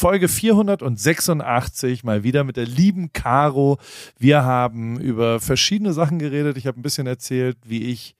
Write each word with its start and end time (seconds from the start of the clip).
Folge 0.00 0.28
486, 0.28 2.04
mal 2.04 2.22
wieder 2.22 2.42
mit 2.42 2.56
der 2.56 2.64
lieben 2.64 3.12
Caro. 3.12 3.76
Wir 4.18 4.44
haben 4.44 4.98
über 4.98 5.40
verschiedene 5.40 5.92
Sachen 5.92 6.18
geredet. 6.18 6.56
Ich 6.56 6.66
habe 6.66 6.80
ein 6.80 6.82
bisschen 6.82 7.06
erzählt, 7.06 7.58
wie 7.66 7.82
ich 7.82 8.16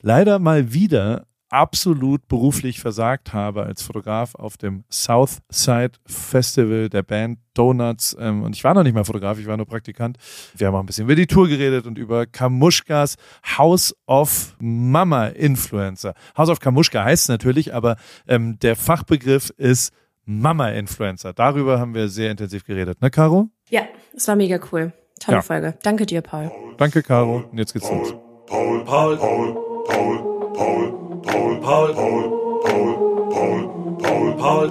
leider 0.00 0.38
mal 0.38 0.72
wieder 0.72 1.26
absolut 1.50 2.26
beruflich 2.28 2.80
versagt 2.80 3.34
habe 3.34 3.64
als 3.64 3.82
Fotograf 3.82 4.34
auf 4.36 4.56
dem 4.56 4.84
Southside 4.90 5.92
Festival 6.06 6.88
der 6.88 7.02
Band 7.02 7.40
Donuts. 7.52 8.16
Ähm, 8.18 8.42
und 8.42 8.56
ich 8.56 8.64
war 8.64 8.72
noch 8.72 8.82
nicht 8.82 8.94
mal 8.94 9.04
Fotograf, 9.04 9.38
ich 9.38 9.46
war 9.46 9.58
nur 9.58 9.66
Praktikant. 9.66 10.16
Wir 10.56 10.68
haben 10.68 10.74
auch 10.74 10.80
ein 10.80 10.86
bisschen 10.86 11.04
über 11.04 11.14
die 11.14 11.26
Tour 11.26 11.46
geredet 11.46 11.86
und 11.86 11.98
über 11.98 12.24
Kamuschkas 12.24 13.16
House 13.58 13.94
of 14.06 14.56
Mama 14.60 15.26
Influencer. 15.26 16.14
House 16.38 16.48
of 16.48 16.60
Kamuschka 16.60 17.04
heißt 17.04 17.24
es 17.24 17.28
natürlich, 17.28 17.74
aber 17.74 17.96
ähm, 18.26 18.58
der 18.60 18.76
Fachbegriff 18.76 19.50
ist 19.58 19.92
Mama-Influencer. 20.24 21.32
Darüber 21.32 21.80
haben 21.80 21.94
wir 21.94 22.08
sehr 22.08 22.30
intensiv 22.30 22.64
geredet, 22.64 23.00
ne, 23.02 23.10
Caro? 23.10 23.48
Ja, 23.68 23.82
es 24.14 24.28
war 24.28 24.36
mega 24.36 24.58
cool. 24.72 24.92
Tolle 25.20 25.38
ja. 25.38 25.42
Folge. 25.42 25.74
Danke 25.82 26.06
dir, 26.06 26.20
Paul. 26.20 26.50
Danke, 26.78 27.02
Caro. 27.02 27.44
Und 27.50 27.58
jetzt 27.58 27.72
geht's 27.72 27.90
los. 27.90 28.14
Paul, 28.46 28.84
Paul, 28.84 29.16
Paul, 29.16 29.54
Paul, 29.86 30.52
Paul. 30.54 31.02
Paul, 31.22 31.60
Paul, 31.60 31.94
Paul, 31.94 31.94
Paul, 31.94 32.62
Paul, 32.62 33.18
Paul, 33.30 33.68
Paul, 34.00 34.36
Paul, 34.36 34.70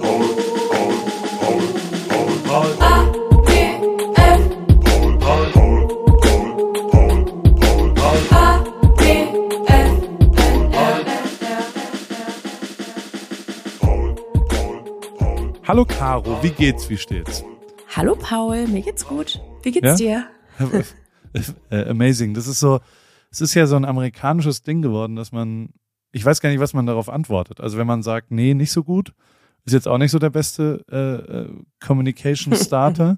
Paul, 1.32 1.60
Paul, 2.44 2.76
Paul. 2.78 3.01
Hallo 15.72 15.86
Caro, 15.86 16.42
wie 16.42 16.50
geht's, 16.50 16.90
wie 16.90 16.98
steht's? 16.98 17.42
Hallo 17.96 18.14
Paul, 18.14 18.66
mir 18.66 18.82
geht's 18.82 19.06
gut. 19.06 19.40
Wie 19.62 19.70
geht's 19.70 19.98
ja? 19.98 20.26
dir? 20.58 20.84
Äh, 21.70 21.88
amazing. 21.88 22.34
Das 22.34 22.46
ist 22.46 22.60
so, 22.60 22.80
es 23.30 23.40
ist 23.40 23.54
ja 23.54 23.66
so 23.66 23.76
ein 23.76 23.86
amerikanisches 23.86 24.60
Ding 24.60 24.82
geworden, 24.82 25.16
dass 25.16 25.32
man 25.32 25.70
ich 26.10 26.22
weiß 26.26 26.42
gar 26.42 26.50
nicht, 26.50 26.60
was 26.60 26.74
man 26.74 26.84
darauf 26.84 27.08
antwortet. 27.08 27.58
Also 27.58 27.78
wenn 27.78 27.86
man 27.86 28.02
sagt, 28.02 28.30
nee, 28.30 28.52
nicht 28.52 28.70
so 28.70 28.84
gut, 28.84 29.14
ist 29.64 29.72
jetzt 29.72 29.88
auch 29.88 29.96
nicht 29.96 30.10
so 30.10 30.18
der 30.18 30.28
beste 30.28 30.84
äh, 30.92 31.38
äh 31.38 31.48
Communication 31.80 32.54
Starter. 32.54 33.16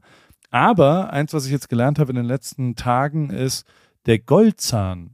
Aber 0.53 1.13
eins, 1.13 1.35
was 1.35 1.47
ich 1.47 1.51
jetzt 1.51 1.69
gelernt 1.69 1.99
habe 1.99 2.11
in 2.11 2.17
den 2.17 2.25
letzten 2.25 2.77
Tagen, 2.77 3.31
ist, 3.31 3.67
der 4.07 4.21
Goldzahn 4.21 5.14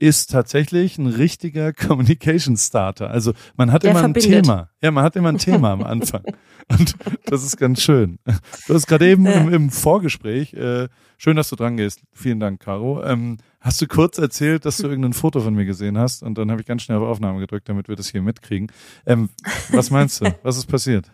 ist 0.00 0.30
tatsächlich 0.30 0.98
ein 0.98 1.06
richtiger 1.06 1.72
Communication 1.74 2.56
Starter. 2.56 3.10
Also 3.10 3.32
man 3.56 3.70
hat 3.70 3.84
der 3.84 3.92
immer 3.92 4.00
verbindet. 4.00 4.34
ein 4.34 4.42
Thema. 4.42 4.70
Ja, 4.82 4.90
man 4.90 5.04
hat 5.04 5.14
immer 5.14 5.28
ein 5.28 5.38
Thema 5.38 5.72
am 5.72 5.82
Anfang. 5.84 6.24
Und 6.68 6.94
das 7.26 7.44
ist 7.44 7.56
ganz 7.56 7.82
schön. 7.82 8.18
Du 8.66 8.74
hast 8.74 8.86
gerade 8.86 9.08
eben 9.08 9.26
im, 9.26 9.52
im 9.52 9.70
Vorgespräch, 9.70 10.54
äh, 10.54 10.88
schön, 11.18 11.36
dass 11.36 11.50
du 11.50 11.56
dran 11.56 11.76
gehst. 11.76 12.00
Vielen 12.12 12.40
Dank, 12.40 12.60
Caro. 12.60 13.02
Ähm, 13.04 13.38
hast 13.60 13.80
du 13.82 13.86
kurz 13.86 14.18
erzählt, 14.18 14.64
dass 14.64 14.78
du 14.78 14.88
irgendein 14.88 15.12
Foto 15.12 15.40
von 15.40 15.54
mir 15.54 15.66
gesehen 15.66 15.98
hast 15.98 16.22
und 16.22 16.38
dann 16.38 16.50
habe 16.50 16.60
ich 16.60 16.66
ganz 16.66 16.82
schnell 16.82 16.98
auf 16.98 17.08
Aufnahme 17.08 17.40
gedrückt, 17.40 17.68
damit 17.68 17.88
wir 17.88 17.96
das 17.96 18.08
hier 18.08 18.22
mitkriegen. 18.22 18.72
Ähm, 19.04 19.28
was 19.70 19.90
meinst 19.90 20.20
du? 20.20 20.34
Was 20.42 20.56
ist 20.56 20.66
passiert? 20.66 21.10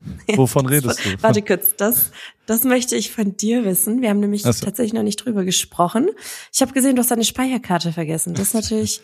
Wovon 0.36 0.66
redest 0.66 1.04
du? 1.04 1.22
Warte 1.22 1.42
kurz, 1.42 1.74
das, 1.76 2.10
das 2.46 2.64
möchte 2.64 2.96
ich 2.96 3.10
von 3.10 3.36
dir 3.36 3.64
wissen. 3.64 4.02
Wir 4.02 4.10
haben 4.10 4.20
nämlich 4.20 4.42
so. 4.42 4.52
tatsächlich 4.52 4.92
noch 4.92 5.02
nicht 5.02 5.16
drüber 5.16 5.44
gesprochen. 5.44 6.10
Ich 6.52 6.60
habe 6.60 6.72
gesehen, 6.72 6.96
du 6.96 7.00
hast 7.00 7.10
deine 7.10 7.24
Speicherkarte 7.24 7.92
vergessen. 7.92 8.34
Das 8.34 8.48
ist 8.48 8.54
natürlich 8.54 9.00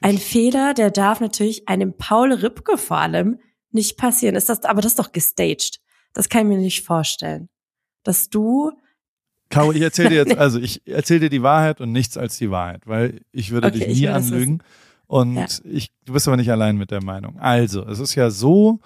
ein 0.00 0.18
Fehler, 0.18 0.74
der 0.74 0.90
darf 0.90 1.20
natürlich 1.20 1.68
einem 1.68 1.94
Paul 1.96 2.32
Ripke 2.32 2.78
vor 2.78 2.98
allem 2.98 3.38
nicht 3.70 3.96
passieren. 3.96 4.34
Ist 4.34 4.48
das, 4.48 4.64
aber 4.64 4.80
das 4.80 4.92
ist 4.92 4.98
doch 4.98 5.12
gestaged. 5.12 5.80
Das 6.12 6.28
kann 6.28 6.42
ich 6.42 6.48
mir 6.48 6.58
nicht 6.58 6.84
vorstellen. 6.84 7.48
Dass 8.02 8.30
du 8.30 8.72
Caro, 9.50 9.72
ich 9.72 9.82
erzähle 9.82 10.08
dir 10.10 10.16
jetzt, 10.16 10.36
also 10.38 10.58
ich 10.58 10.86
erzähle 10.86 11.20
dir 11.20 11.30
die 11.30 11.42
Wahrheit 11.42 11.80
und 11.80 11.92
nichts 11.92 12.16
als 12.16 12.38
die 12.38 12.50
Wahrheit, 12.50 12.86
weil 12.86 13.20
ich 13.32 13.50
würde 13.50 13.68
okay, 13.68 13.80
dich 13.80 14.00
nie 14.00 14.08
anlügen. 14.08 14.62
Und 15.06 15.34
ja. 15.34 15.46
ich, 15.64 15.90
du 16.04 16.12
bist 16.12 16.28
aber 16.28 16.36
nicht 16.36 16.52
allein 16.52 16.76
mit 16.76 16.92
der 16.92 17.02
Meinung. 17.02 17.36
Also, 17.40 17.84
es 17.84 17.98
ist 17.98 18.14
ja 18.14 18.30
so, 18.30 18.78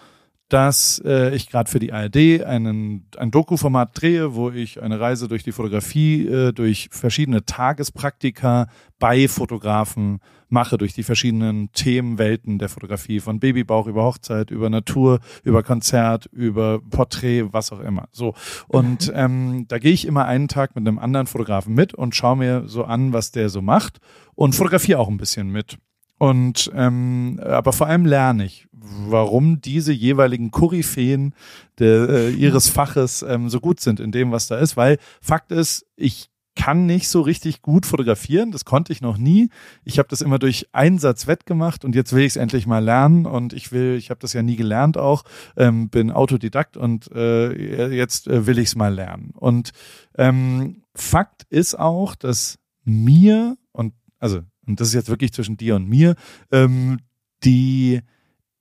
dass 0.49 1.03
äh, 1.05 1.34
ich 1.34 1.49
gerade 1.49 1.71
für 1.71 1.78
die 1.78 1.93
ARD 1.93 2.44
einen, 2.44 3.09
ein 3.16 3.31
Doku-Format 3.31 3.91
drehe, 4.00 4.34
wo 4.34 4.50
ich 4.50 4.82
eine 4.82 5.00
Reise 5.00 5.27
durch 5.27 5.43
die 5.43 5.53
Fotografie, 5.53 6.27
äh, 6.27 6.53
durch 6.53 6.88
verschiedene 6.93 7.44
Tagespraktika 7.44 8.69
bei 8.99 9.27
Fotografen 9.27 10.21
mache, 10.49 10.78
durch 10.78 10.93
die 10.93 11.03
verschiedenen 11.03 11.72
Themenwelten 11.72 12.59
der 12.59 12.69
Fotografie, 12.69 13.21
von 13.21 13.41
Babybauch 13.41 13.87
über 13.87 14.05
Hochzeit, 14.05 14.50
über 14.50 14.71
Natur, 14.71 15.21
über 15.43 15.62
Konzert, 15.62 16.27
über 16.27 16.81
Porträt, 16.91 17.53
was 17.53 17.72
auch 17.72 17.81
immer. 17.81 18.09
So. 18.12 18.34
Und 18.69 19.09
mhm. 19.09 19.15
ähm, 19.15 19.65
da 19.69 19.78
gehe 19.78 19.93
ich 19.93 20.06
immer 20.06 20.26
einen 20.26 20.49
Tag 20.49 20.76
mit 20.76 20.87
einem 20.87 20.99
anderen 20.99 21.26
Fotografen 21.26 21.75
mit 21.75 21.94
und 21.94 22.15
schaue 22.15 22.37
mir 22.37 22.62
so 22.66 22.84
an, 22.84 23.12
was 23.12 23.31
der 23.31 23.49
so 23.49 23.62
macht 23.62 23.99
und 24.34 24.55
fotografiere 24.55 24.99
auch 24.99 25.09
ein 25.09 25.16
bisschen 25.16 25.49
mit. 25.50 25.78
Und 26.25 26.71
ähm, 26.75 27.39
aber 27.45 27.75
vor 27.75 27.87
allem 27.87 28.07
lerne 28.07 28.47
ich, 28.47 28.67
warum 28.73 29.61
diese 29.61 29.93
jeweiligen 29.93 30.51
Koryphäen 30.51 31.35
de, 31.79 32.31
äh, 32.31 32.31
ihres 32.31 32.71
Faches 32.71 33.23
ähm, 33.29 33.51
so 33.51 33.61
gut 33.61 33.79
sind 33.79 34.01
in 34.01 34.11
dem, 34.11 34.33
was 34.33 34.47
da 34.47 34.57
ist. 34.57 34.75
Weil 34.75 34.97
Fakt 35.21 35.53
ist, 35.53 35.85
ich 35.97 36.31
kann 36.57 36.87
nicht 36.87 37.11
so 37.11 37.21
richtig 37.21 37.61
gut 37.61 37.85
fotografieren. 37.85 38.53
Das 38.53 38.65
konnte 38.65 38.91
ich 38.91 39.03
noch 39.03 39.19
nie. 39.19 39.51
Ich 39.85 39.99
habe 39.99 40.09
das 40.09 40.23
immer 40.23 40.39
durch 40.39 40.67
Einsatz 40.73 41.27
wettgemacht 41.27 41.85
und 41.85 41.95
jetzt 41.95 42.15
will 42.15 42.23
ich 42.23 42.33
es 42.33 42.37
endlich 42.37 42.67
mal 42.67 42.83
lernen. 42.83 43.27
Und 43.27 43.53
ich 43.53 43.71
will, 43.71 43.95
ich 43.99 44.09
habe 44.09 44.21
das 44.21 44.33
ja 44.33 44.43
nie 44.43 44.56
gelernt 44.56 44.97
auch, 44.97 45.25
ähm, 45.59 45.91
bin 45.91 46.11
Autodidakt 46.11 46.79
und 46.79 47.12
äh, 47.12 47.89
jetzt 47.95 48.29
äh, 48.29 48.47
will 48.47 48.59
ich 48.59 48.69
es 48.69 48.77
mal 48.77 48.95
lernen. 48.95 49.33
Und 49.35 49.73
ähm, 50.17 50.85
Fakt 50.95 51.43
ist 51.51 51.79
auch, 51.79 52.15
dass 52.15 52.59
mir 52.83 53.59
und 53.73 53.93
also 54.19 54.41
und 54.66 54.80
das 54.80 54.88
ist 54.88 54.94
jetzt 54.94 55.08
wirklich 55.08 55.32
zwischen 55.32 55.56
dir 55.56 55.76
und 55.76 55.88
mir, 55.88 56.14
ähm, 56.50 56.98
die 57.44 58.00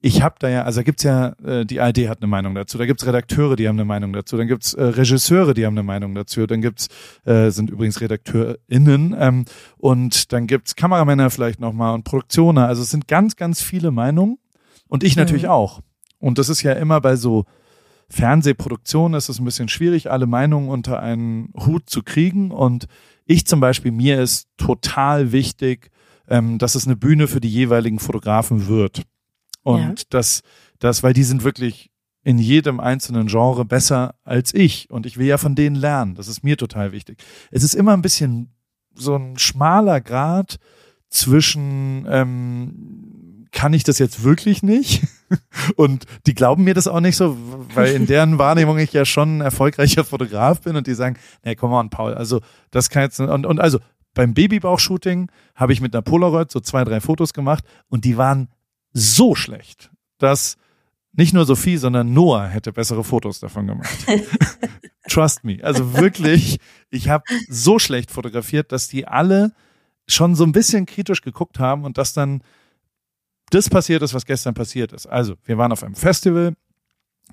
ich 0.06 0.22
habe 0.22 0.36
da 0.38 0.50
ja, 0.50 0.64
also 0.64 0.82
da 0.82 0.84
gibt's 0.84 1.04
ja, 1.04 1.30
äh, 1.46 1.66
die 1.66 1.80
ARD 1.80 2.10
hat 2.10 2.18
eine 2.22 2.28
Meinung 2.28 2.56
dazu, 2.56 2.78
da 2.78 2.86
gibt's 2.86 3.06
Redakteure, 3.06 3.56
die 3.56 3.70
haben 3.70 3.78
eine 3.78 3.86
Meinung 3.86 4.12
dazu, 4.12 4.36
dann 4.36 4.50
gibt's 4.50 4.74
äh, 4.74 4.84
Regisseure, 4.84 5.54
die 5.54 5.66
haben 5.66 5.76
eine 5.76 5.84
Meinung 5.84 6.14
dazu, 6.14 6.46
dann 6.46 6.62
gibt's 6.62 6.90
äh, 7.24 7.50
sind 7.52 7.70
übrigens 7.70 8.02
RedakteurInnen 8.02 9.16
ähm, 9.18 9.46
und 9.78 10.34
dann 10.34 10.46
gibt's 10.46 10.76
Kameramänner 10.76 11.30
vielleicht 11.30 11.62
nochmal 11.62 11.94
und 11.94 12.04
Produktioner, 12.04 12.68
also 12.68 12.82
es 12.82 12.92
sind 12.92 13.08
ganz, 13.08 13.38
ganz 13.38 13.62
viele 13.62 13.92
Meinungen 13.92 14.40
und 14.90 15.06
ich 15.06 15.16
mhm. 15.16 15.22
natürlich 15.22 15.48
auch. 15.48 15.80
Und 16.20 16.38
das 16.38 16.50
ist 16.50 16.64
ja 16.64 16.74
immer 16.74 17.00
bei 17.00 17.16
so 17.16 17.46
Fernsehproduktionen 18.10 19.18
ist 19.18 19.30
es 19.30 19.40
ein 19.40 19.46
bisschen 19.46 19.70
schwierig, 19.70 20.12
alle 20.12 20.28
Meinungen 20.28 20.68
unter 20.68 21.00
einen 21.00 21.54
Hut 21.66 21.90
zu 21.90 22.04
kriegen 22.04 22.52
und 22.52 22.88
ich 23.26 23.48
zum 23.48 23.62
Beispiel, 23.62 23.94
mir 23.94 24.22
ist 24.22 24.50
total 24.58 25.32
wichtig, 25.32 25.92
ähm, 26.28 26.58
dass 26.58 26.76
es 26.76 26.86
eine 26.86 26.96
Bühne 26.96 27.28
für 27.28 27.42
die 27.42 27.50
jeweiligen 27.50 28.00
Fotografen 28.00 28.68
wird. 28.68 29.04
Und 29.64 29.80
ja. 29.80 30.06
das, 30.10 30.42
das, 30.80 31.04
weil 31.04 31.14
die 31.14 31.24
sind 31.24 31.44
wirklich 31.44 31.92
in 32.24 32.38
jedem 32.38 32.80
einzelnen 32.80 33.28
Genre 33.28 33.66
besser 33.66 34.16
als 34.24 34.54
ich. 34.54 34.90
Und 34.90 35.06
ich 35.06 35.18
will 35.18 35.28
ja 35.28 35.38
von 35.38 35.56
denen 35.56 35.76
lernen. 35.76 36.16
Das 36.16 36.28
ist 36.28 36.44
mir 36.44 36.58
total 36.58 36.92
wichtig. 36.92 37.22
Es 37.52 37.64
ist 37.64 37.76
immer 37.76 37.94
ein 37.94 38.02
bisschen 38.02 38.54
so 38.96 39.16
ein 39.16 39.38
schmaler 39.38 40.02
Grad 40.02 40.58
zwischen, 41.10 42.06
ähm, 42.10 43.48
kann 43.52 43.74
ich 43.74 43.84
das 43.84 44.00
jetzt 44.00 44.24
wirklich 44.24 44.64
nicht? 44.64 45.04
und 45.76 46.06
die 46.26 46.34
glauben 46.34 46.64
mir 46.64 46.74
das 46.74 46.88
auch 46.88 47.02
nicht 47.02 47.18
so, 47.18 47.38
weil 47.74 47.94
in 47.94 48.08
deren 48.08 48.38
Wahrnehmung 48.40 48.78
ich 48.80 48.94
ja 48.94 49.06
schon 49.06 49.38
ein 49.38 49.42
erfolgreicher 49.42 50.04
Fotograf 50.04 50.62
bin 50.62 50.76
und 50.76 50.88
die 50.88 50.94
sagen, 50.94 51.18
nee, 51.44 51.56
komm 51.56 51.74
on, 51.74 51.90
Paul, 51.90 52.14
also 52.14 52.42
das 52.72 52.90
kann 52.90 53.04
jetzt, 53.04 53.20
und, 53.20 53.46
und 53.46 53.60
also 53.60 53.80
beim 54.14 54.34
Babybauch-Shooting 54.34 55.30
habe 55.56 55.74
ich 55.74 55.82
mit 55.82 55.94
einer 55.94 56.02
Polaroid 56.02 56.52
so 56.52 56.60
zwei, 56.60 56.84
drei 56.84 57.02
Fotos 57.02 57.34
gemacht 57.34 57.64
und 57.90 58.06
die 58.06 58.18
waren 58.18 58.50
so 58.92 59.36
schlecht, 59.36 59.92
dass 60.18 60.58
nicht 61.14 61.34
nur 61.34 61.46
Sophie, 61.46 61.78
sondern 61.78 62.14
Noah 62.14 62.48
hätte 62.48 62.74
bessere 62.74 63.04
Fotos 63.04 63.40
davon 63.40 63.68
gemacht. 63.68 64.06
Trust 65.10 65.44
me. 65.44 65.60
Also 65.62 65.96
wirklich, 65.96 66.60
ich 66.90 67.10
habe 67.10 67.24
so 67.50 67.78
schlecht 67.78 68.10
fotografiert, 68.10 68.72
dass 68.72 68.88
die 68.88 69.08
alle 69.08 69.54
schon 70.08 70.36
so 70.36 70.44
ein 70.44 70.52
bisschen 70.52 70.86
kritisch 70.86 71.22
geguckt 71.22 71.60
haben 71.60 71.86
und 71.86 71.98
dass 71.98 72.14
dann 72.14 72.42
das 73.50 73.70
passiert 73.70 74.02
ist, 74.02 74.14
was 74.14 74.26
gestern 74.26 74.56
passiert 74.56 74.94
ist. 74.94 75.06
Also, 75.06 75.36
wir 75.46 75.58
waren 75.58 75.72
auf 75.72 75.84
einem 75.84 75.96
Festival. 75.96 76.56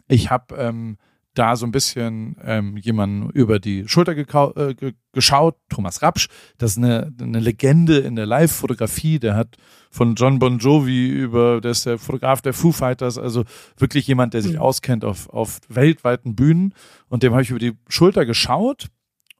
Ich 0.06 0.30
habe 0.30 0.54
ähm, 0.56 0.98
da 1.34 1.54
so 1.56 1.64
ein 1.64 1.72
bisschen 1.72 2.36
ähm, 2.42 2.76
jemanden 2.76 3.30
über 3.30 3.60
die 3.60 3.86
Schulter 3.88 4.16
äh, 4.16 4.74
geschaut, 5.12 5.56
Thomas 5.68 6.02
Rapsch, 6.02 6.28
das 6.58 6.72
ist 6.72 6.78
eine, 6.78 7.12
eine 7.20 7.38
Legende 7.38 7.98
in 7.98 8.16
der 8.16 8.26
Live-Fotografie, 8.26 9.18
der 9.18 9.36
hat 9.36 9.56
von 9.90 10.14
John 10.14 10.38
Bon 10.38 10.58
Jovi 10.58 11.08
über, 11.08 11.60
der 11.60 11.72
ist 11.72 11.86
der 11.86 11.98
Fotograf 11.98 12.42
der 12.42 12.52
Foo 12.52 12.72
Fighters, 12.72 13.16
also 13.18 13.44
wirklich 13.76 14.06
jemand, 14.06 14.34
der 14.34 14.42
sich 14.42 14.54
mhm. 14.54 14.60
auskennt 14.60 15.04
auf, 15.04 15.28
auf 15.30 15.60
weltweiten 15.68 16.34
Bühnen. 16.34 16.74
Und 17.08 17.22
dem 17.22 17.32
habe 17.32 17.42
ich 17.42 17.50
über 17.50 17.58
die 17.58 17.76
Schulter 17.88 18.26
geschaut 18.26 18.88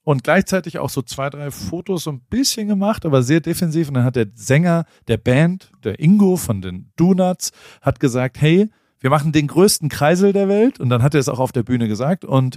und 0.03 0.25
gleichzeitig 0.25 0.79
auch 0.79 0.91
so 0.91 1.03
zwei, 1.03 1.31
drei 1.31 1.51
Fotos 1.51 2.05
so 2.05 2.13
ein 2.13 2.21
bisschen 2.21 2.69
gemacht, 2.69 3.05
aber 3.05 3.23
sehr 3.23 3.41
defensiv. 3.41 3.89
Und 3.89 3.95
dann 3.95 4.05
hat 4.05 4.17
der 4.17 4.29
Sänger 4.35 4.85
der 5.09 5.19
Band, 5.19 5.71
der 5.85 6.01
Ingo 6.01 6.37
von 6.37 6.63
den 6.63 6.91
Donuts, 6.97 7.53
hat 7.81 8.01
gesagt, 8.01 8.41
hey, 8.41 8.71
wir 9.01 9.11
machen 9.11 9.33
den 9.33 9.47
größten 9.47 9.89
Kreisel 9.89 10.33
der 10.33 10.49
Welt. 10.49 10.79
Und 10.81 10.91
dann 10.91 11.03
hat 11.03 11.15
er 11.15 11.21
es 11.21 11.29
auch 11.29 11.41
auf 11.41 11.53
der 11.53 11.63
Bühne 11.63 11.89
gesagt. 11.89 12.25
Und 12.25 12.57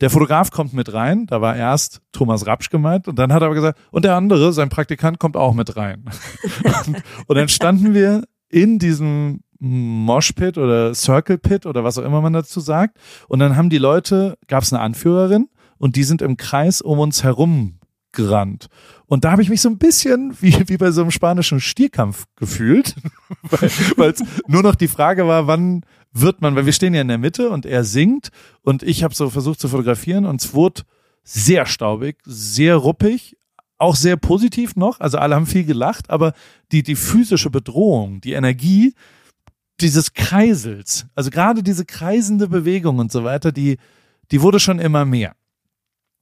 der 0.00 0.10
Fotograf 0.10 0.50
kommt 0.50 0.72
mit 0.72 0.92
rein, 0.92 1.26
da 1.26 1.40
war 1.40 1.54
erst 1.56 2.00
Thomas 2.12 2.46
Rapsch 2.46 2.68
gemeint. 2.68 3.06
Und 3.06 3.18
dann 3.18 3.32
hat 3.32 3.42
er 3.42 3.46
aber 3.46 3.54
gesagt, 3.54 3.78
und 3.92 4.04
der 4.04 4.16
andere, 4.16 4.52
sein 4.52 4.68
Praktikant, 4.68 5.18
kommt 5.18 5.36
auch 5.36 5.54
mit 5.54 5.76
rein. 5.76 6.04
und, 6.86 7.02
und 7.26 7.36
dann 7.36 7.48
standen 7.48 7.94
wir 7.94 8.24
in 8.48 8.78
diesem 8.78 9.40
Moshpit 9.60 10.58
oder 10.58 10.94
Circle 10.94 11.38
Pit 11.38 11.64
oder 11.64 11.84
was 11.84 11.96
auch 11.96 12.04
immer 12.04 12.20
man 12.20 12.32
dazu 12.32 12.60
sagt. 12.60 12.98
Und 13.28 13.38
dann 13.38 13.56
haben 13.56 13.70
die 13.70 13.78
Leute, 13.78 14.36
gab 14.48 14.64
es 14.64 14.72
eine 14.72 14.82
Anführerin. 14.82 15.48
Und 15.78 15.96
die 15.96 16.04
sind 16.04 16.22
im 16.22 16.36
Kreis 16.36 16.80
um 16.80 16.98
uns 16.98 17.22
herum 17.22 17.78
gerannt. 18.12 18.68
Und 19.06 19.24
da 19.24 19.32
habe 19.32 19.42
ich 19.42 19.50
mich 19.50 19.60
so 19.60 19.68
ein 19.68 19.78
bisschen 19.78 20.36
wie, 20.40 20.68
wie 20.68 20.76
bei 20.76 20.90
so 20.90 21.02
einem 21.02 21.10
spanischen 21.10 21.60
Stierkampf 21.60 22.24
gefühlt, 22.36 22.96
weil 23.96 24.10
es 24.10 24.22
nur 24.46 24.62
noch 24.62 24.74
die 24.74 24.88
Frage 24.88 25.26
war, 25.26 25.46
wann 25.46 25.84
wird 26.12 26.40
man, 26.40 26.54
weil 26.54 26.66
wir 26.66 26.72
stehen 26.72 26.94
ja 26.94 27.00
in 27.00 27.08
der 27.08 27.18
Mitte 27.18 27.50
und 27.50 27.66
er 27.66 27.84
singt 27.84 28.30
und 28.62 28.82
ich 28.82 29.02
habe 29.02 29.14
so 29.14 29.30
versucht 29.30 29.60
zu 29.60 29.68
fotografieren 29.68 30.24
und 30.24 30.42
es 30.42 30.54
wurde 30.54 30.82
sehr 31.24 31.66
staubig, 31.66 32.18
sehr 32.24 32.76
ruppig, 32.76 33.36
auch 33.78 33.96
sehr 33.96 34.16
positiv 34.16 34.76
noch, 34.76 35.00
also 35.00 35.18
alle 35.18 35.34
haben 35.34 35.46
viel 35.46 35.64
gelacht, 35.64 36.08
aber 36.10 36.32
die, 36.72 36.82
die 36.82 36.96
physische 36.96 37.50
Bedrohung, 37.50 38.20
die 38.20 38.32
Energie 38.32 38.94
dieses 39.80 40.12
Kreisels, 40.12 41.06
also 41.14 41.30
gerade 41.30 41.62
diese 41.62 41.84
kreisende 41.84 42.48
Bewegung 42.48 42.98
und 42.98 43.10
so 43.10 43.24
weiter, 43.24 43.50
die, 43.50 43.78
die 44.30 44.40
wurde 44.40 44.60
schon 44.60 44.78
immer 44.78 45.04
mehr. 45.04 45.34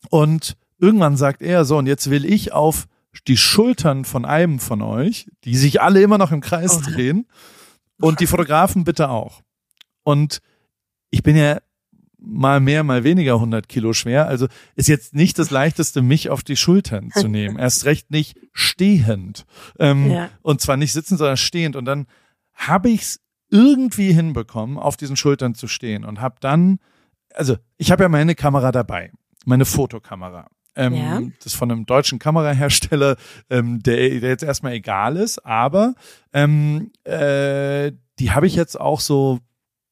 Und 0.08 0.56
irgendwann 0.82 1.16
sagt 1.16 1.40
er 1.40 1.64
so, 1.64 1.78
und 1.78 1.86
jetzt 1.86 2.10
will 2.10 2.26
ich 2.26 2.52
auf 2.52 2.86
die 3.26 3.36
Schultern 3.36 4.04
von 4.04 4.24
einem 4.24 4.58
von 4.58 4.82
euch, 4.82 5.30
die 5.44 5.56
sich 5.56 5.80
alle 5.80 6.02
immer 6.02 6.18
noch 6.18 6.32
im 6.32 6.40
Kreis 6.40 6.78
oh. 6.78 6.90
drehen, 6.90 7.26
und 8.00 8.18
die 8.18 8.26
Fotografen 8.26 8.82
bitte 8.82 9.10
auch. 9.10 9.42
Und 10.02 10.40
ich 11.10 11.22
bin 11.22 11.36
ja 11.36 11.60
mal 12.18 12.58
mehr, 12.58 12.82
mal 12.82 13.04
weniger 13.04 13.34
100 13.34 13.68
Kilo 13.68 13.92
schwer. 13.92 14.26
Also 14.26 14.48
ist 14.74 14.88
jetzt 14.88 15.14
nicht 15.14 15.38
das 15.38 15.50
leichteste, 15.50 16.02
mich 16.02 16.28
auf 16.28 16.42
die 16.42 16.56
Schultern 16.56 17.10
zu 17.12 17.28
nehmen. 17.28 17.58
Erst 17.58 17.84
recht 17.84 18.10
nicht 18.10 18.38
stehend. 18.52 19.44
Ähm, 19.78 20.10
ja. 20.10 20.30
Und 20.42 20.60
zwar 20.60 20.76
nicht 20.76 20.92
sitzend, 20.92 21.18
sondern 21.18 21.36
stehend. 21.36 21.76
Und 21.76 21.84
dann 21.84 22.06
habe 22.54 22.90
ich 22.90 23.02
es 23.02 23.20
irgendwie 23.50 24.12
hinbekommen, 24.12 24.78
auf 24.78 24.96
diesen 24.96 25.16
Schultern 25.16 25.54
zu 25.54 25.68
stehen 25.68 26.04
und 26.04 26.20
habe 26.20 26.36
dann, 26.40 26.78
also 27.34 27.56
ich 27.76 27.92
habe 27.92 28.02
ja 28.02 28.08
meine 28.08 28.34
Kamera 28.34 28.72
dabei, 28.72 29.12
meine 29.44 29.64
Fotokamera. 29.64 30.48
Ähm, 30.74 30.94
ja. 30.94 31.20
Das 31.42 31.54
von 31.54 31.70
einem 31.70 31.86
deutschen 31.86 32.18
Kamerahersteller, 32.18 33.16
ähm, 33.50 33.82
der, 33.82 33.96
der 34.20 34.30
jetzt 34.30 34.42
erstmal 34.42 34.72
egal 34.72 35.16
ist, 35.16 35.44
aber 35.44 35.94
ähm, 36.32 36.90
äh, 37.04 37.92
die 38.18 38.30
habe 38.30 38.46
ich 38.46 38.54
jetzt 38.54 38.80
auch 38.80 39.00
so 39.00 39.40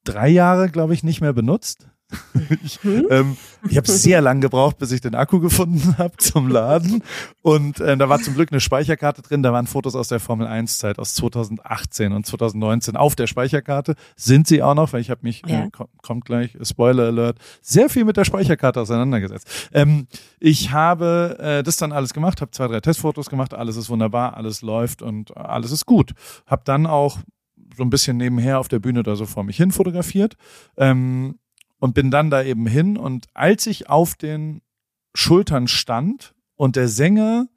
drei 0.05 0.29
Jahre, 0.29 0.71
glaube 0.71 0.95
ich, 0.95 1.03
nicht 1.03 1.21
mehr 1.21 1.33
benutzt. 1.33 1.90
ich 2.63 2.79
ähm, 2.85 3.37
ich 3.69 3.77
habe 3.77 3.91
sehr 3.91 4.21
lang 4.21 4.41
gebraucht, 4.41 4.79
bis 4.79 4.93
ich 4.93 5.01
den 5.01 5.15
Akku 5.15 5.41
gefunden 5.41 5.95
habe 5.99 6.17
zum 6.17 6.49
Laden. 6.49 7.03
Und 7.43 7.81
äh, 7.81 7.97
da 7.97 8.09
war 8.09 8.21
zum 8.21 8.35
Glück 8.35 8.51
eine 8.51 8.61
Speicherkarte 8.61 9.23
drin. 9.23 9.43
Da 9.43 9.53
waren 9.53 9.67
Fotos 9.67 9.95
aus 9.95 10.09
der 10.09 10.21
Formel 10.21 10.47
1 10.47 10.79
Zeit 10.79 10.99
aus 10.99 11.15
2018 11.15 12.13
und 12.13 12.27
2019 12.27 12.97
auf 12.97 13.17
der 13.17 13.27
Speicherkarte. 13.27 13.95
Sind 14.17 14.47
sie 14.47 14.63
auch 14.63 14.75
noch, 14.75 14.93
weil 14.93 15.01
ich 15.01 15.11
habe 15.11 15.21
mich, 15.23 15.43
ja. 15.47 15.65
äh, 15.65 15.71
kommt, 15.71 15.91
kommt 16.03 16.25
gleich, 16.25 16.57
Spoiler 16.63 17.07
Alert, 17.07 17.39
sehr 17.61 17.89
viel 17.89 18.05
mit 18.05 18.17
der 18.17 18.25
Speicherkarte 18.25 18.81
auseinandergesetzt. 18.81 19.71
Ähm, 19.73 20.07
ich 20.39 20.73
habe 20.73 21.37
äh, 21.39 21.63
das 21.63 21.77
dann 21.77 21.93
alles 21.93 22.15
gemacht, 22.15 22.41
habe 22.41 22.51
zwei, 22.51 22.69
drei 22.69 22.81
Testfotos 22.81 23.29
gemacht. 23.29 23.55
Alles 23.55 23.77
ist 23.77 23.91
wunderbar, 23.91 24.37
alles 24.37 24.63
läuft 24.63 25.03
und 25.03 25.37
alles 25.37 25.71
ist 25.71 25.87
gut. 25.87 26.13
Hab 26.47 26.65
dann 26.65 26.87
auch 26.87 27.19
so 27.77 27.83
ein 27.83 27.91
bisschen 27.91 28.17
nebenher 28.17 28.59
auf 28.59 28.69
der 28.69 28.79
Bühne 28.79 29.03
da 29.03 29.17
so 29.17 29.27
vor 29.27 29.45
mich 29.45 29.57
hin 29.57 29.71
fotografiert 29.71 30.37
ähm, 30.77 31.39
und 31.81 31.95
bin 31.95 32.11
dann 32.11 32.31
da 32.31 32.43
eben 32.43 32.67
hin. 32.67 32.97
Und 32.97 33.27
als 33.35 33.67
ich 33.67 33.89
auf 33.89 34.15
den 34.15 34.63
Schultern 35.15 35.67
stand 35.67 36.35
und 36.55 36.77
der 36.77 36.89
Sänger 36.89 37.49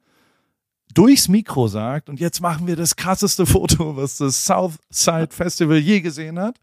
durchs 0.92 1.28
Mikro 1.28 1.68
sagt, 1.68 2.08
und 2.08 2.18
jetzt 2.18 2.40
machen 2.40 2.66
wir 2.66 2.76
das 2.76 2.96
krasseste 2.96 3.46
Foto, 3.46 3.96
was 3.96 4.16
das 4.16 4.44
Southside 4.44 5.28
Festival 5.30 5.78
je 5.78 6.00
gesehen 6.00 6.40
hat. 6.40 6.58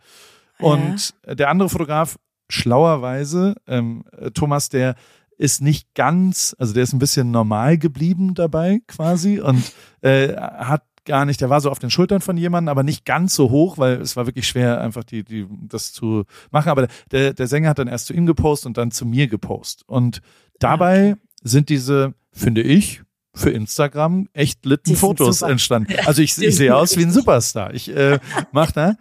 Und 0.60 1.14
ja. 1.26 1.36
der 1.36 1.50
andere 1.50 1.70
Fotograf, 1.70 2.18
schlauerweise, 2.50 3.56
ähm, 3.68 4.04
Thomas, 4.34 4.70
der 4.70 4.96
ist 5.38 5.62
nicht 5.62 5.96
ganz, 5.96 6.56
also 6.60 6.74
der 6.74 6.84
ist 6.84 6.94
ein 6.94 7.00
bisschen 7.00 7.32
normal 7.32 7.80
geblieben 7.80 8.36
dabei 8.36 8.82
quasi 8.88 9.40
und 9.40 9.74
äh, 10.02 10.36
hat 10.36 10.84
gar 11.12 11.26
nicht, 11.26 11.42
der 11.42 11.50
war 11.50 11.60
so 11.60 11.70
auf 11.70 11.80
den 11.80 11.92
Schultern 11.92 12.22
von 12.22 12.38
jemandem, 12.38 12.70
aber 12.70 12.84
nicht 12.84 13.04
ganz 13.04 13.36
so 13.36 13.50
hoch, 13.50 13.78
weil 13.78 14.00
es 14.00 14.16
war 14.16 14.28
wirklich 14.28 14.48
schwer, 14.48 14.80
einfach 14.80 15.04
die, 15.04 15.26
die, 15.26 15.46
das 15.68 15.92
zu 15.92 16.24
machen. 16.52 16.70
Aber 16.70 16.88
der, 17.12 17.34
der 17.34 17.48
Sänger 17.48 17.68
hat 17.68 17.80
dann 17.80 17.90
erst 17.90 18.06
zu 18.06 18.14
ihm 18.14 18.26
gepostet 18.26 18.68
und 18.68 18.78
dann 18.78 18.92
zu 18.92 19.06
mir 19.06 19.28
gepostet. 19.28 19.84
Und 19.90 20.22
dabei 20.60 21.18
sind 21.44 21.68
diese, 21.68 22.14
finde 22.32 22.62
ich, 22.62 23.02
für 23.36 23.50
Instagram 23.50 24.30
echt 24.32 24.66
litten 24.66 24.96
Fotos 24.96 25.42
entstanden. 25.42 25.94
Also 26.06 26.22
ich, 26.22 26.42
ich 26.42 26.56
sehe 26.56 26.74
aus 26.74 26.96
wie 26.96 27.04
ein 27.04 27.12
Superstar. 27.12 27.74
Ich 27.74 27.94
äh, 27.94 28.20
mach 28.54 28.72
da. 28.72 28.96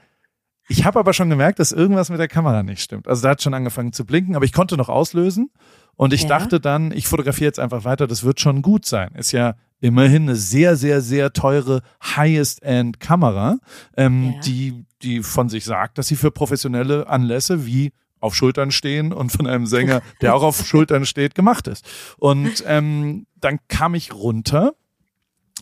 Ich 0.69 0.85
habe 0.85 0.99
aber 0.99 1.13
schon 1.13 1.31
gemerkt, 1.31 1.61
dass 1.61 1.71
irgendwas 1.71 2.11
mit 2.11 2.19
der 2.19 2.27
Kamera 2.27 2.65
nicht 2.65 2.83
stimmt. 2.83 3.07
Also 3.07 3.23
da 3.23 3.31
hat 3.31 3.43
schon 3.43 3.55
angefangen 3.55 3.93
zu 3.93 4.05
blinken, 4.05 4.35
aber 4.35 4.45
ich 4.45 4.53
konnte 4.53 4.77
noch 4.77 4.89
auslösen. 4.89 5.51
Und 5.95 6.13
ich 6.13 6.23
ja. 6.23 6.29
dachte 6.29 6.59
dann, 6.59 6.91
ich 6.91 7.07
fotografiere 7.07 7.47
jetzt 7.47 7.61
einfach 7.61 7.85
weiter, 7.85 8.09
das 8.09 8.25
wird 8.25 8.41
schon 8.41 8.63
gut 8.63 8.85
sein. 8.85 9.13
Ist 9.15 9.31
ja 9.31 9.55
immerhin 9.81 10.23
eine 10.23 10.37
sehr, 10.37 10.77
sehr, 10.77 11.01
sehr 11.01 11.33
teure 11.33 11.83
Highest-End-Kamera, 12.03 13.59
ähm, 13.97 14.35
ja. 14.35 14.41
die, 14.41 14.85
die 15.03 15.23
von 15.23 15.49
sich 15.49 15.65
sagt, 15.65 15.99
dass 15.99 16.09
sie 16.09 16.17
für 16.17 16.31
professionelle 16.31 17.09
Anlässe 17.09 17.67
wie 17.67 17.93
auf 18.21 18.35
Schultern 18.35 18.71
stehen 18.71 19.13
und 19.13 19.31
von 19.33 19.47
einem 19.47 19.67
Sänger, 19.67 20.03
der 20.21 20.35
auch 20.35 20.43
auf 20.43 20.67
Schultern 20.67 21.07
steht, 21.07 21.35
gemacht 21.35 21.67
ist. 21.67 21.85
Und 22.19 22.63
ähm, 22.67 23.27
dann 23.41 23.59
kam 23.69 23.95
ich 23.95 24.13
runter 24.13 24.75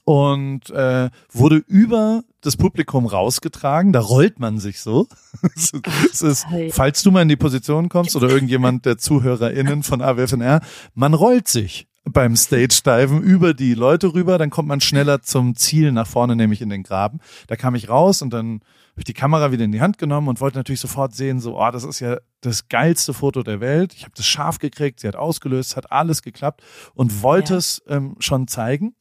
und 0.05 0.71
äh, 0.71 1.11
wurde 1.33 1.57
über 1.67 2.23
das 2.41 2.57
Publikum 2.57 3.07
rausgetragen. 3.07 3.93
Da 3.93 4.01
rollt 4.01 4.39
man 4.39 4.59
sich 4.59 4.81
so. 4.81 5.07
es 5.55 6.23
ist, 6.23 6.47
falls 6.71 7.03
du 7.03 7.11
mal 7.11 7.23
in 7.23 7.29
die 7.29 7.37
Position 7.37 7.89
kommst 7.89 8.17
oder 8.17 8.29
irgendjemand 8.29 8.87
der 8.87 8.99
ZuhörerInnen 8.99 9.83
von 9.83 10.01
AWFNR, 10.03 10.61
man 10.95 11.15
rollt 11.15 11.49
sich 11.49 11.88
beim 12.13 12.37
Stage-Diven 12.37 13.23
über 13.23 13.55
die 13.55 13.75
Leute 13.75 14.15
rüber, 14.15 14.39
dann 14.39 14.51
kommt 14.51 14.69
man 14.69 14.81
schneller 14.81 15.23
zum 15.23 15.55
Ziel 15.57 15.93
nach 15.93 16.07
vorne, 16.07 16.37
nämlich 16.37 16.61
in 16.61 16.69
den 16.69 16.83
Graben. 16.83 17.21
Da 17.47 17.57
kam 17.57 17.75
ich 17.75 17.89
raus 17.89 18.23
und 18.23 18.31
dann 18.33 18.61
habe 18.99 19.03
ich 19.03 19.05
die 19.05 19.15
Kamera 19.15 19.53
wieder 19.53 19.65
in 19.65 19.73
die 19.73 19.81
Hand 19.81 19.99
genommen 19.99 20.29
und 20.29 20.41
wollte 20.41 20.59
natürlich 20.59 20.81
sofort 20.81 21.15
sehen, 21.15 21.41
so, 21.41 21.61
oh, 21.61 21.71
das 21.71 21.85
ist 21.85 22.01
ja 22.01 22.19
das 22.41 22.69
geilste 22.69 23.15
Foto 23.15 23.43
der 23.43 23.61
Welt. 23.61 23.95
Ich 23.95 24.03
habe 24.03 24.13
das 24.17 24.27
scharf 24.27 24.59
gekriegt, 24.59 25.01
sie 25.01 25.09
hat 25.09 25.17
ausgelöst, 25.17 25.77
hat 25.77 25.93
alles 25.93 26.23
geklappt 26.23 26.63
und 26.95 27.23
wollte 27.23 27.55
ja. 27.55 27.59
es 27.59 27.83
ähm, 27.89 28.17
schon 28.19 28.49
zeigen. 28.49 28.95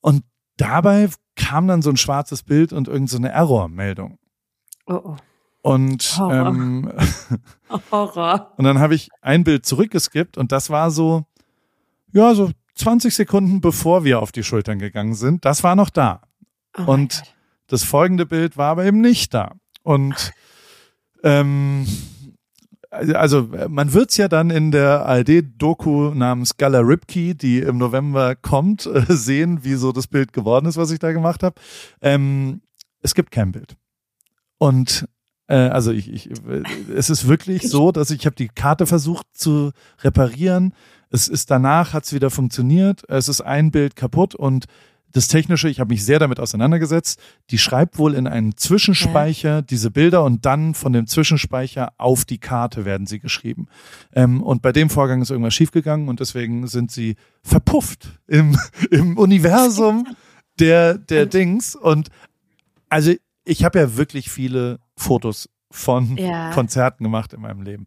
Und 0.00 0.22
dabei 0.56 1.08
kam 1.34 1.66
dann 1.66 1.82
so 1.82 1.90
ein 1.90 1.96
schwarzes 1.96 2.42
Bild 2.42 2.72
und 2.72 2.88
irgendeine 2.88 3.28
so 3.28 3.34
Error-Meldung. 3.34 4.18
Oh, 4.86 5.00
oh. 5.02 5.16
Und 5.62 6.18
Horror. 6.18 6.46
Ähm, 6.48 6.92
Horror. 7.90 8.52
Und 8.58 8.64
dann 8.64 8.78
habe 8.78 8.94
ich 8.94 9.08
ein 9.22 9.44
Bild 9.44 9.64
zurückgeskippt 9.64 10.36
und 10.36 10.52
das 10.52 10.68
war 10.68 10.90
so, 10.90 11.24
ja, 12.14 12.34
so 12.34 12.50
20 12.76 13.14
Sekunden 13.14 13.60
bevor 13.60 14.04
wir 14.04 14.20
auf 14.20 14.32
die 14.32 14.42
Schultern 14.42 14.78
gegangen 14.78 15.14
sind, 15.14 15.44
das 15.44 15.62
war 15.62 15.76
noch 15.76 15.90
da. 15.90 16.22
Oh 16.78 16.84
und 16.84 17.22
das 17.66 17.84
folgende 17.84 18.26
Bild 18.26 18.56
war 18.56 18.70
aber 18.70 18.84
eben 18.84 19.00
nicht 19.00 19.34
da. 19.34 19.54
Und 19.82 20.32
ähm, 21.22 21.86
also 22.90 23.48
man 23.68 23.92
wird's 23.92 24.16
ja 24.16 24.28
dann 24.28 24.50
in 24.50 24.70
der 24.70 25.06
ARD-Doku 25.06 26.14
namens 26.14 26.56
Gala 26.56 26.80
Ripkey, 26.80 27.34
die 27.34 27.58
im 27.58 27.78
November 27.78 28.36
kommt, 28.36 28.86
äh, 28.86 29.04
sehen, 29.08 29.64
wie 29.64 29.74
so 29.74 29.92
das 29.92 30.06
Bild 30.06 30.32
geworden 30.32 30.66
ist, 30.66 30.76
was 30.76 30.90
ich 30.90 30.98
da 30.98 31.12
gemacht 31.12 31.42
habe. 31.42 31.60
Ähm, 32.00 32.62
es 33.00 33.14
gibt 33.14 33.30
kein 33.30 33.52
Bild. 33.52 33.76
Und 34.58 35.08
äh, 35.48 35.56
also 35.56 35.90
ich, 35.90 36.10
ich, 36.10 36.30
es 36.94 37.10
ist 37.10 37.28
wirklich 37.28 37.68
so, 37.68 37.92
dass 37.92 38.10
ich 38.10 38.24
habe 38.26 38.36
die 38.36 38.48
Karte 38.48 38.86
versucht 38.86 39.26
zu 39.34 39.72
reparieren. 40.02 40.74
Es 41.14 41.28
ist 41.28 41.48
danach, 41.48 41.92
hat 41.92 42.02
es 42.02 42.12
wieder 42.12 42.28
funktioniert. 42.28 43.08
Es 43.08 43.28
ist 43.28 43.40
ein 43.40 43.70
Bild 43.70 43.94
kaputt 43.94 44.34
und 44.34 44.64
das 45.12 45.28
Technische, 45.28 45.68
ich 45.68 45.78
habe 45.78 45.94
mich 45.94 46.04
sehr 46.04 46.18
damit 46.18 46.40
auseinandergesetzt. 46.40 47.20
Die 47.50 47.58
schreibt 47.58 47.98
wohl 47.98 48.14
in 48.14 48.26
einen 48.26 48.56
Zwischenspeicher 48.56 49.48
ja. 49.48 49.62
diese 49.62 49.92
Bilder 49.92 50.24
und 50.24 50.44
dann 50.44 50.74
von 50.74 50.92
dem 50.92 51.06
Zwischenspeicher 51.06 51.92
auf 51.98 52.24
die 52.24 52.38
Karte 52.38 52.84
werden 52.84 53.06
sie 53.06 53.20
geschrieben. 53.20 53.68
Ähm, 54.12 54.42
und 54.42 54.60
bei 54.60 54.72
dem 54.72 54.90
Vorgang 54.90 55.22
ist 55.22 55.30
irgendwas 55.30 55.54
schiefgegangen 55.54 56.08
und 56.08 56.18
deswegen 56.18 56.66
sind 56.66 56.90
sie 56.90 57.14
verpufft 57.44 58.18
im, 58.26 58.58
im 58.90 59.16
Universum 59.16 60.08
der, 60.58 60.98
der 60.98 61.26
Dings. 61.26 61.76
Und 61.76 62.08
also 62.88 63.12
ich 63.44 63.62
habe 63.62 63.78
ja 63.78 63.96
wirklich 63.96 64.32
viele 64.32 64.80
Fotos 64.96 65.48
von 65.70 66.16
ja. 66.16 66.50
Konzerten 66.50 67.04
gemacht 67.04 67.32
in 67.34 67.40
meinem 67.40 67.62
Leben. 67.62 67.84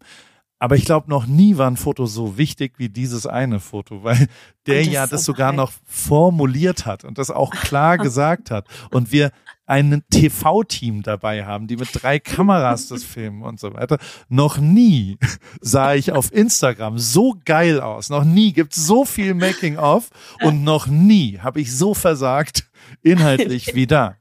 Aber 0.60 0.74
ich 0.74 0.84
glaube, 0.84 1.08
noch 1.08 1.26
nie 1.26 1.56
war 1.56 1.70
ein 1.70 1.76
Foto 1.76 2.06
so 2.06 2.36
wichtig 2.36 2.74
wie 2.78 2.88
dieses 2.88 3.26
eine 3.26 3.60
Foto, 3.60 4.02
weil 4.02 4.26
der 4.66 4.82
das 4.82 4.92
ja 4.92 5.06
das 5.06 5.24
sogar 5.24 5.52
noch 5.52 5.72
formuliert 5.84 6.84
hat 6.84 7.04
und 7.04 7.18
das 7.18 7.30
auch 7.30 7.52
klar 7.52 7.96
gesagt 7.98 8.50
hat. 8.50 8.66
Und 8.90 9.12
wir 9.12 9.30
ein 9.66 10.02
TV-Team 10.10 11.02
dabei 11.02 11.44
haben, 11.44 11.68
die 11.68 11.76
mit 11.76 11.90
drei 11.92 12.18
Kameras 12.18 12.88
das 12.88 13.04
filmen 13.04 13.42
und 13.42 13.60
so 13.60 13.74
weiter. 13.74 13.98
Noch 14.28 14.58
nie 14.58 15.18
sah 15.60 15.94
ich 15.94 16.10
auf 16.10 16.32
Instagram 16.32 16.98
so 16.98 17.36
geil 17.44 17.80
aus. 17.80 18.10
Noch 18.10 18.24
nie 18.24 18.52
gibt 18.52 18.76
es 18.76 18.84
so 18.84 19.04
viel 19.04 19.34
Making-of 19.34 20.10
und 20.42 20.64
noch 20.64 20.88
nie 20.88 21.38
habe 21.38 21.60
ich 21.60 21.76
so 21.76 21.94
versagt 21.94 22.68
inhaltlich 23.02 23.74
wie 23.74 23.86
da. 23.86 24.16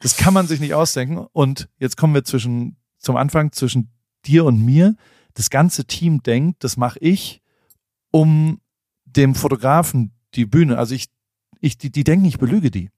Das 0.00 0.16
kann 0.16 0.34
man 0.34 0.46
sich 0.46 0.60
nicht 0.60 0.74
ausdenken. 0.74 1.26
Und 1.32 1.68
jetzt 1.78 1.96
kommen 1.96 2.14
wir 2.14 2.24
zwischen, 2.24 2.76
zum 2.98 3.16
Anfang 3.16 3.52
zwischen 3.52 3.90
dir 4.26 4.44
und 4.44 4.64
mir 4.64 4.96
das 5.38 5.50
ganze 5.50 5.84
Team 5.84 6.20
denkt, 6.20 6.64
das 6.64 6.76
mache 6.76 6.98
ich, 6.98 7.42
um 8.10 8.60
dem 9.04 9.36
Fotografen 9.36 10.10
die 10.34 10.46
Bühne, 10.46 10.76
also 10.76 10.96
ich, 10.96 11.06
ich 11.60 11.78
die, 11.78 11.90
die 11.90 12.02
denken, 12.02 12.26
ich 12.26 12.38
belüge 12.38 12.72
die. 12.72 12.90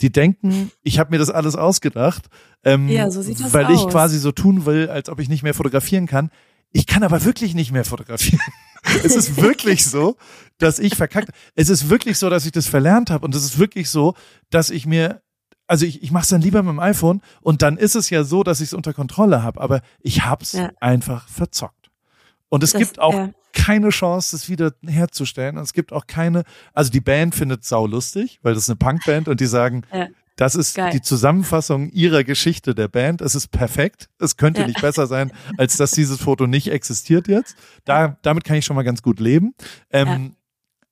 Die 0.00 0.10
denken, 0.10 0.72
ich 0.82 0.98
habe 0.98 1.12
mir 1.12 1.18
das 1.18 1.30
alles 1.30 1.54
ausgedacht, 1.54 2.26
ähm, 2.64 2.88
ja, 2.88 3.08
so 3.08 3.22
sieht 3.22 3.38
das 3.38 3.54
weil 3.54 3.66
aus. 3.66 3.84
ich 3.84 3.88
quasi 3.88 4.18
so 4.18 4.32
tun 4.32 4.66
will, 4.66 4.88
als 4.88 5.08
ob 5.08 5.20
ich 5.20 5.28
nicht 5.28 5.44
mehr 5.44 5.54
fotografieren 5.54 6.06
kann. 6.06 6.30
Ich 6.72 6.88
kann 6.88 7.04
aber 7.04 7.24
wirklich 7.24 7.54
nicht 7.54 7.70
mehr 7.70 7.84
fotografieren. 7.84 8.40
es 9.04 9.14
ist 9.14 9.36
wirklich 9.36 9.84
so, 9.86 10.16
dass 10.58 10.80
ich 10.80 10.96
verkackt. 10.96 11.30
Es 11.54 11.68
ist 11.68 11.88
wirklich 11.88 12.18
so, 12.18 12.30
dass 12.30 12.46
ich 12.46 12.52
das 12.52 12.66
verlernt 12.66 13.10
habe 13.10 13.24
und 13.24 13.34
es 13.34 13.44
ist 13.44 13.58
wirklich 13.60 13.90
so, 13.90 14.14
dass 14.50 14.70
ich 14.70 14.86
mir 14.86 15.22
also 15.70 15.86
ich, 15.86 16.02
ich 16.02 16.10
mache 16.10 16.24
es 16.24 16.28
dann 16.30 16.40
lieber 16.40 16.64
mit 16.64 16.72
dem 16.72 16.80
iPhone 16.80 17.22
und 17.42 17.62
dann 17.62 17.76
ist 17.76 17.94
es 17.94 18.10
ja 18.10 18.24
so, 18.24 18.42
dass 18.42 18.60
ich 18.60 18.70
es 18.70 18.74
unter 18.74 18.92
Kontrolle 18.92 19.44
habe, 19.44 19.60
aber 19.60 19.82
ich 20.00 20.24
hab's 20.24 20.52
ja. 20.52 20.72
einfach 20.80 21.28
verzockt. 21.28 21.92
Und 22.48 22.64
es 22.64 22.72
das, 22.72 22.80
gibt 22.80 22.98
auch 22.98 23.14
ja. 23.14 23.30
keine 23.52 23.90
Chance, 23.90 24.32
das 24.32 24.48
wieder 24.48 24.72
herzustellen. 24.84 25.58
Und 25.58 25.62
es 25.62 25.72
gibt 25.72 25.92
auch 25.92 26.08
keine, 26.08 26.42
also 26.74 26.90
die 26.90 27.00
Band 27.00 27.36
findet 27.36 27.64
sau 27.64 27.86
lustig, 27.86 28.40
weil 28.42 28.54
das 28.54 28.64
ist 28.64 28.68
eine 28.68 28.78
Punkband 28.78 29.28
und 29.28 29.38
die 29.38 29.46
sagen, 29.46 29.82
ja. 29.94 30.08
das 30.34 30.56
ist 30.56 30.74
Geil. 30.74 30.90
die 30.90 31.02
Zusammenfassung 31.02 31.88
ihrer 31.90 32.24
Geschichte 32.24 32.74
der 32.74 32.88
Band. 32.88 33.20
Es 33.20 33.36
ist 33.36 33.52
perfekt. 33.52 34.08
Es 34.18 34.36
könnte 34.36 34.66
nicht 34.66 34.80
besser 34.80 35.06
sein, 35.06 35.30
als 35.56 35.76
dass 35.76 35.92
dieses 35.92 36.20
Foto 36.20 36.48
nicht 36.48 36.66
existiert 36.72 37.28
jetzt. 37.28 37.54
Da, 37.84 38.18
damit 38.22 38.42
kann 38.42 38.56
ich 38.56 38.64
schon 38.64 38.74
mal 38.74 38.82
ganz 38.82 39.02
gut 39.02 39.20
leben. 39.20 39.54
Ähm, 39.90 40.34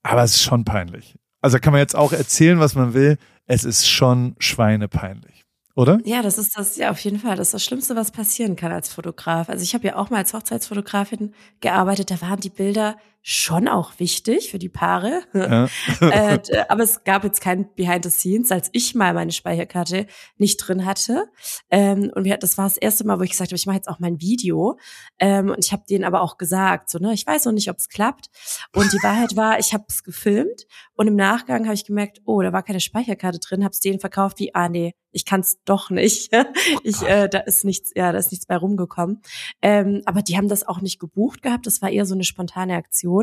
aber 0.04 0.22
es 0.22 0.36
ist 0.36 0.42
schon 0.44 0.64
peinlich. 0.64 1.16
Also 1.40 1.58
kann 1.58 1.72
man 1.72 1.80
jetzt 1.80 1.96
auch 1.96 2.12
erzählen, 2.12 2.60
was 2.60 2.76
man 2.76 2.94
will 2.94 3.18
es 3.48 3.64
ist 3.64 3.88
schon 3.88 4.36
schweinepeinlich, 4.38 5.44
oder? 5.74 5.98
Ja, 6.04 6.22
das 6.22 6.38
ist 6.38 6.56
das, 6.56 6.76
ja, 6.76 6.90
auf 6.90 7.00
jeden 7.00 7.18
Fall. 7.18 7.34
Das 7.34 7.48
ist 7.48 7.54
das 7.54 7.64
Schlimmste, 7.64 7.96
was 7.96 8.12
passieren 8.12 8.54
kann 8.54 8.70
als 8.70 8.92
Fotograf. 8.92 9.48
Also 9.48 9.62
ich 9.62 9.74
habe 9.74 9.86
ja 9.86 9.96
auch 9.96 10.10
mal 10.10 10.18
als 10.18 10.34
Hochzeitsfotografin 10.34 11.34
gearbeitet, 11.60 12.10
da 12.10 12.20
waren 12.20 12.40
die 12.40 12.50
Bilder 12.50 12.96
schon 13.30 13.68
auch 13.68 13.92
wichtig 13.98 14.50
für 14.50 14.58
die 14.58 14.70
Paare. 14.70 15.20
Ja. 15.34 15.68
äh, 16.00 16.40
aber 16.70 16.82
es 16.82 17.04
gab 17.04 17.24
jetzt 17.24 17.42
kein 17.42 17.68
Behind 17.74 18.02
the 18.02 18.10
Scenes, 18.10 18.50
als 18.50 18.70
ich 18.72 18.94
mal 18.94 19.12
meine 19.12 19.32
Speicherkarte 19.32 20.06
nicht 20.38 20.56
drin 20.56 20.86
hatte. 20.86 21.26
Ähm, 21.68 22.10
und 22.14 22.24
wir, 22.24 22.38
das 22.38 22.56
war 22.56 22.64
das 22.64 22.78
erste 22.78 23.06
Mal, 23.06 23.18
wo 23.18 23.24
ich 23.24 23.32
gesagt 23.32 23.50
habe, 23.50 23.58
ich 23.58 23.66
mache 23.66 23.76
jetzt 23.76 23.88
auch 23.88 23.98
mein 23.98 24.22
Video. 24.22 24.78
Ähm, 25.18 25.50
und 25.50 25.62
ich 25.62 25.72
habe 25.72 25.82
denen 25.90 26.04
aber 26.04 26.22
auch 26.22 26.38
gesagt, 26.38 26.88
so 26.88 26.98
ne, 26.98 27.12
ich 27.12 27.26
weiß 27.26 27.44
noch 27.44 27.52
nicht, 27.52 27.68
ob 27.68 27.76
es 27.76 27.90
klappt. 27.90 28.30
Und 28.74 28.94
die 28.94 29.02
Wahrheit 29.02 29.36
war, 29.36 29.58
ich 29.58 29.74
habe 29.74 29.84
es 29.88 30.04
gefilmt 30.04 30.66
und 30.94 31.06
im 31.06 31.16
Nachgang 31.16 31.66
habe 31.66 31.74
ich 31.74 31.84
gemerkt, 31.84 32.22
oh, 32.24 32.40
da 32.40 32.54
war 32.54 32.62
keine 32.62 32.80
Speicherkarte 32.80 33.40
drin, 33.40 33.62
habe 33.62 33.72
es 33.72 33.80
denen 33.80 34.00
verkauft 34.00 34.38
wie, 34.38 34.54
ah 34.54 34.70
nee, 34.70 34.94
ich 35.12 35.24
kann 35.24 35.40
es 35.40 35.58
doch 35.64 35.90
nicht. 35.90 36.32
Oh 36.74 36.80
ich, 36.82 37.02
äh, 37.02 37.28
da 37.28 37.38
ist 37.40 37.64
nichts, 37.64 37.92
ja, 37.94 38.12
da 38.12 38.18
ist 38.18 38.30
nichts 38.30 38.46
bei 38.46 38.56
rumgekommen. 38.56 39.22
Ähm, 39.62 40.02
aber 40.04 40.22
die 40.22 40.36
haben 40.36 40.48
das 40.48 40.66
auch 40.66 40.80
nicht 40.80 40.98
gebucht 40.98 41.42
gehabt. 41.42 41.66
Das 41.66 41.80
war 41.80 41.90
eher 41.90 42.04
so 42.04 42.14
eine 42.14 42.24
spontane 42.24 42.74
Aktion. 42.74 43.17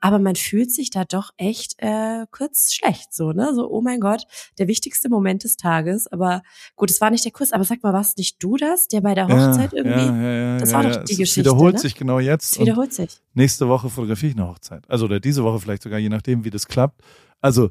Aber 0.00 0.18
man 0.18 0.36
fühlt 0.36 0.70
sich 0.70 0.90
da 0.90 1.04
doch 1.04 1.30
echt 1.36 1.74
äh, 1.78 2.26
kurz 2.30 2.72
schlecht, 2.72 3.12
so 3.12 3.32
ne, 3.32 3.54
so 3.54 3.70
oh 3.70 3.80
mein 3.80 4.00
Gott, 4.00 4.22
der 4.58 4.68
wichtigste 4.68 5.08
Moment 5.08 5.44
des 5.44 5.56
Tages. 5.56 6.06
Aber 6.06 6.42
gut, 6.76 6.90
es 6.90 7.00
war 7.00 7.10
nicht 7.10 7.24
der 7.24 7.32
Kuss. 7.32 7.52
Aber 7.52 7.64
sag 7.64 7.82
mal, 7.82 7.92
warst 7.92 8.18
nicht 8.18 8.42
du 8.42 8.56
das, 8.56 8.88
der 8.88 9.00
bei 9.00 9.14
der 9.14 9.26
Hochzeit 9.26 9.72
ja, 9.72 9.78
irgendwie? 9.78 10.06
Ja, 10.06 10.22
ja, 10.22 10.32
ja, 10.32 10.58
das 10.58 10.72
war 10.72 10.82
doch 10.82 11.04
die 11.04 11.12
es 11.12 11.18
Geschichte. 11.18 11.50
Wiederholt 11.50 11.74
ne? 11.74 11.80
sich 11.80 11.94
genau 11.94 12.18
jetzt. 12.18 12.52
Es 12.52 12.60
wiederholt 12.60 12.92
sich. 12.92 13.20
Nächste 13.34 13.68
Woche 13.68 13.90
fotografiere 13.90 14.32
ich 14.32 14.38
eine 14.38 14.48
Hochzeit. 14.48 14.88
Also 14.88 15.04
oder 15.06 15.20
diese 15.20 15.44
Woche 15.44 15.60
vielleicht 15.60 15.82
sogar, 15.82 15.98
je 15.98 16.08
nachdem, 16.08 16.44
wie 16.44 16.50
das 16.50 16.66
klappt. 16.66 17.00
Also 17.40 17.70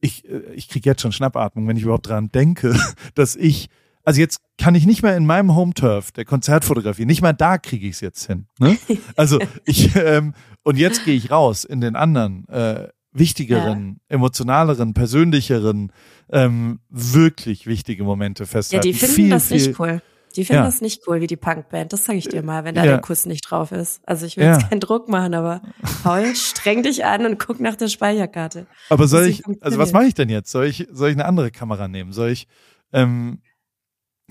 ich, 0.00 0.28
äh, 0.28 0.52
ich 0.54 0.68
kriege 0.68 0.88
jetzt 0.88 1.02
schon 1.02 1.12
Schnappatmung, 1.12 1.68
wenn 1.68 1.76
ich 1.76 1.82
überhaupt 1.82 2.08
dran 2.08 2.28
denke, 2.28 2.74
dass 3.14 3.36
ich, 3.36 3.68
also 4.10 4.20
jetzt 4.20 4.40
kann 4.58 4.74
ich 4.74 4.86
nicht 4.86 5.04
mehr 5.04 5.16
in 5.16 5.24
meinem 5.24 5.54
Home-Turf 5.54 6.10
der 6.10 6.24
Konzertfotografie, 6.24 7.06
nicht 7.06 7.22
mal 7.22 7.32
da 7.32 7.58
kriege 7.58 7.86
ich 7.86 7.94
es 7.94 8.00
jetzt 8.00 8.26
hin. 8.26 8.48
Ne? 8.58 8.76
Also 9.14 9.38
ich, 9.64 9.94
ähm, 9.94 10.34
und 10.64 10.78
jetzt 10.78 11.04
gehe 11.04 11.14
ich 11.14 11.30
raus 11.30 11.62
in 11.62 11.80
den 11.80 11.94
anderen 11.94 12.48
äh, 12.48 12.88
wichtigeren, 13.12 14.00
ja. 14.08 14.16
emotionaleren, 14.16 14.94
persönlicheren, 14.94 15.92
ähm, 16.32 16.80
wirklich 16.88 17.68
wichtige 17.68 18.02
Momente 18.02 18.46
festhalten. 18.46 18.84
Ja, 18.84 18.92
die 18.92 18.98
finden 18.98 19.14
viel, 19.14 19.30
das 19.30 19.46
viel, 19.46 19.56
nicht 19.58 19.78
cool. 19.78 20.02
Die 20.34 20.44
finden 20.44 20.62
ja. 20.62 20.66
das 20.66 20.80
nicht 20.80 21.02
cool 21.06 21.20
wie 21.20 21.28
die 21.28 21.36
Punkband, 21.36 21.92
das 21.92 22.04
sage 22.04 22.18
ich 22.18 22.26
dir 22.26 22.42
mal, 22.42 22.64
wenn 22.64 22.74
da 22.74 22.84
ja. 22.84 22.90
der 22.90 23.00
Kuss 23.00 23.26
nicht 23.26 23.48
drauf 23.48 23.70
ist. 23.70 24.00
Also 24.06 24.26
ich 24.26 24.36
will 24.36 24.44
ja. 24.44 24.54
jetzt 24.54 24.70
keinen 24.70 24.80
Druck 24.80 25.08
machen, 25.08 25.34
aber 25.34 25.62
Paul, 26.02 26.34
streng 26.34 26.82
dich 26.82 27.04
an 27.04 27.26
und 27.26 27.38
guck 27.38 27.60
nach 27.60 27.76
der 27.76 27.86
Speicherkarte. 27.86 28.66
Aber 28.88 29.06
soll 29.06 29.26
ich, 29.26 29.44
also 29.60 29.78
was 29.78 29.92
mache 29.92 30.06
ich 30.06 30.14
denn 30.14 30.28
jetzt? 30.28 30.50
Soll 30.50 30.66
ich, 30.66 30.88
soll 30.90 31.10
ich 31.10 31.14
eine 31.14 31.26
andere 31.26 31.52
Kamera 31.52 31.86
nehmen? 31.86 32.12
Soll 32.12 32.30
ich, 32.30 32.48
ähm, 32.92 33.40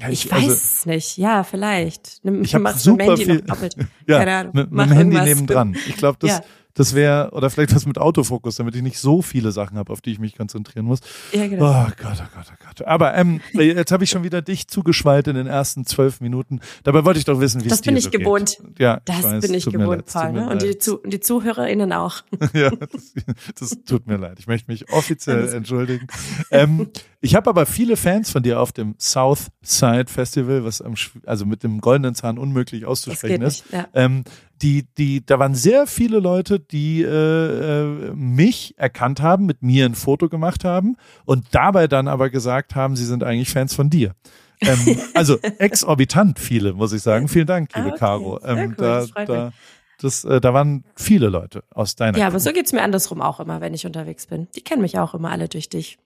ich, 0.09 0.25
ich 0.25 0.31
weiß 0.31 0.43
also, 0.43 0.53
es 0.53 0.85
nicht. 0.85 1.17
Ja, 1.17 1.43
vielleicht. 1.43 2.23
Nimm, 2.23 2.43
ich 2.43 2.55
habe 2.55 2.71
super 2.73 3.17
viel. 3.17 3.43
ja, 4.07 4.19
Keine 4.19 4.35
Ahnung. 4.35 4.53
Mit, 4.55 4.71
mit 4.71 4.85
dem 4.85 4.91
Handy 4.93 5.21
nebendran. 5.21 5.77
Ich 5.87 5.97
glaube, 5.97 6.17
das, 6.21 6.29
ja. 6.29 6.41
Das 6.75 6.93
wäre, 6.93 7.31
oder 7.31 7.49
vielleicht 7.49 7.75
was 7.75 7.85
mit 7.85 7.97
Autofokus, 7.97 8.55
damit 8.55 8.75
ich 8.75 8.81
nicht 8.81 8.99
so 8.99 9.21
viele 9.21 9.51
Sachen 9.51 9.77
habe, 9.77 9.91
auf 9.91 10.01
die 10.01 10.11
ich 10.11 10.19
mich 10.19 10.37
konzentrieren 10.37 10.85
muss. 10.85 10.99
Ja, 11.33 11.47
genau. 11.47 11.65
Oh 11.65 11.87
Gott, 12.01 12.17
oh 12.21 12.27
Gott, 12.35 12.45
oh 12.51 12.65
Gott. 12.65 12.87
Aber 12.87 13.15
ähm, 13.15 13.41
jetzt 13.53 13.91
habe 13.91 14.03
ich 14.03 14.09
schon 14.09 14.23
wieder 14.23 14.41
dich 14.41 14.67
zugeschweilt 14.67 15.27
in 15.27 15.35
den 15.35 15.47
ersten 15.47 15.85
zwölf 15.85 16.21
Minuten. 16.21 16.59
Dabei 16.83 17.03
wollte 17.05 17.19
ich 17.19 17.25
doch 17.25 17.39
wissen, 17.39 17.63
wie 17.63 17.69
es 17.69 17.81
dir 17.81 17.91
bin 17.91 17.97
ich 17.97 18.05
so 18.05 18.11
gewohnt. 18.11 18.57
Geht. 18.59 18.79
Ja, 18.79 19.01
das 19.05 19.23
weiß, 19.23 19.41
bin 19.41 19.53
ich 19.55 19.65
gewohnt, 19.65 20.05
Paul. 20.05 20.31
Ne? 20.31 20.49
Und 20.49 20.61
die, 20.61 20.77
Zu 20.77 20.99
die 21.05 21.19
ZuhörerInnen 21.19 21.91
auch. 21.91 22.21
ja, 22.53 22.69
das, 22.69 23.13
das, 23.59 23.77
tut 23.85 24.07
mir 24.07 24.17
leid. 24.17 24.37
Ich 24.39 24.47
möchte 24.47 24.71
mich 24.71 24.91
offiziell 24.91 25.49
entschuldigen. 25.49 26.07
Ähm, 26.51 26.89
ich 27.21 27.35
habe 27.35 27.49
aber 27.49 27.65
viele 27.65 27.97
Fans 27.97 28.29
von 28.29 28.43
dir 28.43 28.59
auf 28.59 28.71
dem 28.71 28.95
South 28.99 29.47
Side 29.61 30.05
Festival, 30.07 30.63
was 30.63 30.81
am, 30.81 30.93
also 31.25 31.45
mit 31.45 31.63
dem 31.63 31.81
goldenen 31.81 32.15
Zahn 32.15 32.37
unmöglich 32.37 32.85
auszusprechen 32.85 33.41
ist. 33.41 33.65
Nicht, 33.65 33.73
ja. 33.73 33.87
ähm, 33.93 34.23
die, 34.61 34.85
die, 34.97 35.25
da 35.25 35.39
waren 35.39 35.55
sehr 35.55 35.87
viele 35.87 36.19
Leute, 36.19 36.59
die 36.59 37.01
äh, 37.01 37.07
äh, 37.07 38.11
mich 38.13 38.73
erkannt 38.77 39.21
haben, 39.21 39.45
mit 39.45 39.61
mir 39.61 39.85
ein 39.85 39.95
Foto 39.95 40.29
gemacht 40.29 40.65
haben 40.65 40.97
und 41.25 41.45
dabei 41.51 41.87
dann 41.87 42.07
aber 42.07 42.29
gesagt 42.29 42.75
haben, 42.75 42.95
sie 42.95 43.05
sind 43.05 43.23
eigentlich 43.23 43.49
Fans 43.49 43.73
von 43.73 43.89
dir. 43.89 44.13
ähm, 44.61 44.97
also 45.13 45.37
exorbitant 45.39 46.39
viele, 46.39 46.73
muss 46.73 46.91
ich 46.91 47.01
sagen. 47.01 47.27
Vielen 47.27 47.47
Dank, 47.47 47.73
liebe 47.75 47.87
ah, 47.87 47.91
okay. 47.91 47.99
Caro. 47.99 48.39
Ähm, 48.43 48.75
cool, 48.77 49.05
da, 49.15 49.25
da, 49.25 49.53
das, 49.99 50.25
äh, 50.25 50.41
da 50.41 50.53
waren 50.53 50.83
viele 50.95 51.29
Leute 51.29 51.63
aus 51.71 51.95
deiner. 51.95 52.17
Ja, 52.17 52.25
Crew. 52.25 52.31
aber 52.31 52.39
so 52.39 52.51
geht's 52.51 52.73
mir 52.73 52.81
andersrum 52.81 53.21
auch 53.21 53.39
immer, 53.39 53.61
wenn 53.61 53.73
ich 53.73 53.85
unterwegs 53.85 54.27
bin. 54.27 54.47
Die 54.55 54.61
kennen 54.61 54.81
mich 54.81 54.99
auch 54.99 55.13
immer 55.13 55.31
alle 55.31 55.47
durch 55.47 55.69
dich. 55.69 55.97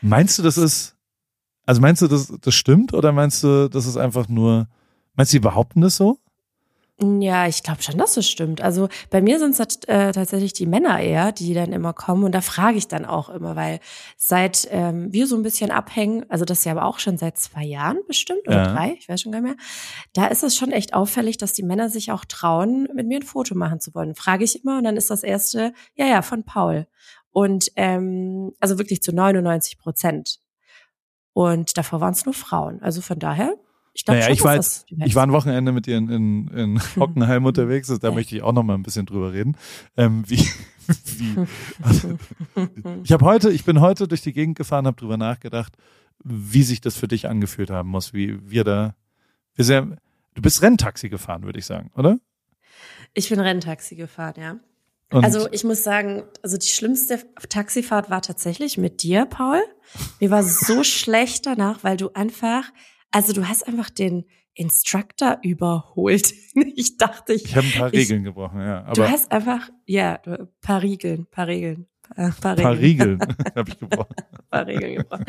Meinst 0.00 0.38
du, 0.38 0.42
das 0.42 0.58
ist, 0.58 0.96
also 1.66 1.80
meinst 1.80 2.02
du, 2.02 2.08
das, 2.08 2.32
das 2.40 2.54
stimmt 2.54 2.94
oder 2.94 3.12
meinst 3.12 3.42
du, 3.42 3.68
das 3.68 3.86
ist 3.86 3.96
einfach 3.96 4.28
nur, 4.28 4.68
meinst 5.14 5.32
du, 5.32 5.36
die 5.36 5.40
behaupten 5.40 5.80
das 5.80 5.96
so? 5.96 6.18
Ja, 7.00 7.46
ich 7.46 7.62
glaube 7.62 7.80
schon, 7.80 7.96
dass 7.96 8.16
es 8.16 8.28
stimmt. 8.28 8.60
Also 8.60 8.88
bei 9.10 9.22
mir 9.22 9.38
sind 9.38 9.52
es 9.52 9.76
äh, 9.86 10.10
tatsächlich 10.10 10.52
die 10.52 10.66
Männer 10.66 10.98
eher, 10.98 11.30
die 11.30 11.54
dann 11.54 11.72
immer 11.72 11.92
kommen 11.92 12.24
und 12.24 12.32
da 12.32 12.40
frage 12.40 12.76
ich 12.76 12.88
dann 12.88 13.04
auch 13.04 13.28
immer, 13.28 13.54
weil 13.54 13.78
seit 14.16 14.66
ähm, 14.72 15.12
wir 15.12 15.28
so 15.28 15.36
ein 15.36 15.44
bisschen 15.44 15.70
abhängen, 15.70 16.28
also 16.28 16.44
das 16.44 16.58
ist 16.58 16.64
ja 16.64 16.72
aber 16.72 16.86
auch 16.86 16.98
schon 16.98 17.16
seit 17.16 17.38
zwei 17.38 17.62
Jahren 17.62 17.98
bestimmt 18.08 18.48
oder 18.48 18.64
ja. 18.64 18.74
drei, 18.74 18.96
ich 18.98 19.08
weiß 19.08 19.20
schon 19.20 19.30
gar 19.30 19.40
nicht 19.40 19.56
mehr, 19.56 19.64
da 20.12 20.26
ist 20.26 20.42
es 20.42 20.56
schon 20.56 20.72
echt 20.72 20.92
auffällig, 20.92 21.36
dass 21.38 21.52
die 21.52 21.62
Männer 21.62 21.88
sich 21.88 22.10
auch 22.10 22.24
trauen, 22.24 22.88
mit 22.92 23.06
mir 23.06 23.20
ein 23.20 23.22
Foto 23.22 23.54
machen 23.54 23.78
zu 23.78 23.94
wollen. 23.94 24.16
Frage 24.16 24.42
ich 24.42 24.64
immer 24.64 24.78
und 24.78 24.84
dann 24.84 24.96
ist 24.96 25.10
das 25.10 25.22
erste, 25.22 25.72
ja, 25.94 26.06
ja, 26.06 26.20
von 26.20 26.42
Paul. 26.42 26.88
Und 27.30 27.70
ähm, 27.76 28.52
also 28.58 28.76
wirklich 28.78 29.02
zu 29.02 29.14
99 29.14 29.78
Prozent. 29.78 30.40
Und 31.32 31.78
davor 31.78 32.00
waren 32.00 32.14
es 32.14 32.24
nur 32.24 32.34
Frauen. 32.34 32.82
Also 32.82 33.02
von 33.02 33.20
daher 33.20 33.54
ich 33.98 34.04
glaube 34.04 34.20
naja, 34.20 34.32
ich 34.32 34.44
war, 34.44 34.54
jetzt, 34.54 34.86
ich 35.04 35.16
war 35.16 35.24
ein 35.24 35.32
Wochenende 35.32 35.72
mit 35.72 35.88
ihr 35.88 35.96
in, 35.96 36.08
in, 36.08 36.48
in 36.48 36.80
Hockenheim 36.96 37.44
unterwegs, 37.44 37.92
da 38.00 38.12
möchte 38.12 38.36
ich 38.36 38.42
auch 38.42 38.52
noch 38.52 38.62
mal 38.62 38.74
ein 38.74 38.84
bisschen 38.84 39.06
drüber 39.06 39.32
reden. 39.32 39.56
Ähm, 39.96 40.22
wie, 40.28 40.38
wie, 41.16 41.46
also, 41.82 42.16
ich 43.02 43.10
habe 43.10 43.24
heute, 43.24 43.50
ich 43.50 43.64
bin 43.64 43.80
heute 43.80 44.06
durch 44.06 44.22
die 44.22 44.32
Gegend 44.32 44.56
gefahren, 44.56 44.86
habe 44.86 44.96
drüber 44.96 45.16
nachgedacht, 45.16 45.72
wie 46.22 46.62
sich 46.62 46.80
das 46.80 46.94
für 46.94 47.08
dich 47.08 47.28
angefühlt 47.28 47.70
haben 47.70 47.88
muss, 47.88 48.14
wie 48.14 48.38
wir 48.48 48.62
da, 48.62 48.94
wir 49.56 49.64
sehr, 49.64 49.82
du 49.82 50.42
bist 50.42 50.62
Renntaxi 50.62 51.08
gefahren, 51.08 51.42
würde 51.42 51.58
ich 51.58 51.66
sagen, 51.66 51.90
oder? 51.96 52.20
Ich 53.14 53.28
bin 53.28 53.40
Renntaxi 53.40 53.96
gefahren, 53.96 54.34
ja. 54.40 54.56
Und 55.10 55.24
also 55.24 55.48
ich 55.50 55.64
muss 55.64 55.82
sagen, 55.82 56.22
also 56.44 56.56
die 56.56 56.68
schlimmste 56.68 57.18
Taxifahrt 57.48 58.10
war 58.10 58.22
tatsächlich 58.22 58.78
mit 58.78 59.02
dir, 59.02 59.26
Paul. 59.26 59.60
Mir 60.20 60.30
war 60.30 60.44
so 60.44 60.84
schlecht 60.84 61.46
danach, 61.46 61.82
weil 61.82 61.96
du 61.96 62.10
einfach 62.10 62.70
also 63.10 63.32
du 63.32 63.48
hast 63.48 63.66
einfach 63.66 63.90
den 63.90 64.24
Instructor 64.54 65.38
überholt. 65.42 66.34
Ich 66.74 66.96
dachte, 66.96 67.32
ich. 67.32 67.44
Ich 67.44 67.56
habe 67.56 67.66
ein 67.66 67.72
paar 67.72 67.94
ich, 67.94 68.00
Regeln 68.00 68.24
gebrochen, 68.24 68.60
ja. 68.60 68.84
Aber 68.84 68.92
du 68.92 69.08
hast 69.08 69.30
einfach, 69.30 69.68
ja, 69.86 70.20
ein 70.24 70.48
paar 70.60 70.82
Regeln, 70.82 71.26
paar 71.30 71.46
Regeln. 71.46 71.86
Ein 72.16 72.32
paar 72.32 72.56
Regeln, 72.56 72.64
paar 72.64 72.78
Regeln 72.78 73.20
habe 73.56 73.70
ich 73.70 73.78
gebrochen. 73.78 74.14
paar 74.50 74.66
Regeln 74.66 74.96
gebrochen. 74.96 75.24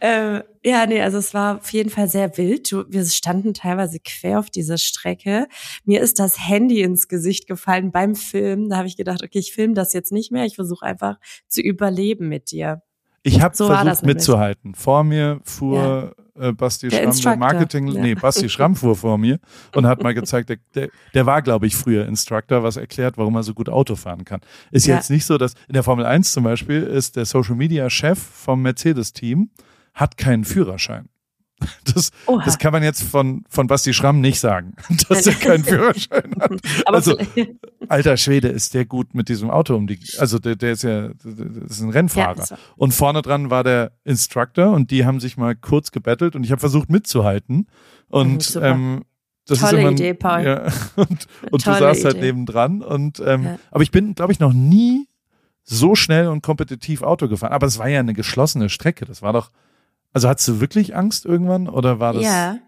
ähm, 0.00 0.42
ja, 0.64 0.86
nee, 0.86 1.00
also 1.00 1.18
es 1.18 1.32
war 1.32 1.56
auf 1.56 1.72
jeden 1.72 1.90
Fall 1.90 2.08
sehr 2.08 2.36
wild. 2.36 2.72
Wir 2.72 3.04
standen 3.06 3.54
teilweise 3.54 3.98
quer 4.00 4.38
auf 4.38 4.50
dieser 4.50 4.78
Strecke. 4.78 5.48
Mir 5.84 6.00
ist 6.00 6.18
das 6.18 6.38
Handy 6.46 6.82
ins 6.82 7.08
Gesicht 7.08 7.46
gefallen 7.46 7.90
beim 7.90 8.14
Film. 8.14 8.68
Da 8.68 8.76
habe 8.76 8.88
ich 8.88 8.96
gedacht, 8.96 9.22
okay, 9.22 9.38
ich 9.38 9.52
filme 9.52 9.74
das 9.74 9.92
jetzt 9.92 10.12
nicht 10.12 10.30
mehr. 10.30 10.44
Ich 10.44 10.56
versuche 10.56 10.84
einfach 10.84 11.18
zu 11.48 11.62
überleben 11.62 12.28
mit 12.28 12.50
dir. 12.50 12.82
Ich 13.22 13.42
habe 13.42 13.54
so 13.54 13.66
versucht 13.66 14.04
mitzuhalten. 14.04 14.74
Vor 14.74 15.04
mir 15.04 15.40
fuhr 15.44 16.14
ja. 16.38 16.48
äh, 16.48 16.52
Basti 16.52 16.88
der 16.88 17.12
Schramm, 17.12 17.22
der 17.22 17.36
Marketing, 17.36 17.88
ja. 17.88 18.00
nee, 18.00 18.14
Basti 18.14 18.48
Schramm 18.48 18.74
fuhr 18.74 18.96
vor 18.96 19.18
mir 19.18 19.38
und 19.74 19.86
hat 19.86 20.02
mal 20.02 20.14
gezeigt, 20.14 20.48
der, 20.48 20.56
der, 20.74 20.88
der 21.12 21.26
war, 21.26 21.42
glaube 21.42 21.66
ich, 21.66 21.76
früher 21.76 22.06
Instructor, 22.06 22.62
was 22.62 22.76
erklärt, 22.76 23.18
warum 23.18 23.34
er 23.36 23.42
so 23.42 23.52
gut 23.52 23.68
Auto 23.68 23.94
fahren 23.94 24.24
kann. 24.24 24.40
Ist 24.70 24.86
ja. 24.86 24.96
jetzt 24.96 25.10
nicht 25.10 25.26
so, 25.26 25.36
dass 25.36 25.54
in 25.68 25.74
der 25.74 25.82
Formel 25.82 26.06
1 26.06 26.32
zum 26.32 26.44
Beispiel 26.44 26.82
ist 26.82 27.16
der 27.16 27.26
Social 27.26 27.56
Media 27.56 27.90
Chef 27.90 28.18
vom 28.18 28.62
Mercedes-Team, 28.62 29.50
hat 29.92 30.16
keinen 30.16 30.44
Führerschein. 30.44 31.08
Das, 31.94 32.12
das 32.44 32.58
kann 32.58 32.72
man 32.72 32.82
jetzt 32.82 33.02
von, 33.02 33.44
von 33.48 33.66
Basti 33.66 33.92
Schramm 33.92 34.20
nicht 34.20 34.38
sagen, 34.38 34.74
dass 35.08 35.26
er 35.26 35.34
keinen 35.34 35.64
Führerschein 35.64 36.34
hat. 36.38 36.52
also, 36.86 37.16
alter 37.88 38.16
Schwede, 38.16 38.48
ist 38.48 38.74
der 38.74 38.84
gut 38.84 39.14
mit 39.14 39.28
diesem 39.28 39.50
Auto 39.50 39.74
um 39.74 39.86
die, 39.86 39.98
also 40.18 40.38
der, 40.38 40.56
der 40.56 40.72
ist 40.72 40.82
ja, 40.82 41.08
das 41.08 41.78
ist 41.78 41.80
ein 41.80 41.90
Rennfahrer. 41.90 42.46
Ja, 42.48 42.58
und 42.76 42.92
vorne 42.92 43.22
dran 43.22 43.50
war 43.50 43.64
der 43.64 43.92
Instructor 44.04 44.72
und 44.72 44.90
die 44.90 45.04
haben 45.04 45.20
sich 45.20 45.36
mal 45.36 45.56
kurz 45.56 45.90
gebettelt 45.90 46.36
und 46.36 46.44
ich 46.44 46.52
habe 46.52 46.60
versucht 46.60 46.90
mitzuhalten. 46.90 47.66
Und, 48.08 48.54
mhm, 48.54 48.62
ähm, 48.62 49.04
das 49.46 49.60
Tolle 49.60 49.72
ist 49.72 49.80
immer, 49.80 49.90
Idee, 49.92 50.14
Paul. 50.14 50.44
Ja, 50.44 50.62
und, 50.96 51.26
und 51.50 51.66
du 51.66 51.74
saßt 51.74 52.04
halt 52.04 52.20
nebendran 52.20 52.82
und, 52.82 53.20
ähm, 53.24 53.44
ja. 53.44 53.58
aber 53.72 53.82
ich 53.82 53.90
bin, 53.90 54.14
glaube 54.14 54.32
ich, 54.32 54.38
noch 54.38 54.52
nie 54.52 55.08
so 55.64 55.94
schnell 55.94 56.28
und 56.28 56.42
kompetitiv 56.42 57.02
Auto 57.02 57.28
gefahren. 57.28 57.52
Aber 57.52 57.66
es 57.66 57.78
war 57.78 57.88
ja 57.88 58.00
eine 58.00 58.14
geschlossene 58.14 58.68
Strecke. 58.68 59.04
Das 59.04 59.22
war 59.22 59.32
doch, 59.32 59.50
also 60.12 60.28
hattest 60.28 60.48
du 60.48 60.60
wirklich 60.60 60.94
Angst 60.96 61.24
irgendwann 61.24 61.68
oder 61.68 62.00
war 62.00 62.12
das? 62.12 62.22
Ja. 62.22 62.58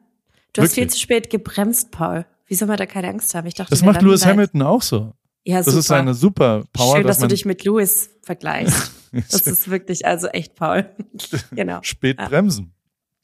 Du 0.53 0.63
wirklich? 0.63 0.65
hast 0.65 0.75
viel 0.75 0.91
zu 0.91 0.99
spät 0.99 1.31
gebremst, 1.31 1.91
Paul. 1.91 2.27
Wie 2.47 2.55
soll 2.55 2.69
man 2.69 2.77
da 2.77 2.87
keine 2.87 3.09
Angst 3.09 3.35
haben? 3.35 3.47
Ich 3.47 3.55
dachte, 3.55 3.71
das 3.71 3.83
macht 3.83 4.03
Lewis 4.03 4.27
Hamilton 4.27 4.63
auch 4.63 4.83
so. 4.83 5.13
Ja, 5.45 5.59
das 5.59 5.67
super. 5.67 5.79
ist 5.79 5.91
eine 5.91 6.15
super 6.15 6.65
Power. 6.73 6.97
Schön, 6.97 7.07
dass, 7.07 7.19
dass 7.19 7.29
du 7.29 7.35
dich 7.35 7.45
mit 7.45 7.65
Lewis 7.65 8.11
vergleichst. 8.23 8.93
das 9.13 9.47
ist 9.47 9.71
wirklich 9.71 10.07
also 10.07 10.29
echt 10.29 10.55
Paul. 10.55 10.89
genau. 11.53 11.81
Spät 11.83 12.19
ja. 12.19 12.29
bremsen. 12.29 12.73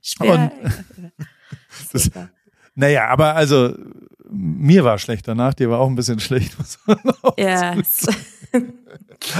Spät. 0.00 0.30
Und, 0.30 0.50
das, 1.92 2.10
naja, 2.74 3.08
aber 3.08 3.34
also 3.34 3.74
mir 4.30 4.84
war 4.84 4.98
schlecht 4.98 5.28
danach, 5.28 5.54
dir 5.54 5.70
war 5.70 5.78
auch 5.78 5.88
ein 5.88 5.94
bisschen 5.94 6.20
schlecht. 6.20 6.56
ja. 7.36 7.76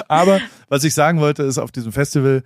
aber 0.08 0.40
was 0.68 0.84
ich 0.84 0.94
sagen 0.94 1.20
wollte, 1.20 1.42
ist 1.42 1.58
auf 1.58 1.72
diesem 1.72 1.92
Festival 1.92 2.42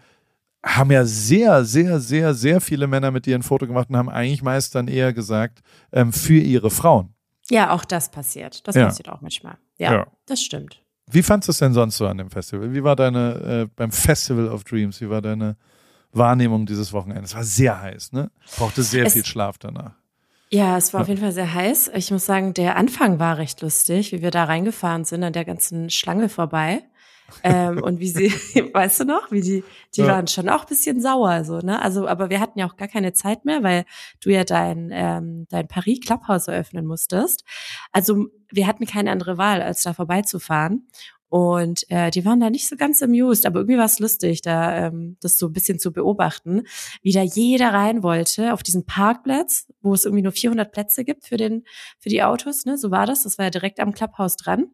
haben 0.65 0.93
ja 0.93 1.05
sehr, 1.05 1.65
sehr, 1.65 1.99
sehr, 2.01 2.35
sehr 2.35 2.61
viele 2.61 2.87
Männer 2.87 3.11
mit 3.11 3.27
dir 3.27 3.35
ein 3.35 3.43
Foto 3.43 3.67
gemacht 3.67 3.91
und 3.91 3.97
haben 3.97 4.09
eigentlich 4.09 4.43
meist 4.43 4.75
dann 4.75 4.89
eher 4.89 5.13
gesagt, 5.13 5.61
ähm, 5.93 6.13
für 6.13 6.39
ihre 6.39 6.71
Frauen. 6.71 7.15
Ja, 7.51 7.71
auch 7.71 7.85
das 7.85 8.11
passiert. 8.11 8.67
Das 8.67 8.77
ja. 8.77 8.87
passiert 8.87 9.09
auch 9.09 9.21
manchmal. 9.21 9.59
Ja, 9.79 9.93
ja, 9.93 10.07
das 10.27 10.41
stimmt. 10.41 10.81
Wie 11.11 11.23
fandest 11.23 11.49
du 11.49 11.51
es 11.51 11.59
denn 11.59 11.75
sonst 11.75 11.97
so 11.97 12.07
an 12.07 12.19
dem 12.19 12.31
Festival? 12.31 12.73
Wie 12.73 12.85
war 12.85 12.95
deine, 12.95 13.65
äh, 13.65 13.69
beim 13.75 13.91
Festival 13.91 14.49
of 14.49 14.65
Dreams, 14.65 15.01
wie 15.01 15.11
war 15.11 15.21
deine 15.21 15.57
Wahrnehmung 16.13 16.65
dieses 16.65 16.93
Wochenendes? 16.93 17.31
Es 17.31 17.37
war 17.37 17.45
sehr 17.45 17.81
heiß, 17.81 18.13
ne? 18.13 18.31
Brauchte 18.57 18.83
sehr 18.83 19.07
es, 19.07 19.15
viel 19.15 19.25
Schlaf 19.25 19.59
danach. 19.59 19.93
Ja, 20.51 20.77
es 20.77 20.95
war 20.95 21.01
auf 21.01 21.09
jeden 21.09 21.21
Fall 21.21 21.33
sehr 21.33 21.53
heiß. 21.53 21.91
Ich 21.95 22.11
muss 22.11 22.25
sagen, 22.25 22.55
der 22.55 22.77
Anfang 22.77 23.19
war 23.19 23.39
recht 23.39 23.63
lustig, 23.63 24.13
wie 24.13 24.23
wir 24.23 24.31
da 24.31 24.45
reingefahren 24.45 25.05
sind, 25.05 25.25
an 25.25 25.33
der 25.33 25.45
ganzen 25.45 25.91
Schlange 25.91 26.29
vorbei 26.29 26.83
ähm, 27.43 27.83
und 27.83 28.01
wie 28.01 28.09
sie, 28.09 28.31
weißt 28.75 29.01
du 29.01 29.05
noch, 29.05 29.31
wie 29.31 29.41
die, 29.41 29.65
die 29.95 30.03
ja. 30.03 30.09
waren 30.09 30.27
schon 30.27 30.49
auch 30.49 30.65
bisschen 30.65 31.01
sauer, 31.01 31.45
so, 31.45 31.59
ne? 31.59 31.81
Also, 31.81 32.07
aber 32.07 32.31
wir 32.31 32.41
hatten 32.41 32.59
ja 32.59 32.67
auch 32.67 32.77
gar 32.77 32.89
keine 32.89 33.13
Zeit 33.13 33.45
mehr, 33.45 33.63
weil 33.63 33.85
du 34.21 34.31
ja 34.31 34.45
dein, 34.45 34.91
ähm, 34.93 35.47
dein 35.51 35.69
Paris 35.69 36.01
Clubhouse 36.01 36.49
eröffnen 36.49 36.87
musstest. 36.87 37.45
Also, 37.93 38.27
wir 38.51 38.67
hatten 38.67 38.87
keine 38.87 39.11
andere 39.11 39.39
Wahl, 39.39 39.63
als 39.63 39.83
da 39.83 39.93
vorbeizufahren. 39.93 40.89
Und 41.33 41.91
äh, 41.91 42.11
die 42.11 42.27
waren 42.27 42.41
da 42.41 42.51
nicht 42.51 42.69
so 42.69 42.77
ganz 42.77 43.03
amused, 43.03 43.47
aber 43.47 43.61
irgendwie 43.61 43.79
war 43.79 43.87
es 43.87 43.99
lustig, 43.99 44.43
da 44.43 44.89
ähm, 44.89 45.17
das 45.23 45.39
so 45.39 45.47
ein 45.47 45.55
bisschen 45.55 45.79
zu 45.79 45.91
beobachten, 45.91 46.65
wie 47.01 47.13
da 47.13 47.23
jeder 47.23 47.73
rein 47.73 48.03
wollte 48.03 48.53
auf 48.53 48.63
diesen 48.63 48.85
Parkplatz, 48.85 49.67
wo 49.81 49.95
es 49.95 50.05
irgendwie 50.05 50.25
nur 50.25 50.33
400 50.33 50.71
Plätze 50.71 51.07
gibt 51.07 51.25
für 51.25 51.39
den 51.39 51.65
für 51.99 52.11
die 52.11 52.23
Autos. 52.23 52.67
Ne, 52.67 52.77
so 52.77 52.91
war 52.91 53.07
das. 53.07 53.23
Das 53.23 53.39
war 53.39 53.47
ja 53.47 53.51
direkt 53.51 53.81
am 53.81 53.95
Clubhouse 53.95 54.37
dran. 54.37 54.73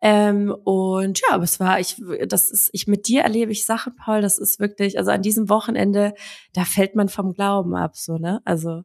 Ähm, 0.00 0.54
und 0.64 1.20
ja, 1.20 1.34
aber 1.34 1.44
es 1.44 1.60
war, 1.60 1.80
ich, 1.80 1.96
das 2.26 2.50
ist, 2.50 2.70
ich 2.72 2.86
mit 2.86 3.08
dir 3.08 3.22
erlebe 3.22 3.52
ich 3.52 3.64
Sachen, 3.64 3.94
Paul, 3.96 4.22
das 4.22 4.38
ist 4.38 4.60
wirklich, 4.60 4.98
also 4.98 5.10
an 5.10 5.22
diesem 5.22 5.48
Wochenende, 5.48 6.14
da 6.52 6.64
fällt 6.64 6.94
man 6.94 7.08
vom 7.08 7.32
Glauben 7.32 7.74
ab, 7.74 7.96
so, 7.96 8.18
ne? 8.18 8.40
Also, 8.44 8.82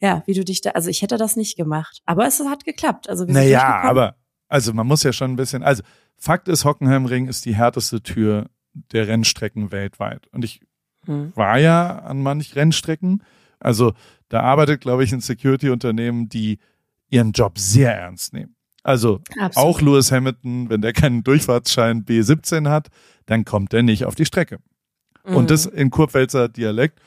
ja, 0.00 0.22
wie 0.26 0.34
du 0.34 0.44
dich 0.44 0.60
da, 0.60 0.70
also 0.70 0.90
ich 0.90 1.02
hätte 1.02 1.16
das 1.16 1.36
nicht 1.36 1.56
gemacht, 1.56 2.02
aber 2.06 2.26
es 2.26 2.40
hat 2.40 2.64
geklappt. 2.64 3.08
Also 3.08 3.26
wir 3.26 3.34
naja, 3.34 3.80
aber, 3.82 4.16
also 4.48 4.72
man 4.72 4.86
muss 4.86 5.02
ja 5.02 5.12
schon 5.12 5.32
ein 5.32 5.36
bisschen, 5.36 5.62
also 5.62 5.82
Fakt 6.16 6.48
ist, 6.48 6.64
Hockenheimring 6.64 7.26
ist 7.26 7.44
die 7.46 7.56
härteste 7.56 8.02
Tür 8.02 8.48
der 8.74 9.08
Rennstrecken 9.08 9.72
weltweit. 9.72 10.28
Und 10.28 10.44
ich 10.44 10.60
hm. 11.06 11.32
war 11.34 11.58
ja 11.58 11.98
an 11.98 12.22
manch 12.22 12.54
Rennstrecken. 12.54 13.22
Also 13.58 13.92
da 14.28 14.40
arbeitet, 14.40 14.80
glaube 14.80 15.04
ich, 15.04 15.12
ein 15.12 15.20
Security-Unternehmen, 15.20 16.28
die 16.28 16.58
ihren 17.08 17.32
Job 17.32 17.58
sehr 17.58 17.94
ernst 17.94 18.32
nehmen. 18.32 18.56
Also 18.82 19.20
Absolut. 19.38 19.56
auch 19.56 19.80
Lewis 19.80 20.10
Hamilton, 20.10 20.68
wenn 20.68 20.82
der 20.82 20.92
keinen 20.92 21.22
Durchfahrtsschein 21.22 22.04
B17 22.04 22.68
hat, 22.68 22.88
dann 23.26 23.44
kommt 23.44 23.72
er 23.72 23.82
nicht 23.82 24.04
auf 24.04 24.14
die 24.14 24.26
Strecke. 24.26 24.58
Mhm. 25.24 25.36
Und 25.36 25.50
das 25.50 25.66
in 25.66 25.90
Kurpfälzer 25.90 26.48
Dialekt. 26.48 26.98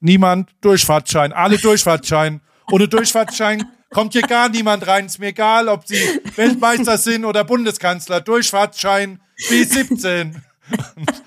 Niemand 0.00 0.50
Durchfahrtschein, 0.60 1.32
alle 1.32 1.58
Durchfahrtschein. 1.58 2.40
Ohne 2.70 2.88
Durchfahrtschein 2.88 3.64
kommt 3.90 4.14
hier 4.14 4.22
gar 4.22 4.48
niemand 4.48 4.86
rein. 4.86 5.06
Ist 5.06 5.18
mir 5.18 5.28
egal, 5.28 5.68
ob 5.68 5.86
sie 5.86 6.00
Weltmeister 6.36 6.96
sind 6.96 7.24
oder 7.24 7.44
Bundeskanzler. 7.44 8.20
Durchfahrtschein 8.20 9.20
B17. 9.48 10.34
Und 10.96 11.22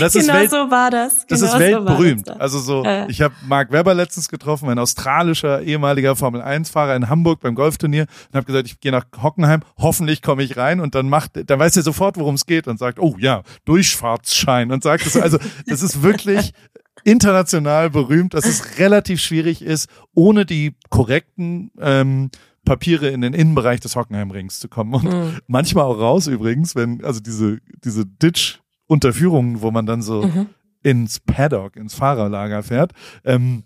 das 0.00 0.12
genau 0.12 0.24
ist 0.24 0.32
Welt, 0.32 0.50
so 0.50 0.70
war 0.70 0.90
das. 0.90 1.26
Genau 1.26 1.40
das 1.40 1.42
ist 1.42 1.58
weltberühmt. 1.58 2.26
So 2.26 2.32
also 2.34 2.58
so, 2.58 2.84
äh. 2.84 3.10
ich 3.10 3.20
habe 3.22 3.34
Mark 3.46 3.72
Webber 3.72 3.94
letztens 3.94 4.28
getroffen, 4.28 4.68
ein 4.68 4.78
australischer 4.78 5.62
ehemaliger 5.62 6.16
Formel 6.16 6.42
1 6.42 6.70
Fahrer 6.70 6.96
in 6.96 7.08
Hamburg 7.08 7.40
beim 7.40 7.54
Golfturnier 7.54 8.06
und 8.30 8.36
habe 8.36 8.46
gesagt, 8.46 8.66
ich 8.66 8.80
gehe 8.80 8.92
nach 8.92 9.04
Hockenheim, 9.22 9.62
hoffentlich 9.78 10.22
komme 10.22 10.42
ich 10.42 10.56
rein 10.56 10.80
und 10.80 10.94
dann 10.94 11.08
macht 11.08 11.32
dann 11.48 11.58
weiß 11.58 11.76
er 11.76 11.82
sofort, 11.82 12.16
worum 12.16 12.34
es 12.34 12.46
geht 12.46 12.68
und 12.68 12.78
sagt, 12.78 12.98
oh 12.98 13.16
ja, 13.18 13.42
Durchfahrtsschein 13.64 14.72
und 14.72 14.82
sagt 14.82 15.06
es 15.06 15.16
also, 15.16 15.38
das 15.66 15.82
ist 15.82 16.02
wirklich 16.02 16.52
international 17.04 17.90
berühmt, 17.90 18.34
dass 18.34 18.44
es 18.44 18.78
relativ 18.78 19.20
schwierig 19.20 19.62
ist, 19.62 19.88
ohne 20.14 20.44
die 20.46 20.74
korrekten 20.90 21.70
ähm, 21.80 22.30
Papiere 22.64 23.08
in 23.08 23.22
den 23.22 23.34
Innenbereich 23.34 23.80
des 23.80 23.96
Hockenheimrings 23.96 24.60
zu 24.60 24.68
kommen 24.68 24.94
und 24.94 25.04
mhm. 25.04 25.38
manchmal 25.48 25.84
auch 25.84 25.98
raus 25.98 26.28
übrigens, 26.28 26.76
wenn 26.76 27.04
also 27.04 27.20
diese 27.20 27.58
diese 27.84 28.06
Ditch 28.06 28.61
Unterführungen, 28.92 29.62
wo 29.62 29.70
man 29.70 29.86
dann 29.86 30.02
so 30.02 30.24
mhm. 30.24 30.48
ins 30.82 31.18
Paddock, 31.18 31.76
ins 31.76 31.94
Fahrerlager 31.94 32.62
fährt. 32.62 32.92
Ähm, 33.24 33.64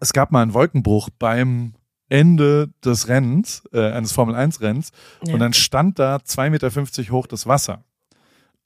es 0.00 0.12
gab 0.12 0.32
mal 0.32 0.42
einen 0.42 0.52
Wolkenbruch 0.52 1.10
beim 1.16 1.74
Ende 2.08 2.70
des 2.84 3.06
Rennens, 3.06 3.62
äh, 3.72 3.92
eines 3.92 4.10
Formel 4.10 4.34
1 4.34 4.60
Rennens, 4.60 4.90
ja. 5.24 5.32
und 5.32 5.38
dann 5.38 5.52
stand 5.52 6.00
da 6.00 6.16
2,50 6.16 6.50
Meter 6.50 7.12
hoch 7.12 7.28
das 7.28 7.46
Wasser. 7.46 7.84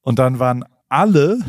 Und 0.01 0.19
dann 0.19 0.39
waren 0.39 0.65
alle, 0.89 1.41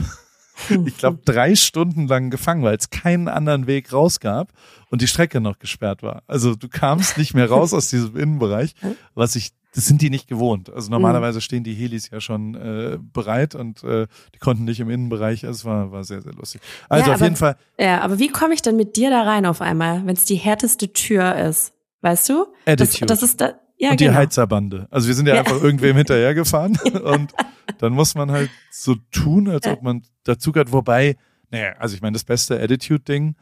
ich 0.85 0.97
glaube, 0.97 1.21
drei 1.23 1.55
Stunden 1.55 2.07
lang 2.07 2.29
gefangen, 2.29 2.63
weil 2.63 2.75
es 2.75 2.89
keinen 2.89 3.29
anderen 3.29 3.65
Weg 3.65 3.93
raus 3.93 4.19
gab 4.19 4.51
und 4.89 5.01
die 5.01 5.07
Strecke 5.07 5.39
noch 5.39 5.57
gesperrt 5.57 6.03
war. 6.03 6.23
Also 6.27 6.55
du 6.55 6.67
kamst 6.67 7.17
nicht 7.17 7.33
mehr 7.33 7.49
raus 7.49 7.73
aus 7.73 7.89
diesem 7.89 8.17
Innenbereich, 8.17 8.75
was 9.13 9.37
ich 9.37 9.53
das 9.73 9.85
sind 9.87 10.01
die 10.01 10.09
nicht 10.09 10.27
gewohnt. 10.27 10.71
Also 10.71 10.91
normalerweise 10.91 11.37
mhm. 11.37 11.41
stehen 11.41 11.63
die 11.63 11.73
Helis 11.73 12.09
ja 12.11 12.21
schon 12.21 12.55
äh, 12.55 12.99
bereit 13.01 13.55
und 13.55 13.83
äh, 13.83 14.07
die 14.33 14.39
konnten 14.39 14.65
nicht 14.65 14.79
im 14.79 14.89
Innenbereich. 14.89 15.45
Also 15.45 15.57
es 15.57 15.65
war, 15.65 15.91
war 15.91 16.03
sehr, 16.03 16.21
sehr 16.21 16.33
lustig. 16.33 16.61
Also 16.89 17.05
ja, 17.05 17.13
auf 17.13 17.19
aber, 17.19 17.25
jeden 17.25 17.35
Fall. 17.35 17.57
Ja, 17.79 18.01
aber 18.01 18.19
wie 18.19 18.29
komme 18.29 18.53
ich 18.53 18.61
denn 18.61 18.75
mit 18.75 18.95
dir 18.95 19.09
da 19.09 19.23
rein 19.23 19.45
auf 19.45 19.61
einmal, 19.61 20.05
wenn 20.05 20.15
es 20.15 20.25
die 20.25 20.35
härteste 20.35 20.93
Tür 20.93 21.35
ist? 21.35 21.73
Weißt 22.01 22.29
du? 22.29 22.47
Attitude. 22.65 23.05
Das, 23.07 23.19
das 23.19 23.23
ist 23.23 23.41
da, 23.41 23.53
ja, 23.77 23.91
und 23.91 23.97
genau. 23.97 24.11
die 24.11 24.17
Heizerbande. 24.17 24.87
Also 24.91 25.07
wir 25.07 25.15
sind 25.15 25.27
ja, 25.27 25.35
ja. 25.35 25.39
einfach 25.41 25.61
irgendwem 25.61 25.97
hinterhergefahren 25.97 26.77
und 27.03 27.33
dann 27.79 27.93
muss 27.93 28.13
man 28.13 28.31
halt 28.31 28.51
so 28.69 28.95
tun, 29.11 29.49
als 29.49 29.65
ob 29.65 29.81
man 29.81 30.03
dazu 30.23 30.51
gehört. 30.51 30.71
Wobei, 30.71 31.17
naja, 31.49 31.73
also 31.79 31.95
ich 31.95 32.01
meine, 32.01 32.13
das 32.13 32.23
beste 32.23 32.61
Attitude-Ding 32.61 33.35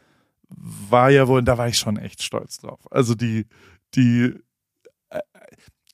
war 0.48 1.10
ja 1.10 1.28
wohl, 1.28 1.42
da 1.42 1.58
war 1.58 1.68
ich 1.68 1.78
schon 1.78 1.98
echt 1.98 2.22
stolz 2.22 2.58
drauf. 2.58 2.80
Also 2.90 3.14
die, 3.14 3.46
die 3.94 4.34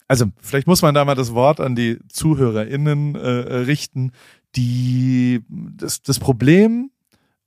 also 0.09 0.27
vielleicht 0.41 0.67
muss 0.67 0.83
man 0.83 0.95
da 0.95 1.05
mal 1.05 1.15
das 1.15 1.35
Wort 1.35 1.61
an 1.61 1.77
die 1.77 1.99
ZuhörerInnen 2.09 3.15
äh, 3.15 3.29
richten, 3.29 4.13
die 4.57 5.45
das, 5.49 6.03
das 6.03 6.19
Problem 6.19 6.91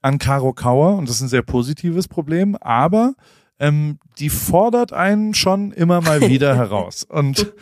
an 0.01 0.19
Caro 0.19 0.53
Kauer, 0.53 0.95
und 0.95 1.09
das 1.09 1.17
ist 1.17 1.21
ein 1.23 1.27
sehr 1.27 1.41
positives 1.41 2.07
Problem, 2.07 2.55
aber 2.55 3.15
ähm, 3.59 3.99
die 4.17 4.29
fordert 4.29 4.93
einen 4.93 5.33
schon 5.33 5.71
immer 5.71 6.01
mal 6.01 6.21
wieder 6.21 6.55
heraus. 6.57 7.03
Und, 7.03 7.53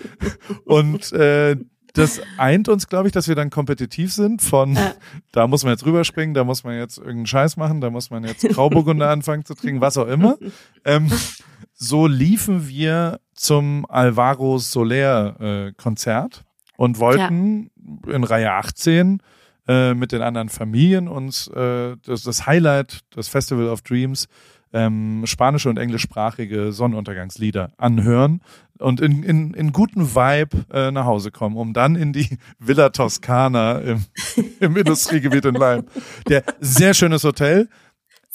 und 0.65 1.11
äh, 1.13 1.57
das 1.93 2.21
eint 2.37 2.69
uns, 2.69 2.87
glaube 2.87 3.07
ich, 3.07 3.13
dass 3.13 3.27
wir 3.27 3.35
dann 3.35 3.49
kompetitiv 3.49 4.13
sind 4.13 4.41
von, 4.41 4.75
ja. 4.75 4.93
da 5.31 5.47
muss 5.47 5.63
man 5.63 5.73
jetzt 5.73 5.85
rüberspringen, 5.85 6.33
da 6.33 6.43
muss 6.43 6.63
man 6.63 6.77
jetzt 6.77 6.97
irgendeinen 6.97 7.25
Scheiß 7.25 7.57
machen, 7.57 7.81
da 7.81 7.89
muss 7.89 8.09
man 8.09 8.23
jetzt 8.23 8.47
Grauburgunder 8.47 9.09
anfangen 9.09 9.43
zu 9.43 9.55
trinken, 9.55 9.81
was 9.81 9.97
auch 9.97 10.07
immer. 10.07 10.37
Ähm, 10.85 11.11
so 11.73 12.07
liefen 12.07 12.69
wir 12.69 13.19
zum 13.39 13.85
Alvaro 13.87 14.57
Soler 14.57 15.39
äh, 15.39 15.71
Konzert 15.77 16.43
und 16.75 16.99
wollten 16.99 17.71
ja. 18.05 18.13
in 18.13 18.23
Reihe 18.25 18.51
18 18.51 19.21
äh, 19.67 19.93
mit 19.93 20.11
den 20.11 20.21
anderen 20.21 20.49
Familien 20.49 21.07
uns 21.07 21.47
äh, 21.47 21.95
das, 22.05 22.23
das 22.23 22.45
Highlight, 22.45 22.99
das 23.11 23.29
Festival 23.29 23.69
of 23.69 23.81
Dreams, 23.81 24.27
ähm, 24.73 25.23
spanische 25.25 25.69
und 25.69 25.77
englischsprachige 25.77 26.73
Sonnenuntergangslieder 26.73 27.71
anhören 27.77 28.41
und 28.77 28.99
in, 28.99 29.23
in, 29.23 29.53
in 29.53 29.71
guten 29.71 30.15
Vibe 30.15 30.65
äh, 30.71 30.91
nach 30.91 31.05
Hause 31.05 31.31
kommen, 31.31 31.55
um 31.55 31.73
dann 31.73 31.95
in 31.95 32.11
die 32.11 32.37
Villa 32.59 32.89
Toscana 32.89 33.79
im, 33.79 34.03
im 34.59 34.75
Industriegebiet 34.75 35.45
in 35.45 35.55
Leim. 35.55 35.85
Der 36.27 36.43
sehr 36.59 36.93
schönes 36.93 37.23
Hotel. 37.23 37.69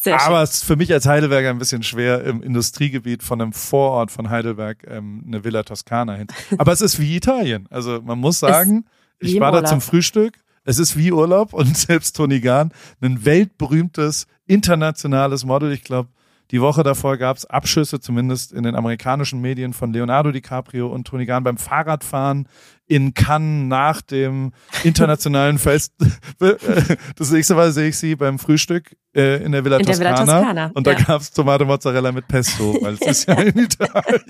Sehr 0.05 0.21
aber 0.21 0.43
es 0.43 0.57
ist 0.57 0.65
für 0.65 0.77
mich 0.77 0.93
als 0.93 1.07
Heidelberger 1.07 1.49
ein 1.49 1.59
bisschen 1.59 1.83
schwer, 1.83 2.25
im 2.25 2.43
Industriegebiet 2.43 3.23
von 3.23 3.41
einem 3.41 3.55
Vorort 3.55 4.11
von 4.11 4.29
Heidelberg 4.29 4.85
ähm, 4.87 5.25
eine 5.27 5.45
Villa 5.45 5.63
Toscana 5.63 6.13
hin. 6.13 6.27
Aber 6.59 6.73
es 6.73 6.83
ist 6.83 7.01
wie 7.01 7.17
Italien. 7.17 7.67
Also 7.71 8.03
man 8.03 8.19
muss 8.19 8.39
sagen, 8.39 8.85
ich 9.19 9.41
war 9.41 9.51
da 9.51 9.65
zum 9.65 9.81
Frühstück. 9.81 10.35
Es 10.65 10.79
ist 10.79 10.99
wie 10.99 11.11
Urlaub 11.11 11.55
und 11.55 11.75
selbst 11.79 12.17
Tony 12.17 12.41
Gahn, 12.41 12.71
ein 13.01 13.25
weltberühmtes 13.25 14.27
internationales 14.47 15.47
Model. 15.47 15.73
Ich 15.73 15.85
glaube, 15.85 16.11
die 16.55 16.61
Woche 16.61 16.85
davor 16.85 17.17
gab 17.17 17.37
es 17.37 17.47
Abschüsse, 17.47 17.99
zumindest 17.99 18.53
in 18.53 18.63
den 18.63 18.77
amerikanischen 18.77 19.41
Medien, 19.41 19.73
von 19.73 19.93
Leonardo 19.93 20.31
DiCaprio 20.31 20.87
und 20.87 21.05
Tony 21.05 21.27
Gahn 21.27 21.43
beim 21.43 21.59
Fahrradfahren 21.59 22.49
in 22.87 23.13
Cannes 23.13 23.67
nach 23.67 24.03
dem 24.03 24.53
internationalen 24.85 25.59
Fest. 25.59 25.95
das 27.17 27.33
nächste 27.33 27.57
Mal 27.57 27.73
sehe 27.73 27.89
ich 27.89 27.99
sie 27.99 28.15
beim 28.15 28.39
Frühstück 28.39 28.97
äh, 29.17 29.43
in 29.43 29.51
der 29.51 29.65
Villa 29.65 29.79
in 29.79 29.87
Toscana. 29.87 30.11
Der 30.11 30.21
Villa 30.23 30.37
Toscana. 30.37 30.71
Und 30.75 30.87
da 30.87 30.93
ja. 30.93 30.99
gab 31.03 31.23
es 31.23 31.33
Tomate 31.33 31.65
Mozzarella 31.65 32.13
mit 32.13 32.29
Pesto, 32.29 32.79
weil 32.81 32.95
es 32.95 33.01
ist 33.01 33.27
ja 33.27 33.35
in 33.35 33.59
Italien. 33.59 34.23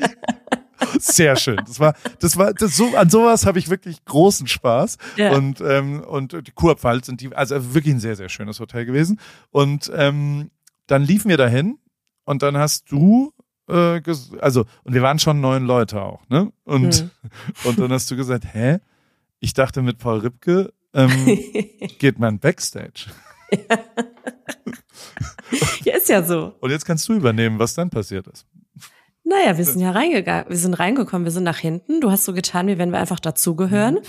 Sehr 0.98 1.36
schön. 1.36 1.60
Das 1.66 1.78
war, 1.78 1.94
das 2.20 2.38
war, 2.38 2.54
das 2.54 2.74
so, 2.74 2.96
an 2.96 3.10
sowas 3.10 3.44
habe 3.44 3.58
ich 3.58 3.68
wirklich 3.68 4.02
großen 4.06 4.46
Spaß. 4.46 4.96
Ja. 5.16 5.32
Und, 5.32 5.60
ähm, 5.60 6.00
und 6.00 6.32
die 6.46 6.52
Kurpfalz 6.52 7.04
sind 7.04 7.20
die, 7.20 7.34
also 7.36 7.74
wirklich 7.74 7.92
ein 7.92 8.00
sehr, 8.00 8.16
sehr 8.16 8.30
schönes 8.30 8.60
Hotel 8.60 8.86
gewesen. 8.86 9.20
Und 9.50 9.92
ähm, 9.94 10.50
dann 10.86 11.02
liefen 11.02 11.28
wir 11.28 11.36
dahin 11.36 11.78
und 12.24 12.42
dann 12.42 12.56
hast 12.56 12.90
du 12.90 13.32
äh, 13.68 14.00
also 14.40 14.64
und 14.82 14.94
wir 14.94 15.02
waren 15.02 15.18
schon 15.18 15.40
neun 15.40 15.64
Leute 15.66 16.02
auch, 16.02 16.28
ne? 16.28 16.52
Und 16.64 16.94
hm. 16.94 17.10
und 17.64 17.78
dann 17.78 17.92
hast 17.92 18.10
du 18.10 18.16
gesagt, 18.16 18.44
hä? 18.52 18.78
Ich 19.40 19.54
dachte 19.54 19.82
mit 19.82 19.98
Paul 19.98 20.20
Ripke 20.20 20.72
ähm, 20.94 21.10
geht 21.98 22.18
man 22.18 22.38
Backstage. 22.38 23.06
Ja. 23.50 23.78
ja, 25.84 25.96
ist 25.96 26.08
ja 26.08 26.22
so. 26.22 26.54
Und 26.60 26.70
jetzt 26.70 26.84
kannst 26.84 27.08
du 27.08 27.14
übernehmen, 27.14 27.58
was 27.58 27.74
dann 27.74 27.90
passiert 27.90 28.26
ist. 28.28 28.46
Naja, 29.24 29.56
wir 29.56 29.64
sind 29.64 29.80
ja 29.80 29.90
reingegangen, 29.90 30.48
wir 30.48 30.56
sind 30.56 30.74
reingekommen, 30.74 31.24
wir 31.24 31.32
sind 31.32 31.44
nach 31.44 31.58
hinten. 31.58 32.00
Du 32.00 32.10
hast 32.10 32.24
so 32.24 32.34
getan, 32.34 32.66
wie 32.66 32.78
wenn 32.78 32.90
wir 32.90 32.98
einfach 32.98 33.20
dazugehören. 33.20 33.94
Mhm. 33.94 34.02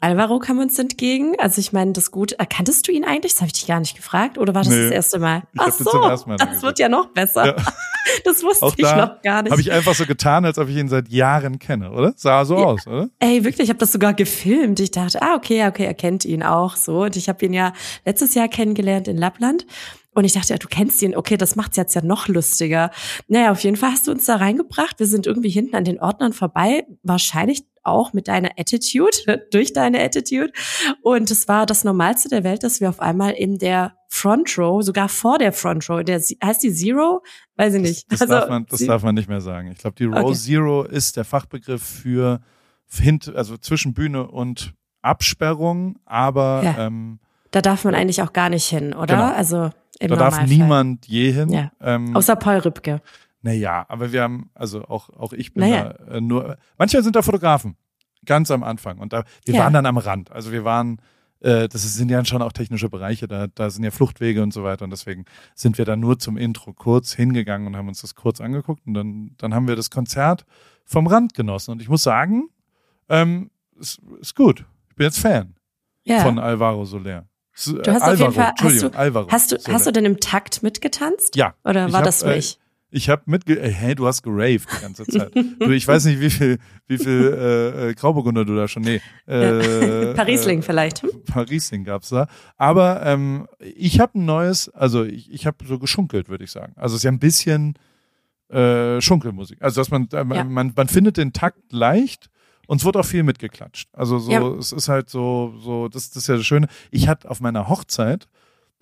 Alvaro 0.00 0.38
kam 0.38 0.58
uns 0.58 0.78
entgegen. 0.78 1.34
Also 1.38 1.60
ich 1.60 1.72
meine, 1.72 1.92
das 1.92 2.10
gut. 2.10 2.32
Erkanntest 2.32 2.88
du 2.88 2.92
ihn 2.92 3.04
eigentlich? 3.04 3.32
Das 3.32 3.42
habe 3.42 3.48
ich 3.48 3.52
dich 3.52 3.66
gar 3.66 3.80
nicht 3.80 3.94
gefragt. 3.94 4.38
Oder 4.38 4.54
war 4.54 4.62
das 4.62 4.72
nee, 4.72 4.84
das 4.84 4.90
erste 4.90 5.18
Mal? 5.18 5.42
Ach 5.58 5.70
so, 5.72 5.92
Mal 6.26 6.36
das 6.36 6.62
wird 6.62 6.78
ja 6.78 6.88
noch 6.88 7.08
besser. 7.08 7.46
Ja. 7.46 7.56
Das 8.24 8.42
wusste 8.42 8.64
Auch 8.64 8.74
ich 8.76 8.82
noch 8.82 9.22
gar 9.22 9.42
nicht. 9.42 9.52
Habe 9.52 9.60
ich 9.60 9.70
einfach 9.70 9.94
so 9.94 10.04
getan, 10.04 10.44
als 10.44 10.58
ob 10.58 10.68
ich 10.68 10.76
ihn 10.76 10.88
seit 10.88 11.10
Jahren 11.10 11.58
kenne, 11.58 11.92
oder? 11.92 12.12
Sah 12.16 12.44
so 12.44 12.56
ja. 12.56 12.64
aus, 12.64 12.86
oder? 12.86 13.10
Ey, 13.18 13.44
wirklich, 13.44 13.64
ich 13.64 13.68
habe 13.68 13.78
das 13.78 13.92
sogar 13.92 14.14
gefilmt. 14.14 14.80
Ich 14.80 14.90
dachte, 14.90 15.20
ah, 15.22 15.36
okay, 15.36 15.66
okay, 15.68 15.84
er 15.84 15.94
kennt 15.94 16.24
ihn 16.24 16.42
auch 16.42 16.76
so. 16.76 17.02
Und 17.04 17.16
ich 17.16 17.28
habe 17.28 17.44
ihn 17.44 17.52
ja 17.52 17.72
letztes 18.04 18.34
Jahr 18.34 18.48
kennengelernt 18.48 19.06
in 19.06 19.16
Lappland. 19.16 19.66
Und 20.12 20.24
ich 20.24 20.32
dachte, 20.32 20.52
ja, 20.52 20.58
du 20.58 20.66
kennst 20.66 21.00
ihn, 21.02 21.16
okay, 21.16 21.36
das 21.36 21.54
macht's 21.54 21.76
jetzt 21.76 21.94
ja 21.94 22.02
noch 22.02 22.26
lustiger. 22.26 22.90
Naja, 23.28 23.52
auf 23.52 23.62
jeden 23.62 23.76
Fall 23.76 23.92
hast 23.92 24.08
du 24.08 24.10
uns 24.10 24.24
da 24.24 24.36
reingebracht. 24.36 24.98
Wir 24.98 25.06
sind 25.06 25.26
irgendwie 25.26 25.50
hinten 25.50 25.76
an 25.76 25.84
den 25.84 26.00
Ordnern 26.00 26.32
vorbei, 26.32 26.84
wahrscheinlich 27.02 27.62
auch 27.82 28.12
mit 28.12 28.28
deiner 28.28 28.50
Attitude, 28.56 29.16
durch 29.50 29.72
deine 29.72 30.02
Attitude. 30.02 30.52
Und 31.02 31.30
es 31.30 31.48
war 31.48 31.66
das 31.66 31.84
Normalste 31.84 32.28
der 32.28 32.44
Welt, 32.44 32.62
dass 32.62 32.80
wir 32.80 32.88
auf 32.88 33.00
einmal 33.00 33.32
in 33.32 33.58
der 33.58 33.94
Front 34.08 34.58
Row, 34.58 34.82
sogar 34.82 35.08
vor 35.08 35.38
der 35.38 35.52
Front 35.52 35.88
Row, 35.88 36.02
der 36.02 36.20
heißt 36.20 36.62
die 36.62 36.72
Zero? 36.72 37.22
Weiß 37.56 37.74
ich 37.74 37.82
nicht. 37.82 38.12
Das, 38.12 38.20
das, 38.20 38.30
also, 38.30 38.40
darf, 38.40 38.48
man, 38.48 38.66
das 38.66 38.84
darf 38.84 39.02
man 39.02 39.14
nicht 39.14 39.28
mehr 39.28 39.40
sagen. 39.40 39.70
Ich 39.70 39.78
glaube, 39.78 39.96
die 39.96 40.04
Row 40.04 40.24
okay. 40.24 40.34
Zero 40.34 40.82
ist 40.82 41.16
der 41.16 41.24
Fachbegriff 41.24 41.82
für 41.82 42.40
hint, 42.88 43.32
also 43.34 43.56
zwischen 43.56 43.94
Bühne 43.94 44.26
und 44.26 44.74
Absperrung, 45.02 45.98
aber 46.04 46.62
ja. 46.64 46.86
ähm, 46.86 47.20
da 47.50 47.60
darf 47.62 47.84
man 47.84 47.94
eigentlich 47.94 48.22
auch 48.22 48.32
gar 48.32 48.48
nicht 48.48 48.66
hin, 48.66 48.92
oder? 48.94 49.14
Genau. 49.14 49.32
Also 49.32 49.70
im 49.98 50.08
da 50.08 50.16
darf 50.16 50.46
niemand 50.46 51.06
je 51.06 51.32
hin. 51.32 51.50
Ja. 51.50 51.72
Ähm, 51.80 52.16
Außer 52.16 52.36
Paul 52.36 52.58
Rübke. 52.58 53.02
Naja, 53.42 53.86
aber 53.88 54.12
wir 54.12 54.22
haben, 54.22 54.50
also 54.54 54.84
auch, 54.84 55.08
auch 55.10 55.32
ich 55.32 55.54
bin 55.54 55.68
naja. 55.68 55.94
da 55.94 56.16
äh, 56.16 56.20
nur, 56.20 56.56
manchmal 56.76 57.02
sind 57.02 57.16
da 57.16 57.22
Fotografen, 57.22 57.76
ganz 58.26 58.50
am 58.50 58.62
Anfang. 58.62 58.98
Und 58.98 59.12
da, 59.12 59.24
wir 59.44 59.54
ja. 59.54 59.62
waren 59.62 59.72
dann 59.72 59.86
am 59.86 59.96
Rand. 59.96 60.30
Also 60.30 60.52
wir 60.52 60.64
waren, 60.64 61.00
äh, 61.40 61.68
das 61.68 61.82
sind 61.94 62.10
ja 62.10 62.22
schon 62.24 62.42
auch 62.42 62.52
technische 62.52 62.90
Bereiche, 62.90 63.28
da, 63.28 63.46
da 63.46 63.70
sind 63.70 63.82
ja 63.82 63.90
Fluchtwege 63.90 64.42
und 64.42 64.52
so 64.52 64.62
weiter. 64.62 64.84
Und 64.84 64.90
deswegen 64.90 65.24
sind 65.54 65.78
wir 65.78 65.86
da 65.86 65.96
nur 65.96 66.18
zum 66.18 66.36
Intro 66.36 66.74
kurz 66.74 67.14
hingegangen 67.14 67.66
und 67.66 67.76
haben 67.76 67.88
uns 67.88 68.02
das 68.02 68.14
kurz 68.14 68.40
angeguckt. 68.40 68.86
Und 68.86 68.94
dann, 68.94 69.30
dann 69.38 69.54
haben 69.54 69.68
wir 69.68 69.76
das 69.76 69.90
Konzert 69.90 70.44
vom 70.84 71.06
Rand 71.06 71.34
genossen. 71.34 71.70
Und 71.70 71.80
ich 71.80 71.88
muss 71.88 72.02
sagen, 72.02 72.50
ähm, 73.08 73.50
ist, 73.78 74.00
ist 74.20 74.36
gut. 74.36 74.66
Ich 74.90 74.96
bin 74.96 75.06
jetzt 75.06 75.18
Fan 75.18 75.54
ja. 76.04 76.20
von 76.20 76.38
Alvaro 76.38 76.84
Soler. 76.84 77.26
Du 77.64 77.78
hast 77.92 78.02
Alvaro, 78.02 78.10
auf 78.12 78.18
jeden 78.20 78.32
Fall, 78.32 78.54
hast 78.58 78.82
du, 78.82 78.98
Alvaro, 78.98 79.28
hast 79.30 79.52
du, 79.52 79.56
hast 79.72 79.86
du 79.86 79.92
denn 79.92 80.04
im 80.04 80.20
Takt 80.20 80.62
mitgetanzt? 80.62 81.36
Ja. 81.36 81.54
Oder 81.64 81.92
war 81.92 81.98
hab, 81.98 82.04
das 82.04 82.24
mich? 82.24 82.56
Äh, 82.56 82.69
ich 82.90 83.08
habe 83.08 83.22
mitge, 83.26 83.58
äh, 83.58 83.70
hey, 83.70 83.94
du 83.94 84.06
hast 84.06 84.22
geraved 84.22 84.68
die 84.76 84.82
ganze 84.82 85.06
Zeit. 85.06 85.34
du, 85.34 85.70
ich 85.70 85.86
weiß 85.86 86.06
nicht, 86.06 86.20
wie 86.20 86.30
viel, 86.30 86.58
wie 86.86 86.98
viel 86.98 87.36
äh, 87.38 87.90
äh, 87.90 87.94
Grauburgunder 87.94 88.44
du 88.44 88.56
da 88.56 88.68
schon, 88.68 88.82
nee. 88.82 89.00
Äh, 89.26 90.14
Parisling 90.14 90.58
äh, 90.58 90.62
vielleicht. 90.62 91.02
Hm? 91.02 91.10
Parisling 91.24 91.84
gab's 91.84 92.08
da. 92.08 92.26
Aber 92.56 93.04
ähm, 93.04 93.46
ich 93.60 94.00
habe 94.00 94.18
ein 94.18 94.24
neues, 94.24 94.68
also 94.70 95.04
ich, 95.04 95.30
ich 95.32 95.46
habe 95.46 95.64
so 95.66 95.78
geschunkelt, 95.78 96.28
würde 96.28 96.44
ich 96.44 96.50
sagen. 96.50 96.72
Also 96.76 96.94
es 96.94 97.00
ist 97.00 97.04
ja 97.04 97.12
ein 97.12 97.20
bisschen 97.20 97.74
äh, 98.48 99.00
Schunkelmusik. 99.00 99.62
Also 99.62 99.80
dass 99.80 99.90
man, 99.90 100.08
äh, 100.12 100.16
ja. 100.16 100.44
man, 100.44 100.72
man 100.74 100.88
findet 100.88 101.16
den 101.16 101.32
Takt 101.32 101.72
leicht 101.72 102.28
und 102.66 102.80
es 102.80 102.84
wird 102.84 102.96
auch 102.96 103.04
viel 103.04 103.22
mitgeklatscht. 103.22 103.88
Also 103.92 104.18
so, 104.18 104.30
ja. 104.32 104.42
es 104.58 104.72
ist 104.72 104.88
halt 104.88 105.10
so, 105.10 105.54
so, 105.58 105.88
das, 105.88 106.10
das 106.10 106.24
ist 106.24 106.28
ja 106.28 106.36
das 106.36 106.46
Schöne. 106.46 106.68
Ich 106.90 107.08
hatte 107.08 107.30
auf 107.30 107.40
meiner 107.40 107.68
Hochzeit 107.68 108.26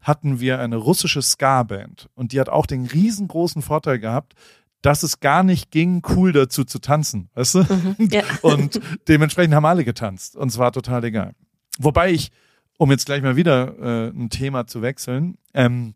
hatten 0.02 0.40
wir 0.40 0.60
eine 0.60 0.76
russische 0.76 1.22
Ska-Band 1.22 2.08
und 2.14 2.32
die 2.32 2.40
hat 2.40 2.48
auch 2.48 2.66
den 2.66 2.86
riesengroßen 2.86 3.62
Vorteil 3.62 3.98
gehabt, 3.98 4.34
dass 4.82 5.02
es 5.02 5.20
gar 5.20 5.42
nicht 5.42 5.70
ging, 5.70 6.02
cool 6.10 6.32
dazu 6.32 6.64
zu 6.64 6.78
tanzen, 6.78 7.30
weißt 7.34 7.54
du? 7.56 7.58
Mhm, 7.60 8.08
ja. 8.12 8.22
Und 8.42 8.80
dementsprechend 9.08 9.54
haben 9.54 9.64
alle 9.64 9.84
getanzt 9.84 10.36
und 10.36 10.48
es 10.48 10.58
war 10.58 10.70
total 10.70 11.02
egal. 11.04 11.34
Wobei 11.78 12.12
ich, 12.12 12.30
um 12.76 12.90
jetzt 12.92 13.06
gleich 13.06 13.22
mal 13.22 13.34
wieder 13.34 13.76
äh, 13.78 14.08
ein 14.10 14.30
Thema 14.30 14.68
zu 14.68 14.80
wechseln, 14.80 15.36
ähm, 15.52 15.94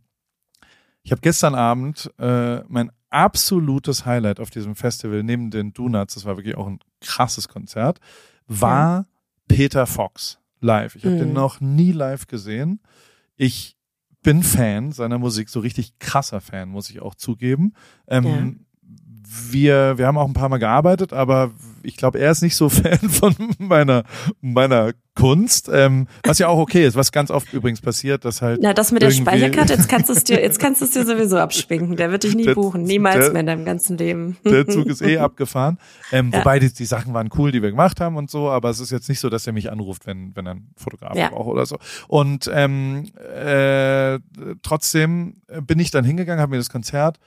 ich 1.05 1.13
habe 1.13 1.21
gestern 1.21 1.55
Abend 1.55 2.11
äh, 2.19 2.61
mein 2.69 2.91
absolutes 3.11 4.07
Highlight 4.07 4.41
auf 4.41 4.51
diesem 4.51 4.75
Festival, 4.75 5.23
neben 5.23 5.51
den 5.51 5.73
Donuts, 5.73 6.15
das 6.15 6.25
war 6.25 6.37
wirklich 6.37 6.57
auch 6.57 6.67
ein 6.67 6.81
krasses 7.01 7.49
Konzert, 7.49 8.01
war 8.47 8.99
ja. 8.99 9.07
Peter 9.49 9.87
Fox 9.87 10.39
live. 10.61 10.97
Ich 10.97 11.05
habe 11.05 11.17
mhm. 11.17 11.21
den 11.21 11.33
noch 11.33 11.61
nie 11.61 11.93
live 11.93 12.27
gesehen. 12.27 12.81
Ich 13.37 13.77
bin 14.23 14.43
Fan 14.43 14.93
seiner 14.93 15.19
Musik, 15.19 15.49
so 15.49 15.61
richtig 15.61 15.99
krasser 15.99 16.41
Fan, 16.41 16.69
muss 16.69 16.91
ich 16.91 17.01
auch 17.01 17.15
zugeben. 17.15 17.75
Ähm, 18.09 18.25
ja 18.25 18.53
wir, 19.51 19.99
wir 19.99 20.07
haben 20.07 20.19
auch 20.19 20.27
ein 20.27 20.35
paar 20.35 20.49
Mal 20.49 20.59
gearbeitet, 20.59 21.13
aber 21.13 21.53
ich 21.83 21.97
glaube, 21.97 22.19
er 22.19 22.31
ist 22.31 22.43
nicht 22.43 22.57
so 22.57 22.69
Fan 22.69 22.99
von 22.99 23.35
meiner, 23.59 24.05
meiner 24.41 24.93
Kunst, 25.15 25.69
ähm, 25.71 26.07
was 26.25 26.39
ja 26.39 26.49
auch 26.49 26.59
okay 26.59 26.87
ist, 26.87 26.97
was 26.97 27.13
ganz 27.13 27.31
oft 27.31 27.53
übrigens 27.53 27.83
passiert, 27.83 28.25
dass 28.25 28.41
halt. 28.41 28.61
Na, 28.63 28.73
das 28.73 28.93
mit 28.93 29.03
der 29.03 29.11
Speicherkarte, 29.11 29.75
jetzt 29.75 29.89
kannst 29.89 30.09
du 30.09 30.15
es 30.15 30.25
dir, 30.25 30.41
jetzt 30.43 30.59
kannst 30.59 30.81
du 30.81 30.87
es 30.87 30.93
dir 30.93 31.05
sowieso 31.05 31.37
abschwinken. 31.37 31.97
Der 31.97 32.11
wird 32.11 32.23
dich 32.23 32.35
nie 32.35 32.45
der, 32.45 32.55
buchen, 32.55 32.83
niemals 32.83 33.27
der, 33.27 33.33
mehr 33.33 33.41
in 33.41 33.47
deinem 33.47 33.65
ganzen 33.67 33.99
Leben. 33.99 34.39
Der 34.45 34.67
Zug 34.69 34.87
ist 34.87 35.03
eh 35.03 35.19
abgefahren. 35.19 35.79
Ähm, 36.13 36.31
ja. 36.33 36.39
Wobei 36.39 36.59
die, 36.59 36.73
die 36.73 36.87
Sachen 36.87 37.13
waren 37.13 37.29
cool, 37.37 37.53
die 37.53 37.63
wir 37.63 37.71
gemacht 37.71 38.01
haben 38.01 38.17
und 38.17 38.31
so, 38.31 38.49
aber 38.49 38.71
es 38.71 38.81
ist 38.81 38.91
jetzt 38.91 39.09
nicht 39.11 39.21
so, 39.21 39.29
dass 39.29 39.47
er 39.47 39.53
mich 39.53 39.71
anruft, 39.71 40.07
wenn, 40.07 40.35
wenn 40.35 40.47
er 40.47 40.53
einen 40.53 40.71
Fotograf 40.77 41.15
ja. 41.15 41.29
braucht 41.29 41.49
oder 41.49 41.67
so. 41.67 41.77
Und 42.09 42.51
ähm, 42.53 43.11
äh, 43.37 44.19
trotzdem 44.63 45.43
bin 45.67 45.79
ich 45.79 45.91
dann 45.91 46.05
hingegangen, 46.05 46.41
habe 46.41 46.53
mir 46.53 46.59
das 46.59 46.71
Konzert 46.71 47.19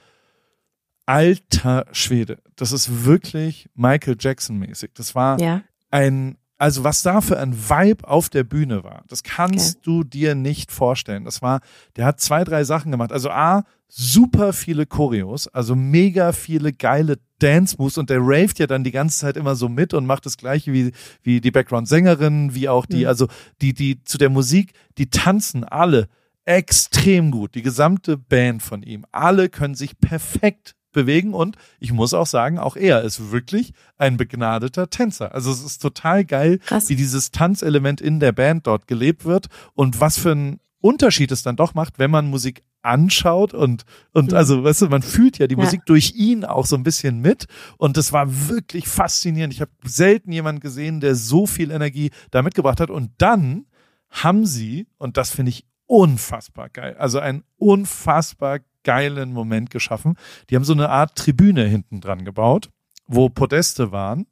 alter 1.06 1.86
Schwede. 1.92 2.40
Das 2.56 2.72
ist 2.72 3.06
wirklich 3.06 3.70
Michael 3.76 4.18
Jackson 4.20 4.58
mäßig. 4.58 4.92
Das 4.94 5.16
war 5.16 5.40
ja. 5.40 5.62
ein 5.92 6.38
also 6.58 6.84
was 6.84 7.04
da 7.04 7.22
für 7.22 7.38
ein 7.38 7.54
Vibe 7.54 8.08
auf 8.08 8.30
der 8.30 8.44
Bühne 8.44 8.84
war, 8.84 9.04
das 9.10 9.24
kannst 9.24 9.78
okay. 9.78 9.84
du 9.84 10.04
dir 10.04 10.36
nicht 10.36 10.72
vorstellen. 10.72 11.26
Das 11.26 11.42
war, 11.42 11.60
der 11.98 12.06
hat 12.06 12.22
zwei, 12.22 12.44
drei 12.46 12.64
Sachen 12.64 12.92
gemacht. 12.92 13.12
Also 13.12 13.30
A, 13.30 13.64
super 13.90 14.54
viele 14.54 14.86
Choreos, 14.86 15.48
also 15.50 15.76
mega 15.76 16.32
viele 16.32 16.72
geile 16.72 17.18
Dance 17.40 17.76
Moves 17.78 17.98
und 17.98 18.10
der 18.10 18.20
raved 18.22 18.58
ja 18.60 18.68
dann 18.68 18.86
die 18.86 18.92
ganze 18.92 19.20
Zeit 19.20 19.36
immer 19.36 19.56
so 19.56 19.68
mit 19.68 19.94
und 19.94 20.06
macht 20.06 20.26
das 20.26 20.38
gleiche 20.38 20.72
wie, 20.72 20.92
wie 21.24 21.42
die 21.42 21.52
Background-Sängerin, 21.52 22.56
wie 22.56 22.70
auch 22.70 22.86
die, 22.86 23.02
mhm. 23.02 23.08
also 23.08 23.28
die, 23.62 23.74
die 23.74 24.04
zu 24.04 24.18
der 24.18 24.30
Musik, 24.30 24.74
die 24.98 25.10
tanzen 25.10 25.66
alle 25.66 26.08
extrem 26.46 27.32
gut. 27.32 27.56
Die 27.56 27.64
gesamte 27.64 28.18
Band 28.18 28.64
von 28.64 28.82
ihm. 28.84 29.06
Alle 29.12 29.50
können 29.50 29.76
sich 29.76 29.98
perfekt 30.00 30.76
bewegen 30.96 31.36
und 31.36 31.58
ich 31.80 31.92
muss 31.92 32.16
auch 32.16 32.26
sagen, 32.26 32.58
auch 32.58 32.76
er 32.76 33.04
ist 33.04 33.32
wirklich 33.32 33.74
ein 33.98 34.18
begnadeter 34.18 34.90
Tänzer. 34.90 35.36
Also 35.36 35.52
es 35.52 35.64
ist 35.64 35.82
total 35.82 36.26
geil, 36.26 36.58
Krass. 36.66 36.90
wie 36.90 36.96
dieses 36.96 37.30
Tanzelement 37.30 38.02
in 38.02 38.20
der 38.20 38.32
Band 38.32 38.66
dort 38.66 38.88
gelebt 38.88 39.26
wird 39.26 39.48
und 39.76 40.00
was 40.02 40.18
für 40.18 40.32
ein 40.32 40.60
Unterschied 40.82 41.32
es 41.32 41.44
dann 41.44 41.56
doch 41.56 41.74
macht, 41.74 42.00
wenn 42.00 42.12
man 42.12 42.30
Musik 42.30 42.64
anschaut 42.84 43.54
und 43.54 43.86
und 44.14 44.32
mhm. 44.32 44.38
also 44.38 44.64
weißt 44.64 44.84
du, 44.84 44.90
man 44.90 45.02
fühlt 45.02 45.40
ja 45.40 45.48
die 45.48 45.56
ja. 45.56 45.64
Musik 45.64 45.82
durch 45.86 46.14
ihn 46.16 46.46
auch 46.46 46.66
so 46.66 46.76
ein 46.76 46.84
bisschen 46.84 47.20
mit 47.20 47.48
und 47.78 47.98
das 47.98 48.14
war 48.14 48.50
wirklich 48.50 48.88
faszinierend. 48.88 49.54
Ich 49.54 49.62
habe 49.62 49.72
selten 49.84 50.32
jemanden 50.32 50.62
gesehen, 50.62 51.02
der 51.02 51.16
so 51.16 51.48
viel 51.48 51.72
Energie 51.72 52.12
da 52.32 52.42
mitgebracht 52.42 52.80
hat 52.80 52.92
und 52.92 53.12
dann 53.18 53.66
haben 54.10 54.46
sie 54.46 54.88
und 54.98 55.18
das 55.18 55.32
finde 55.32 55.50
ich 55.50 55.66
unfassbar 55.88 56.70
geil, 56.70 56.96
also 57.00 57.20
einen 57.20 57.44
unfassbar 57.58 58.60
geilen 58.86 59.34
Moment 59.34 59.70
geschaffen. 59.70 60.16
Die 60.50 60.56
haben 60.56 60.64
so 60.64 60.72
eine 60.72 60.90
Art 60.90 61.18
Tribüne 61.18 61.66
hinten 61.66 62.00
dran 62.00 62.24
gebaut, 62.24 62.70
wo 63.08 63.28
Podeste 63.28 63.92
waren 63.92 64.28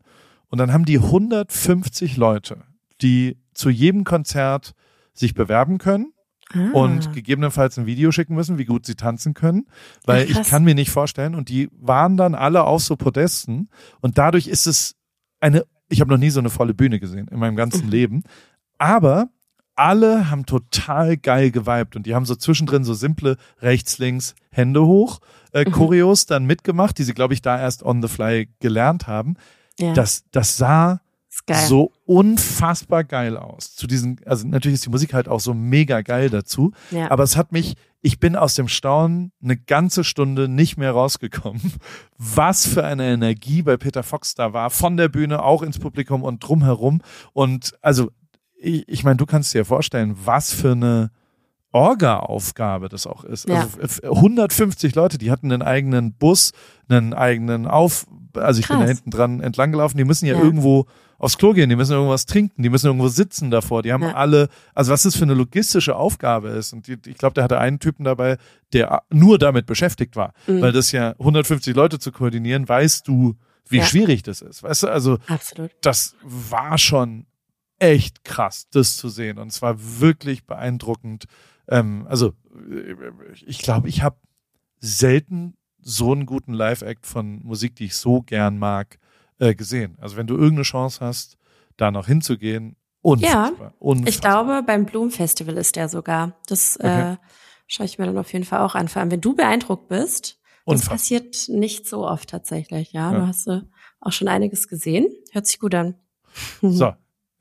und 0.47 0.59
dann 0.59 0.71
haben 0.71 0.85
die 0.85 0.99
150 0.99 2.15
Leute, 2.15 2.63
die 3.01 3.37
zu 3.53 3.69
jedem 3.69 4.05
Konzert 4.05 4.73
sich 5.13 5.33
bewerben 5.33 5.79
können 5.79 6.13
ah. 6.53 6.69
und 6.73 7.11
gegebenenfalls 7.11 7.77
ein 7.77 7.85
Video 7.85 8.11
schicken 8.11 8.35
müssen, 8.35 8.57
wie 8.57 8.65
gut 8.65 8.85
sie 8.85 8.95
tanzen 8.95 9.33
können, 9.33 9.67
weil 10.05 10.25
Ach, 10.25 10.39
ich 10.39 10.49
kann 10.49 10.63
mir 10.63 10.75
nicht 10.75 10.91
vorstellen 10.91 11.35
und 11.35 11.49
die 11.49 11.69
waren 11.73 12.17
dann 12.17 12.35
alle 12.35 12.63
auf 12.63 12.81
so 12.83 12.95
Podesten 12.95 13.69
und 13.99 14.17
dadurch 14.17 14.47
ist 14.47 14.67
es 14.67 14.95
eine 15.39 15.65
ich 15.89 16.01
habe 16.01 16.11
noch 16.11 16.17
nie 16.17 16.29
so 16.29 16.39
eine 16.39 16.49
volle 16.49 16.73
Bühne 16.73 16.99
gesehen 16.99 17.27
in 17.27 17.39
meinem 17.39 17.55
ganzen 17.55 17.85
mhm. 17.85 17.91
Leben, 17.91 18.23
aber 18.77 19.29
alle 19.75 20.29
haben 20.29 20.45
total 20.45 21.17
geil 21.17 21.51
geweibt 21.51 21.95
und 21.95 22.05
die 22.05 22.15
haben 22.15 22.25
so 22.25 22.35
zwischendrin 22.35 22.83
so 22.83 22.93
simple 22.93 23.37
rechts, 23.61 23.97
links, 23.97 24.35
Hände 24.51 24.85
hoch, 24.85 25.19
äh, 25.51 25.65
mhm. 25.65 25.71
Choreos 25.71 26.25
dann 26.25 26.45
mitgemacht, 26.45 26.97
die 26.97 27.03
sie, 27.03 27.13
glaube 27.13 27.33
ich, 27.33 27.41
da 27.41 27.59
erst 27.59 27.83
on 27.83 28.01
the 28.01 28.07
fly 28.07 28.49
gelernt 28.59 29.07
haben. 29.07 29.35
Ja. 29.79 29.93
Das, 29.93 30.23
das 30.31 30.57
sah 30.57 30.99
so 31.67 31.91
unfassbar 32.05 33.03
geil 33.03 33.37
aus. 33.37 33.75
Zu 33.75 33.87
diesen, 33.87 34.21
also 34.25 34.47
natürlich 34.47 34.75
ist 34.75 34.85
die 34.85 34.89
Musik 34.89 35.13
halt 35.13 35.27
auch 35.27 35.39
so 35.39 35.53
mega 35.53 36.01
geil 36.01 36.29
dazu. 36.29 36.71
Ja. 36.91 37.09
Aber 37.11 37.23
es 37.23 37.35
hat 37.35 37.51
mich, 37.51 37.75
ich 38.01 38.19
bin 38.19 38.35
aus 38.35 38.55
dem 38.55 38.67
Staunen 38.67 39.31
eine 39.41 39.57
ganze 39.57 40.03
Stunde 40.03 40.47
nicht 40.47 40.77
mehr 40.77 40.91
rausgekommen. 40.91 41.73
Was 42.17 42.67
für 42.67 42.85
eine 42.85 43.11
Energie 43.11 43.63
bei 43.63 43.77
Peter 43.77 44.03
Fox 44.03 44.35
da 44.35 44.53
war, 44.53 44.69
von 44.69 44.95
der 44.95 45.09
Bühne 45.09 45.43
auch 45.43 45.63
ins 45.63 45.79
Publikum 45.79 46.23
und 46.23 46.39
drumherum. 46.39 47.01
Und 47.33 47.73
also, 47.81 48.11
ich, 48.63 48.87
ich 48.87 49.03
meine, 49.03 49.17
du 49.17 49.25
kannst 49.25 49.53
dir 49.53 49.65
vorstellen, 49.65 50.15
was 50.23 50.53
für 50.53 50.71
eine 50.71 51.11
Orga-Aufgabe 51.71 52.87
das 52.87 53.07
auch 53.07 53.23
ist. 53.23 53.49
Ja. 53.49 53.67
Also 53.81 54.01
150 54.03 54.95
Leute, 54.95 55.17
die 55.17 55.31
hatten 55.31 55.51
einen 55.51 55.63
eigenen 55.63 56.13
Bus, 56.13 56.51
einen 56.87 57.13
eigenen 57.13 57.67
Auf, 57.67 58.05
also 58.35 58.59
ich 58.59 58.67
Krass. 58.67 58.77
bin 58.77 58.85
da 58.85 58.93
hinten 58.93 59.09
dran 59.09 59.39
entlang 59.41 59.71
gelaufen, 59.71 59.97
die 59.97 60.05
müssen 60.05 60.27
ja, 60.27 60.35
ja, 60.35 60.41
irgendwo 60.41 60.85
aufs 61.17 61.37
Klo 61.37 61.53
gehen, 61.53 61.69
die 61.69 61.75
müssen 61.75 61.93
irgendwas 61.93 62.25
trinken, 62.25 62.61
die 62.61 62.69
müssen 62.69 62.87
irgendwo 62.87 63.07
sitzen 63.07 63.49
davor, 63.49 63.81
die 63.81 63.91
haben 63.91 64.03
ja. 64.03 64.13
alle, 64.13 64.49
also 64.75 64.91
was 64.91 65.03
das 65.03 65.15
für 65.15 65.23
eine 65.23 65.33
logistische 65.33 65.95
Aufgabe 65.95 66.49
ist. 66.49 66.73
Und 66.73 66.87
die, 66.87 66.97
ich 67.07 67.17
glaube, 67.17 67.33
der 67.33 67.43
hatte 67.43 67.57
einen 67.57 67.79
Typen 67.79 68.03
dabei, 68.03 68.37
der 68.71 69.01
nur 69.09 69.39
damit 69.39 69.65
beschäftigt 69.65 70.15
war, 70.15 70.33
mhm. 70.45 70.61
weil 70.61 70.71
das 70.73 70.91
ja 70.91 71.11
150 71.11 71.75
Leute 71.75 71.97
zu 71.97 72.11
koordinieren, 72.11 72.67
weißt 72.69 73.07
du, 73.07 73.35
wie 73.69 73.81
schwierig 73.81 74.21
das 74.21 74.41
ist. 74.41 74.61
Weißt 74.61 74.83
du, 74.83 74.87
also 74.87 75.17
Absolut. 75.27 75.71
das 75.81 76.15
war 76.21 76.77
schon 76.77 77.25
echt 77.79 78.23
krass, 78.23 78.67
das 78.71 78.97
zu 78.97 79.09
sehen. 79.09 79.37
Und 79.37 79.47
es 79.47 79.61
war 79.61 79.75
wirklich 79.99 80.45
beeindruckend, 80.45 81.25
ähm, 81.67 82.05
also 82.09 82.33
ich 83.45 83.59
glaube, 83.59 83.89
ich 83.89 84.03
habe 84.03 84.17
selten 84.79 85.57
so 85.81 86.11
einen 86.11 86.25
guten 86.25 86.53
Live-Act 86.53 87.05
von 87.05 87.43
Musik, 87.43 87.75
die 87.75 87.85
ich 87.85 87.95
so 87.95 88.21
gern 88.21 88.57
mag, 88.57 88.99
äh, 89.39 89.55
gesehen. 89.55 89.97
Also 89.99 90.17
wenn 90.17 90.27
du 90.27 90.35
irgendeine 90.35 90.63
Chance 90.63 91.05
hast, 91.05 91.37
da 91.77 91.91
noch 91.91 92.07
hinzugehen, 92.07 92.75
unfassbar. 93.01 93.51
Ja, 93.59 93.73
unfassbar. 93.79 94.09
ich 94.09 94.21
glaube, 94.21 94.63
beim 94.65 94.85
Blumenfestival 94.85 95.57
ist 95.57 95.75
der 95.75 95.89
sogar. 95.89 96.37
Das 96.47 96.77
äh, 96.77 96.79
okay. 96.79 97.13
äh, 97.13 97.17
schaue 97.67 97.85
ich 97.85 97.97
mir 97.97 98.05
dann 98.05 98.17
auf 98.17 98.31
jeden 98.31 98.45
Fall 98.45 98.59
auch 98.59 98.75
an. 98.75 98.87
Vor 98.87 99.01
allem, 99.01 99.11
wenn 99.11 99.21
du 99.21 99.35
beeindruckt 99.35 99.87
bist, 99.87 100.39
das 100.65 100.85
passiert 100.87 101.49
nicht 101.49 101.87
so 101.87 102.07
oft 102.07 102.29
tatsächlich, 102.29 102.93
ja. 102.93 103.11
ja. 103.11 103.19
Du 103.19 103.27
hast 103.27 103.47
äh, 103.47 103.61
auch 103.99 104.11
schon 104.11 104.29
einiges 104.29 104.67
gesehen. 104.69 105.07
Hört 105.31 105.47
sich 105.47 105.59
gut 105.59 105.75
an. 105.75 105.95
So, 106.61 106.93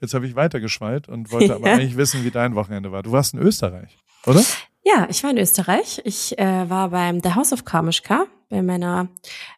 jetzt 0.02 0.14
habe 0.14 0.26
ich 0.26 0.36
weitergeschweilt 0.36 1.08
und 1.08 1.32
wollte 1.32 1.54
aber 1.54 1.68
ja. 1.68 1.74
eigentlich 1.74 1.96
wissen, 1.96 2.24
wie 2.24 2.30
dein 2.30 2.54
Wochenende 2.54 2.92
war. 2.92 3.02
Du 3.02 3.12
warst 3.12 3.32
in 3.32 3.40
Österreich 3.40 3.96
oder? 4.26 4.42
Ja, 4.84 5.06
ich 5.08 5.22
war 5.22 5.30
in 5.30 5.38
Österreich. 5.38 6.00
Ich 6.04 6.38
äh, 6.38 6.68
war 6.68 6.90
beim 6.90 7.20
The 7.22 7.34
House 7.34 7.52
of 7.52 7.64
Karmischka 7.64 8.26
bei 8.48 8.62
meiner 8.62 9.08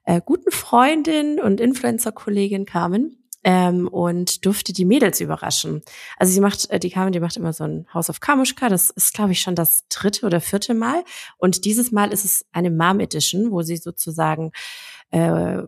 äh, 0.04 0.20
guten 0.24 0.50
Freundin 0.50 1.40
und 1.40 1.61
Influencer-Kollegin 1.61 2.66
Carmen 2.66 3.24
ähm, 3.42 3.88
und 3.88 4.44
durfte 4.44 4.72
die 4.72 4.85
Mädels 4.85 5.20
überraschen. 5.20 5.83
Also 6.18 6.33
sie 6.33 6.40
macht, 6.40 6.70
äh, 6.70 6.78
die 6.78 6.90
Carmen, 6.90 7.12
die 7.12 7.20
macht 7.20 7.37
immer 7.37 7.52
so 7.52 7.64
ein 7.64 7.87
House 7.92 8.11
of 8.11 8.20
Kamushka. 8.20 8.68
Das 8.68 8.90
ist, 8.90 9.14
glaube 9.14 9.33
ich, 9.33 9.40
schon 9.40 9.54
das 9.54 9.87
dritte 9.88 10.26
oder 10.26 10.40
vierte 10.40 10.74
Mal. 10.74 11.04
Und 11.38 11.64
dieses 11.64 11.90
Mal 11.90 12.12
ist 12.12 12.24
es 12.24 12.44
eine 12.52 12.70
Mom 12.70 13.00
Edition, 13.00 13.50
wo 13.50 13.62
sie 13.62 13.76
sozusagen 13.76 14.52
äh, 15.11 15.62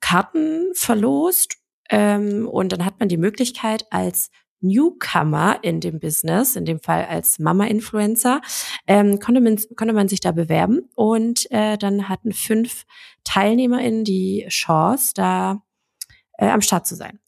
Karten 0.00 0.72
verlost. 0.74 1.58
Ähm, 1.90 2.48
und 2.48 2.72
dann 2.72 2.84
hat 2.84 2.98
man 3.00 3.08
die 3.08 3.16
Möglichkeit, 3.16 3.84
als 3.90 4.30
Newcomer 4.60 5.58
in 5.62 5.80
dem 5.80 6.00
Business, 6.00 6.56
in 6.56 6.64
dem 6.64 6.80
Fall 6.80 7.04
als 7.04 7.38
Mama-Influencer, 7.38 8.40
ähm, 8.86 9.18
konnte, 9.18 9.40
man, 9.40 9.58
konnte 9.76 9.92
man 9.92 10.08
sich 10.08 10.20
da 10.20 10.32
bewerben 10.32 10.88
und 10.94 11.50
äh, 11.50 11.76
dann 11.76 12.08
hatten 12.08 12.32
fünf 12.32 12.84
TeilnehmerInnen 13.24 14.04
die 14.04 14.46
Chance, 14.48 15.12
da 15.14 15.62
äh, 16.38 16.48
am 16.48 16.60
Start 16.60 16.86
zu 16.86 16.94
sein. 16.94 17.20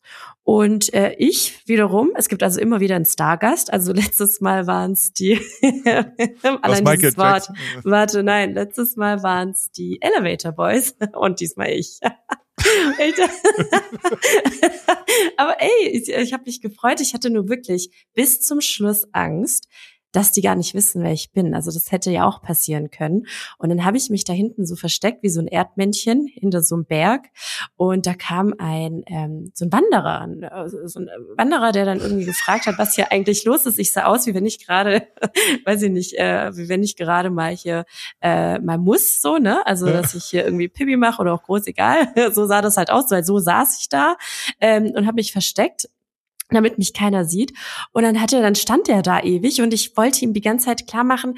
Und 0.43 0.95
äh, 0.95 1.15
ich 1.19 1.67
wiederum, 1.69 2.13
es 2.17 2.31
gibt 2.31 2.43
also 2.43 2.59
immer 2.59 2.81
wieder 2.81 2.97
einen 2.97 3.05
Stargast. 3.05 3.71
Also 3.71 3.93
letztes 3.93 4.41
Mal 4.41 4.67
waren 4.67 4.93
es 4.93 5.13
die 5.13 5.39
allein 6.63 6.85
dieses 6.97 7.19
Wort. 7.19 7.51
Warte, 7.85 8.23
nein, 8.23 8.55
letztes 8.55 8.97
Mal 8.97 9.23
waren 9.23 9.51
es 9.51 9.71
die 9.71 9.99
Elevator 10.01 10.53
Boys 10.53 10.97
und 11.13 11.41
diesmal 11.41 11.69
ich. 11.69 12.01
Aber 15.37 15.61
ey, 15.61 15.89
ich, 15.89 16.09
ich 16.09 16.33
habe 16.33 16.45
mich 16.47 16.61
gefreut. 16.61 17.01
Ich 17.01 17.15
hatte 17.15 17.31
nur 17.31 17.49
wirklich 17.49 17.91
bis 18.15 18.41
zum 18.41 18.61
Schluss 18.61 19.07
Angst, 19.13 19.69
dass 20.13 20.33
die 20.33 20.41
gar 20.41 20.57
nicht 20.57 20.75
wissen, 20.75 21.03
wer 21.03 21.13
ich 21.13 21.33
bin. 21.33 21.55
Also 21.55 21.71
das 21.71 21.93
hätte 21.93 22.11
ja 22.11 22.27
auch 22.27 22.43
passieren 22.43 22.91
können. 22.91 23.27
Und 23.59 23.69
dann 23.69 23.85
habe 23.85 23.97
ich 23.97 24.11
mich 24.11 24.25
da 24.25 24.33
hinten 24.33 24.67
so 24.67 24.77
versteckt 24.77 25.23
wie 25.23 25.29
so 25.29 25.41
ein 25.41 25.49
Erdmännchen 25.49 26.27
hinter 26.27 26.63
so 26.63 26.77
einem 26.77 26.85
Berg. 26.87 27.27
Und 27.77 28.07
da 28.07 28.15
kam 28.15 28.55
ein 28.59 29.03
ähm, 29.07 29.51
so 29.55 29.67
ein 29.67 29.73
Wanderer, 29.73 30.65
äh, 30.65 30.69
so 30.89 31.01
ein 31.01 31.09
Wanderer, 31.37 31.73
der 31.73 31.85
dann 31.85 32.01
irgendwie 32.01 32.25
gefragt 32.25 32.67
hat, 32.67 32.79
was 32.79 32.95
hier 32.95 33.13
eigentlich 33.13 33.45
los 33.45 33.67
ist. 33.67 33.79
Ich 33.79 33.93
sah 33.93 34.05
aus, 34.05 34.27
wie 34.27 34.35
wenn 34.35 34.47
ich 34.47 34.65
gerade, 34.65 35.07
weiß 35.65 35.83
ich 35.83 35.91
nicht, 35.91 36.15
äh, 36.19 36.57
wie 36.57 36.69
wenn 36.69 36.83
ich 36.83 36.97
gerade 36.97 37.31
mal 37.31 37.55
hier 37.55 37.85
äh, 38.23 38.59
mal 38.59 38.79
muss, 38.79 39.21
so 39.21 39.39
ne, 39.39 39.67
also 39.67 39.87
dass 39.87 40.15
ich 40.15 40.25
hier 40.25 40.45
irgendwie 40.45 40.69
Pipi 40.69 40.97
mache 40.97 41.21
oder 41.21 41.35
auch 41.35 41.43
groß, 41.43 41.67
egal. 41.67 42.09
So 42.39 42.47
sah 42.47 42.61
das 42.63 42.77
halt 42.77 42.91
aus, 42.91 43.11
weil 43.11 43.25
so 43.25 43.39
saß 43.39 43.79
ich 43.81 43.89
da 43.89 44.17
ähm, 44.61 44.93
und 44.95 45.07
habe 45.07 45.17
mich 45.17 45.33
versteckt 45.33 45.89
damit 46.51 46.79
mich 46.79 46.93
keiner 46.93 47.25
sieht. 47.25 47.53
Und 47.93 48.03
dann 48.03 48.21
hatte, 48.21 48.41
dann 48.41 48.55
stand 48.55 48.89
er 48.89 49.03
da 49.03 49.21
ewig 49.21 49.61
und 49.61 49.75
ich 49.75 49.97
wollte 49.97 50.25
ihm 50.25 50.33
die 50.33 50.41
ganze 50.41 50.67
Zeit 50.67 50.87
klar 50.87 51.05
machen, 51.05 51.35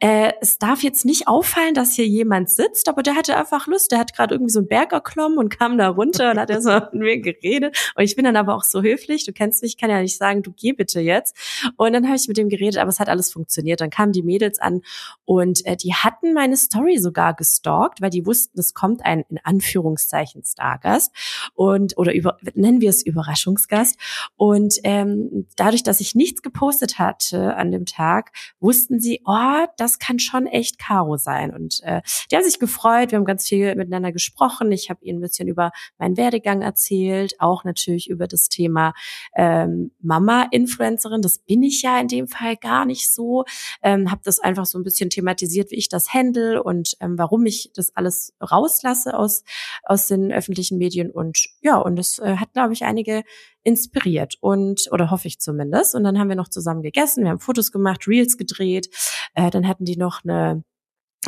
äh, 0.00 0.32
es 0.40 0.58
darf 0.58 0.82
jetzt 0.82 1.04
nicht 1.04 1.26
auffallen, 1.26 1.74
dass 1.74 1.94
hier 1.94 2.06
jemand 2.06 2.50
sitzt, 2.50 2.88
aber 2.88 3.02
der 3.02 3.16
hatte 3.16 3.36
einfach 3.36 3.66
Lust. 3.66 3.90
Der 3.90 3.98
hat 3.98 4.14
gerade 4.14 4.34
irgendwie 4.34 4.52
so 4.52 4.60
einen 4.60 4.68
Berg 4.68 4.92
erklommen 4.92 5.38
und 5.38 5.48
kam 5.48 5.76
da 5.78 5.88
runter 5.88 6.30
und 6.30 6.38
hat 6.38 6.50
erst 6.50 6.66
mal 6.66 6.88
mit 6.92 7.02
mir 7.02 7.20
geredet. 7.20 7.92
Und 7.96 8.04
ich 8.04 8.14
bin 8.14 8.24
dann 8.24 8.36
aber 8.36 8.54
auch 8.54 8.64
so 8.64 8.82
höflich. 8.82 9.24
Du 9.24 9.32
kennst 9.32 9.62
mich, 9.62 9.72
ich 9.72 9.76
kann 9.76 9.90
ja 9.90 10.00
nicht 10.00 10.16
sagen, 10.16 10.42
du 10.42 10.52
geh 10.52 10.72
bitte 10.72 11.00
jetzt. 11.00 11.36
Und 11.76 11.92
dann 11.92 12.06
habe 12.06 12.16
ich 12.16 12.28
mit 12.28 12.36
dem 12.36 12.48
geredet, 12.48 12.78
aber 12.78 12.90
es 12.90 13.00
hat 13.00 13.08
alles 13.08 13.32
funktioniert. 13.32 13.80
Dann 13.80 13.90
kamen 13.90 14.12
die 14.12 14.22
Mädels 14.22 14.58
an 14.60 14.82
und 15.24 15.64
äh, 15.66 15.76
die 15.76 15.94
hatten 15.94 16.32
meine 16.32 16.56
Story 16.56 16.98
sogar 16.98 17.34
gestalkt, 17.34 18.00
weil 18.00 18.10
die 18.10 18.24
wussten, 18.24 18.58
es 18.58 18.74
kommt 18.74 19.04
ein 19.04 19.24
in 19.28 19.38
Anführungszeichen 19.42 20.42
Stargast 20.44 21.12
und 21.54 21.96
oder 21.98 22.14
über, 22.14 22.38
nennen 22.54 22.80
wir 22.80 22.90
es 22.90 23.04
Überraschungsgast. 23.04 23.98
Und 24.36 24.47
ähm, 24.84 25.46
dadurch, 25.56 25.82
dass 25.82 26.00
ich 26.00 26.14
nichts 26.14 26.42
gepostet 26.42 26.98
hatte 26.98 27.56
an 27.56 27.70
dem 27.70 27.86
Tag, 27.86 28.32
wussten 28.60 29.00
sie, 29.00 29.20
oh, 29.24 29.66
das 29.76 29.98
kann 29.98 30.18
schon 30.18 30.46
echt 30.46 30.78
Karo 30.78 31.16
sein. 31.16 31.54
Und 31.54 31.80
äh, 31.82 32.02
die 32.30 32.36
haben 32.36 32.44
sich 32.44 32.58
gefreut, 32.58 33.10
wir 33.10 33.18
haben 33.18 33.24
ganz 33.24 33.48
viel 33.48 33.74
miteinander 33.74 34.12
gesprochen. 34.12 34.72
Ich 34.72 34.90
habe 34.90 35.04
ihnen 35.04 35.18
ein 35.18 35.22
bisschen 35.22 35.48
über 35.48 35.72
meinen 35.98 36.16
Werdegang 36.16 36.62
erzählt, 36.62 37.34
auch 37.40 37.64
natürlich 37.64 38.08
über 38.08 38.26
das 38.26 38.48
Thema 38.48 38.94
ähm, 39.34 39.92
Mama-Influencerin. 40.00 41.22
Das 41.22 41.38
bin 41.38 41.62
ich 41.62 41.82
ja 41.82 41.98
in 42.00 42.08
dem 42.08 42.28
Fall 42.28 42.56
gar 42.56 42.84
nicht 42.84 43.12
so. 43.12 43.44
Ähm, 43.82 44.10
habe 44.10 44.22
das 44.24 44.38
einfach 44.38 44.66
so 44.66 44.78
ein 44.78 44.84
bisschen 44.84 45.10
thematisiert, 45.10 45.70
wie 45.70 45.76
ich 45.76 45.88
das 45.88 46.12
handle 46.12 46.62
und 46.62 46.96
ähm, 47.00 47.18
warum 47.18 47.46
ich 47.46 47.70
das 47.74 47.94
alles 47.96 48.34
rauslasse 48.40 49.18
aus, 49.18 49.44
aus 49.84 50.06
den 50.06 50.32
öffentlichen 50.32 50.78
Medien. 50.78 51.10
Und 51.10 51.48
ja, 51.60 51.76
und 51.76 51.96
das 51.96 52.18
äh, 52.18 52.36
hat, 52.36 52.52
glaube 52.52 52.72
ich, 52.72 52.84
einige 52.84 53.24
inspiriert 53.68 54.36
und 54.40 54.88
oder 54.90 55.10
hoffe 55.10 55.28
ich 55.28 55.38
zumindest. 55.38 55.94
Und 55.94 56.04
dann 56.04 56.18
haben 56.18 56.28
wir 56.28 56.36
noch 56.36 56.48
zusammen 56.48 56.82
gegessen, 56.82 57.24
wir 57.24 57.30
haben 57.30 57.40
Fotos 57.40 57.70
gemacht, 57.70 58.08
Reels 58.08 58.36
gedreht. 58.38 58.88
Äh, 59.34 59.50
dann 59.50 59.68
hatten 59.68 59.84
die 59.84 59.96
noch 59.96 60.24
eine 60.24 60.64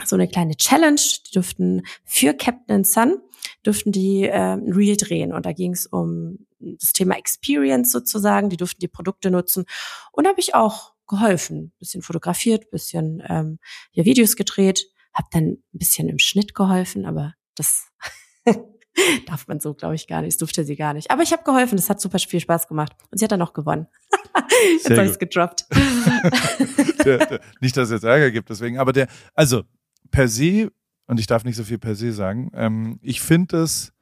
so 0.04 0.16
eine 0.16 0.28
kleine 0.28 0.56
Challenge. 0.56 1.00
Die 1.26 1.32
durften 1.32 1.82
für 2.04 2.34
Captain 2.34 2.84
Sun 2.84 3.18
durften 3.62 3.92
die 3.92 4.24
äh, 4.24 4.56
ein 4.56 4.72
Reel 4.72 4.96
drehen 4.96 5.32
und 5.32 5.46
da 5.46 5.52
ging 5.52 5.72
es 5.72 5.86
um 5.86 6.46
das 6.58 6.92
Thema 6.92 7.16
Experience 7.16 7.92
sozusagen. 7.92 8.50
Die 8.50 8.56
durften 8.56 8.80
die 8.80 8.88
Produkte 8.88 9.30
nutzen 9.30 9.64
und 10.12 10.26
habe 10.26 10.40
ich 10.40 10.54
auch 10.54 10.94
geholfen, 11.06 11.72
bisschen 11.78 12.02
fotografiert, 12.02 12.70
bisschen 12.70 13.22
ähm, 13.28 13.58
ja, 13.92 14.04
Videos 14.04 14.36
gedreht, 14.36 14.86
habe 15.12 15.28
dann 15.32 15.44
ein 15.44 15.62
bisschen 15.72 16.08
im 16.08 16.18
Schnitt 16.18 16.54
geholfen, 16.54 17.04
aber 17.04 17.34
das 17.56 17.88
Darf 19.26 19.46
man 19.48 19.60
so, 19.60 19.74
glaube 19.74 19.94
ich, 19.94 20.06
gar 20.06 20.22
nicht. 20.22 20.32
Das 20.32 20.38
durfte 20.38 20.64
sie 20.64 20.76
gar 20.76 20.94
nicht. 20.94 21.10
Aber 21.10 21.22
ich 21.22 21.32
habe 21.32 21.42
geholfen. 21.44 21.76
Das 21.76 21.90
hat 21.90 22.00
super 22.00 22.18
viel 22.18 22.40
Spaß 22.40 22.68
gemacht. 22.68 22.92
Und 23.10 23.18
sie 23.18 23.24
hat 23.24 23.32
dann 23.32 23.42
auch 23.42 23.52
gewonnen. 23.52 23.86
jetzt 24.72 24.90
habe 24.90 25.04
ich 25.04 25.12
es 25.12 25.18
gedroppt. 25.18 25.66
der, 27.04 27.26
der, 27.26 27.40
nicht, 27.60 27.76
dass 27.76 27.88
es 27.88 27.92
jetzt 27.92 28.04
Ärger 28.04 28.30
gibt, 28.30 28.50
deswegen. 28.50 28.78
Aber 28.78 28.92
der, 28.92 29.08
also 29.34 29.62
per 30.10 30.28
se, 30.28 30.70
und 31.06 31.20
ich 31.20 31.26
darf 31.26 31.44
nicht 31.44 31.56
so 31.56 31.64
viel 31.64 31.78
per 31.78 31.94
se 31.94 32.12
sagen, 32.12 32.50
ähm, 32.54 32.98
ich 33.02 33.20
finde 33.20 33.58
es 33.58 33.92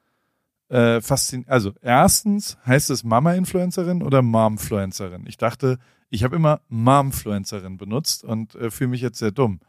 äh, 0.68 1.01
faszinierend. 1.01 1.51
Also 1.51 1.72
erstens 1.81 2.59
heißt 2.66 2.90
es 2.90 3.05
Mama-Influencerin 3.05 4.03
oder 4.03 4.22
Mom-Fluencerin. 4.22 5.24
Ich 5.27 5.37
dachte, 5.37 5.79
ich 6.11 6.24
habe 6.24 6.37
immer 6.37 6.61
Mom-Fluencerin 6.68 7.77
benutzt 7.77 8.24
und 8.24 8.55
äh, 8.55 8.70
fühle 8.70 8.90
mich 8.90 9.01
jetzt 9.01 9.18
sehr 9.18 9.31
dumm. 9.31 9.61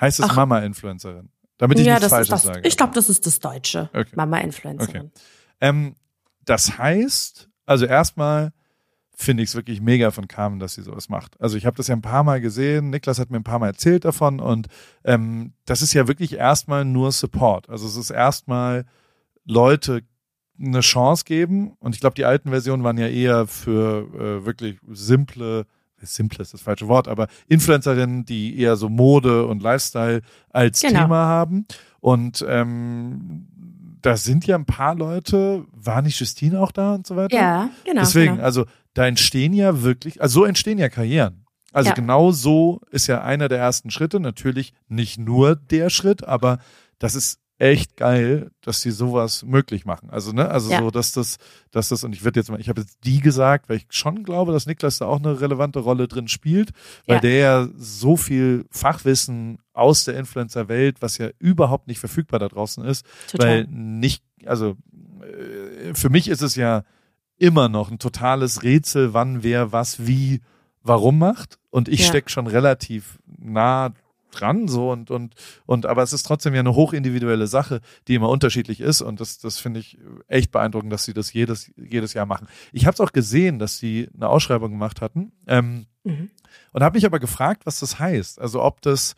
Heißt 0.00 0.20
es 0.20 0.34
Mama-Influencerin? 0.34 1.30
Damit 1.58 1.78
ich 1.78 1.86
ja, 1.86 1.94
nichts 1.94 2.08
Falsches 2.08 2.42
sage. 2.42 2.66
Ich 2.66 2.76
glaube, 2.76 2.94
das 2.94 3.08
ist 3.08 3.26
das 3.26 3.40
Deutsche. 3.40 3.90
Okay. 3.92 4.12
Mama-Influencerin. 4.14 5.00
Okay. 5.02 5.10
Ähm, 5.60 5.94
das 6.44 6.78
heißt, 6.78 7.48
also 7.66 7.86
erstmal 7.86 8.52
finde 9.16 9.42
ich 9.42 9.50
es 9.50 9.54
wirklich 9.54 9.80
mega 9.80 10.10
von 10.10 10.26
Carmen, 10.26 10.58
dass 10.58 10.74
sie 10.74 10.82
sowas 10.82 11.08
macht. 11.08 11.40
Also 11.40 11.56
ich 11.56 11.66
habe 11.66 11.76
das 11.76 11.86
ja 11.86 11.94
ein 11.94 12.02
paar 12.02 12.24
Mal 12.24 12.40
gesehen, 12.40 12.90
Niklas 12.90 13.18
hat 13.18 13.30
mir 13.30 13.36
ein 13.36 13.44
paar 13.44 13.60
Mal 13.60 13.68
erzählt 13.68 14.04
davon 14.04 14.40
und 14.40 14.66
ähm, 15.04 15.52
das 15.64 15.82
ist 15.82 15.94
ja 15.94 16.08
wirklich 16.08 16.34
erstmal 16.34 16.84
nur 16.84 17.12
Support. 17.12 17.70
Also 17.70 17.86
es 17.86 17.96
ist 17.96 18.10
erstmal 18.10 18.84
Leute 19.44 20.02
eine 20.58 20.80
Chance 20.80 21.24
geben 21.24 21.76
und 21.78 21.94
ich 21.94 22.00
glaube, 22.00 22.14
die 22.14 22.24
alten 22.24 22.50
Versionen 22.50 22.82
waren 22.82 22.98
ja 22.98 23.08
eher 23.08 23.46
für 23.46 24.08
äh, 24.14 24.46
wirklich 24.46 24.78
simple 24.88 25.66
simple 26.04 26.42
ist 26.42 26.54
das 26.54 26.62
falsche 26.62 26.88
Wort, 26.88 27.08
aber 27.08 27.28
Influencerinnen, 27.48 28.24
die 28.24 28.58
eher 28.58 28.76
so 28.76 28.88
Mode 28.88 29.46
und 29.46 29.62
Lifestyle 29.62 30.22
als 30.50 30.80
genau. 30.80 31.02
Thema 31.02 31.26
haben. 31.26 31.66
Und 32.00 32.44
ähm, 32.48 33.48
da 34.02 34.16
sind 34.16 34.46
ja 34.46 34.56
ein 34.56 34.66
paar 34.66 34.94
Leute, 34.94 35.64
war 35.72 36.02
nicht 36.02 36.20
Justine 36.20 36.60
auch 36.60 36.72
da 36.72 36.94
und 36.94 37.06
so 37.06 37.16
weiter? 37.16 37.36
Ja, 37.36 37.70
genau. 37.84 38.02
Deswegen, 38.02 38.34
genau. 38.34 38.44
also 38.44 38.66
da 38.92 39.06
entstehen 39.06 39.52
ja 39.52 39.82
wirklich, 39.82 40.20
also 40.20 40.40
so 40.40 40.44
entstehen 40.44 40.78
ja 40.78 40.88
Karrieren. 40.88 41.46
Also 41.72 41.88
ja. 41.88 41.94
genau 41.94 42.30
so 42.30 42.80
ist 42.90 43.08
ja 43.08 43.22
einer 43.22 43.48
der 43.48 43.58
ersten 43.58 43.90
Schritte. 43.90 44.20
Natürlich 44.20 44.74
nicht 44.88 45.18
nur 45.18 45.56
der 45.56 45.90
Schritt, 45.90 46.22
aber 46.22 46.58
das 46.98 47.14
ist 47.16 47.40
echt 47.58 47.96
geil, 47.96 48.50
dass 48.62 48.80
sie 48.80 48.90
sowas 48.90 49.44
möglich 49.44 49.84
machen. 49.84 50.10
Also, 50.10 50.32
ne, 50.32 50.48
also 50.48 50.70
ja. 50.70 50.80
so, 50.80 50.90
dass 50.90 51.12
das, 51.12 51.38
dass 51.70 51.88
das, 51.88 52.02
und 52.02 52.12
ich 52.12 52.24
würde 52.24 52.40
jetzt 52.40 52.50
mal, 52.50 52.60
ich 52.60 52.68
habe 52.68 52.80
jetzt 52.80 52.98
die 53.04 53.20
gesagt, 53.20 53.68
weil 53.68 53.76
ich 53.76 53.86
schon 53.90 54.24
glaube, 54.24 54.52
dass 54.52 54.66
Niklas 54.66 54.98
da 54.98 55.06
auch 55.06 55.18
eine 55.18 55.40
relevante 55.40 55.78
Rolle 55.78 56.08
drin 56.08 56.28
spielt, 56.28 56.70
weil 57.06 57.16
ja. 57.16 57.20
der 57.20 57.36
ja 57.36 57.68
so 57.76 58.16
viel 58.16 58.66
Fachwissen 58.70 59.58
aus 59.72 60.04
der 60.04 60.16
Influencer-Welt, 60.16 60.96
was 61.00 61.18
ja 61.18 61.30
überhaupt 61.38 61.86
nicht 61.86 62.00
verfügbar 62.00 62.40
da 62.40 62.48
draußen 62.48 62.84
ist, 62.84 63.06
Total. 63.30 63.48
weil 63.48 63.66
nicht, 63.68 64.24
also 64.46 64.76
äh, 65.22 65.94
für 65.94 66.10
mich 66.10 66.28
ist 66.28 66.42
es 66.42 66.56
ja 66.56 66.82
immer 67.38 67.68
noch 67.68 67.90
ein 67.90 67.98
totales 67.98 68.62
Rätsel, 68.62 69.14
wann 69.14 69.42
wer 69.42 69.72
was 69.72 70.06
wie 70.06 70.40
warum 70.82 71.18
macht. 71.18 71.58
Und 71.70 71.88
ich 71.88 72.00
ja. 72.00 72.06
steck 72.06 72.30
schon 72.30 72.46
relativ 72.46 73.18
nah 73.26 73.92
dran, 74.34 74.68
so 74.68 74.90
und, 74.90 75.10
und, 75.10 75.34
und, 75.66 75.86
aber 75.86 76.02
es 76.02 76.12
ist 76.12 76.24
trotzdem 76.24 76.54
ja 76.54 76.60
eine 76.60 76.74
hochindividuelle 76.74 77.46
Sache, 77.46 77.80
die 78.08 78.14
immer 78.14 78.28
unterschiedlich 78.28 78.80
ist 78.80 79.00
und 79.02 79.20
das, 79.20 79.38
das 79.38 79.58
finde 79.58 79.80
ich 79.80 79.98
echt 80.28 80.50
beeindruckend, 80.50 80.92
dass 80.92 81.04
sie 81.04 81.14
das 81.14 81.32
jedes, 81.32 81.72
jedes 81.76 82.14
Jahr 82.14 82.26
machen. 82.26 82.48
Ich 82.72 82.86
habe 82.86 82.94
es 82.94 83.00
auch 83.00 83.12
gesehen, 83.12 83.58
dass 83.58 83.78
sie 83.78 84.08
eine 84.14 84.28
Ausschreibung 84.28 84.70
gemacht 84.70 85.00
hatten 85.00 85.32
ähm, 85.46 85.86
mhm. 86.04 86.30
und 86.72 86.82
habe 86.82 86.96
mich 86.96 87.06
aber 87.06 87.20
gefragt, 87.20 87.66
was 87.66 87.80
das 87.80 87.98
heißt. 87.98 88.40
Also 88.40 88.62
ob 88.62 88.82
das 88.82 89.14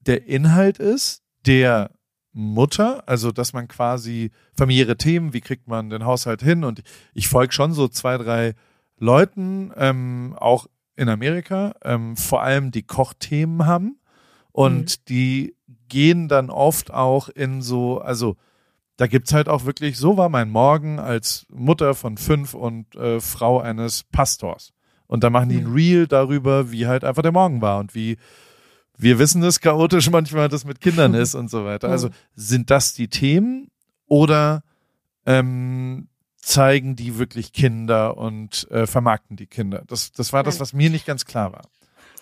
der 0.00 0.26
Inhalt 0.26 0.78
ist, 0.78 1.22
der 1.46 1.90
Mutter, 2.32 3.04
also 3.06 3.30
dass 3.30 3.52
man 3.52 3.68
quasi 3.68 4.30
familiäre 4.56 4.96
Themen, 4.96 5.32
wie 5.32 5.40
kriegt 5.40 5.68
man 5.68 5.88
den 5.88 6.04
Haushalt 6.04 6.42
hin 6.42 6.64
und 6.64 6.82
ich 7.14 7.28
folge 7.28 7.52
schon 7.52 7.72
so 7.72 7.88
zwei, 7.88 8.18
drei 8.18 8.54
Leuten, 8.98 9.72
ähm, 9.76 10.34
auch 10.38 10.66
in 10.96 11.08
Amerika, 11.08 11.74
ähm, 11.82 12.16
vor 12.16 12.42
allem 12.42 12.70
die 12.70 12.82
Kochthemen 12.82 13.66
haben 13.66 13.98
und 14.54 14.98
mhm. 15.00 15.04
die 15.08 15.56
gehen 15.88 16.28
dann 16.28 16.48
oft 16.48 16.94
auch 16.94 17.28
in 17.28 17.60
so, 17.60 17.98
also 18.00 18.36
da 18.96 19.08
gibt's 19.08 19.32
halt 19.32 19.48
auch 19.48 19.64
wirklich, 19.64 19.98
so 19.98 20.16
war 20.16 20.28
mein 20.28 20.48
Morgen 20.48 21.00
als 21.00 21.44
Mutter 21.50 21.96
von 21.96 22.16
fünf 22.16 22.54
und 22.54 22.94
äh, 22.94 23.18
Frau 23.20 23.58
eines 23.58 24.04
Pastors. 24.04 24.72
Und 25.08 25.24
da 25.24 25.30
machen 25.30 25.48
die 25.48 25.58
ein 25.58 25.70
mhm. 25.70 25.74
Reel 25.74 26.06
darüber, 26.06 26.70
wie 26.70 26.86
halt 26.86 27.02
einfach 27.02 27.22
der 27.22 27.32
Morgen 27.32 27.62
war 27.62 27.80
und 27.80 27.96
wie 27.96 28.16
wir 28.96 29.18
wissen 29.18 29.42
es 29.42 29.60
chaotisch 29.60 30.08
manchmal 30.12 30.48
das 30.48 30.64
mit 30.64 30.80
Kindern 30.80 31.14
ist 31.14 31.34
und 31.34 31.50
so 31.50 31.64
weiter. 31.64 31.88
Also 31.88 32.10
sind 32.36 32.70
das 32.70 32.94
die 32.94 33.08
Themen 33.08 33.72
oder 34.06 34.62
ähm, 35.26 36.06
zeigen 36.36 36.94
die 36.94 37.18
wirklich 37.18 37.52
Kinder 37.52 38.16
und 38.16 38.70
äh, 38.70 38.86
vermarkten 38.86 39.36
die 39.36 39.48
Kinder? 39.48 39.82
Das, 39.88 40.12
das 40.12 40.32
war 40.32 40.44
das, 40.44 40.60
was 40.60 40.72
mir 40.72 40.90
nicht 40.90 41.06
ganz 41.06 41.24
klar 41.24 41.52
war. 41.52 41.62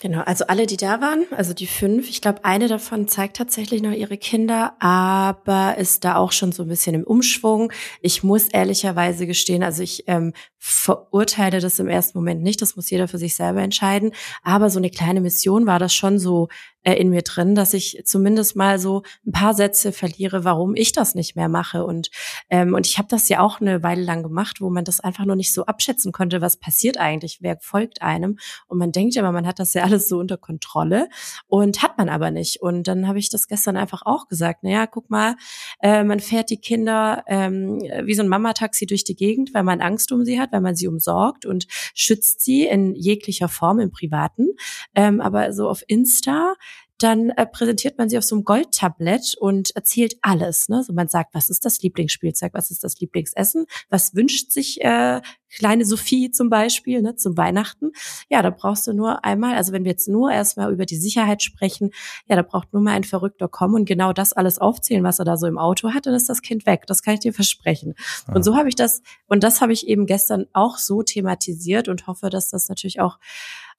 Genau, 0.03 0.23
also 0.23 0.47
alle, 0.49 0.67
die 0.67 0.77
da 0.77 1.01
waren, 1.01 1.27
also 1.31 1.55
die 1.55 1.69
fünf, 1.69 2.11
ich 2.11 2.21
glaube, 2.21 2.45
eine 2.45 2.67
davon 2.67 3.07
zeigt 3.07 3.37
tatsächlich 3.37 3.83
noch 3.83 3.93
ihre 3.93 4.19
Kinder, 4.19 4.75
aber 4.81 5.79
ist 5.79 6.03
da 6.03 6.17
auch 6.17 6.33
schon 6.33 6.51
so 6.51 6.65
ein 6.65 6.69
bisschen 6.69 6.97
im 6.97 7.05
Umschwung. 7.05 7.73
Ich 8.01 8.25
muss 8.25 8.49
ehrlicherweise 8.49 9.29
gestehen, 9.29 9.63
also 9.63 9.81
ich 9.81 10.03
ähm, 10.09 10.33
verurteile 10.59 11.61
das 11.61 11.79
im 11.79 11.87
ersten 11.87 12.19
Moment 12.19 12.43
nicht, 12.43 12.61
das 12.63 12.75
muss 12.75 12.91
jeder 12.91 13.07
für 13.07 13.19
sich 13.19 13.37
selber 13.37 13.63
entscheiden, 13.63 14.11
aber 14.43 14.71
so 14.71 14.81
eine 14.81 14.91
kleine 14.91 15.21
Mission 15.21 15.67
war 15.67 15.79
das 15.79 15.95
schon 15.95 16.19
so 16.19 16.49
äh, 16.83 16.95
in 16.95 17.11
mir 17.11 17.23
drin, 17.23 17.55
dass 17.55 17.75
ich 17.75 18.03
zumindest 18.05 18.57
mal 18.57 18.79
so 18.79 19.03
ein 19.27 19.33
paar 19.33 19.55
Sätze 19.55 19.93
verliere, 19.93 20.45
warum 20.45 20.75
ich 20.75 20.93
das 20.93 21.15
nicht 21.15 21.37
mehr 21.37 21.49
mache. 21.49 21.85
Und, 21.85 22.11
ähm, 22.51 22.75
und 22.75 22.87
ich 22.87 22.99
habe 22.99 23.09
das 23.09 23.29
ja 23.29 23.41
auch 23.41 23.61
eine 23.61 23.83
Weile 23.83 24.03
lang 24.03 24.23
gemacht, 24.23 24.61
wo 24.61 24.71
man 24.71 24.85
das 24.85 25.01
einfach 25.01 25.25
nur 25.25 25.37
nicht 25.37 25.53
so 25.53 25.67
abschätzen 25.67 26.13
konnte, 26.13 26.41
was 26.41 26.57
passiert 26.57 26.99
eigentlich, 26.99 27.39
wer 27.41 27.59
folgt 27.61 28.03
einem. 28.03 28.39
Und 28.67 28.79
man 28.79 28.93
denkt 28.93 29.15
ja 29.15 29.23
immer, 29.23 29.33
man 29.33 29.47
hat 29.47 29.59
das 29.59 29.75
ja 29.75 29.83
alles 29.85 30.09
so 30.09 30.19
unter 30.19 30.37
Kontrolle 30.37 31.09
und 31.47 31.83
hat 31.83 31.99
man 31.99 32.09
aber 32.09 32.31
nicht. 32.31 32.61
Und 32.61 32.89
dann 32.89 33.07
habe 33.07 33.19
ich 33.19 33.31
das 33.31 33.49
gestern 33.49 33.77
einfach 33.77 34.03
auch 34.05 34.29
gesagt, 34.29 34.63
naja, 34.63 34.87
guck 34.87 35.11
mal, 35.11 35.37
äh, 35.81 36.05
man 36.05 36.21
fährt 36.21 36.51
die 36.51 36.61
Kinder 36.61 37.25
ähm, 37.27 37.81
wie 38.05 38.15
so 38.15 38.23
ein 38.23 38.29
Mamataxi 38.29 38.87
durch 38.87 39.05
die 39.05 39.17
Gegend, 39.17 39.55
weil 39.55 39.63
man 39.63 39.81
Angst 39.81 40.13
um 40.13 40.25
sie 40.25 40.41
hat, 40.41 40.53
weil 40.53 40.61
man 40.61 40.75
sie 40.75 40.89
umsorgt 40.89 41.47
und 41.47 41.67
schützt 41.95 42.41
sie 42.41 42.67
in 42.67 42.95
jeglicher 42.95 43.49
Form 43.49 43.79
im 43.79 43.91
Privaten. 43.91 44.49
Ähm, 44.95 45.21
aber 45.21 45.53
so 45.53 45.69
auf 45.69 45.83
Insta 45.87 46.55
dann 47.03 47.31
äh, 47.31 47.47
präsentiert 47.47 47.99
man 47.99 48.09
sie 48.09 48.19
auf 48.19 48.25
so 48.25 48.35
einem 48.35 48.45
Goldtablett 48.45 49.35
und 49.39 49.75
erzählt 49.75 50.17
alles. 50.23 50.69
Ne? 50.69 50.83
So 50.83 50.93
man 50.93 51.09
sagt, 51.09 51.35
was 51.35 51.51
ist 51.51 51.65
das 51.65 51.81
Lieblingsspielzeug, 51.83 52.55
was 52.55 52.71
ist 52.71 52.85
das 52.85 52.99
Lieblingsessen, 53.01 53.67
was 53.91 54.15
wünscht 54.15 54.51
sich 54.51 54.81
äh, 54.83 55.21
kleine 55.53 55.85
Sophie 55.85 56.31
zum 56.31 56.49
Beispiel 56.49 57.03
ne, 57.03 57.17
zum 57.17 57.37
Weihnachten. 57.37 57.93
Ja, 58.29 58.43
da 58.43 58.51
brauchst 58.51 58.87
du 58.87 58.93
nur 58.93 59.25
einmal, 59.25 59.57
also 59.57 59.73
wenn 59.73 59.85
wir 59.85 59.91
jetzt 59.91 60.09
nur 60.09 60.31
erstmal 60.33 60.73
über 60.73 60.87
die 60.87 60.97
Sicherheit 60.97 61.43
sprechen, 61.43 61.91
ja, 62.27 62.37
da 62.37 62.43
braucht 62.43 62.73
nur 62.73 62.83
mal 62.83 62.93
ein 62.93 63.05
Verrückter 63.05 63.49
kommen 63.49 63.75
und 63.75 63.85
genau 63.85 64.13
das 64.13 64.33
alles 64.33 64.59
aufzählen, 64.59 65.05
was 65.05 65.19
er 65.19 65.25
da 65.25 65.37
so 65.37 65.47
im 65.47 65.59
Auto 65.59 65.93
hat, 65.93 66.07
dann 66.07 66.15
ist 66.15 66.29
das 66.29 66.43
Kind 66.43 66.67
weg. 66.67 66.87
Das 66.87 67.03
kann 67.03 67.15
ich 67.15 67.21
dir 67.21 67.33
versprechen. 67.35 67.95
Ja. 68.29 68.35
Und 68.35 68.43
so 68.43 68.57
habe 68.57 68.69
ich 68.69 68.75
das, 68.75 69.03
und 69.27 69.45
das 69.45 69.61
habe 69.61 69.73
ich 69.73 69.87
eben 69.87 70.07
gestern 70.07 70.47
auch 70.53 70.79
so 70.79 71.03
thematisiert 71.03 71.89
und 71.89 72.07
hoffe, 72.07 72.31
dass 72.31 72.49
das 72.49 72.69
natürlich 72.69 73.01
auch 73.01 73.19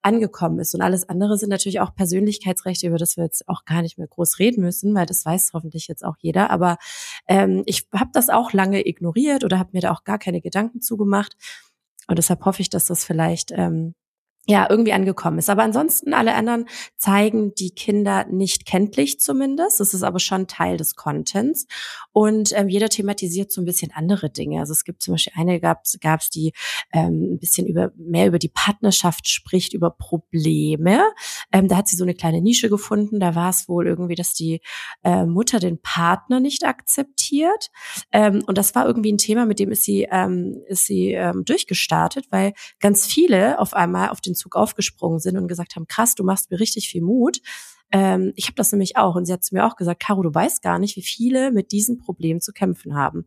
angekommen 0.04 0.58
ist. 0.58 0.74
Und 0.74 0.82
alles 0.82 1.08
andere 1.08 1.38
sind 1.38 1.48
natürlich 1.48 1.80
auch 1.80 1.94
Persönlichkeitsrechte, 1.94 2.86
über 2.86 2.98
das 2.98 3.16
wir 3.16 3.24
jetzt 3.24 3.48
auch 3.48 3.64
gar 3.64 3.82
nicht 3.82 3.98
mehr 3.98 4.06
groß 4.06 4.38
reden 4.38 4.62
müssen, 4.62 4.94
weil 4.94 5.06
das 5.06 5.24
weiß 5.24 5.50
hoffentlich 5.54 5.88
jetzt 5.88 6.04
auch 6.04 6.16
jeder. 6.18 6.50
Aber 6.50 6.76
ähm, 7.26 7.62
ich 7.66 7.88
habe 7.92 8.10
das 8.12 8.28
auch 8.28 8.52
lange 8.52 8.86
ignoriert 8.86 9.44
oder 9.44 9.58
habe 9.58 9.70
mir 9.72 9.80
da 9.80 9.92
auch 9.92 10.04
gar 10.04 10.18
keine 10.18 10.40
Gedanken 10.40 10.80
zugemacht. 10.82 11.36
Und 12.06 12.18
deshalb 12.18 12.44
hoffe 12.44 12.60
ich, 12.60 12.68
dass 12.68 12.86
das 12.86 13.04
vielleicht 13.04 13.50
ähm, 13.52 13.94
ja, 14.46 14.66
irgendwie 14.68 14.92
angekommen 14.92 15.38
ist. 15.38 15.48
Aber 15.48 15.62
ansonsten 15.62 16.12
alle 16.12 16.34
anderen 16.34 16.66
zeigen 16.96 17.54
die 17.54 17.70
Kinder 17.70 18.26
nicht 18.26 18.66
kenntlich 18.66 19.18
zumindest. 19.18 19.80
Das 19.80 19.94
ist 19.94 20.02
aber 20.02 20.18
schon 20.18 20.46
Teil 20.46 20.76
des 20.76 20.96
Contents. 20.96 21.66
Und 22.12 22.52
ähm, 22.54 22.68
jeder 22.68 22.90
thematisiert 22.90 23.50
so 23.50 23.62
ein 23.62 23.64
bisschen 23.64 23.90
andere 23.94 24.28
Dinge. 24.28 24.60
Also 24.60 24.72
es 24.72 24.84
gibt 24.84 25.02
zum 25.02 25.14
Beispiel 25.14 25.32
eine 25.36 25.60
gab 25.60 25.80
es, 25.84 26.30
die 26.30 26.52
ähm, 26.92 27.34
ein 27.34 27.38
bisschen 27.38 27.66
über 27.66 27.92
mehr 27.96 28.26
über 28.26 28.38
die 28.38 28.50
Partnerschaft 28.50 29.28
spricht, 29.28 29.72
über 29.72 29.90
Probleme. 29.90 31.02
Ähm, 31.50 31.68
da 31.68 31.78
hat 31.78 31.88
sie 31.88 31.96
so 31.96 32.04
eine 32.04 32.14
kleine 32.14 32.42
Nische 32.42 32.68
gefunden. 32.68 33.20
Da 33.20 33.34
war 33.34 33.48
es 33.48 33.66
wohl 33.66 33.86
irgendwie, 33.86 34.14
dass 34.14 34.34
die 34.34 34.60
äh, 35.04 35.24
Mutter 35.24 35.58
den 35.58 35.80
Partner 35.80 36.38
nicht 36.40 36.64
akzeptiert. 36.64 37.70
Ähm, 38.12 38.42
und 38.46 38.58
das 38.58 38.74
war 38.74 38.86
irgendwie 38.86 39.12
ein 39.12 39.18
Thema, 39.18 39.46
mit 39.46 39.58
dem 39.58 39.70
ist 39.70 39.84
sie 39.84 40.06
ähm, 40.10 40.62
ist 40.68 40.84
sie 40.84 41.12
ähm, 41.12 41.46
durchgestartet, 41.46 42.26
weil 42.30 42.52
ganz 42.78 43.06
viele 43.06 43.58
auf 43.58 43.72
einmal 43.72 44.10
auf 44.10 44.20
den 44.20 44.33
den 44.34 44.36
Zug 44.36 44.56
aufgesprungen 44.56 45.20
sind 45.20 45.36
und 45.36 45.48
gesagt 45.48 45.76
haben, 45.76 45.86
krass, 45.86 46.14
du 46.14 46.24
machst 46.24 46.50
mir 46.50 46.60
richtig 46.60 46.88
viel 46.88 47.02
Mut. 47.02 47.40
Ähm, 47.90 48.32
ich 48.36 48.46
habe 48.46 48.56
das 48.56 48.72
nämlich 48.72 48.96
auch. 48.96 49.14
Und 49.14 49.26
sie 49.26 49.32
hat 49.32 49.44
zu 49.44 49.54
mir 49.54 49.66
auch 49.66 49.76
gesagt, 49.76 50.02
Caro, 50.02 50.22
du 50.22 50.34
weißt 50.34 50.62
gar 50.62 50.78
nicht, 50.78 50.96
wie 50.96 51.02
viele 51.02 51.52
mit 51.52 51.72
diesem 51.72 51.98
Problem 51.98 52.40
zu 52.40 52.52
kämpfen 52.52 52.94
haben. 52.94 53.26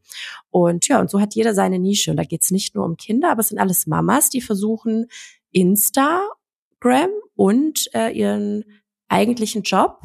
Und 0.49 0.87
ja, 0.87 0.99
und 0.99 1.09
so 1.09 1.21
hat 1.21 1.35
jeder 1.35 1.53
seine 1.53 1.79
Nische. 1.79 2.11
Und 2.11 2.17
da 2.17 2.23
geht 2.23 2.43
es 2.43 2.51
nicht 2.51 2.75
nur 2.75 2.85
um 2.85 2.97
Kinder, 2.97 3.31
aber 3.31 3.41
es 3.41 3.49
sind 3.49 3.59
alles 3.59 3.87
Mamas, 3.87 4.29
die 4.29 4.41
versuchen, 4.41 5.07
Instagram 5.51 7.09
und 7.35 7.89
äh, 7.93 8.11
ihren 8.11 8.65
eigentlichen 9.07 9.63
Job 9.63 10.01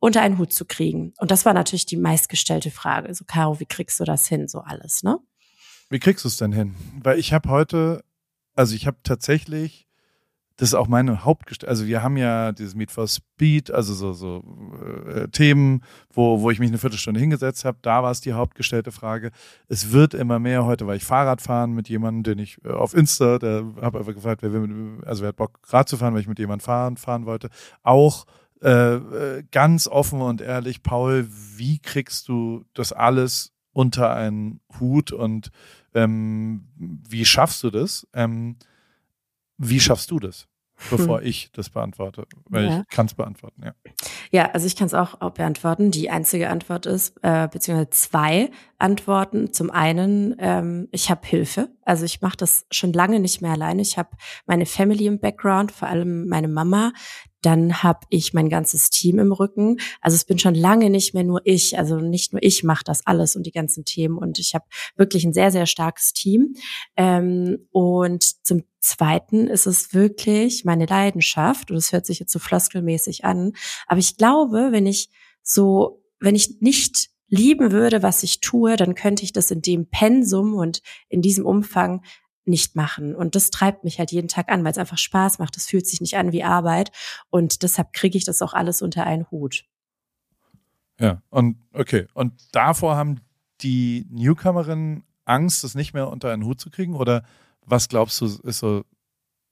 unter 0.00 0.22
einen 0.22 0.38
Hut 0.38 0.52
zu 0.52 0.64
kriegen. 0.64 1.12
Und 1.18 1.30
das 1.30 1.44
war 1.44 1.52
natürlich 1.52 1.86
die 1.86 1.96
meistgestellte 1.96 2.70
Frage. 2.70 3.12
So, 3.14 3.24
Caro, 3.26 3.60
wie 3.60 3.66
kriegst 3.66 3.98
du 4.00 4.04
das 4.04 4.26
hin, 4.26 4.48
so 4.48 4.60
alles, 4.60 5.02
ne? 5.02 5.18
Wie 5.90 5.98
kriegst 5.98 6.24
du 6.24 6.28
es 6.28 6.36
denn 6.36 6.52
hin? 6.52 6.74
Weil 7.02 7.18
ich 7.18 7.32
habe 7.32 7.48
heute, 7.48 8.04
also 8.54 8.74
ich 8.74 8.86
habe 8.86 8.98
tatsächlich 9.02 9.87
das 10.58 10.70
ist 10.70 10.74
auch 10.74 10.88
meine 10.88 11.24
Hauptgestalt. 11.24 11.70
Also 11.70 11.86
wir 11.86 12.02
haben 12.02 12.16
ja 12.16 12.50
dieses 12.50 12.74
Meet 12.74 12.90
for 12.90 13.06
Speed, 13.06 13.70
also 13.70 13.94
so, 13.94 14.12
so 14.12 14.42
äh, 15.06 15.28
Themen, 15.28 15.84
wo, 16.12 16.40
wo 16.40 16.50
ich 16.50 16.58
mich 16.58 16.68
eine 16.68 16.78
Viertelstunde 16.78 17.20
hingesetzt 17.20 17.64
habe. 17.64 17.78
Da 17.80 18.02
war 18.02 18.10
es 18.10 18.20
die 18.20 18.32
hauptgestellte 18.32 18.90
Frage. 18.90 19.30
Es 19.68 19.92
wird 19.92 20.14
immer 20.14 20.40
mehr. 20.40 20.64
Heute 20.64 20.88
war 20.88 20.96
ich 20.96 21.04
Fahrrad 21.04 21.40
fahren 21.40 21.74
mit 21.74 21.88
jemandem, 21.88 22.24
den 22.24 22.42
ich 22.42 22.58
äh, 22.64 22.70
auf 22.70 22.92
Insta, 22.92 23.38
der 23.38 23.66
habe 23.80 24.00
einfach 24.00 24.14
gefragt, 24.14 24.42
wer 24.42 24.52
will, 24.52 24.66
mit, 24.66 25.06
also 25.06 25.22
wer 25.22 25.28
hat 25.28 25.36
Bock 25.36 25.60
Rad 25.68 25.88
zu 25.88 25.96
fahren, 25.96 26.12
weil 26.14 26.22
ich 26.22 26.28
mit 26.28 26.40
jemandem 26.40 26.64
fahren, 26.64 26.96
fahren 26.96 27.24
wollte. 27.24 27.50
Auch 27.84 28.26
äh, 28.60 28.96
äh, 28.96 29.44
ganz 29.52 29.86
offen 29.86 30.20
und 30.20 30.40
ehrlich, 30.40 30.82
Paul, 30.82 31.28
wie 31.56 31.78
kriegst 31.78 32.26
du 32.26 32.64
das 32.74 32.92
alles 32.92 33.52
unter 33.72 34.12
einen 34.12 34.58
Hut 34.80 35.12
und 35.12 35.52
ähm, 35.94 36.66
wie 36.76 37.24
schaffst 37.24 37.62
du 37.62 37.70
das? 37.70 38.08
Ähm, 38.12 38.56
wie 39.58 39.80
schaffst 39.80 40.10
du 40.10 40.18
das? 40.18 40.48
bevor 40.90 41.20
hm. 41.20 41.26
ich 41.26 41.50
das 41.52 41.70
beantworte, 41.70 42.26
weil 42.48 42.64
ja. 42.64 42.80
ich 42.80 42.88
kann 42.88 43.06
es 43.06 43.14
beantworten, 43.14 43.62
ja. 43.64 43.72
Ja, 44.30 44.50
also 44.52 44.66
ich 44.66 44.76
kann 44.76 44.86
es 44.86 44.94
auch 44.94 45.16
beantworten. 45.30 45.90
Die 45.90 46.10
einzige 46.10 46.50
Antwort 46.50 46.86
ist, 46.86 47.16
äh, 47.22 47.48
beziehungsweise 47.48 47.90
zwei 47.90 48.50
Antworten. 48.78 49.52
Zum 49.52 49.70
einen, 49.70 50.36
ähm, 50.38 50.88
ich 50.92 51.10
habe 51.10 51.26
Hilfe. 51.26 51.70
Also 51.84 52.04
ich 52.04 52.20
mache 52.20 52.36
das 52.36 52.66
schon 52.70 52.92
lange 52.92 53.20
nicht 53.20 53.40
mehr 53.40 53.52
alleine. 53.52 53.82
Ich 53.82 53.98
habe 53.98 54.10
meine 54.46 54.66
Family 54.66 55.06
im 55.06 55.18
Background, 55.18 55.72
vor 55.72 55.88
allem 55.88 56.28
meine 56.28 56.48
Mama, 56.48 56.92
dann 57.42 57.82
habe 57.82 58.00
ich 58.10 58.34
mein 58.34 58.48
ganzes 58.48 58.90
Team 58.90 59.18
im 59.18 59.32
Rücken. 59.32 59.78
Also 60.00 60.16
es 60.16 60.24
bin 60.24 60.38
schon 60.38 60.54
lange 60.54 60.90
nicht 60.90 61.14
mehr 61.14 61.24
nur 61.24 61.40
ich. 61.44 61.78
Also 61.78 61.96
nicht 61.96 62.32
nur 62.32 62.42
ich 62.42 62.64
mache 62.64 62.84
das 62.84 63.06
alles 63.06 63.36
und 63.36 63.44
die 63.44 63.52
ganzen 63.52 63.84
Themen. 63.84 64.18
Und 64.18 64.38
ich 64.38 64.54
habe 64.54 64.64
wirklich 64.96 65.24
ein 65.24 65.32
sehr, 65.32 65.50
sehr 65.50 65.66
starkes 65.66 66.12
Team. 66.12 66.54
Ähm, 66.96 67.68
und 67.70 68.44
zum 68.44 68.64
Zweiten 68.80 69.46
ist 69.46 69.66
es 69.66 69.94
wirklich 69.94 70.64
meine 70.64 70.86
Leidenschaft. 70.86 71.70
Und 71.70 71.76
es 71.76 71.92
hört 71.92 72.06
sich 72.06 72.18
jetzt 72.18 72.32
so 72.32 72.38
floskelmäßig 72.38 73.24
an. 73.24 73.52
Aber 73.86 74.00
ich 74.00 74.16
glaube, 74.16 74.68
wenn 74.70 74.86
ich 74.86 75.08
so, 75.42 76.02
wenn 76.18 76.34
ich 76.34 76.60
nicht 76.60 77.10
lieben 77.28 77.72
würde, 77.72 78.02
was 78.02 78.22
ich 78.22 78.40
tue, 78.40 78.76
dann 78.76 78.94
könnte 78.94 79.22
ich 79.22 79.32
das 79.32 79.50
in 79.50 79.62
dem 79.62 79.88
Pensum 79.88 80.54
und 80.54 80.82
in 81.08 81.22
diesem 81.22 81.46
Umfang 81.46 82.02
nicht 82.48 82.76
machen. 82.76 83.14
Und 83.14 83.34
das 83.34 83.50
treibt 83.50 83.84
mich 83.84 83.98
halt 83.98 84.10
jeden 84.10 84.28
Tag 84.28 84.50
an, 84.50 84.64
weil 84.64 84.72
es 84.72 84.78
einfach 84.78 84.98
Spaß 84.98 85.38
macht. 85.38 85.56
Es 85.56 85.66
fühlt 85.66 85.86
sich 85.86 86.00
nicht 86.00 86.16
an 86.16 86.32
wie 86.32 86.42
Arbeit. 86.42 86.90
Und 87.30 87.62
deshalb 87.62 87.92
kriege 87.92 88.18
ich 88.18 88.24
das 88.24 88.42
auch 88.42 88.54
alles 88.54 88.82
unter 88.82 89.04
einen 89.04 89.30
Hut. 89.30 89.64
Ja, 90.98 91.22
und 91.30 91.58
okay. 91.72 92.06
Und 92.14 92.32
davor 92.52 92.96
haben 92.96 93.20
die 93.60 94.06
Newcomerinnen 94.10 95.04
Angst, 95.28 95.62
das 95.62 95.74
nicht 95.74 95.94
mehr 95.94 96.08
unter 96.08 96.32
einen 96.32 96.44
Hut 96.44 96.60
zu 96.60 96.70
kriegen? 96.70 96.94
Oder 96.94 97.22
was 97.64 97.88
glaubst 97.88 98.20
du, 98.20 98.26
ist 98.26 98.58
so, 98.58 98.84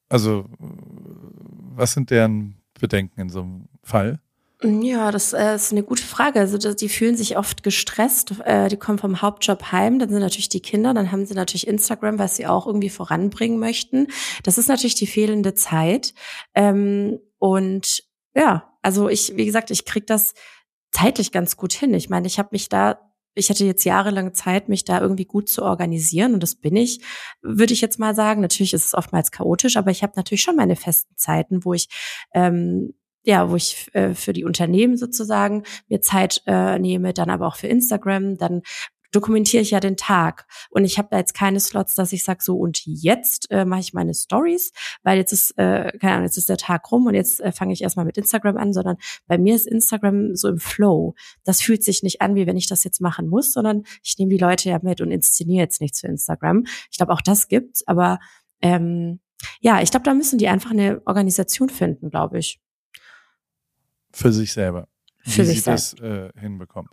also 0.09 0.49
was 0.59 1.93
sind 1.93 2.11
deren 2.11 2.57
Bedenken 2.81 3.21
in 3.21 3.29
so 3.29 3.43
einem 3.43 3.69
Fall? 3.83 4.21
Ja, 4.67 5.13
das 5.13 5.33
äh, 5.33 5.55
ist 5.55 5.71
eine 5.71 5.85
gute 5.85 6.03
Frage. 6.03 6.41
Also 6.41 6.59
die 6.59 6.89
fühlen 6.89 7.17
sich 7.17 7.37
oft 7.37 7.63
gestresst. 7.63 8.35
Äh, 8.45 8.69
die 8.69 8.77
kommen 8.77 8.99
vom 8.99 9.23
Hauptjob 9.23 9.71
heim, 9.71 9.99
dann 9.99 10.09
sind 10.09 10.21
natürlich 10.21 10.49
die 10.49 10.61
Kinder, 10.61 10.93
dann 10.93 11.13
haben 11.13 11.25
sie 11.25 11.35
natürlich 11.35 11.67
Instagram, 11.67 12.19
was 12.19 12.37
sie 12.37 12.47
auch 12.47 12.67
irgendwie 12.67 12.91
voranbringen 12.91 13.59
möchten. 13.59 14.09
Das 14.43 14.59
ist 14.59 14.69
natürlich 14.69 14.97
die 14.97 15.07
fehlende 15.07 15.55
Zeit. 15.55 16.15
Ähm, 16.55 17.21
und 17.39 18.03
ja, 18.35 18.73
also 18.83 19.09
ich, 19.09 19.37
wie 19.37 19.47
gesagt, 19.47 19.71
ich 19.71 19.85
krieg 19.85 20.07
das 20.07 20.35
zeitlich 20.91 21.31
ganz 21.31 21.57
gut 21.57 21.73
hin. 21.73 21.95
Ich 21.95 22.09
meine, 22.09 22.27
ich 22.27 22.39
habe 22.39 22.49
mich 22.53 22.69
da 22.69 22.99
ich 23.39 23.51
hatte 23.51 23.67
jetzt 23.67 23.85
jahrelang 23.85 24.33
Zeit, 24.33 24.71
mich 24.71 24.85
da 24.85 24.99
irgendwie 24.99 25.27
gut 25.27 25.51
zu 25.51 25.63
organisieren 25.63 26.33
und 26.33 26.43
das 26.43 26.55
bin 26.55 26.75
ich, 26.75 27.03
würde 27.43 27.75
ich 27.75 27.83
jetzt 27.83 27.99
mal 27.99 28.15
sagen. 28.15 28.41
Natürlich 28.41 28.73
ist 28.73 28.87
es 28.87 28.95
oftmals 28.95 29.31
chaotisch, 29.31 29.77
aber 29.77 29.91
ich 29.91 30.03
habe 30.03 30.15
natürlich 30.17 30.41
schon 30.41 30.57
meine 30.57 30.75
festen 30.75 31.15
Zeiten, 31.19 31.63
wo 31.63 31.75
ich 31.75 31.89
ähm, 32.33 32.95
ja, 33.27 33.51
wo 33.51 33.57
ich 33.57 33.91
äh, 33.93 34.15
für 34.15 34.33
die 34.33 34.45
Unternehmen 34.45 34.97
sozusagen 34.97 35.65
mir 35.89 36.01
Zeit 36.01 36.43
äh, 36.47 36.79
nehme, 36.79 37.13
dann 37.13 37.29
aber 37.29 37.49
auch 37.49 37.57
für 37.57 37.67
Instagram, 37.67 38.39
dann 38.39 38.63
dokumentiere 39.13 39.63
ich 39.63 39.71
ja 39.71 39.81
den 39.81 39.97
Tag 39.97 40.47
und 40.71 40.85
ich 40.85 40.99
habe 40.99 41.09
da 41.11 41.19
jetzt 41.19 41.35
keine 41.35 41.59
Slots, 41.59 41.95
dass 41.95 42.13
ich 42.13 42.23
sage 42.23 42.43
so 42.43 42.57
und 42.57 42.83
jetzt 42.85 43.51
äh, 43.51 43.65
mache 43.65 43.81
ich 43.81 43.95
meine 43.95 44.15
Stories, 44.15 44.73
weil 45.03 45.19
jetzt 45.19 45.33
ist 45.33 45.53
äh, 45.59 45.91
keine 45.99 46.15
Ahnung, 46.15 46.25
jetzt 46.25 46.37
ist 46.37 46.49
der 46.49 46.57
Tag 46.57 46.91
rum 46.93 47.07
und 47.07 47.15
jetzt 47.15 47.41
äh, 47.41 47.51
fange 47.51 47.73
ich 47.73 47.83
erstmal 47.83 48.05
mit 48.05 48.19
Instagram 48.19 48.57
an, 48.57 48.73
sondern 48.73 48.97
bei 49.27 49.39
mir 49.39 49.55
ist 49.55 49.67
Instagram 49.67 50.37
so 50.37 50.49
im 50.49 50.59
Flow. 50.59 51.15
Das 51.45 51.63
fühlt 51.63 51.83
sich 51.83 52.03
nicht 52.03 52.21
an, 52.21 52.35
wie 52.35 52.47
wenn 52.47 52.57
ich 52.57 52.69
das 52.69 52.85
jetzt 52.85 53.01
machen 53.01 53.29
muss, 53.29 53.53
sondern 53.53 53.85
ich 54.03 54.17
nehme 54.19 54.31
die 54.31 54.39
Leute 54.39 54.69
ja 54.69 54.79
mit 54.83 55.01
und 55.01 55.11
inszeniere 55.11 55.63
jetzt 55.63 55.81
nichts 55.81 56.01
für 56.01 56.09
Instagram. 56.09 56.65
Ich 56.91 56.99
glaube 56.99 57.13
auch 57.13 57.23
das 57.23 57.49
gibt's, 57.49 57.87
aber 57.87 58.19
ähm, 58.61 59.21
ja, 59.61 59.81
ich 59.83 59.91
glaube, 59.91 60.05
da 60.05 60.15
müssen 60.15 60.39
die 60.39 60.49
einfach 60.49 60.71
eine 60.71 61.01
Organisation 61.07 61.69
finden, 61.69 62.11
glaube 62.11 62.39
ich. 62.39 62.61
Für 64.17 64.33
sich 64.33 64.55
selber. 64.55 64.89
Für 65.19 65.43
wie 65.43 65.47
sich 65.47 65.63
sie 65.63 65.71
das 65.71 65.93
äh, 65.95 66.31
hinbekommen. 66.41 66.91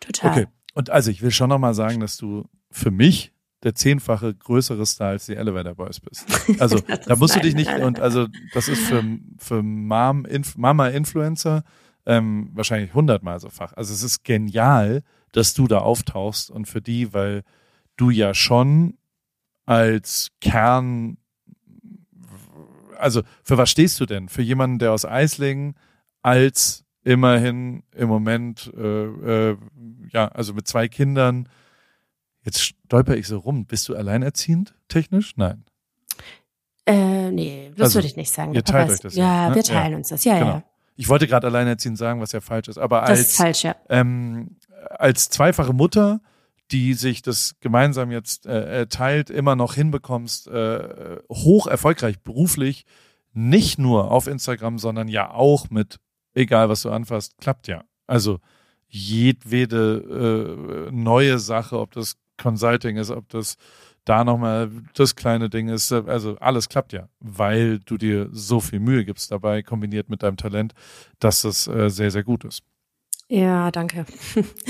Total. 0.00 0.30
Okay. 0.30 0.46
Und 0.74 0.90
also 0.90 1.10
ich 1.10 1.22
will 1.22 1.30
schon 1.30 1.48
nochmal 1.48 1.72
sagen, 1.72 2.00
dass 2.00 2.18
du 2.18 2.44
für 2.70 2.90
mich 2.90 3.32
der 3.62 3.74
zehnfache 3.74 4.34
größere 4.34 4.84
Star 4.84 5.08
als 5.08 5.24
die 5.24 5.34
Elevator 5.34 5.74
Boys 5.74 5.98
bist. 5.98 6.26
Also 6.60 6.78
da 7.06 7.16
musst 7.16 7.36
du 7.36 7.40
dich 7.40 7.54
nicht 7.54 7.72
und 7.72 8.00
also 8.00 8.26
das 8.52 8.68
ist 8.68 8.82
für 8.82 9.02
für 9.38 9.62
Mom, 9.62 10.26
Inf, 10.26 10.58
Mama 10.58 10.88
Influencer 10.88 11.64
ähm, 12.04 12.50
wahrscheinlich 12.52 12.92
hundertmal 12.92 13.40
so 13.40 13.48
fach. 13.48 13.72
Also 13.72 13.94
es 13.94 14.02
ist 14.02 14.22
genial, 14.22 15.02
dass 15.32 15.54
du 15.54 15.68
da 15.68 15.78
auftauchst 15.78 16.50
und 16.50 16.66
für 16.66 16.82
die, 16.82 17.14
weil 17.14 17.44
du 17.96 18.10
ja 18.10 18.34
schon 18.34 18.98
als 19.64 20.32
Kern 20.42 21.16
also 22.98 23.22
für 23.42 23.56
was 23.56 23.70
stehst 23.70 23.98
du 24.00 24.06
denn? 24.06 24.28
Für 24.28 24.42
jemanden, 24.42 24.78
der 24.78 24.92
aus 24.92 25.06
Eislingen 25.06 25.74
als 26.22 26.84
immerhin 27.04 27.82
im 27.94 28.08
Moment, 28.08 28.70
äh, 28.76 29.50
äh, 29.50 29.56
ja, 30.12 30.28
also 30.28 30.52
mit 30.54 30.68
zwei 30.68 30.88
Kindern. 30.88 31.48
Jetzt 32.42 32.62
stolper 32.62 33.16
ich 33.16 33.26
so 33.26 33.38
rum. 33.38 33.66
Bist 33.66 33.88
du 33.88 33.96
alleinerziehend 33.96 34.74
technisch? 34.88 35.36
Nein. 35.36 35.64
Äh, 36.86 37.30
nee, 37.30 37.70
das 37.76 37.86
also, 37.86 37.94
würde 37.96 38.08
ich 38.08 38.16
nicht 38.16 38.30
sagen. 38.30 38.54
Ihr 38.54 38.64
teilt 38.64 38.90
euch 38.90 39.00
das. 39.00 39.14
Ja, 39.14 39.50
ne? 39.50 39.54
wir 39.54 39.62
teilen 39.62 39.92
ja. 39.92 39.96
uns 39.98 40.08
das. 40.08 40.24
Ja, 40.24 40.38
genau. 40.38 40.50
ja. 40.50 40.62
Ich 40.96 41.08
wollte 41.08 41.26
gerade 41.26 41.46
alleinerziehend 41.46 41.96
sagen, 41.96 42.20
was 42.20 42.32
ja 42.32 42.40
falsch 42.40 42.68
ist. 42.68 42.78
Aber 42.78 43.00
das 43.02 43.10
als, 43.10 43.20
ist 43.20 43.36
falsch, 43.36 43.62
ja. 43.62 43.76
ähm, 43.88 44.56
als 44.90 45.28
zweifache 45.30 45.72
Mutter, 45.72 46.20
die 46.70 46.94
sich 46.94 47.22
das 47.22 47.56
gemeinsam 47.60 48.10
jetzt 48.10 48.46
äh, 48.46 48.82
äh 48.82 48.86
teilt, 48.86 49.30
immer 49.30 49.54
noch 49.54 49.74
hinbekommst, 49.74 50.48
äh, 50.48 51.18
hoch 51.30 51.66
erfolgreich 51.66 52.20
beruflich, 52.20 52.84
nicht 53.32 53.78
nur 53.78 54.10
auf 54.10 54.26
Instagram, 54.26 54.78
sondern 54.78 55.08
ja 55.08 55.30
auch 55.30 55.70
mit 55.70 56.00
egal 56.38 56.68
was 56.68 56.82
du 56.82 56.90
anfasst, 56.90 57.36
klappt 57.38 57.68
ja. 57.68 57.84
Also 58.06 58.40
jedwede 58.88 60.88
äh, 60.88 60.92
neue 60.92 61.38
Sache, 61.38 61.78
ob 61.78 61.92
das 61.92 62.16
Consulting 62.40 62.96
ist, 62.96 63.10
ob 63.10 63.28
das 63.28 63.56
da 64.04 64.24
nochmal 64.24 64.70
das 64.94 65.16
kleine 65.16 65.50
Ding 65.50 65.68
ist, 65.68 65.92
also 65.92 66.38
alles 66.38 66.70
klappt 66.70 66.94
ja, 66.94 67.10
weil 67.20 67.78
du 67.80 67.98
dir 67.98 68.30
so 68.32 68.60
viel 68.60 68.80
Mühe 68.80 69.04
gibst 69.04 69.30
dabei, 69.30 69.62
kombiniert 69.62 70.08
mit 70.08 70.22
deinem 70.22 70.38
Talent, 70.38 70.72
dass 71.18 71.42
das 71.42 71.68
äh, 71.68 71.90
sehr, 71.90 72.10
sehr 72.10 72.24
gut 72.24 72.44
ist. 72.44 72.62
Ja, 73.30 73.70
danke. 73.70 74.06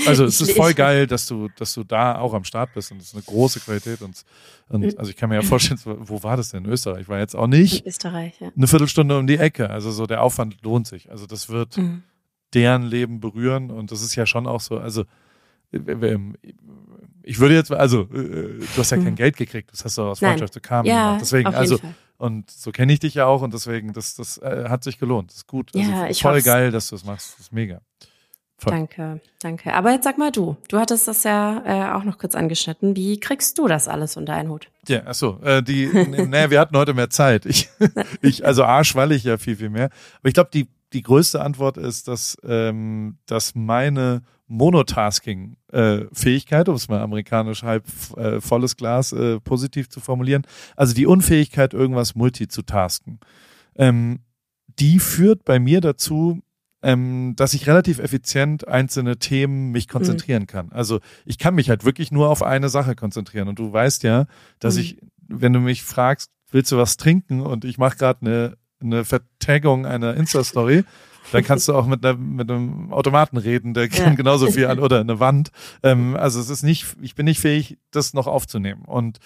Also 0.05 0.25
es 0.25 0.41
ist 0.41 0.51
voll 0.51 0.73
geil, 0.73 1.07
dass 1.07 1.27
du, 1.27 1.47
dass 1.57 1.73
du 1.73 1.85
da 1.85 2.19
auch 2.19 2.33
am 2.33 2.43
Start 2.43 2.73
bist 2.73 2.91
und 2.91 2.97
es 2.97 3.07
ist 3.07 3.13
eine 3.13 3.23
große 3.23 3.61
Qualität 3.61 4.01
und, 4.01 4.23
und 4.67 4.99
also 4.99 5.09
ich 5.09 5.15
kann 5.15 5.29
mir 5.29 5.35
ja 5.35 5.41
vorstellen, 5.41 5.79
wo 5.85 6.23
war 6.23 6.35
das 6.35 6.49
denn 6.49 6.65
in 6.65 6.69
Österreich? 6.69 7.07
War 7.07 7.19
jetzt 7.19 7.35
auch 7.35 7.47
nicht 7.47 7.81
in 7.81 7.87
Österreich, 7.87 8.39
ja. 8.41 8.51
eine 8.55 8.67
Viertelstunde 8.67 9.17
um 9.17 9.27
die 9.27 9.37
Ecke. 9.37 9.69
Also 9.69 9.91
so 9.91 10.05
der 10.05 10.21
Aufwand 10.23 10.61
lohnt 10.61 10.87
sich. 10.87 11.09
Also 11.09 11.25
das 11.25 11.47
wird 11.47 11.77
mhm. 11.77 12.03
deren 12.53 12.83
Leben 12.83 13.21
berühren 13.21 13.71
und 13.71 13.91
das 13.91 14.01
ist 14.01 14.15
ja 14.15 14.25
schon 14.25 14.45
auch 14.45 14.59
so. 14.59 14.77
Also 14.77 15.05
ich 15.71 17.39
würde 17.39 17.55
jetzt, 17.55 17.71
also 17.71 18.05
du 18.05 18.59
hast 18.77 18.89
ja 18.89 18.97
kein 18.97 19.11
mhm. 19.11 19.15
Geld 19.15 19.37
gekriegt, 19.37 19.71
das 19.71 19.85
hast 19.85 19.97
du 19.97 20.01
aus 20.01 20.19
Freundschaft 20.19 20.53
zu 20.53 20.59
Kamen 20.59 20.87
ja, 20.87 21.05
gemacht. 21.11 21.21
Deswegen, 21.21 21.47
also 21.53 21.77
Fall. 21.77 21.95
und 22.17 22.49
so 22.49 22.71
kenne 22.71 22.91
ich 22.91 22.99
dich 22.99 23.13
ja 23.13 23.25
auch 23.25 23.41
und 23.41 23.53
deswegen, 23.53 23.93
das, 23.93 24.15
das 24.15 24.37
äh, 24.39 24.65
hat 24.67 24.83
sich 24.83 24.97
gelohnt. 24.97 25.29
Das 25.29 25.37
ist 25.37 25.47
gut. 25.47 25.71
Also 25.73 25.89
ja, 25.89 26.13
voll 26.13 26.41
geil, 26.41 26.71
dass 26.71 26.89
du 26.89 26.95
es 26.95 27.05
machst. 27.05 27.33
Das 27.33 27.45
ist 27.45 27.53
mega. 27.53 27.81
Voll. 28.59 28.73
Danke, 28.73 29.21
danke. 29.41 29.73
Aber 29.73 29.91
jetzt 29.91 30.03
sag 30.03 30.17
mal 30.17 30.31
du, 30.31 30.57
du 30.67 30.79
hattest 30.79 31.07
das 31.07 31.23
ja 31.23 31.63
äh, 31.65 31.93
auch 31.93 32.03
noch 32.03 32.17
kurz 32.17 32.35
angeschnitten. 32.35 32.97
Wie 32.97 33.17
kriegst 33.17 33.57
du 33.57 33.69
das 33.69 33.87
alles 33.87 34.17
unter 34.17 34.33
einen 34.33 34.49
Hut? 34.49 34.67
Ja, 34.85 35.03
ach 35.05 35.13
so, 35.13 35.39
äh, 35.41 35.63
die, 35.63 35.87
naja, 36.27 36.49
wir 36.49 36.59
hatten 36.59 36.75
heute 36.75 36.93
mehr 36.93 37.09
Zeit. 37.09 37.45
Ich, 37.45 37.69
ich, 38.21 38.45
also 38.45 38.65
A, 38.65 38.83
schwalle 38.83 39.15
ich 39.15 39.23
ja 39.23 39.37
viel, 39.37 39.55
viel 39.55 39.69
mehr. 39.69 39.89
Aber 40.19 40.27
ich 40.27 40.33
glaube, 40.33 40.49
die, 40.53 40.67
die 40.91 41.03
größte 41.03 41.41
Antwort 41.41 41.77
ist, 41.77 42.09
dass, 42.09 42.35
ähm, 42.43 43.17
dass 43.27 43.55
meine 43.55 44.23
Monotasking-Fähigkeit, 44.47 46.67
äh, 46.67 46.69
um 46.69 46.75
es 46.75 46.89
mal 46.89 47.01
amerikanisch 47.01 47.63
halb 47.63 47.85
äh, 48.17 48.41
volles 48.41 48.75
Glas 48.75 49.13
äh, 49.13 49.39
positiv 49.39 49.89
zu 49.89 50.01
formulieren, 50.01 50.45
also 50.75 50.93
die 50.93 51.05
Unfähigkeit, 51.05 51.73
irgendwas 51.73 52.13
multi 52.13 52.49
zu 52.49 52.63
tasken, 52.63 53.21
ähm, 53.77 54.19
die 54.79 54.99
führt 54.99 55.45
bei 55.45 55.59
mir 55.59 55.79
dazu, 55.79 56.41
ähm, 56.81 57.33
dass 57.35 57.53
ich 57.53 57.67
relativ 57.67 57.99
effizient 57.99 58.67
einzelne 58.67 59.17
Themen 59.17 59.71
mich 59.71 59.87
konzentrieren 59.87 60.43
mhm. 60.43 60.47
kann. 60.47 60.71
Also 60.71 60.99
ich 61.25 61.37
kann 61.37 61.55
mich 61.55 61.69
halt 61.69 61.83
wirklich 61.85 62.11
nur 62.11 62.29
auf 62.29 62.41
eine 62.43 62.69
Sache 62.69 62.95
konzentrieren. 62.95 63.47
Und 63.47 63.59
du 63.59 63.71
weißt 63.71 64.03
ja, 64.03 64.25
dass 64.59 64.75
mhm. 64.75 64.81
ich, 64.81 64.97
wenn 65.27 65.53
du 65.53 65.59
mich 65.59 65.83
fragst, 65.83 66.31
willst 66.51 66.71
du 66.71 66.77
was 66.77 66.97
trinken 66.97 67.41
und 67.41 67.65
ich 67.65 67.77
mache 67.77 67.97
gerade 67.97 68.21
eine, 68.21 68.57
eine 68.81 69.05
Vertagung 69.05 69.85
einer 69.85 70.15
Insta-Story, 70.15 70.83
dann 71.31 71.43
kannst 71.43 71.67
du 71.67 71.73
auch 71.73 71.85
mit, 71.85 72.03
einer, 72.03 72.17
mit 72.17 72.49
einem 72.49 72.91
Automaten 72.91 73.37
reden, 73.37 73.73
der 73.73 73.89
kann 73.89 74.11
ja. 74.11 74.15
genauso 74.15 74.49
viel 74.49 74.67
an 74.67 74.79
oder 74.79 74.99
eine 74.99 75.19
Wand. 75.19 75.51
Ähm, 75.83 76.15
also 76.15 76.39
es 76.39 76.49
ist 76.49 76.63
nicht, 76.63 76.95
ich 77.01 77.15
bin 77.15 77.25
nicht 77.25 77.39
fähig, 77.39 77.77
das 77.91 78.13
noch 78.13 78.27
aufzunehmen. 78.27 78.83
Und 78.85 79.19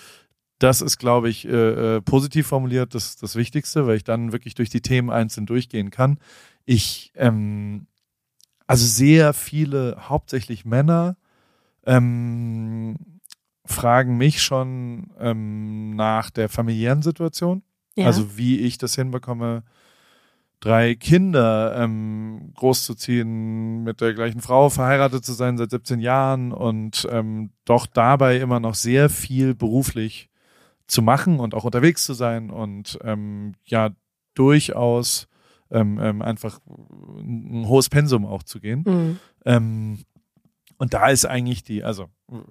das 0.64 0.82
ist, 0.82 0.98
glaube 0.98 1.30
ich, 1.30 1.46
äh, 1.46 1.98
äh 1.98 2.02
positiv 2.02 2.48
formuliert 2.48 2.96
das, 2.96 3.18
das 3.18 3.36
Wichtigste, 3.36 3.86
weil 3.86 3.98
ich 3.98 4.04
dann 4.04 4.32
wirklich 4.32 4.56
durch 4.56 4.70
die 4.70 4.82
Themen 4.82 5.10
einzeln 5.10 5.46
durchgehen 5.46 5.90
kann 5.92 6.18
ich, 6.66 7.12
ähm, 7.16 7.88
also 8.68 8.86
sehr 8.86 9.34
viele, 9.34 9.98
hauptsächlich 10.10 10.66
Männer, 10.66 11.18
ähm, 11.86 12.96
fragen 13.66 14.18
mich 14.18 14.42
schon 14.42 15.12
ähm, 15.20 15.96
nach 15.96 16.30
der 16.30 16.50
familiären 16.50 17.02
Situation. 17.02 17.64
Ja. 17.96 18.08
Also 18.08 18.38
wie 18.38 18.60
ich 18.60 18.78
das 18.78 18.96
hinbekomme, 18.96 19.64
drei 20.60 20.96
Kinder 20.96 21.76
ähm, 21.78 22.54
großzuziehen, 22.56 23.84
mit 23.84 24.02
der 24.02 24.14
gleichen 24.14 24.42
Frau 24.42 24.70
verheiratet 24.70 25.26
zu 25.26 25.34
sein 25.34 25.58
seit 25.58 25.72
17 25.72 26.00
Jahren 26.00 26.52
und 26.52 27.08
ähm, 27.12 27.52
doch 27.66 27.86
dabei 27.86 28.38
immer 28.38 28.60
noch 28.60 28.76
sehr 28.76 29.10
viel 29.10 29.54
beruflich 29.54 30.30
zu 30.88 31.02
machen 31.02 31.40
und 31.40 31.54
auch 31.54 31.64
unterwegs 31.64 32.04
zu 32.04 32.14
sein 32.14 32.50
und 32.50 33.00
ähm, 33.04 33.54
ja 33.64 33.92
durchaus 34.36 35.28
ähm, 35.72 36.00
ähm, 36.00 36.22
einfach 36.22 36.60
ein 36.68 37.66
hohes 37.68 37.90
Pensum 37.90 38.26
auch 38.26 38.44
zu 38.44 38.60
gehen. 38.60 38.84
Mhm. 38.86 39.20
Ähm, 39.46 40.00
und 40.78 40.94
da 40.94 41.08
ist 41.10 41.26
eigentlich 41.26 41.64
die, 41.64 41.84
also 41.84 42.10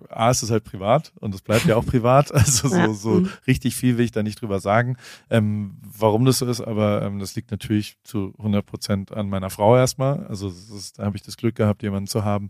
A 0.08 0.30
ist 0.30 0.42
es 0.42 0.50
halt 0.50 0.64
privat 0.64 1.12
und 1.20 1.34
es 1.34 1.42
bleibt 1.42 1.66
ja 1.66 1.76
auch 1.76 1.86
privat. 1.86 2.32
Also 2.42 2.68
so, 2.68 2.76
ja. 2.76 2.92
so 2.92 3.10
mhm. 3.10 3.28
richtig 3.46 3.76
viel 3.76 3.98
will 3.98 4.04
ich 4.04 4.10
da 4.10 4.22
nicht 4.22 4.40
drüber 4.40 4.58
sagen, 4.58 4.96
ähm, 5.30 5.76
warum 5.82 6.24
das 6.24 6.38
so 6.38 6.46
ist, 6.46 6.60
aber 6.60 7.02
ähm, 7.02 7.18
das 7.18 7.36
liegt 7.36 7.50
natürlich 7.50 7.96
zu 8.02 8.34
100 8.38 8.66
Prozent 8.66 9.12
an 9.12 9.28
meiner 9.28 9.50
Frau 9.50 9.76
erstmal. 9.76 10.26
Also 10.26 10.48
ist, 10.48 10.98
da 10.98 11.04
habe 11.04 11.16
ich 11.16 11.22
das 11.22 11.36
Glück 11.36 11.54
gehabt, 11.54 11.82
jemanden 11.82 12.08
zu 12.08 12.24
haben, 12.24 12.48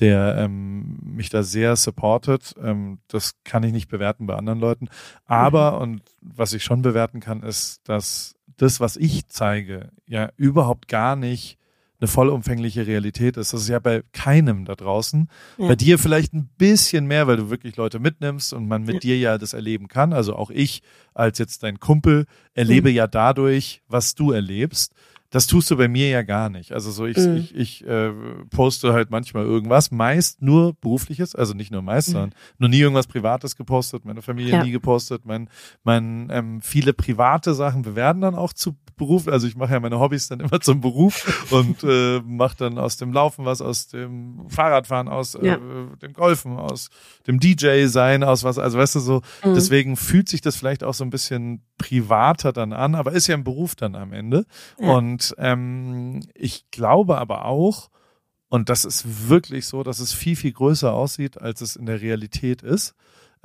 der 0.00 0.36
ähm, 0.38 0.98
mich 1.02 1.28
da 1.28 1.42
sehr 1.42 1.76
supportet. 1.76 2.54
Ähm, 2.62 2.98
das 3.08 3.34
kann 3.44 3.62
ich 3.64 3.72
nicht 3.72 3.88
bewerten 3.88 4.26
bei 4.26 4.34
anderen 4.34 4.60
Leuten. 4.60 4.88
Aber, 5.26 5.72
mhm. 5.72 5.82
und 5.82 6.02
was 6.20 6.52
ich 6.52 6.64
schon 6.64 6.82
bewerten 6.82 7.20
kann, 7.20 7.42
ist, 7.42 7.80
dass 7.88 8.34
das, 8.56 8.80
was 8.80 8.96
ich 8.96 9.28
zeige, 9.28 9.90
ja 10.06 10.30
überhaupt 10.36 10.88
gar 10.88 11.16
nicht 11.16 11.58
eine 12.00 12.08
vollumfängliche 12.08 12.86
Realität 12.86 13.36
ist. 13.36 13.52
Das 13.52 13.62
ist 13.62 13.68
ja 13.68 13.78
bei 13.78 14.02
keinem 14.12 14.64
da 14.64 14.74
draußen. 14.74 15.28
Ja. 15.58 15.68
Bei 15.68 15.76
dir 15.76 15.98
vielleicht 15.98 16.34
ein 16.34 16.48
bisschen 16.58 17.06
mehr, 17.06 17.26
weil 17.26 17.36
du 17.36 17.50
wirklich 17.50 17.76
Leute 17.76 17.98
mitnimmst 17.98 18.52
und 18.52 18.66
man 18.66 18.82
mit 18.82 18.94
ja. 18.94 19.00
dir 19.00 19.18
ja 19.18 19.38
das 19.38 19.52
erleben 19.52 19.88
kann. 19.88 20.12
Also 20.12 20.34
auch 20.36 20.50
ich 20.50 20.82
als 21.14 21.38
jetzt 21.38 21.62
dein 21.62 21.78
Kumpel 21.78 22.26
erlebe 22.52 22.90
mhm. 22.90 22.96
ja 22.96 23.06
dadurch, 23.06 23.82
was 23.88 24.14
du 24.14 24.32
erlebst. 24.32 24.92
Das 25.34 25.48
tust 25.48 25.68
du 25.68 25.76
bei 25.76 25.88
mir 25.88 26.10
ja 26.10 26.22
gar 26.22 26.48
nicht. 26.48 26.70
Also 26.70 26.92
so 26.92 27.06
ich, 27.06 27.16
mhm. 27.16 27.38
ich, 27.38 27.56
ich 27.56 27.84
äh, 27.84 28.12
poste 28.50 28.92
halt 28.92 29.10
manchmal 29.10 29.44
irgendwas, 29.44 29.90
meist 29.90 30.40
nur 30.40 30.74
berufliches, 30.74 31.34
also 31.34 31.54
nicht 31.54 31.72
nur 31.72 31.82
meist, 31.82 32.06
mhm. 32.06 32.12
sondern 32.12 32.34
nur 32.58 32.68
nie 32.68 32.78
irgendwas 32.78 33.08
Privates 33.08 33.56
gepostet, 33.56 34.04
meine 34.04 34.22
Familie 34.22 34.52
ja. 34.52 34.62
nie 34.62 34.70
gepostet, 34.70 35.22
mein, 35.24 35.50
mein 35.82 36.28
ähm, 36.30 36.60
viele 36.60 36.92
private 36.92 37.52
Sachen. 37.54 37.96
Werden 37.96 38.22
dann 38.22 38.36
auch 38.36 38.52
zu 38.52 38.76
Beruf, 38.96 39.26
also 39.26 39.48
ich 39.48 39.56
mache 39.56 39.72
ja 39.72 39.80
meine 39.80 39.98
Hobbys 39.98 40.28
dann 40.28 40.38
immer 40.40 40.60
zum 40.60 40.80
Beruf 40.80 41.50
und 41.50 41.82
äh, 41.82 42.20
mache 42.24 42.56
dann 42.56 42.78
aus 42.78 42.96
dem 42.96 43.12
Laufen 43.12 43.44
was, 43.44 43.60
aus 43.60 43.88
dem 43.88 44.48
Fahrradfahren, 44.48 45.08
aus 45.08 45.34
äh, 45.34 45.46
ja. 45.48 45.56
dem 46.00 46.12
Golfen, 46.12 46.56
aus 46.58 46.90
dem 47.26 47.40
DJ 47.40 47.86
sein, 47.86 48.22
aus 48.22 48.44
was, 48.44 48.56
also 48.56 48.78
weißt 48.78 48.94
du 48.94 49.00
so, 49.00 49.22
mhm. 49.44 49.54
deswegen 49.54 49.96
fühlt 49.96 50.28
sich 50.28 50.42
das 50.42 50.54
vielleicht 50.54 50.84
auch 50.84 50.94
so 50.94 51.02
ein 51.02 51.10
bisschen 51.10 51.62
privater 51.76 52.52
dann 52.52 52.72
an, 52.72 52.94
aber 52.94 53.10
ist 53.12 53.26
ja 53.26 53.34
ein 53.34 53.42
Beruf 53.42 53.74
dann 53.74 53.96
am 53.96 54.12
Ende. 54.12 54.46
Ja. 54.78 54.92
Und 54.92 55.23
ähm, 55.38 56.20
ich 56.34 56.70
glaube 56.70 57.18
aber 57.18 57.44
auch, 57.44 57.90
und 58.48 58.68
das 58.68 58.84
ist 58.84 59.28
wirklich 59.28 59.66
so, 59.66 59.82
dass 59.82 60.00
es 60.00 60.12
viel, 60.12 60.36
viel 60.36 60.52
größer 60.52 60.92
aussieht, 60.92 61.40
als 61.40 61.60
es 61.60 61.76
in 61.76 61.86
der 61.86 62.00
Realität 62.00 62.62
ist. 62.62 62.94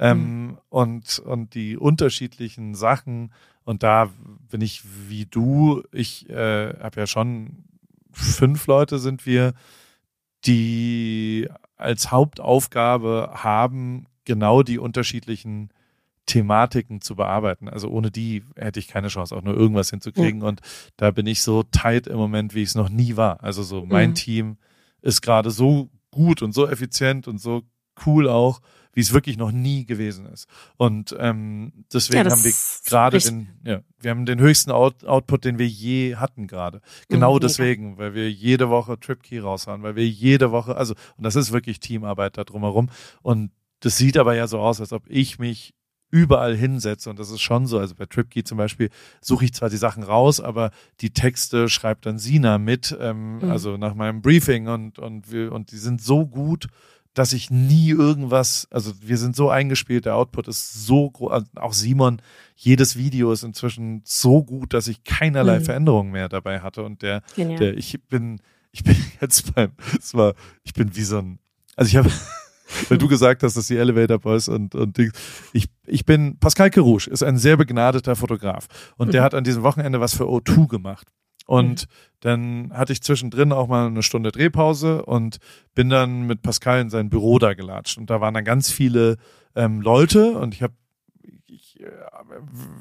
Ähm, 0.01 0.47
mhm. 0.47 0.57
und, 0.69 1.19
und 1.19 1.53
die 1.55 1.75
unterschiedlichen 1.75 2.73
Sachen, 2.73 3.34
und 3.65 3.84
da 3.84 4.09
bin 4.49 4.61
ich 4.61 4.84
wie 5.09 5.25
du, 5.25 5.84
ich 5.91 6.30
äh, 6.30 6.73
habe 6.80 7.01
ja 7.01 7.07
schon 7.07 7.65
fünf 8.11 8.65
Leute 8.67 8.97
sind 8.97 9.25
wir, 9.25 9.53
die 10.45 11.49
als 11.75 12.11
Hauptaufgabe 12.11 13.32
haben, 13.34 14.07
genau 14.25 14.63
die 14.63 14.80
unterschiedlichen 14.80 15.69
Thematiken 16.30 17.01
zu 17.01 17.15
bearbeiten. 17.15 17.67
Also 17.67 17.89
ohne 17.89 18.11
die 18.11 18.43
hätte 18.55 18.80
ich 18.80 18.88
keine 18.88 19.07
Chance, 19.07 19.36
auch 19.36 19.41
nur 19.41 19.55
irgendwas 19.55 19.89
hinzukriegen. 19.89 20.41
Ja. 20.41 20.47
Und 20.47 20.61
da 20.95 21.09
bin 21.09 21.25
ich 21.25 21.41
so 21.41 21.63
tight 21.63 22.05
im 22.05 22.17
Moment, 22.17 22.53
wie 22.53 22.61
ich 22.61 22.69
es 22.69 22.75
noch 22.75 22.89
nie 22.89 23.17
war. 23.17 23.43
Also 23.43 23.63
so 23.63 23.84
mein 23.86 24.11
mhm. 24.11 24.15
Team 24.15 24.57
ist 25.01 25.21
gerade 25.21 25.49
so 25.49 25.89
gut 26.11 26.43
und 26.43 26.53
so 26.53 26.67
effizient 26.67 27.27
und 27.27 27.41
so 27.41 27.63
cool 28.05 28.30
auch, 28.30 28.61
wie 28.93 29.01
es 29.01 29.11
wirklich 29.11 29.38
noch 29.38 29.51
nie 29.51 29.86
gewesen 29.86 30.27
ist. 30.27 30.47
Und 30.77 31.15
ähm, 31.19 31.86
deswegen 31.91 32.25
ja, 32.25 32.32
haben 32.32 32.43
wir 32.43 32.53
gerade 32.86 33.17
den, 33.17 33.49
ja, 33.63 33.82
wir 33.99 34.11
haben 34.11 34.25
den 34.27 34.39
höchsten 34.39 34.69
Out 34.69 35.05
Output, 35.05 35.45
den 35.45 35.57
wir 35.57 35.67
je 35.67 36.15
hatten 36.15 36.45
gerade. 36.45 36.82
Genau 37.07 37.36
mhm, 37.36 37.39
deswegen, 37.39 37.97
weil 37.97 38.13
wir 38.13 38.32
jede 38.32 38.69
Woche 38.69 38.99
TripKey 38.99 39.39
raushauen, 39.39 39.82
weil 39.82 39.95
wir 39.95 40.07
jede 40.07 40.51
Woche, 40.51 40.75
also 40.75 40.93
und 41.17 41.23
das 41.23 41.36
ist 41.36 41.51
wirklich 41.51 41.80
Teamarbeit 41.80 42.38
da 42.38 42.43
drumherum. 42.43 42.89
Und 43.23 43.51
das 43.80 43.97
sieht 43.97 44.17
aber 44.17 44.36
ja 44.36 44.45
so 44.45 44.59
aus, 44.59 44.80
als 44.80 44.93
ob 44.93 45.03
ich 45.07 45.39
mich 45.39 45.73
überall 46.12 46.55
hinsetze 46.55 47.10
und 47.10 47.20
das 47.20 47.30
ist 47.30 47.41
schon 47.41 47.66
so. 47.66 47.80
Also 47.80 47.95
bei 47.95 48.05
TripKey 48.05 48.43
zum 48.43 48.57
Beispiel 48.57 48.89
suche 49.22 49.45
ich 49.45 49.53
zwar 49.53 49.70
die 49.70 49.78
Sachen 49.78 50.03
raus, 50.03 50.39
aber 50.41 50.72
die 51.01 51.12
Texte 51.12 51.70
schreibt 51.70 52.05
dann 52.05 52.20
Sina 52.20 52.57
mit, 52.57 52.97
ähm, 52.99 53.39
mhm. 53.39 53.51
also 53.51 53.78
nach 53.78 53.93
meinem 53.93 54.22
Briefing 54.22 54.68
und 54.68 54.99
und 54.99 55.32
wir 55.32 55.51
und 55.51 55.72
die 55.72 55.78
sind 55.78 56.01
so 56.01 56.26
gut 56.26 56.68
dass 57.14 57.34
ich 57.34 57.49
nie 57.49 57.89
irgendwas, 57.89 58.68
also 58.72 58.93
wir 59.01 59.18
sind 59.18 59.36
so 59.36 59.49
eingespielt, 59.49 60.05
der 60.05 60.16
Output 60.16 60.47
ist 60.47 60.86
so 60.86 61.10
groß, 61.10 61.32
also 61.32 61.47
auch 61.55 61.74
Simon, 61.74 62.22
jedes 62.55 62.97
Video 62.97 63.32
ist 63.32 63.43
inzwischen 63.43 64.01
so 64.05 64.43
gut, 64.43 64.74
dass 64.74 64.88
ich 64.88 65.03
keinerlei 65.03 65.60
mhm. 65.60 65.66
Veränderungen 65.66 66.12
mehr 66.12 66.30
dabei 66.30 66.62
hatte 66.62 66.84
und 66.84 67.01
der, 67.01 67.24
Genial. 67.36 67.60
der, 67.60 67.78
ich 67.78 67.99
bin, 68.07 68.39
ich 68.72 68.84
bin 68.84 68.95
jetzt 69.22 69.53
beim, 69.53 69.72
es 69.97 70.14
war, 70.14 70.34
ich 70.64 70.74
bin 70.74 70.95
wie 70.95 71.03
so 71.03 71.18
ein, 71.18 71.39
also 71.76 71.89
ich 71.89 71.97
habe, 71.97 72.12
weil 72.89 72.97
du 72.97 73.07
gesagt 73.07 73.43
hast, 73.43 73.57
dass 73.57 73.67
die 73.67 73.78
Elevator 73.78 74.20
Boys 74.20 74.47
und, 74.47 74.76
und 74.76 74.97
ich, 75.53 75.65
ich 75.86 76.05
bin, 76.05 76.38
Pascal 76.39 76.70
Kerouche 76.70 77.09
ist 77.09 77.24
ein 77.24 77.38
sehr 77.38 77.57
begnadeter 77.57 78.15
Fotograf 78.15 78.67
und 78.97 79.07
mhm. 79.07 79.11
der 79.11 79.24
hat 79.24 79.34
an 79.34 79.43
diesem 79.43 79.63
Wochenende 79.63 79.99
was 79.99 80.15
für 80.15 80.26
O2 80.26 80.67
gemacht. 80.67 81.07
Und 81.45 81.88
mhm. 81.88 81.91
dann 82.20 82.74
hatte 82.74 82.93
ich 82.93 83.01
zwischendrin 83.01 83.51
auch 83.51 83.67
mal 83.67 83.88
eine 83.88 84.03
Stunde 84.03 84.32
Drehpause 84.32 85.03
und 85.03 85.39
bin 85.74 85.89
dann 85.89 86.28
mit 86.28 86.43
Pascal 86.43 86.80
in 86.80 86.91
sein 86.91 87.09
Büro 87.09 87.39
da 87.39 87.55
gelatscht. 87.55 87.97
Und 87.97 88.11
da 88.11 88.22
waren 88.22 88.36
dann 88.36 88.45
ganz 88.45 88.72
viele 88.72 89.17
ähm, 89.55 89.82
Leute 89.82 90.38
und 90.38 90.53
ich 90.53 90.61
habe 90.61 90.74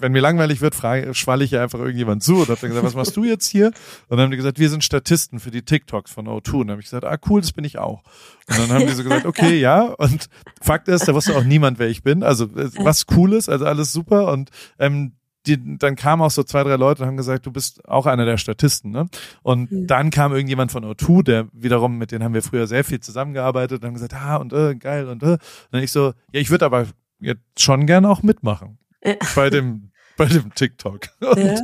wenn 0.01 0.13
mir 0.13 0.21
langweilig 0.21 0.61
wird, 0.61 0.75
frage, 0.75 1.15
schwalle 1.15 1.45
ich 1.45 1.53
ja 1.53 1.63
einfach 1.63 1.79
irgendjemand 1.79 2.23
zu 2.23 2.37
und 2.37 2.49
habe 2.49 2.59
dann 2.61 2.71
gesagt, 2.71 2.87
was 2.87 2.95
machst 2.95 3.17
du 3.17 3.25
jetzt 3.25 3.47
hier? 3.47 3.67
Und 4.09 4.17
dann 4.17 4.21
haben 4.21 4.31
die 4.31 4.37
gesagt, 4.37 4.59
wir 4.59 4.69
sind 4.69 4.83
Statisten 4.83 5.39
für 5.39 5.51
die 5.51 5.63
TikToks 5.63 6.11
von 6.11 6.27
O2. 6.27 6.53
Und 6.53 6.67
dann 6.67 6.71
habe 6.73 6.81
ich 6.81 6.87
gesagt, 6.87 7.05
ah 7.05 7.17
cool, 7.29 7.41
das 7.41 7.53
bin 7.53 7.65
ich 7.65 7.79
auch. 7.79 8.03
Und 8.49 8.59
dann 8.59 8.71
haben 8.71 8.87
die 8.87 8.93
so 8.93 9.05
gesagt, 9.05 9.27
okay, 9.27 9.59
ja. 9.59 9.83
Und 9.83 10.29
Fakt 10.61 10.89
ist, 10.89 11.07
da 11.07 11.15
wusste 11.15 11.37
auch 11.37 11.45
niemand, 11.45 11.79
wer 11.79 11.89
ich 11.89 12.03
bin. 12.03 12.23
Also 12.23 12.47
äh, 12.47 12.71
was 12.79 13.07
Cooles, 13.07 13.49
also 13.49 13.67
alles 13.67 13.93
super. 13.93 14.33
Und 14.33 14.51
ähm, 14.79 15.13
die, 15.47 15.79
dann 15.79 15.97
kamen 15.97 16.23
auch 16.23 16.31
so 16.31 16.43
zwei, 16.43 16.65
drei 16.65 16.77
Leute 16.77 17.03
und 17.03 17.09
haben 17.09 17.17
gesagt, 17.17 17.47
du 17.47 17.53
bist 17.53 17.89
auch 17.89 18.07
einer 18.07 18.25
der 18.25 18.37
Statisten, 18.37 18.91
ne? 18.91 19.07
Und 19.43 19.71
mhm. 19.71 19.87
dann 19.87 20.11
kam 20.11 20.33
irgendjemand 20.33 20.73
von 20.73 20.85
O2, 20.85 21.23
der 21.23 21.49
wiederum, 21.53 21.99
mit 21.99 22.11
denen 22.11 22.25
haben 22.25 22.35
wir 22.35 22.43
früher 22.43 22.67
sehr 22.67 22.85
viel 22.85 23.01
zusammengearbeitet 23.01 23.81
und 23.81 23.87
haben 23.87 23.95
gesagt, 23.95 24.15
ah, 24.15 24.37
und 24.37 24.53
äh, 24.53 24.75
geil 24.75 25.09
und 25.09 25.23
äh. 25.23 25.27
Und 25.33 25.41
dann 25.71 25.83
ich 25.83 25.93
so, 25.93 26.13
ja, 26.33 26.41
ich 26.41 26.51
würde 26.51 26.67
aber 26.67 26.87
jetzt 27.21 27.43
schon 27.59 27.87
gerne 27.87 28.09
auch 28.09 28.23
mitmachen. 28.23 28.79
Ja. 29.09 29.15
Bei 29.35 29.51
dem, 29.51 29.91
bei 30.17 30.27
dem 30.27 30.55
TikTok. 30.55 31.09
Und 31.21 31.39
ja. 31.39 31.57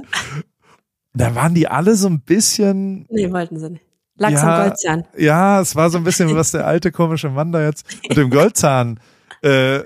da 1.13 1.35
waren 1.35 1.55
die 1.55 1.69
alle 1.69 1.97
so 1.97 2.09
ein 2.09 2.21
bisschen. 2.21 3.07
Nee, 3.11 3.31
wollten 3.33 3.59
sie 3.59 3.71
nicht. 3.71 3.85
Lachs 4.17 4.35
ja, 4.35 4.57
und 4.57 4.63
Goldzahn. 4.63 5.05
Ja, 5.17 5.61
es 5.61 5.75
war 5.75 5.91
so 5.91 5.99
ein 5.99 6.05
bisschen, 6.05 6.35
was 6.35 6.53
der 6.53 6.67
alte 6.67 6.93
komische 6.93 7.31
Mann 7.31 7.51
da 7.51 7.63
jetzt 7.63 7.85
mit 8.09 8.17
dem 8.17 8.31
Goldzahn 8.31 9.01
äh, 9.43 9.83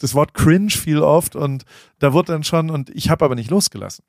das 0.00 0.14
Wort 0.14 0.34
cringe 0.34 0.70
fiel 0.70 1.00
oft 1.00 1.36
und 1.36 1.64
da 1.98 2.12
wurde 2.12 2.32
dann 2.32 2.44
schon, 2.44 2.70
und 2.70 2.90
ich 2.90 3.10
habe 3.10 3.24
aber 3.24 3.34
nicht 3.34 3.50
losgelassen. 3.50 4.04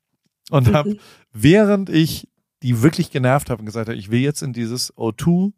Und 0.51 0.73
habe, 0.73 0.97
während 1.31 1.89
ich 1.89 2.27
die 2.63 2.81
wirklich 2.81 3.11
genervt 3.11 3.49
habe 3.49 3.59
und 3.59 3.65
gesagt 3.65 3.87
habe, 3.87 3.97
ich 3.97 4.09
will 4.09 4.19
jetzt 4.19 4.41
in 4.41 4.53
dieses 4.53 4.93
O2 4.95 5.53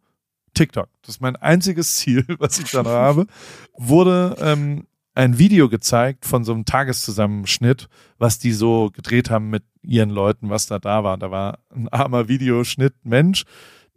TikTok, 0.54 0.90
das 1.02 1.16
ist 1.16 1.22
mein 1.22 1.36
einziges 1.36 1.96
Ziel, 1.96 2.26
was 2.40 2.60
ich 2.60 2.72
dann 2.72 2.88
habe, 2.88 3.28
wurde 3.78 4.36
ähm, 4.40 4.86
ein 5.14 5.38
Video 5.38 5.70
gezeigt 5.70 6.26
von 6.26 6.44
so 6.44 6.54
einem 6.54 6.66
Tageszusammenschnitt, 6.66 7.90
was 8.18 8.40
die 8.40 8.54
so 8.54 8.90
gedreht 8.92 9.30
haben 9.30 9.50
mit 9.50 9.64
ihren 9.82 10.10
Leuten, 10.10 10.50
was 10.50 10.68
da 10.68 10.80
da 10.80 11.04
war. 11.04 11.18
Da 11.18 11.32
war 11.32 11.60
ein 11.70 11.90
armer 11.90 12.28
Videoschnitt 12.28 12.94
Mensch, 13.04 13.44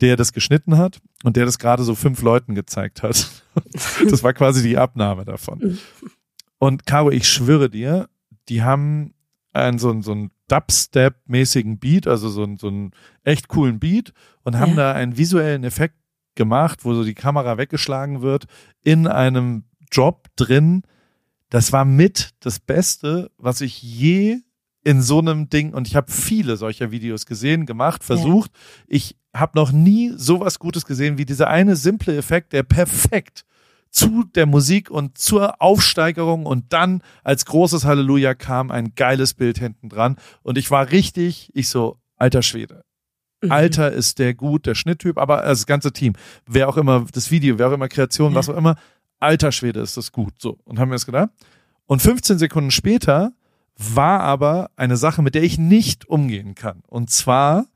der 0.00 0.16
das 0.16 0.32
geschnitten 0.32 0.76
hat 0.76 1.00
und 1.22 1.36
der 1.36 1.44
das 1.44 1.58
gerade 1.58 1.84
so 1.84 1.94
fünf 1.94 2.22
Leuten 2.22 2.54
gezeigt 2.54 3.02
hat. 3.02 3.30
Das 4.10 4.24
war 4.24 4.32
quasi 4.32 4.64
die 4.64 4.76
Abnahme 4.76 5.24
davon. 5.24 5.78
Und 6.58 6.86
Caro, 6.86 7.12
ich 7.12 7.28
schwöre 7.28 7.70
dir, 7.70 8.08
die 8.48 8.64
haben 8.64 9.14
einen 9.52 9.78
so, 9.78 10.02
so 10.02 10.10
einen 10.10 10.32
Dubstep-mäßigen 10.48 11.78
Beat, 11.78 12.08
also 12.08 12.28
so, 12.28 12.42
einen, 12.42 12.56
so 12.56 12.66
einen 12.66 12.90
echt 13.22 13.46
coolen 13.46 13.78
Beat 13.78 14.12
und 14.42 14.58
haben 14.58 14.70
ja. 14.70 14.76
da 14.76 14.92
einen 14.92 15.16
visuellen 15.16 15.62
Effekt 15.62 15.94
gemacht, 16.34 16.84
wo 16.84 16.94
so 16.94 17.04
die 17.04 17.14
Kamera 17.14 17.56
weggeschlagen 17.56 18.22
wird, 18.22 18.46
in 18.82 19.06
einem 19.06 19.64
Job 19.92 20.26
drin. 20.36 20.82
Das 21.50 21.72
war 21.72 21.84
mit 21.84 22.30
das 22.40 22.58
Beste, 22.58 23.30
was 23.36 23.60
ich 23.60 23.82
je 23.82 24.38
in 24.82 25.00
so 25.00 25.18
einem 25.18 25.48
Ding, 25.48 25.72
und 25.72 25.88
ich 25.88 25.96
habe 25.96 26.12
viele 26.12 26.56
solcher 26.56 26.90
Videos 26.90 27.26
gesehen, 27.26 27.64
gemacht, 27.64 28.04
versucht. 28.04 28.50
Ja. 28.52 28.84
Ich 28.88 29.16
habe 29.34 29.58
noch 29.58 29.72
nie 29.72 30.12
sowas 30.14 30.58
Gutes 30.58 30.84
gesehen 30.84 31.18
wie 31.18 31.24
dieser 31.24 31.48
eine 31.48 31.74
simple 31.74 32.16
Effekt, 32.16 32.52
der 32.52 32.62
perfekt 32.62 33.44
zu 33.90 34.24
der 34.24 34.46
Musik 34.46 34.90
und 34.90 35.18
zur 35.18 35.62
Aufsteigerung 35.62 36.46
und 36.46 36.72
dann 36.72 37.00
als 37.22 37.46
großes 37.46 37.84
Halleluja 37.84 38.34
kam 38.34 38.70
ein 38.70 38.94
geiles 38.96 39.34
Bild 39.34 39.58
hinten 39.58 39.88
dran 39.88 40.16
und 40.42 40.58
ich 40.58 40.70
war 40.70 40.90
richtig, 40.90 41.50
ich 41.54 41.68
so, 41.68 41.98
alter 42.16 42.42
Schwede. 42.42 42.84
Mhm. 43.40 43.52
Alter 43.52 43.92
ist 43.92 44.18
der 44.18 44.34
gut, 44.34 44.66
der 44.66 44.74
Schnitttyp, 44.74 45.16
aber 45.16 45.42
das 45.42 45.66
ganze 45.66 45.92
Team, 45.92 46.14
wer 46.46 46.68
auch 46.68 46.76
immer 46.76 47.06
das 47.12 47.30
Video, 47.30 47.58
wer 47.58 47.68
auch 47.68 47.72
immer 47.72 47.88
Kreation, 47.88 48.32
ja. 48.32 48.38
was 48.38 48.48
auch 48.48 48.56
immer, 48.56 48.76
alter 49.24 49.52
Schwede 49.52 49.80
ist 49.80 49.96
das 49.96 50.12
gut. 50.12 50.34
So. 50.38 50.58
Und 50.64 50.78
haben 50.78 50.90
wir 50.90 50.96
es 50.96 51.06
gedacht. 51.06 51.30
Und 51.86 52.00
15 52.00 52.38
Sekunden 52.38 52.70
später 52.70 53.32
war 53.76 54.20
aber 54.20 54.70
eine 54.76 54.96
Sache, 54.96 55.22
mit 55.22 55.34
der 55.34 55.42
ich 55.42 55.58
nicht 55.58 56.08
umgehen 56.08 56.54
kann. 56.54 56.82
Und 56.86 57.10
zwar, 57.10 57.66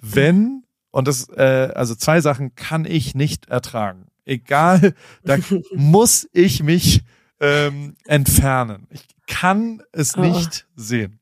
wenn, 0.00 0.62
und 0.90 1.08
das, 1.08 1.28
äh, 1.30 1.72
also 1.74 1.94
zwei 1.94 2.20
Sachen 2.20 2.54
kann 2.54 2.84
ich 2.84 3.14
nicht 3.14 3.48
ertragen 3.48 4.08
egal, 4.28 4.94
da 5.24 5.38
muss 5.74 6.28
ich 6.32 6.62
mich 6.62 7.02
ähm, 7.40 7.96
entfernen. 8.06 8.86
Ich 8.90 9.06
kann 9.26 9.82
es 9.92 10.16
oh. 10.16 10.20
nicht 10.20 10.66
sehen. 10.76 11.17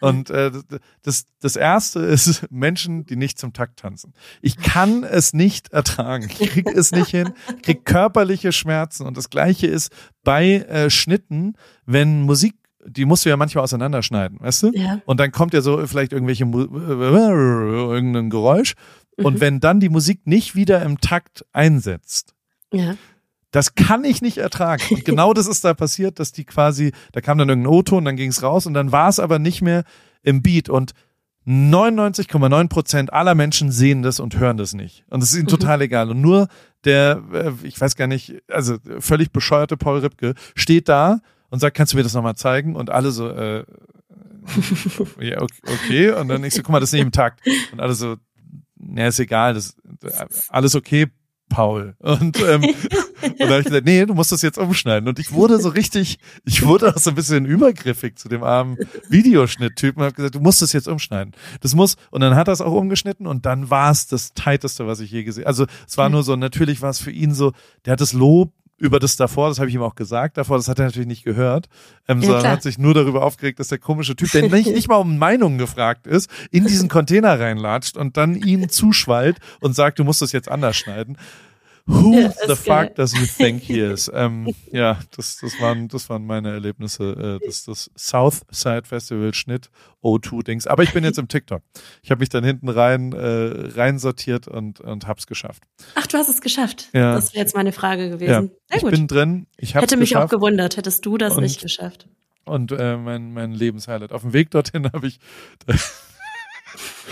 Und 0.00 0.30
äh, 0.30 0.50
das, 1.02 1.26
das 1.40 1.56
erste 1.56 2.00
ist 2.00 2.46
Menschen, 2.50 3.06
die 3.06 3.16
nicht 3.16 3.38
zum 3.38 3.52
Takt 3.52 3.78
tanzen. 3.78 4.12
Ich 4.42 4.56
kann 4.56 5.04
es 5.04 5.32
nicht 5.32 5.72
ertragen. 5.72 6.28
Ich 6.28 6.50
krieg 6.50 6.68
es 6.74 6.92
nicht 6.92 7.10
hin, 7.10 7.32
krieg 7.62 7.84
körperliche 7.84 8.52
Schmerzen. 8.52 9.06
Und 9.06 9.16
das 9.16 9.30
gleiche 9.30 9.66
ist 9.66 9.90
bei 10.22 10.56
äh, 10.56 10.90
Schnitten, 10.90 11.54
wenn 11.84 12.22
Musik 12.22 12.54
die 12.88 13.04
musst 13.04 13.24
du 13.24 13.28
ja 13.28 13.36
manchmal 13.36 13.64
auseinanderschneiden, 13.64 14.38
weißt 14.40 14.62
du? 14.62 14.70
Ja. 14.72 15.00
Und 15.06 15.18
dann 15.18 15.32
kommt 15.32 15.54
ja 15.54 15.60
so 15.60 15.84
vielleicht 15.88 16.12
irgendwelche 16.12 16.44
irgendein 16.44 18.30
Geräusch. 18.30 18.74
Und 19.16 19.34
mhm. 19.34 19.40
wenn 19.40 19.60
dann 19.60 19.80
die 19.80 19.88
Musik 19.88 20.26
nicht 20.26 20.54
wieder 20.54 20.82
im 20.82 21.00
Takt 21.00 21.44
einsetzt, 21.52 22.34
ja. 22.72 22.96
Das 23.56 23.74
kann 23.74 24.04
ich 24.04 24.20
nicht 24.20 24.36
ertragen. 24.36 24.82
Und 24.90 25.06
genau 25.06 25.32
das 25.32 25.46
ist 25.46 25.64
da 25.64 25.72
passiert, 25.72 26.20
dass 26.20 26.30
die 26.30 26.44
quasi, 26.44 26.92
da 27.12 27.22
kam 27.22 27.38
dann 27.38 27.48
irgendein 27.48 27.72
O-Ton, 27.72 28.04
dann 28.04 28.16
ging 28.16 28.28
es 28.28 28.42
raus 28.42 28.66
und 28.66 28.74
dann 28.74 28.92
war 28.92 29.08
es 29.08 29.18
aber 29.18 29.38
nicht 29.38 29.62
mehr 29.62 29.84
im 30.22 30.42
Beat. 30.42 30.68
Und 30.68 30.92
99,9 31.46 32.68
Prozent 32.68 33.14
aller 33.14 33.34
Menschen 33.34 33.72
sehen 33.72 34.02
das 34.02 34.20
und 34.20 34.38
hören 34.38 34.58
das 34.58 34.74
nicht. 34.74 35.06
Und 35.08 35.22
es 35.22 35.30
ist 35.30 35.36
ihnen 35.36 35.44
mhm. 35.44 35.48
total 35.58 35.80
egal. 35.80 36.10
Und 36.10 36.20
nur 36.20 36.48
der, 36.84 37.22
äh, 37.32 37.52
ich 37.62 37.80
weiß 37.80 37.96
gar 37.96 38.06
nicht, 38.06 38.42
also 38.46 38.76
völlig 38.98 39.32
bescheuerte 39.32 39.78
Paul 39.78 40.00
Ripke 40.00 40.34
steht 40.54 40.90
da 40.90 41.20
und 41.48 41.60
sagt, 41.60 41.78
kannst 41.78 41.94
du 41.94 41.96
mir 41.96 42.02
das 42.02 42.12
nochmal 42.12 42.36
zeigen? 42.36 42.76
Und 42.76 42.90
alle 42.90 43.10
so, 43.10 43.30
äh, 43.30 43.64
ja, 45.18 45.40
okay. 45.40 46.10
Und 46.10 46.28
dann 46.28 46.44
ich 46.44 46.52
so, 46.52 46.60
guck 46.62 46.72
mal, 46.72 46.80
das 46.80 46.90
ist 46.90 46.92
nicht 46.92 47.04
im 47.04 47.10
Takt. 47.10 47.40
Und 47.72 47.80
alle 47.80 47.94
so, 47.94 48.16
ja, 48.94 49.06
ist 49.06 49.18
egal, 49.18 49.54
das, 49.54 49.76
alles 50.50 50.74
okay, 50.74 51.06
Paul. 51.48 51.94
Und, 52.00 52.38
ähm, 52.42 52.62
und 53.22 53.40
da 53.40 53.48
habe 53.48 53.58
ich 53.60 53.66
gesagt, 53.66 53.86
nee, 53.86 54.04
du 54.04 54.14
musst 54.14 54.32
das 54.32 54.42
jetzt 54.42 54.58
umschneiden. 54.58 55.08
Und 55.08 55.18
ich 55.18 55.32
wurde 55.32 55.60
so 55.60 55.68
richtig, 55.68 56.18
ich 56.44 56.64
wurde 56.64 56.94
auch 56.94 56.98
so 56.98 57.10
ein 57.10 57.16
bisschen 57.16 57.46
übergriffig 57.46 58.16
zu 58.16 58.28
dem 58.28 58.42
armen 58.42 58.76
Videoschnitttypen 59.08 60.00
und 60.00 60.06
habe 60.06 60.14
gesagt, 60.14 60.34
du 60.34 60.40
musst 60.40 60.62
das 60.62 60.72
jetzt 60.72 60.88
umschneiden. 60.88 61.32
Das 61.60 61.74
muss, 61.74 61.96
und 62.10 62.20
dann 62.20 62.34
hat 62.34 62.48
er 62.48 62.52
es 62.52 62.60
auch 62.60 62.72
umgeschnitten 62.72 63.26
und 63.26 63.46
dann 63.46 63.70
war 63.70 63.90
es 63.90 64.06
das 64.06 64.32
tighteste, 64.34 64.86
was 64.86 65.00
ich 65.00 65.10
je 65.10 65.24
gesehen 65.24 65.46
Also 65.46 65.66
es 65.86 65.96
war 65.96 66.08
nur 66.08 66.22
so, 66.22 66.36
natürlich 66.36 66.82
war 66.82 66.90
es 66.90 66.98
für 66.98 67.10
ihn 67.10 67.34
so, 67.34 67.52
der 67.84 67.92
hat 67.92 68.00
das 68.00 68.12
Lob 68.12 68.52
über 68.78 68.98
das 68.98 69.16
davor, 69.16 69.48
das 69.48 69.58
habe 69.58 69.68
ich 69.68 69.74
ihm 69.74 69.82
auch 69.82 69.94
gesagt 69.94 70.36
davor, 70.36 70.58
das 70.58 70.68
hat 70.68 70.78
er 70.78 70.86
natürlich 70.86 71.08
nicht 71.08 71.24
gehört, 71.24 71.68
ähm, 72.08 72.20
ja, 72.20 72.26
sondern 72.26 72.42
klar. 72.42 72.52
hat 72.52 72.62
sich 72.62 72.78
nur 72.78 72.92
darüber 72.92 73.22
aufgeregt, 73.22 73.58
dass 73.58 73.68
der 73.68 73.78
komische 73.78 74.16
Typ, 74.16 74.30
der 74.32 74.48
nicht, 74.50 74.70
nicht 74.70 74.88
mal 74.88 74.96
um 74.96 75.16
Meinungen 75.18 75.58
gefragt 75.58 76.06
ist, 76.06 76.30
in 76.50 76.66
diesen 76.66 76.88
Container 76.88 77.40
reinlatscht 77.40 77.96
und 77.96 78.16
dann 78.16 78.34
ihm 78.34 78.68
zuschwallt 78.68 79.38
und 79.60 79.74
sagt, 79.74 79.98
du 79.98 80.04
musst 80.04 80.20
das 80.20 80.32
jetzt 80.32 80.50
anders 80.50 80.76
schneiden. 80.76 81.16
Who 81.88 82.14
ja, 82.14 82.32
the 82.48 82.56
fuck 82.56 82.66
geil. 82.66 82.92
does 82.96 83.12
you 83.14 83.26
think 83.26 83.62
he 83.62 83.78
is? 83.78 84.10
Ähm, 84.16 84.54
ja, 84.72 84.98
das, 85.16 85.36
das, 85.36 85.60
waren, 85.60 85.88
das 85.88 86.08
waren 86.08 86.26
meine 86.26 86.50
Erlebnisse. 86.50 87.38
Äh, 87.42 87.46
das, 87.46 87.64
das 87.64 87.90
Southside 87.96 88.84
Festival 88.84 89.34
Schnitt 89.34 89.70
O2-Dings. 90.02 90.66
Aber 90.66 90.82
ich 90.82 90.92
bin 90.92 91.04
jetzt 91.04 91.18
im 91.18 91.28
TikTok. 91.28 91.62
Ich 92.02 92.10
habe 92.10 92.20
mich 92.20 92.28
dann 92.28 92.42
hinten 92.44 92.68
rein 92.68 93.12
äh, 93.12 93.70
rein 93.76 93.98
sortiert 93.98 94.48
und, 94.48 94.80
und 94.80 95.06
hab's 95.06 95.26
geschafft. 95.26 95.62
Ach, 95.94 96.06
du 96.06 96.16
hast 96.16 96.28
es 96.28 96.40
geschafft. 96.40 96.88
Ja. 96.92 97.14
Das 97.14 97.34
wäre 97.34 97.42
jetzt 97.44 97.54
meine 97.54 97.72
Frage 97.72 98.10
gewesen. 98.10 98.30
Ja, 98.30 98.40
Sehr 98.70 98.80
gut. 98.80 98.92
Ich 98.92 98.98
bin 98.98 99.06
drin. 99.06 99.46
Ich 99.56 99.74
hab's 99.76 99.82
Hätte 99.82 99.96
mich 99.96 100.10
geschafft. 100.10 100.26
auch 100.26 100.30
gewundert, 100.30 100.76
hättest 100.76 101.06
du 101.06 101.18
das 101.18 101.36
und, 101.36 101.42
nicht 101.42 101.60
geschafft. 101.60 102.08
Und 102.44 102.72
äh, 102.72 102.96
mein, 102.96 103.32
mein 103.32 103.52
Lebenshighlight. 103.52 104.12
Auf 104.12 104.22
dem 104.22 104.32
Weg 104.32 104.50
dorthin 104.50 104.86
habe 104.92 105.06
ich. 105.06 105.20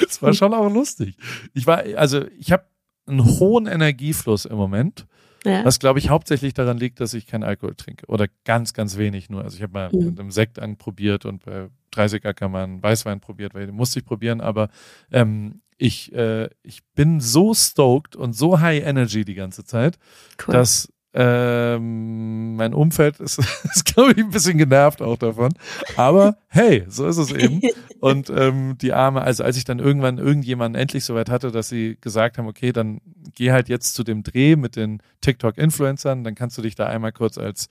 Es 0.06 0.20
war 0.20 0.34
schon 0.34 0.52
auch 0.52 0.68
lustig. 0.68 1.16
Ich 1.54 1.66
war, 1.66 1.84
also 1.96 2.24
ich 2.38 2.52
habe 2.52 2.64
einen 3.06 3.24
hohen 3.24 3.66
Energiefluss 3.66 4.44
im 4.44 4.56
Moment. 4.56 5.06
Ja. 5.44 5.64
Was, 5.64 5.78
glaube 5.78 5.98
ich, 5.98 6.08
hauptsächlich 6.08 6.54
daran 6.54 6.78
liegt, 6.78 7.00
dass 7.00 7.12
ich 7.12 7.26
keinen 7.26 7.42
Alkohol 7.42 7.74
trinke. 7.74 8.06
Oder 8.06 8.28
ganz, 8.44 8.72
ganz 8.72 8.96
wenig 8.96 9.28
nur. 9.28 9.44
Also 9.44 9.56
ich 9.56 9.62
habe 9.62 9.74
mal 9.74 9.90
mhm. 9.92 10.06
mit 10.06 10.20
einem 10.20 10.30
Sekt 10.30 10.58
anprobiert 10.58 11.26
und 11.26 11.44
bei 11.44 11.68
30 11.90 12.24
Ackermann 12.24 12.82
Weißwein 12.82 13.20
probiert, 13.20 13.54
weil 13.54 13.66
den 13.66 13.74
musste 13.74 13.98
ich 13.98 14.06
probieren, 14.06 14.40
aber 14.40 14.70
ähm, 15.12 15.60
ich, 15.76 16.12
äh, 16.14 16.48
ich 16.62 16.82
bin 16.94 17.20
so 17.20 17.52
stoked 17.52 18.16
und 18.16 18.32
so 18.32 18.60
high 18.60 18.82
energy 18.84 19.24
die 19.24 19.34
ganze 19.34 19.64
Zeit, 19.64 19.98
cool. 20.46 20.54
dass 20.54 20.92
ähm, 21.16 22.56
mein 22.56 22.74
Umfeld 22.74 23.20
ist, 23.20 23.38
ist 23.64 23.84
glaube 23.84 24.12
ich, 24.12 24.18
ein 24.18 24.30
bisschen 24.30 24.58
genervt 24.58 25.00
auch 25.00 25.16
davon. 25.16 25.54
Aber 25.96 26.36
hey, 26.48 26.84
so 26.88 27.06
ist 27.06 27.18
es 27.18 27.30
eben. 27.30 27.60
Und 28.00 28.30
ähm, 28.30 28.76
die 28.80 28.92
Arme, 28.92 29.22
also 29.22 29.44
als 29.44 29.56
ich 29.56 29.64
dann 29.64 29.78
irgendwann 29.78 30.18
irgendjemanden 30.18 30.80
endlich 30.80 31.04
soweit 31.04 31.30
hatte, 31.30 31.52
dass 31.52 31.68
sie 31.68 31.96
gesagt 32.00 32.36
haben, 32.36 32.48
okay, 32.48 32.72
dann 32.72 33.00
geh 33.36 33.52
halt 33.52 33.68
jetzt 33.68 33.94
zu 33.94 34.02
dem 34.02 34.24
Dreh 34.24 34.56
mit 34.56 34.74
den 34.74 35.00
TikTok-Influencern, 35.20 36.24
dann 36.24 36.34
kannst 36.34 36.58
du 36.58 36.62
dich 36.62 36.74
da 36.74 36.86
einmal 36.86 37.12
kurz 37.12 37.38
als 37.38 37.68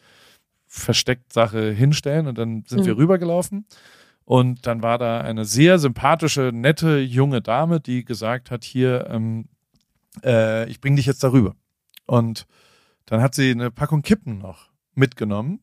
versteckt 0.66 1.34
Sache 1.34 1.72
hinstellen 1.72 2.28
und 2.28 2.38
dann 2.38 2.64
sind 2.66 2.82
mhm. 2.82 2.86
wir 2.86 2.98
rübergelaufen. 2.98 3.66
Und 4.26 4.66
dann 4.66 4.82
war 4.82 4.98
da 4.98 5.20
eine 5.20 5.44
sehr 5.44 5.80
sympathische, 5.80 6.52
nette 6.54 7.00
junge 7.00 7.42
Dame, 7.42 7.82
die 7.82 8.06
gesagt 8.06 8.52
hat, 8.52 8.64
hier, 8.64 9.08
ähm, 9.10 9.50
äh, 10.24 10.68
ich 10.70 10.80
bring 10.80 10.96
dich 10.96 11.06
jetzt 11.06 11.24
darüber. 11.26 11.56
Und 12.06 12.48
dann 13.06 13.22
hat 13.22 13.36
sie 13.36 13.52
eine 13.52 13.72
Packung 13.72 14.02
Kippen 14.02 14.38
noch 14.38 14.70
mitgenommen 14.94 15.60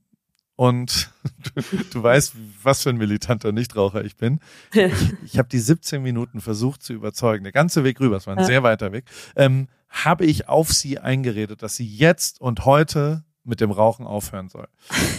und 0.56 1.10
du, 1.54 1.62
du, 1.90 2.02
weißt, 2.02 2.34
was 2.62 2.82
für 2.82 2.90
ein 2.90 2.96
militanter 2.96 3.52
Nichtraucher 3.52 4.04
ich 4.04 4.16
bin. 4.16 4.40
Ich, 4.74 4.92
ich 5.24 5.38
habe 5.38 5.48
die 5.48 5.58
17 5.58 6.02
Minuten 6.02 6.40
versucht 6.40 6.82
zu 6.82 6.92
überzeugen, 6.92 7.44
der 7.44 7.52
ganze 7.52 7.82
Weg 7.84 7.98
rüber, 8.00 8.16
es 8.16 8.26
war 8.26 8.36
ein 8.36 8.44
sehr 8.44 8.62
weiter 8.62 8.92
Weg, 8.92 9.04
ähm, 9.36 9.68
habe 9.88 10.26
ich 10.26 10.48
auf 10.48 10.70
sie 10.70 10.98
eingeredet, 10.98 11.62
dass 11.62 11.76
sie 11.76 11.86
jetzt 11.86 12.40
und 12.40 12.64
heute 12.64 13.24
mit 13.42 13.60
dem 13.60 13.70
Rauchen 13.70 14.06
aufhören 14.06 14.48
soll. 14.48 14.68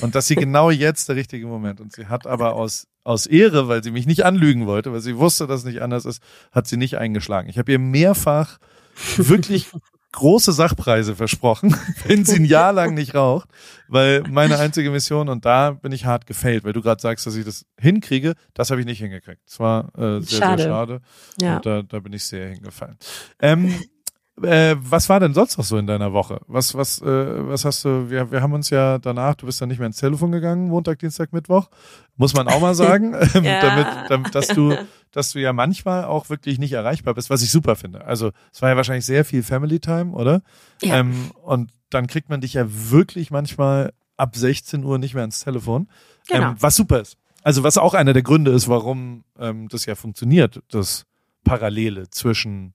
Und 0.02 0.16
dass 0.16 0.28
sie 0.28 0.36
genau 0.36 0.70
jetzt 0.70 1.10
der 1.10 1.16
richtige 1.16 1.48
Moment. 1.48 1.82
Und 1.82 1.92
sie 1.92 2.06
hat 2.06 2.28
aber 2.28 2.54
aus, 2.54 2.88
aus 3.04 3.26
Ehre, 3.26 3.68
weil 3.68 3.84
sie 3.84 3.92
mich 3.92 4.06
nicht 4.06 4.24
anlügen 4.24 4.68
wollte, 4.68 4.94
weil 4.94 5.02
sie 5.02 5.18
wusste, 5.18 5.48
dass 5.48 5.62
es 5.62 5.66
nicht 5.66 5.82
anders 5.82 6.06
ist, 6.06 6.22
hat 6.52 6.68
sie 6.68 6.78
nicht 6.78 6.98
eingeschlagen. 6.98 7.50
Ich 7.50 7.58
habe 7.58 7.72
ihr 7.72 7.80
mehrfach 7.80 8.60
wirklich 9.18 9.70
große 10.12 10.52
Sachpreise 10.52 11.16
versprochen, 11.16 11.76
wenn 12.06 12.26
sie 12.26 12.38
ein 12.38 12.46
Jahr 12.46 12.74
lang 12.74 12.94
nicht 12.94 13.16
raucht, 13.16 13.50
weil 13.88 14.24
meine 14.30 14.60
einzige 14.60 14.92
Mission, 14.92 15.30
und 15.30 15.46
da 15.46 15.72
bin 15.72 15.92
ich 15.92 16.06
hart 16.06 16.26
gefailt, 16.26 16.64
weil 16.64 16.74
du 16.74 16.82
gerade 16.82 17.02
sagst, 17.02 17.26
dass 17.26 17.36
ich 17.36 17.46
das 17.46 17.66
hinkriege, 17.80 18.34
das 18.54 18.72
habe 18.72 18.82
ich 18.82 18.86
nicht 18.86 19.00
hingekriegt. 19.00 19.42
Das 19.46 19.60
war 19.60 19.98
äh, 19.98 20.22
sehr, 20.22 20.40
schade. 20.40 20.64
sehr 20.64 20.72
schade. 20.72 21.02
Ja. 21.40 21.56
Und 21.58 21.66
da, 21.66 21.82
da 21.82 22.00
bin 22.00 22.14
ich 22.14 22.24
sehr 22.26 22.50
hingefallen. 22.50 22.98
Ähm, 23.40 23.74
äh, 24.44 24.76
was 24.80 25.10
war 25.10 25.20
denn 25.20 25.34
sonst 25.34 25.58
noch 25.58 25.66
so 25.66 25.78
in 25.78 25.88
deiner 25.88 26.14
Woche? 26.14 26.42
Was, 26.48 26.76
was, 26.76 27.02
äh, 27.02 27.06
was 27.06 27.66
hast 27.66 27.86
du? 27.86 28.10
Wir, 28.10 28.32
wir 28.32 28.42
haben 28.42 28.54
uns 28.54 28.70
ja 28.70 28.98
danach, 29.00 29.36
du 29.36 29.46
bist 29.46 29.62
ja 29.62 29.68
nicht 29.68 29.80
mehr 29.80 29.88
ins 29.88 29.98
Telefon 29.98 30.32
gegangen, 30.32 30.68
Montag, 30.68 31.00
Dienstag, 31.00 31.34
Mittwoch, 31.34 31.70
muss 32.18 32.34
man 32.34 32.48
auch 32.48 32.60
mal 32.60 32.76
sagen, 32.76 33.14
ähm, 33.34 33.44
ja. 33.44 33.62
damit, 33.62 33.88
damit, 34.10 34.36
dass 34.36 34.48
du, 34.48 34.76
dass 35.12 35.32
du 35.32 35.40
ja 35.40 35.54
manchmal 35.54 36.06
auch 36.06 36.30
wirklich 36.30 36.60
nicht 36.60 36.74
erreichbar 36.74 37.14
bist, 37.14 37.30
was 37.30 37.42
ich 37.42 37.52
super 37.52 37.76
finde. 37.76 38.06
Also 38.06 38.32
es 38.54 38.62
war 38.62 38.70
ja 38.70 38.76
wahrscheinlich 38.76 39.06
sehr 39.06 39.26
viel 39.26 39.44
Family 39.44 39.80
Time, 39.80 40.12
oder? 40.12 40.42
Ja. 40.82 41.00
Ähm, 41.00 41.32
und 41.44 41.72
dann 41.90 42.08
kriegt 42.08 42.30
man 42.30 42.42
dich 42.42 42.54
ja 42.54 42.66
wirklich 42.68 43.32
manchmal 43.32 43.94
ab 44.18 44.36
16 44.36 44.84
Uhr 44.84 44.98
nicht 44.98 45.14
mehr 45.14 45.24
ins 45.24 45.44
Telefon, 45.44 45.88
genau. 46.28 46.52
ähm, 46.52 46.56
was 46.60 46.76
super 46.76 47.02
ist. 47.02 47.18
Also 47.44 47.64
was 47.64 47.78
auch 47.78 47.94
einer 47.94 48.14
der 48.14 48.22
Gründe 48.22 48.52
ist, 48.52 48.68
warum 48.68 49.24
ähm, 49.40 49.68
das 49.70 49.86
ja 49.86 49.96
funktioniert, 49.96 50.62
das 50.70 51.06
Parallele 51.44 52.10
zwischen 52.10 52.74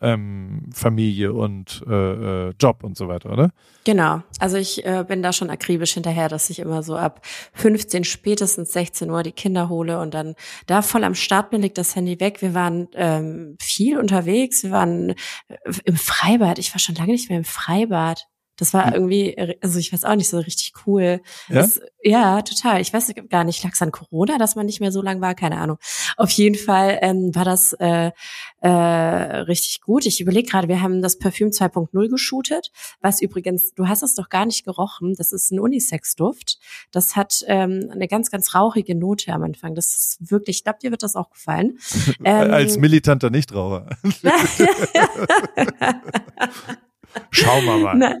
ähm, 0.00 0.68
Familie 0.72 1.32
und 1.32 1.82
äh, 1.88 2.48
äh, 2.48 2.54
Job 2.60 2.84
und 2.84 2.96
so 2.96 3.08
weiter, 3.08 3.32
oder? 3.32 3.50
Genau. 3.84 4.22
Also 4.38 4.56
ich 4.56 4.84
äh, 4.84 5.04
bin 5.06 5.22
da 5.22 5.32
schon 5.32 5.50
akribisch 5.50 5.94
hinterher, 5.94 6.28
dass 6.28 6.50
ich 6.50 6.58
immer 6.58 6.82
so 6.82 6.96
ab 6.96 7.24
15, 7.54 8.04
spätestens 8.04 8.72
16 8.72 9.10
Uhr 9.10 9.22
die 9.22 9.32
Kinder 9.32 9.68
hole 9.68 10.00
und 10.00 10.14
dann 10.14 10.34
da 10.66 10.82
voll 10.82 11.04
am 11.04 11.14
Start 11.14 11.50
bin, 11.50 11.62
liegt 11.62 11.78
das 11.78 11.96
Handy 11.96 12.20
weg. 12.20 12.42
Wir 12.42 12.54
waren 12.54 12.88
ähm, 12.94 13.56
viel 13.60 13.98
unterwegs. 13.98 14.62
Wir 14.62 14.70
waren 14.70 15.10
äh, 15.10 15.56
im 15.84 15.96
Freibad. 15.96 16.58
Ich 16.58 16.74
war 16.74 16.78
schon 16.78 16.94
lange 16.94 17.12
nicht 17.12 17.28
mehr 17.28 17.38
im 17.38 17.44
Freibad. 17.44 18.26
Das 18.56 18.72
war 18.74 18.86
hm. 18.86 18.94
irgendwie, 18.94 19.56
also 19.60 19.78
ich 19.78 19.92
weiß 19.92 20.04
auch 20.04 20.14
nicht, 20.14 20.28
so 20.28 20.38
richtig 20.38 20.72
cool. 20.86 21.20
Ja, 21.48 21.54
das, 21.54 21.80
ja 22.02 22.42
total. 22.42 22.80
Ich 22.80 22.92
weiß 22.92 23.12
gar 23.28 23.44
nicht, 23.44 23.62
lag 23.62 23.72
es 23.72 23.82
an 23.82 23.92
Corona, 23.92 24.38
dass 24.38 24.56
man 24.56 24.66
nicht 24.66 24.80
mehr 24.80 24.92
so 24.92 25.02
lang 25.02 25.20
war? 25.20 25.34
Keine 25.34 25.58
Ahnung. 25.58 25.78
Auf 26.16 26.30
jeden 26.30 26.56
Fall 26.56 26.98
ähm, 27.02 27.34
war 27.34 27.44
das 27.44 27.74
äh, 27.74 28.10
äh, 28.60 28.68
richtig 28.68 29.80
gut. 29.80 30.06
Ich 30.06 30.20
überlege 30.20 30.48
gerade, 30.48 30.68
wir 30.68 30.82
haben 30.82 31.02
das 31.02 31.18
Parfüm 31.18 31.50
2.0 31.50 32.08
geshootet, 32.08 32.70
was 33.00 33.20
übrigens, 33.20 33.74
du 33.74 33.88
hast 33.88 34.02
es 34.02 34.14
doch 34.14 34.28
gar 34.28 34.46
nicht 34.46 34.64
gerochen, 34.64 35.14
das 35.16 35.32
ist 35.32 35.52
ein 35.52 35.60
Unisex-Duft. 35.60 36.58
Das 36.90 37.16
hat 37.16 37.44
ähm, 37.46 37.90
eine 37.92 38.08
ganz, 38.08 38.30
ganz 38.30 38.54
rauchige 38.54 38.94
Note 38.94 39.32
am 39.32 39.42
Anfang. 39.42 39.74
Das 39.74 39.94
ist 39.94 40.30
wirklich, 40.30 40.58
ich 40.58 40.64
glaube, 40.64 40.78
dir 40.82 40.90
wird 40.90 41.02
das 41.02 41.16
auch 41.16 41.30
gefallen. 41.30 41.78
Ähm, 42.24 42.50
Als 42.50 42.78
militanter 42.78 43.30
Nichtraucher. 43.30 43.86
Schauen 47.30 47.64
wir 47.64 47.76
mal. 47.78 47.96
Nein, 47.96 48.20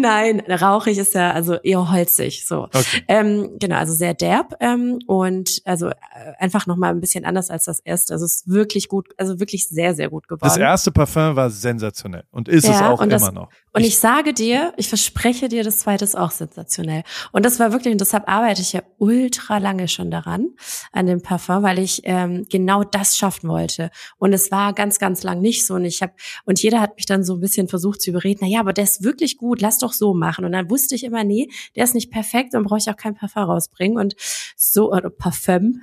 nein, 0.00 0.40
rauchig 0.40 0.98
ist 0.98 1.14
ja 1.14 1.32
also 1.32 1.54
eher 1.54 1.90
holzig. 1.90 2.46
So, 2.46 2.64
okay. 2.64 3.04
ähm, 3.08 3.56
genau, 3.58 3.76
also 3.76 3.92
sehr 3.92 4.14
derb 4.14 4.54
ähm, 4.60 4.98
und 5.06 5.62
also 5.64 5.88
äh, 5.88 5.94
einfach 6.38 6.66
noch 6.66 6.76
mal 6.76 6.90
ein 6.90 7.00
bisschen 7.00 7.24
anders 7.24 7.50
als 7.50 7.64
das 7.64 7.80
erste. 7.80 8.14
Also 8.14 8.24
es 8.24 8.36
ist 8.36 8.48
wirklich 8.48 8.88
gut, 8.88 9.08
also 9.16 9.40
wirklich 9.40 9.68
sehr, 9.68 9.94
sehr 9.94 10.10
gut 10.10 10.28
geworden. 10.28 10.48
Das 10.48 10.56
erste 10.56 10.92
Parfum 10.92 11.36
war 11.36 11.50
sensationell 11.50 12.24
und 12.30 12.48
ist 12.48 12.66
ja, 12.66 12.74
es 12.74 12.82
auch 12.82 13.00
immer 13.00 13.10
das, 13.10 13.32
noch. 13.32 13.50
Und 13.72 13.82
ich, 13.82 13.88
ich 13.88 13.98
sage 13.98 14.32
dir, 14.32 14.72
ich 14.76 14.88
verspreche 14.88 15.48
dir, 15.48 15.64
das 15.64 15.78
zweite 15.78 16.04
ist 16.04 16.16
auch 16.16 16.30
sensationell. 16.30 17.02
Und 17.32 17.44
das 17.44 17.58
war 17.58 17.72
wirklich, 17.72 17.92
und 17.92 18.00
deshalb 18.00 18.28
arbeite 18.28 18.62
ich 18.62 18.72
ja 18.72 18.82
ultra 18.98 19.58
lange 19.58 19.88
schon 19.88 20.10
daran, 20.10 20.48
an 20.92 21.06
dem 21.06 21.22
Parfum, 21.22 21.62
weil 21.62 21.78
ich 21.78 22.02
ähm, 22.04 22.46
genau 22.50 22.84
das 22.84 23.16
schaffen 23.16 23.48
wollte. 23.48 23.90
Und 24.18 24.32
es 24.32 24.50
war 24.50 24.72
ganz, 24.72 24.98
ganz 24.98 25.22
lang 25.22 25.40
nicht 25.40 25.66
so. 25.66 25.74
Und 25.74 25.84
ich 25.84 26.02
habe, 26.02 26.12
und 26.44 26.62
jeder 26.62 26.80
hat 26.80 26.96
mich 26.96 27.06
dann 27.06 27.24
so 27.24 27.34
ein 27.34 27.40
bisschen 27.40 27.68
versucht 27.68 28.00
zu 28.00 28.10
überreden, 28.14 28.40
na 28.42 28.48
ja, 28.48 28.60
aber 28.60 28.72
der 28.72 28.84
ist 28.84 29.02
wirklich 29.02 29.36
gut, 29.36 29.60
lass 29.60 29.78
doch 29.78 29.92
so 29.92 30.14
machen. 30.14 30.44
Und 30.44 30.52
dann 30.52 30.70
wusste 30.70 30.94
ich 30.94 31.04
immer, 31.04 31.24
nee, 31.24 31.48
der 31.76 31.84
ist 31.84 31.94
nicht 31.94 32.10
perfekt, 32.10 32.54
dann 32.54 32.64
brauche 32.64 32.78
ich 32.78 32.88
auch 32.88 32.96
kein 32.96 33.14
Parfum 33.14 33.42
rausbringen. 33.42 33.98
Und 33.98 34.14
so, 34.56 34.92
oder 34.92 35.10
Parfüm. 35.10 35.82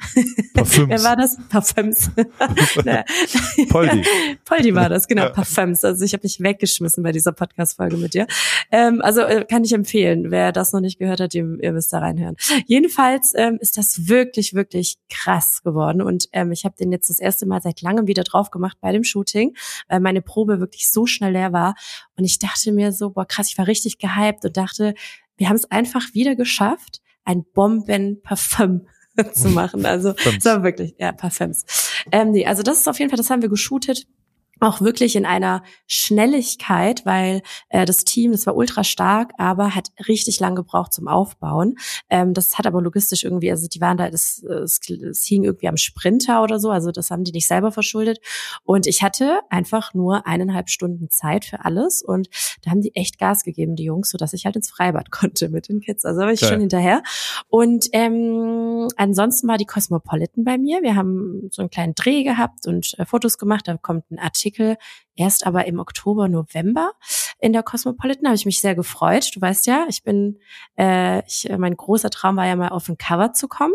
Parfüms. 0.54 0.90
Wer 0.90 1.04
war 1.04 1.16
das? 1.16 1.38
Parfüms. 1.50 2.12
Poldi. 3.70 4.04
Poldi 4.46 4.76
war 4.76 4.90
das, 4.90 5.08
genau. 5.08 5.30
Parfüms. 5.30 5.84
Also 5.84 6.04
ich 6.06 6.14
habe 6.14 6.24
mich 6.24 6.40
weggeschmissen 6.40 7.04
bei 7.04 7.12
dieser 7.12 7.32
Podcast-Folge 7.32 7.98
mit 7.98 8.14
dir. 8.14 8.28
Ähm, 8.72 9.02
also 9.02 9.22
äh, 9.22 9.46
kann 9.46 9.64
ich 9.64 9.74
empfehlen. 9.74 10.32
Wer 10.32 10.52
das 10.52 10.74
noch 10.74 10.82
nicht 10.82 11.00
gehört 11.00 11.20
hat, 11.20 11.34
ihr, 11.34 11.58
ihr 11.62 11.74
müsst 11.74 11.92
da 11.94 12.00
reinhören. 12.00 12.36
Jedenfalls 12.66 13.34
ähm, 13.36 13.58
ist 13.60 13.78
das 13.78 14.08
wirklich, 14.08 14.54
wirklich 14.54 14.98
krass 15.10 15.62
geworden. 15.64 16.02
Und 16.02 16.30
ähm, 16.32 16.52
ich 16.52 16.66
habe 16.66 16.76
den 16.80 16.92
jetzt 16.92 17.10
das 17.10 17.20
erste 17.20 17.46
Mal 17.46 17.62
seit 17.62 17.82
langem 17.82 18.08
wieder 18.08 18.24
drauf 18.24 18.52
gemacht 18.52 18.78
bei 18.82 18.92
dem 18.92 19.04
Shooting, 19.04 19.56
weil 19.90 20.00
meine 20.00 20.22
Probe 20.22 20.60
wirklich 20.60 20.90
so 20.90 21.06
schnell 21.06 21.34
leer 21.34 21.54
war. 21.54 21.76
Und 22.22 22.26
ich 22.26 22.38
dachte 22.38 22.72
mir 22.72 22.92
so, 22.92 23.10
boah, 23.10 23.26
krass, 23.26 23.50
ich 23.50 23.58
war 23.58 23.66
richtig 23.66 23.98
gehypt 23.98 24.46
und 24.46 24.56
dachte, 24.56 24.94
wir 25.38 25.50
haben 25.50 25.56
es 25.56 25.72
einfach 25.72 26.14
wieder 26.14 26.36
geschafft, 26.36 27.02
ein 27.24 27.44
Bombenparfüm 27.52 28.86
zu 29.34 29.50
machen. 29.50 29.88
Also 29.88 30.14
es 30.38 30.46
war 30.46 30.62
wirklich, 30.62 30.94
ja, 31.00 31.14
Parfüms. 31.14 31.66
Ähm, 32.12 32.30
nee, 32.30 32.46
also 32.46 32.62
das 32.62 32.82
ist 32.82 32.88
auf 32.88 33.00
jeden 33.00 33.10
Fall, 33.10 33.18
das 33.18 33.32
haben 33.32 33.42
wir 33.42 33.50
geshootet 33.50 34.06
auch 34.62 34.80
wirklich 34.80 35.16
in 35.16 35.26
einer 35.26 35.64
Schnelligkeit, 35.88 37.06
weil 37.06 37.42
äh, 37.70 37.86
das 37.86 38.06
Team, 38.06 38.32
das 38.32 38.46
war 38.46 38.56
ultra 38.56 38.84
stark, 38.84 39.32
aber 39.38 39.76
hat 39.76 39.90
richtig 40.08 40.40
lang 40.40 40.56
gebraucht 40.56 40.94
zum 40.94 41.08
Aufbauen. 41.08 41.76
Ähm, 42.10 42.34
das 42.34 42.58
hat 42.58 42.68
aber 42.68 42.82
logistisch 42.82 43.24
irgendwie, 43.24 43.50
also 43.50 43.68
die 43.68 43.82
waren 43.82 43.98
da, 43.98 44.10
das, 44.10 44.44
es, 44.44 44.80
es 44.90 45.26
hing 45.26 45.44
irgendwie 45.44 45.68
am 45.68 45.78
Sprinter 45.78 46.44
oder 46.44 46.60
so, 46.60 46.70
also 46.70 46.92
das 46.92 47.10
haben 47.10 47.24
die 47.24 47.32
nicht 47.32 47.48
selber 47.48 47.72
verschuldet. 47.72 48.20
Und 48.64 48.86
ich 48.86 49.02
hatte 49.02 49.40
einfach 49.50 49.96
nur 49.96 50.28
eineinhalb 50.28 50.70
Stunden 50.70 51.10
Zeit 51.10 51.44
für 51.44 51.66
alles 51.66 52.04
und 52.04 52.30
da 52.62 52.72
haben 52.72 52.82
die 52.82 52.96
echt 52.96 53.18
Gas 53.18 53.44
gegeben, 53.44 53.76
die 53.76 53.86
Jungs, 53.86 54.12
so 54.12 54.18
dass 54.20 54.34
ich 54.34 54.46
halt 54.46 54.56
ins 54.56 54.70
Freibad 54.70 55.10
konnte 55.12 55.50
mit 55.50 55.70
den 55.70 55.82
Kids. 55.82 56.06
Also 56.06 56.22
war 56.22 56.32
ich 56.32 56.40
Geil. 56.40 56.50
schon 56.50 56.60
hinterher. 56.60 57.02
Und 57.50 57.88
ähm, 57.94 58.90
ansonsten 58.96 59.48
war 59.48 59.58
die 59.58 59.66
Cosmopolitan 59.66 60.44
bei 60.44 60.60
mir. 60.60 60.84
Wir 60.84 60.96
haben 60.96 61.50
so 61.52 61.64
einen 61.64 61.72
kleinen 61.72 61.96
Dreh 61.96 62.24
gehabt 62.24 62.68
und 62.68 62.94
äh, 63.00 63.06
Fotos 63.06 63.40
gemacht. 63.40 63.68
Da 63.68 63.78
kommt 63.78 64.12
ein 64.12 64.20
Artikel 64.20 64.51
Artikel 64.52 64.78
erst 65.16 65.46
aber 65.46 65.66
im 65.66 65.80
Oktober, 65.80 66.28
November 66.28 66.94
in 67.40 67.54
der 67.54 67.64
Cosmopolitan. 67.64 68.28
Habe 68.28 68.36
ich 68.36 68.46
mich 68.46 68.62
sehr 68.62 68.76
gefreut. 68.76 69.32
Du 69.36 69.42
weißt 69.42 69.68
ja, 69.68 69.86
ich 69.88 70.04
bin, 70.04 70.40
äh, 70.78 71.26
ich, 71.26 71.50
mein 71.58 71.76
großer 71.76 72.10
Traum 72.10 72.36
war 72.36 72.48
ja 72.48 72.56
mal 72.56 72.70
auf 72.70 72.90
ein 72.90 72.98
Cover 72.98 73.34
zu 73.34 73.48
kommen. 73.48 73.74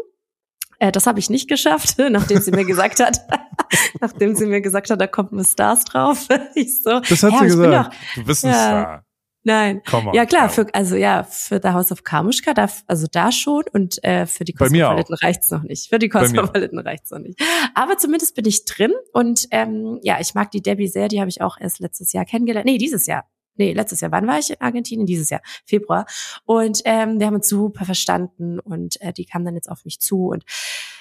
Äh, 0.78 0.92
das 0.92 1.06
habe 1.06 1.18
ich 1.18 1.30
nicht 1.30 1.48
geschafft, 1.48 1.96
nachdem 2.10 2.40
sie 2.40 2.50
mir 2.50 2.64
gesagt 2.64 3.00
hat, 3.00 3.20
nachdem 4.00 4.34
sie 4.34 4.46
mir 4.46 4.60
gesagt 4.60 4.90
hat, 4.90 5.00
da 5.00 5.06
kommt 5.06 5.32
ein 5.32 5.44
Stars 5.44 5.84
drauf. 5.84 6.26
ich 6.54 6.82
so, 6.82 7.00
das 7.00 7.22
hat 7.22 7.38
sie 7.38 7.46
gesagt. 7.46 7.94
Doch, 7.94 8.00
du 8.14 8.24
bist 8.24 8.44
ein 8.44 8.50
ja, 8.50 8.54
Star. 8.54 9.05
Nein. 9.46 9.80
On, 9.92 10.12
ja 10.12 10.26
klar, 10.26 10.48
für, 10.48 10.66
also 10.74 10.96
ja, 10.96 11.22
für 11.22 11.60
The 11.62 11.68
House 11.68 11.92
of 11.92 12.02
Kamushka, 12.02 12.52
da, 12.52 12.68
also 12.88 13.06
da 13.08 13.30
schon 13.30 13.62
und 13.72 14.02
äh, 14.02 14.26
für 14.26 14.42
die 14.42 14.52
Cosmopolitan 14.52 15.16
reicht's 15.22 15.52
noch 15.52 15.62
nicht. 15.62 15.88
Für 15.88 16.00
die 16.00 16.08
Cosmopolitan 16.08 16.80
reicht's 16.80 17.12
noch 17.12 17.20
nicht. 17.20 17.40
Aber 17.72 17.96
zumindest 17.96 18.34
bin 18.34 18.44
ich 18.44 18.64
drin 18.64 18.92
und 19.12 19.46
ähm, 19.52 20.00
ja, 20.02 20.18
ich 20.18 20.34
mag 20.34 20.50
die 20.50 20.62
Debbie 20.62 20.88
sehr, 20.88 21.06
die 21.06 21.20
habe 21.20 21.28
ich 21.28 21.42
auch 21.42 21.58
erst 21.60 21.78
letztes 21.78 22.12
Jahr 22.12 22.24
kennengelernt. 22.24 22.66
Nee, 22.66 22.76
dieses 22.76 23.06
Jahr. 23.06 23.24
Nee, 23.54 23.72
letztes 23.72 24.00
Jahr. 24.00 24.10
Wann 24.10 24.26
war 24.26 24.40
ich 24.40 24.50
in 24.50 24.60
Argentinien? 24.60 25.06
Dieses 25.06 25.30
Jahr, 25.30 25.42
Februar. 25.64 26.06
Und 26.44 26.82
ähm, 26.84 27.20
wir 27.20 27.28
haben 27.28 27.36
uns 27.36 27.48
super 27.48 27.84
verstanden 27.84 28.58
und 28.58 29.00
äh, 29.00 29.12
die 29.12 29.26
kam 29.26 29.44
dann 29.44 29.54
jetzt 29.54 29.70
auf 29.70 29.84
mich 29.84 30.00
zu 30.00 30.26
und 30.26 30.42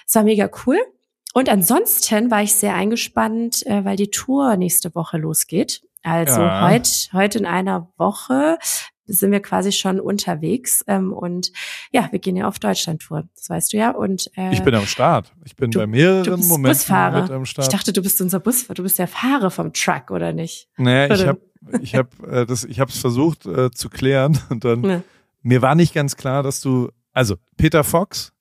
es 0.08 0.14
war 0.14 0.24
mega 0.24 0.52
cool. 0.68 0.78
Und 1.34 1.50
ansonsten 1.50 2.30
war 2.30 2.44
ich 2.44 2.54
sehr 2.54 2.76
eingespannt, 2.76 3.66
äh, 3.66 3.84
weil 3.84 3.98
die 3.98 4.12
Tour 4.12 4.56
nächste 4.56 4.94
Woche 4.94 5.18
losgeht. 5.18 5.82
Also 6.06 6.42
ja. 6.42 6.70
heute, 6.70 6.90
heute 7.14 7.40
in 7.40 7.46
einer 7.48 7.90
Woche 7.98 8.60
sind 9.08 9.32
wir 9.32 9.40
quasi 9.40 9.72
schon 9.72 10.00
unterwegs 10.00 10.84
ähm, 10.88 11.14
und 11.14 11.52
ja, 11.92 12.08
wir 12.12 12.20
gehen 12.20 12.36
ja 12.36 12.48
auf 12.48 12.60
Deutschland-Tour, 12.60 13.28
das 13.36 13.50
weißt 13.50 13.74
du 13.74 13.78
ja. 13.78 13.92
Und 13.92 14.30
äh, 14.38 14.52
ich 14.52 14.64
bin 14.64 14.76
am 14.76 14.86
Start. 14.86 15.34
Ich 15.46 15.56
bin 15.56 15.72
du, 15.72 15.80
bei 15.80 15.88
mehreren 15.88 16.42
Momenten 16.48 16.64
Busfahrer. 16.64 17.24
mit 17.24 17.32
am 17.32 17.46
Start. 17.46 17.68
Ich 17.68 17.74
dachte, 17.74 17.92
du 17.92 18.04
bist 18.04 18.22
unser 18.22 18.40
Busfahrer, 18.40 18.76
du 18.76 18.84
bist 18.84 19.00
der 19.00 19.08
Fahrer 19.08 19.50
vom 19.50 19.74
Truck 19.74 20.12
oder 20.12 20.32
nicht? 20.32 20.70
Naja, 20.78 21.06
oder? 21.06 21.16
ich 21.16 21.28
habe 21.28 21.40
ich 21.82 21.96
hab, 21.96 22.28
äh, 22.28 22.46
das, 22.46 22.64
ich 22.64 22.80
habe 22.80 22.92
es 22.92 23.00
versucht 23.00 23.48
äh, 23.48 23.72
zu 23.72 23.90
klären 23.90 24.40
und 24.50 24.64
dann 24.64 24.84
ja. 24.84 25.02
mir 25.42 25.64
war 25.64 25.74
nicht 25.74 25.94
ganz 25.94 26.16
klar, 26.16 26.44
dass 26.44 26.62
du 26.62 26.90
also 27.14 27.36
Peter 27.58 27.84
Fox, 27.84 28.32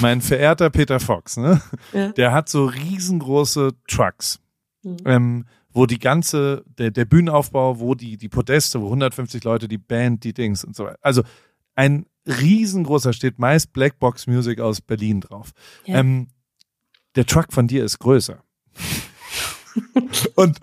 mein 0.00 0.20
verehrter 0.20 0.70
Peter 0.70 0.98
Fox, 0.98 1.36
ne, 1.36 1.60
ja. 1.92 2.08
der 2.08 2.32
hat 2.32 2.48
so 2.48 2.64
riesengroße 2.64 3.72
Trucks. 3.86 4.40
Mhm. 4.82 4.96
Ähm, 5.04 5.44
wo 5.72 5.86
die 5.86 5.98
ganze, 5.98 6.64
der, 6.78 6.90
der 6.90 7.04
Bühnenaufbau, 7.04 7.80
wo 7.80 7.94
die, 7.94 8.16
die 8.16 8.28
Podeste, 8.28 8.80
wo 8.80 8.86
150 8.86 9.42
Leute, 9.44 9.68
die 9.68 9.78
Band, 9.78 10.24
die 10.24 10.32
Dings 10.32 10.64
und 10.64 10.76
so 10.76 10.84
weiter. 10.84 10.98
Also 11.00 11.22
ein 11.74 12.06
riesengroßer, 12.26 13.12
steht 13.12 13.38
meist 13.38 13.72
Blackbox 13.72 14.26
Music 14.26 14.60
aus 14.60 14.80
Berlin 14.80 15.20
drauf. 15.20 15.52
Ja. 15.86 16.00
Ähm, 16.00 16.28
der 17.16 17.26
Truck 17.26 17.52
von 17.52 17.66
dir 17.66 17.84
ist 17.84 17.98
größer. 17.98 18.42
und 20.34 20.58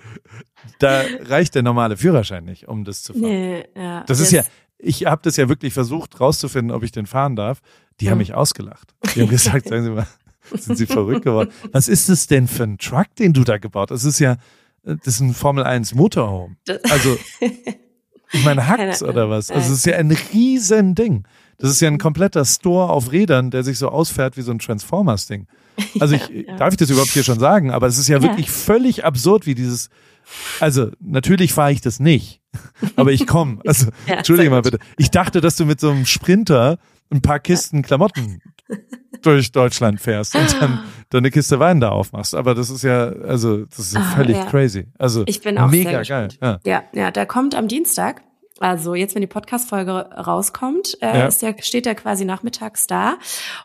da 0.80 1.04
reicht 1.22 1.56
der 1.56 1.64
normale 1.64 1.98
Führerschein 1.98 2.46
nicht, 2.46 2.68
um 2.68 2.84
das 2.86 3.04
zu 3.04 3.14
fahren. 3.14 3.24
Nee, 3.24 3.66
ja. 3.76 4.04
Das 4.06 4.20
ist 4.20 4.32
ja, 4.32 4.44
ich 4.78 5.06
habe 5.06 5.22
das 5.24 5.36
ja 5.38 5.50
wirklich 5.50 5.74
versucht 5.74 6.20
rauszufinden, 6.20 6.76
ob 6.76 6.84
ich 6.84 6.92
den 6.92 7.06
fahren 7.06 7.36
darf. 7.36 7.62
Die 8.00 8.06
hm. 8.06 8.12
haben 8.12 8.18
mich 8.20 8.34
ausgelacht. 8.34 8.94
Die 9.14 9.22
haben 9.22 9.30
gesagt, 9.30 9.68
sagen 9.70 9.84
Sie 9.84 9.90
mal, 9.92 10.08
sind 10.54 10.78
Sie 10.78 10.86
verrückt 10.86 11.24
geworden? 11.24 11.52
Was 11.72 11.88
ist 11.88 12.10
das 12.10 12.28
denn 12.28 12.48
für 12.48 12.64
ein 12.64 12.78
Truck, 12.78 13.14
den 13.18 13.34
du 13.34 13.44
da 13.44 13.58
gebaut 13.58 13.92
hast? 13.92 14.06
Das 14.06 14.14
ist 14.14 14.20
ja, 14.20 14.38
das 14.84 15.16
ist 15.16 15.20
ein 15.20 15.34
Formel 15.34 15.64
1 15.64 15.96
Motorhome. 15.96 16.56
Also, 16.90 17.18
ich 18.32 18.46
meine, 18.46 18.68
hackt's 18.68 19.04
oder 19.04 19.30
was? 19.30 19.52
Also, 19.52 19.74
es 19.74 19.80
ist 19.80 19.86
ja 19.86 19.98
ein 19.98 20.12
riesen 20.34 20.96
Ding. 20.96 21.26
Das 21.58 21.70
ist 21.70 21.82
ja 21.82 21.90
ein 21.90 21.98
kompletter 21.98 22.46
Store 22.46 22.90
auf 22.90 23.12
Rädern, 23.12 23.52
der 23.52 23.64
sich 23.64 23.78
so 23.78 23.90
ausfährt 23.90 24.38
wie 24.38 24.42
so 24.42 24.52
ein 24.52 24.60
Transformers-Ding. 24.60 25.48
Also 26.00 26.16
ich, 26.16 26.28
ja, 26.30 26.42
ja. 26.48 26.58
darf 26.58 26.72
ich 26.72 26.78
das 26.78 26.90
überhaupt 26.90 27.12
hier 27.12 27.24
schon 27.24 27.40
sagen? 27.40 27.72
Aber 27.72 27.88
es 27.88 27.98
ist 27.98 28.08
ja, 28.08 28.18
ja. 28.18 28.24
wirklich 28.24 28.50
völlig 28.50 29.04
absurd, 29.04 29.46
wie 29.46 29.56
dieses, 29.56 29.90
also 30.60 30.90
natürlich 31.00 31.54
fahre 31.54 31.74
ich 31.74 31.82
das 31.82 32.00
nicht, 32.00 32.42
aber 32.96 33.12
ich 33.12 33.28
komme. 33.28 33.60
Also 33.66 33.88
entschuldige 34.06 34.50
mal 34.50 34.62
bitte. 34.62 34.80
Ich 34.98 35.12
dachte, 35.12 35.42
dass 35.42 35.58
du 35.58 35.66
mit 35.66 35.80
so 35.80 35.90
einem 35.90 36.06
Sprinter 36.06 36.80
ein 37.10 37.22
paar 37.22 37.40
Kisten 37.40 37.82
Klamotten 37.82 38.42
durch 39.22 39.52
Deutschland 39.52 40.00
fährst 40.00 40.36
und 40.36 40.62
dann, 40.62 40.80
dann 41.10 41.20
eine 41.20 41.32
Kiste 41.32 41.60
Wein 41.60 41.80
da 41.80 41.90
aufmachst. 41.90 42.36
Aber 42.36 42.56
das 42.56 42.70
ist 42.70 42.84
ja, 42.84 43.08
also 43.08 43.66
das 43.66 43.80
ist 43.80 43.94
ja 43.94 44.02
ah, 44.02 44.16
völlig 44.16 44.38
crazy. 44.48 44.88
Also 44.98 45.24
ich 45.26 45.42
bin 45.42 45.58
auch 45.58 45.70
mega 45.70 46.02
geil. 46.04 46.30
Ja. 46.42 46.60
ja, 46.66 46.84
ja, 46.94 47.12
der 47.12 47.26
kommt 47.26 47.56
am 47.56 47.68
Dienstag. 47.68 48.22
Also 48.60 48.96
jetzt, 48.96 49.16
wenn 49.16 49.22
die 49.22 49.28
Podcast-Folge 49.28 49.92
rauskommt, 49.92 50.98
äh, 51.02 51.20
ja. 51.20 51.28
ist 51.28 51.42
der, 51.42 51.56
steht 51.62 51.88
er 51.88 51.96
quasi 51.96 52.26
nachmittags 52.26 52.88
da 52.88 53.18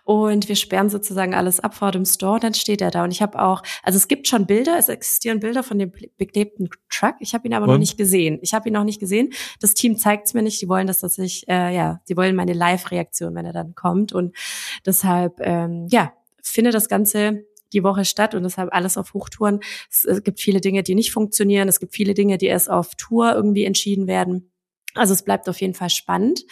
und 0.05 0.49
wir 0.49 0.57
sperren 0.57 0.90
sozusagen 0.90 1.34
alles 1.34 1.61
ab 1.61 1.74
vor 1.74 1.90
dem 1.90 2.05
Store, 2.05 2.40
dann 2.40 2.55
steht 2.55 2.80
er 2.80 2.90
da. 2.90 3.05
Und 3.05 3.11
ich 3.11 3.22
habe 3.22 3.40
auch, 3.40 3.62
also 3.82 3.97
es 3.97 4.09
gibt 4.09 4.28
schon 4.28 4.47
Bilder, 4.47 4.76
es 4.78 4.88
existieren 4.88 5.40
Bilder 5.40 5.62
von 5.62 5.78
dem 5.78 5.92
beklebten 6.16 6.68
Truck. 6.90 7.14
Ich 7.20 7.34
habe 7.34 7.47
ihn 7.47 7.55
aber 7.55 7.64
und? 7.64 7.72
noch 7.72 7.78
nicht 7.78 7.97
gesehen. 7.97 8.38
Ich 8.42 8.55
habe 8.55 8.68
ihn 8.68 8.74
noch 8.74 8.84
nicht 8.84 9.01
gesehen. 9.01 9.32
Das 9.61 9.74
Team 9.74 9.99
zeigt 9.99 10.26
es 10.26 10.34
mir 10.34 10.42
nicht. 10.42 10.61
Die 10.61 10.68
wollen, 10.68 10.86
dass 10.86 11.01
das 11.01 11.18
ich, 11.18 11.49
äh, 11.49 11.74
ja, 11.74 12.01
sie 12.05 12.16
wollen 12.16 12.36
meine 12.36 12.53
Live-Reaktion, 12.53 13.34
wenn 13.34 13.47
er 13.47 13.53
dann 13.53 13.74
kommt. 13.74 14.12
Und 14.12 14.34
deshalb, 14.86 15.40
ähm, 15.40 15.86
ja, 15.90 16.12
finde 16.42 16.70
das 16.70 16.88
Ganze 16.88 17.45
die 17.74 17.82
Woche 17.82 18.05
statt 18.05 18.34
und 18.34 18.45
deshalb 18.45 18.72
alles 18.72 18.97
auf 18.97 19.12
Hochtouren. 19.12 19.61
Es, 19.90 20.05
es 20.05 20.22
gibt 20.22 20.40
viele 20.40 20.61
Dinge, 20.61 20.82
die 20.82 20.95
nicht 20.95 21.12
funktionieren. 21.12 21.68
Es 21.68 21.80
gibt 21.80 21.95
viele 21.95 22.14
Dinge, 22.14 22.38
die 22.38 22.47
erst 22.47 22.70
auf 22.70 22.95
Tour 22.95 23.34
irgendwie 23.34 23.64
entschieden 23.64 24.07
werden. 24.07 24.51
Also 24.95 25.12
es 25.12 25.24
bleibt 25.24 25.49
auf 25.49 25.61
jeden 25.61 25.74
Fall 25.74 25.90
spannend. 25.90 26.45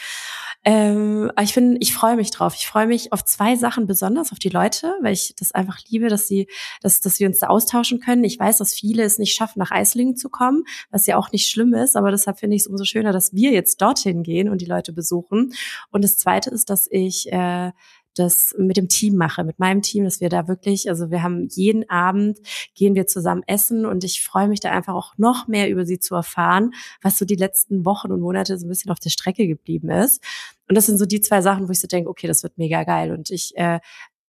Ähm, 0.64 1.30
ich 1.40 1.53
finde, 1.53 1.78
ich 1.80 1.93
freue 1.93 2.14
mich 2.16 2.30
drauf. 2.30 2.55
Ich 2.57 2.66
freue 2.66 2.86
mich 2.86 3.12
auf 3.12 3.24
zwei 3.24 3.57
Sachen 3.57 3.86
besonders, 3.86 4.30
auf 4.30 4.38
die 4.38 4.49
Leute, 4.49 4.95
weil 5.01 5.12
ich 5.12 5.34
das 5.36 5.53
einfach 5.53 5.78
liebe, 5.88 6.09
dass 6.09 6.28
sie, 6.28 6.49
dass, 6.80 7.01
dass 7.01 7.18
wir 7.18 7.26
uns 7.26 7.40
da 7.40 7.49
austauschen 7.49 7.99
können. 7.99 8.22
Ich 8.22 8.38
weiß, 8.38 8.59
dass 8.59 8.74
viele 8.74 9.03
es 9.03 9.18
nicht 9.18 9.34
schaffen, 9.34 9.59
nach 9.59 9.72
Eislingen 9.72 10.16
zu 10.16 10.28
kommen, 10.28 10.64
was 10.90 11.07
ja 11.07 11.16
auch 11.16 11.32
nicht 11.32 11.49
schlimm 11.49 11.74
ist, 11.74 11.97
aber 11.97 12.11
deshalb 12.11 12.38
finde 12.38 12.57
ich 12.57 12.62
es 12.62 12.68
umso 12.68 12.84
schöner, 12.84 13.12
dass 13.12 13.32
wir 13.32 13.51
jetzt 13.51 13.80
dorthin 13.82 14.22
gehen 14.22 14.49
und 14.49 14.61
die 14.61 14.66
Leute 14.66 14.93
besuchen. 14.93 15.53
Und 15.90 16.05
das 16.05 16.16
zweite 16.16 16.51
ist, 16.51 16.70
dass 16.70 16.86
ich 16.90 17.32
äh, 17.32 17.72
das 18.14 18.54
mit 18.58 18.76
dem 18.76 18.88
Team 18.88 19.16
mache, 19.16 19.44
mit 19.44 19.58
meinem 19.58 19.82
Team, 19.82 20.04
dass 20.04 20.20
wir 20.20 20.28
da 20.28 20.48
wirklich, 20.48 20.88
also 20.88 21.10
wir 21.10 21.22
haben 21.22 21.48
jeden 21.50 21.88
Abend, 21.88 22.38
gehen 22.74 22.94
wir 22.94 23.06
zusammen 23.06 23.42
essen 23.46 23.86
und 23.86 24.04
ich 24.04 24.22
freue 24.22 24.48
mich 24.48 24.60
da 24.60 24.70
einfach 24.70 24.94
auch 24.94 25.14
noch 25.16 25.48
mehr 25.48 25.70
über 25.70 25.84
sie 25.86 25.98
zu 25.98 26.14
erfahren, 26.14 26.72
was 27.00 27.18
so 27.18 27.24
die 27.24 27.36
letzten 27.36 27.84
Wochen 27.84 28.12
und 28.12 28.20
Monate 28.20 28.58
so 28.58 28.66
ein 28.66 28.68
bisschen 28.68 28.90
auf 28.90 29.00
der 29.00 29.10
Strecke 29.10 29.46
geblieben 29.46 29.90
ist. 29.90 30.22
Und 30.68 30.76
das 30.76 30.86
sind 30.86 30.98
so 30.98 31.06
die 31.06 31.20
zwei 31.20 31.42
Sachen, 31.42 31.68
wo 31.68 31.72
ich 31.72 31.80
so 31.80 31.88
denke, 31.88 32.08
okay, 32.08 32.26
das 32.26 32.42
wird 32.42 32.56
mega 32.58 32.84
geil. 32.84 33.12
Und 33.12 33.30
ich 33.30 33.56
äh, 33.56 33.80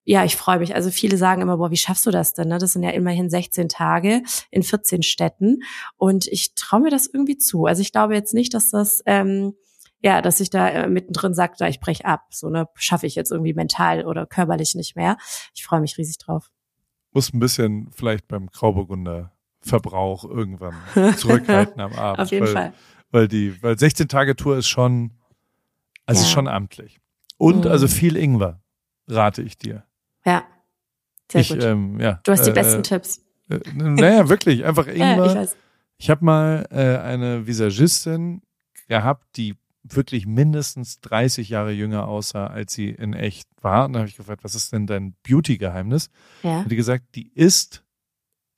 ja, 0.06 0.24
ich 0.24 0.36
freue 0.36 0.58
mich. 0.58 0.74
Also 0.74 0.90
viele 0.90 1.16
sagen 1.16 1.40
immer, 1.40 1.56
boah, 1.56 1.70
wie 1.70 1.78
schaffst 1.78 2.04
du 2.04 2.10
das 2.10 2.34
denn? 2.34 2.48
Ne? 2.48 2.58
Das 2.58 2.74
sind 2.74 2.82
ja 2.82 2.90
immerhin 2.90 3.30
16 3.30 3.70
Tage 3.70 4.22
in 4.50 4.62
14 4.62 5.02
Städten. 5.02 5.62
Und 5.96 6.26
ich 6.26 6.54
traue 6.54 6.80
mir 6.80 6.90
das 6.90 7.06
irgendwie 7.06 7.38
zu. 7.38 7.64
Also 7.64 7.80
ich 7.80 7.90
glaube 7.90 8.14
jetzt 8.14 8.34
nicht, 8.34 8.52
dass 8.52 8.70
das 8.70 9.02
ähm, 9.06 9.54
ja, 10.04 10.20
dass 10.20 10.38
ich 10.38 10.50
da 10.50 10.68
äh, 10.68 10.86
mittendrin 10.86 11.32
sagt, 11.32 11.62
da 11.62 11.66
ich 11.66 11.80
brech 11.80 12.04
ab, 12.04 12.26
so 12.30 12.50
ne, 12.50 12.68
schaffe 12.74 13.06
ich 13.06 13.14
jetzt 13.14 13.32
irgendwie 13.32 13.54
mental 13.54 14.04
oder 14.04 14.26
körperlich 14.26 14.74
nicht 14.74 14.96
mehr. 14.96 15.16
Ich 15.54 15.64
freue 15.64 15.80
mich 15.80 15.96
riesig 15.96 16.18
drauf. 16.18 16.50
Muss 17.12 17.32
ein 17.32 17.38
bisschen 17.38 17.88
vielleicht 17.90 18.28
beim 18.28 18.48
Grauburgunder 18.48 19.32
Verbrauch 19.62 20.26
irgendwann 20.26 20.74
zurückhalten 21.16 21.80
am 21.80 21.94
Abend. 21.94 22.20
Auf 22.20 22.30
jeden 22.30 22.46
weil, 22.46 22.52
Fall. 22.52 22.72
Weil 23.12 23.28
die, 23.28 23.62
weil 23.62 23.78
16 23.78 24.06
Tage 24.08 24.36
Tour 24.36 24.58
ist 24.58 24.68
schon, 24.68 25.12
also 26.04 26.22
ja. 26.22 26.28
schon 26.28 26.48
amtlich. 26.48 27.00
Und 27.38 27.64
mhm. 27.64 27.70
also 27.70 27.88
viel 27.88 28.18
Ingwer 28.18 28.60
rate 29.08 29.40
ich 29.40 29.56
dir. 29.56 29.86
Ja. 30.26 30.44
Sehr 31.32 31.40
ich, 31.40 31.48
gut. 31.48 31.64
Ähm, 31.64 31.98
ja, 31.98 32.20
du 32.24 32.32
hast 32.32 32.44
die 32.44 32.50
äh, 32.50 32.52
besten 32.54 32.82
Tipps. 32.82 33.24
Äh, 33.48 33.60
naja, 33.72 34.28
wirklich, 34.28 34.66
einfach 34.66 34.86
Ingwer. 34.86 35.16
Ja, 35.16 35.26
ich 35.26 35.34
weiß. 35.34 35.56
Ich 35.96 36.10
habe 36.10 36.22
mal 36.22 36.66
äh, 36.70 36.98
eine 36.98 37.46
Visagistin 37.46 38.42
gehabt, 38.86 39.24
die 39.38 39.56
wirklich 39.84 40.26
mindestens 40.26 41.00
30 41.00 41.50
Jahre 41.50 41.72
jünger 41.72 42.08
aussah, 42.08 42.46
als 42.46 42.72
sie 42.72 42.88
in 42.88 43.12
echt 43.12 43.48
war. 43.60 43.84
Und 43.84 43.92
dann 43.92 44.00
habe 44.00 44.08
ich 44.08 44.16
gefragt, 44.16 44.44
was 44.44 44.54
ist 44.54 44.72
denn 44.72 44.86
dein 44.86 45.14
Beauty-Geheimnis? 45.22 46.08
Ja. 46.42 46.60
Und 46.60 46.72
die 46.72 46.76
gesagt, 46.76 47.14
die 47.14 47.28
isst 47.34 47.84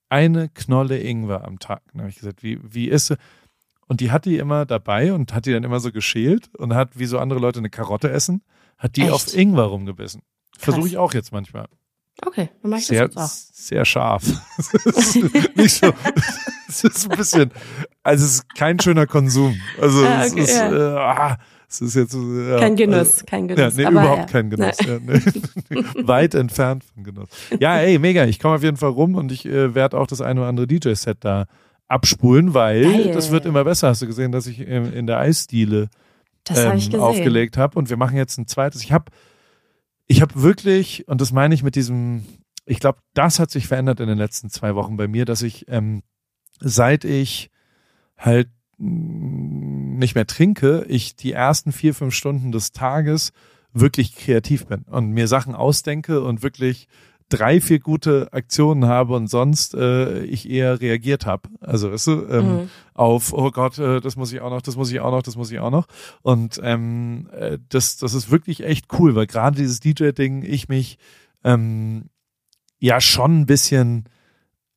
eine 0.09 0.49
Knolle 0.49 1.01
Ingwer 1.01 1.45
am 1.45 1.59
Tag. 1.59 1.83
dann 1.93 2.03
habe 2.03 2.11
ich 2.11 2.17
gesagt, 2.17 2.43
wie, 2.43 2.61
wie 2.63 2.89
ist 2.89 3.09
sie? 3.09 3.17
Und 3.89 4.01
die 4.01 4.11
hat 4.11 4.25
die 4.25 4.39
immer 4.39 4.67
dabei 4.67 5.13
und 5.13 5.33
hat 5.33 5.47
die 5.47 5.53
dann 5.53 5.65
immer 5.65 5.81
so 5.81 5.93
geschält 5.93 6.55
und 6.57 6.75
hat, 6.75 6.99
wie 6.99 7.07
so 7.07 7.19
andere 7.19 7.39
Leute 7.39 7.59
eine 7.59 7.71
Karotte 7.71 8.11
essen, 8.11 8.43
hat 8.79 8.97
die 8.97 9.03
Echt? 9.03 9.13
auf 9.13 9.37
Ingwer 9.37 9.65
rumgebissen. 9.65 10.23
Versuche 10.57 10.89
ich 10.89 10.97
auch 10.97 11.15
jetzt 11.15 11.33
manchmal. 11.33 11.69
Okay, 12.25 12.49
dann 12.63 12.71
mach 12.71 12.79
ich 12.79 12.87
sehr, 12.87 13.09
das 13.09 13.15
jetzt 13.15 13.19
auch. 13.19 13.55
Sehr 13.55 13.85
scharf. 13.85 14.25
nicht 15.55 15.75
so, 15.75 15.93
es 16.69 16.85
ist 16.85 17.11
ein 17.11 17.17
bisschen, 17.17 17.51
also 18.03 18.25
es 18.25 18.35
ist 18.35 18.55
kein 18.55 18.79
schöner 18.81 19.07
Konsum. 19.07 19.55
Also 19.81 20.05
ah, 20.05 20.25
okay, 20.27 20.41
es 20.41 20.49
ist, 20.51 20.57
ja. 20.57 20.73
äh, 20.73 20.99
ah, 20.99 21.39
es 21.69 21.81
ist 21.81 21.95
jetzt 21.95 22.15
ja, 22.15 22.59
kein 22.59 22.77
Genuss, 22.77 22.99
also, 22.99 23.25
kein 23.27 23.49
Genuss. 23.49 23.77
Ja, 23.77 23.91
nee, 23.91 23.91
überhaupt 23.91 24.19
ja. 24.19 24.27
kein 24.27 24.51
Genuss. 24.51 24.77
Ja, 24.87 24.99
nee. 25.01 25.21
Weit 26.07 26.35
entfernt 26.35 26.85
von 26.85 27.03
Genuss. 27.05 27.29
Ja, 27.59 27.79
ey, 27.79 27.99
mega. 27.99 28.25
Ich 28.25 28.39
komme 28.39 28.55
auf 28.55 28.63
jeden 28.63 28.77
Fall 28.77 28.91
rum 28.91 29.15
und 29.15 29.33
ich 29.33 29.47
äh, 29.47 29.75
werde 29.75 29.99
auch 29.99 30.07
das 30.07 30.21
eine 30.21 30.41
oder 30.41 30.49
andere 30.49 30.67
DJ-Set 30.67 31.19
da 31.21 31.47
abspulen, 31.89 32.55
weil 32.55 32.83
Geil. 32.83 33.13
das 33.13 33.31
wird 33.31 33.47
immer 33.47 33.65
besser. 33.65 33.89
Hast 33.89 34.03
du 34.03 34.07
gesehen, 34.07 34.33
dass 34.33 34.47
ich 34.47 34.61
in, 34.61 34.93
in 34.93 35.07
der 35.07 35.19
Eisdiele 35.19 35.89
ähm, 36.49 36.81
hab 36.81 37.01
aufgelegt 37.01 37.57
habe 37.57 37.79
und 37.79 37.91
wir 37.91 37.97
machen 37.97 38.17
jetzt 38.17 38.39
ein 38.39 38.47
zweites. 38.47 38.83
Ich 38.83 38.93
habe 38.93 39.11
ich 40.07 40.23
habe 40.23 40.41
wirklich, 40.41 41.07
und 41.09 41.21
das 41.21 41.33
meine 41.33 41.55
ich 41.55 41.63
mit 41.63 41.75
diesem, 41.75 42.25
ich 42.65 42.81
glaube, 42.81 42.99
das 43.15 43.39
hat 43.39 43.51
sich 43.51 43.67
verändert 43.67 44.01
in 44.01 44.09
den 44.09 44.19
letzten 44.19 44.51
zwei 44.51 44.75
Wochen 44.75 44.97
bei 44.97 45.09
mir, 45.09 45.25
dass 45.25 45.43
ich, 45.43 45.67
ähm, 45.69 46.03
seit 46.61 47.05
ich 47.05 47.51
halt 48.17 48.49
nicht 48.79 50.15
mehr 50.15 50.27
trinke, 50.27 50.85
ich 50.89 51.17
die 51.17 51.33
ersten 51.33 51.73
vier, 51.73 51.95
fünf 51.95 52.15
Stunden 52.15 52.53
des 52.53 52.73
Tages 52.73 53.33
wirklich 53.73 54.15
kreativ 54.15 54.67
bin 54.67 54.83
und 54.83 55.11
mir 55.11 55.29
Sachen 55.29 55.55
ausdenke 55.55 56.23
und 56.23 56.43
wirklich 56.43 56.89
drei, 57.29 57.61
vier 57.61 57.81
gute 57.81 58.33
Aktionen 58.33 58.87
habe 58.87 59.15
und 59.15 59.29
sonst 59.29 59.75
äh, 59.75 60.23
ich 60.23 60.49
eher 60.49 60.81
reagiert 60.81 61.27
habe. 61.27 61.49
Also 61.61 61.91
weißt 61.91 62.07
du, 62.07 62.27
ähm, 62.29 62.47
mhm. 62.47 62.71
auf, 62.95 63.33
oh 63.33 63.51
Gott, 63.51 63.79
äh, 63.79 64.01
das 64.01 64.17
muss 64.17 64.33
ich 64.33 64.41
auch 64.41 64.51
noch, 64.51 64.63
das 64.63 64.77
muss 64.77 64.93
ich 64.93 65.01
auch 65.01 65.11
noch, 65.11 65.23
das 65.23 65.37
muss 65.37 65.51
ich 65.51 65.59
auch 65.59 65.71
noch. 65.71 65.87
Und 66.23 66.61
ähm, 66.63 67.29
äh, 67.33 67.59
das, 67.69 67.97
das 67.97 68.15
ist 68.15 68.31
wirklich 68.31 68.63
echt 68.63 68.87
cool, 68.99 69.15
weil 69.15 69.27
gerade 69.27 69.57
dieses 69.57 69.81
DJ-Ding, 69.81 70.45
ich 70.45 70.69
mich 70.69 70.99
ähm, 71.43 72.11
ja 72.79 73.01
schon 73.01 73.41
ein 73.41 73.47
bisschen 73.47 74.05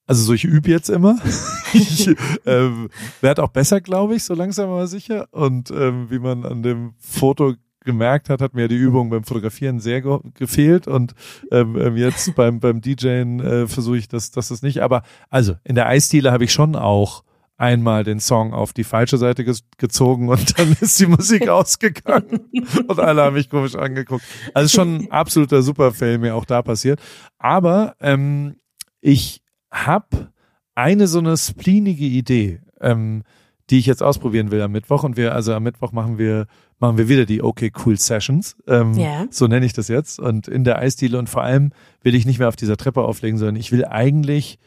also 0.10 0.24
so 0.24 0.34
ich 0.34 0.44
übe 0.44 0.72
jetzt 0.72 0.90
immer. 0.90 1.20
ich 1.74 2.10
ähm, 2.48 2.90
werde 3.22 3.44
auch 3.44 3.50
besser, 3.50 3.80
glaube 3.80 4.16
ich, 4.16 4.24
so 4.24 4.34
langsam 4.34 4.72
aber 4.72 4.88
sicher. 4.88 5.28
Und 5.30 5.70
ähm, 5.70 6.10
wie 6.10 6.18
man 6.18 6.46
an 6.46 6.64
dem 6.64 6.96
Foto 6.98 7.54
gemerkt 7.86 8.28
hat, 8.28 8.42
hat 8.42 8.56
mir 8.56 8.68
die 8.68 8.76
Übung 8.76 9.12
beim 9.12 9.24
Fotografieren 9.24 9.80
sehr 9.80 10.02
ge 10.02 10.18
gefehlt 10.34 10.88
und 10.88 11.14
ähm, 11.52 11.78
ähm 11.80 11.96
jetzt 11.96 12.34
beim 12.36 12.60
beim 12.60 12.82
DJen 12.82 13.40
äh, 13.40 13.68
versuche 13.68 13.98
ich 13.98 14.08
das 14.08 14.32
das 14.32 14.50
ist 14.50 14.64
nicht. 14.64 14.82
Aber 14.82 15.04
also 15.30 15.58
in 15.64 15.76
der 15.76 15.86
Eisdiele 15.86 16.32
habe 16.32 16.44
ich 16.44 16.52
schon 16.52 16.76
auch 16.76 17.24
einmal 17.58 18.04
den 18.04 18.20
Song 18.20 18.52
auf 18.52 18.74
die 18.74 18.86
falsche 18.86 19.20
Seite 19.20 19.46
ge 19.46 19.54
gezogen 19.78 20.30
und 20.30 20.58
dann 20.58 20.76
ist 20.82 21.00
die 21.00 21.06
Musik 21.06 21.48
ausgegangen 21.50 22.50
und 22.88 23.00
alle 23.00 23.22
haben 23.22 23.36
mich 23.36 23.52
komisch 23.52 23.76
angeguckt. 23.76 24.24
Also 24.56 24.70
schon 24.70 24.96
ein 24.96 25.12
absoluter 25.12 25.62
Superfail 25.62 26.18
mir 26.18 26.34
auch 26.34 26.46
da 26.46 26.64
passiert. 26.64 27.00
Aber 27.38 27.96
ähm, 28.00 28.56
ich 29.02 29.44
habe 29.72 30.32
eine 30.76 31.08
so 31.08 31.20
eine 31.20 31.38
spleenige 31.38 32.06
Idee. 32.06 32.62
Ähm, 32.82 33.24
die 33.70 33.78
ich 33.78 33.86
jetzt 33.86 34.02
ausprobieren 34.02 34.52
will 34.52 34.62
am 34.62 34.72
Mittwoch. 34.72 35.04
Und 35.04 35.18
wir, 35.18 35.34
also 35.34 35.54
am 35.54 35.64
Mittwoch 35.64 35.92
machen 35.92 36.18
wir, 36.18 36.48
machen 36.80 36.98
wir 36.98 37.08
wieder 37.08 37.26
die 37.26 37.44
Okay 37.44 37.72
Cool 37.86 37.98
Sessions. 37.98 38.56
Ähm, 38.68 38.98
yeah. 38.98 39.28
So 39.30 39.48
nenne 39.48 39.66
ich 39.66 39.74
das 39.74 39.88
jetzt. 39.88 40.20
Und 40.20 40.48
in 40.48 40.64
der 40.64 40.80
Eisdiele 40.80 41.18
und 41.20 41.30
vor 41.30 41.44
allem 41.44 41.72
will 42.02 42.16
ich 42.16 42.26
nicht 42.26 42.40
mehr 42.40 42.48
auf 42.48 42.56
dieser 42.56 42.78
Treppe 42.78 43.02
auflegen, 43.02 43.38
sondern 43.38 43.56
ich 43.56 43.72
will 43.72 43.86
eigentlich 43.86 44.58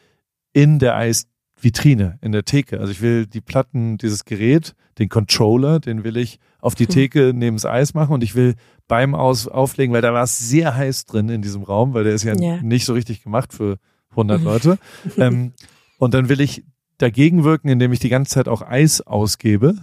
in 0.52 0.78
der 0.78 0.96
Eis 0.96 1.26
Vitrine 1.60 2.18
in 2.20 2.32
der 2.32 2.44
Theke. 2.44 2.80
Also 2.80 2.92
ich 2.92 3.02
will 3.02 3.26
die 3.26 3.40
Platten, 3.40 3.96
dieses 3.96 4.24
Gerät, 4.24 4.74
den 4.98 5.08
Controller, 5.08 5.80
den 5.80 6.04
will 6.04 6.16
ich 6.16 6.38
auf 6.60 6.74
die 6.74 6.84
hm. 6.84 6.90
Theke 6.90 7.32
neben 7.34 7.56
das 7.56 7.66
Eis 7.66 7.94
machen 7.94 8.12
und 8.12 8.22
ich 8.22 8.34
will 8.34 8.54
beim 8.88 9.14
Aus 9.14 9.46
Auflegen, 9.48 9.94
weil 9.94 10.02
da 10.02 10.12
war 10.12 10.24
es 10.24 10.38
sehr 10.38 10.74
heiß 10.74 11.06
drin 11.06 11.28
in 11.28 11.40
diesem 11.40 11.62
Raum, 11.62 11.94
weil 11.94 12.04
der 12.04 12.14
ist 12.14 12.24
ja, 12.24 12.34
ja. 12.34 12.60
nicht 12.62 12.84
so 12.84 12.92
richtig 12.94 13.22
gemacht 13.22 13.52
für 13.52 13.78
100 14.12 14.40
mhm. 14.40 14.44
Leute. 14.44 14.78
ähm, 15.16 15.52
und 15.98 16.14
dann 16.14 16.28
will 16.28 16.40
ich 16.40 16.64
dagegen 16.98 17.44
wirken, 17.44 17.68
indem 17.68 17.92
ich 17.92 17.98
die 17.98 18.08
ganze 18.08 18.32
Zeit 18.32 18.48
auch 18.48 18.62
Eis 18.62 19.00
ausgebe. 19.00 19.74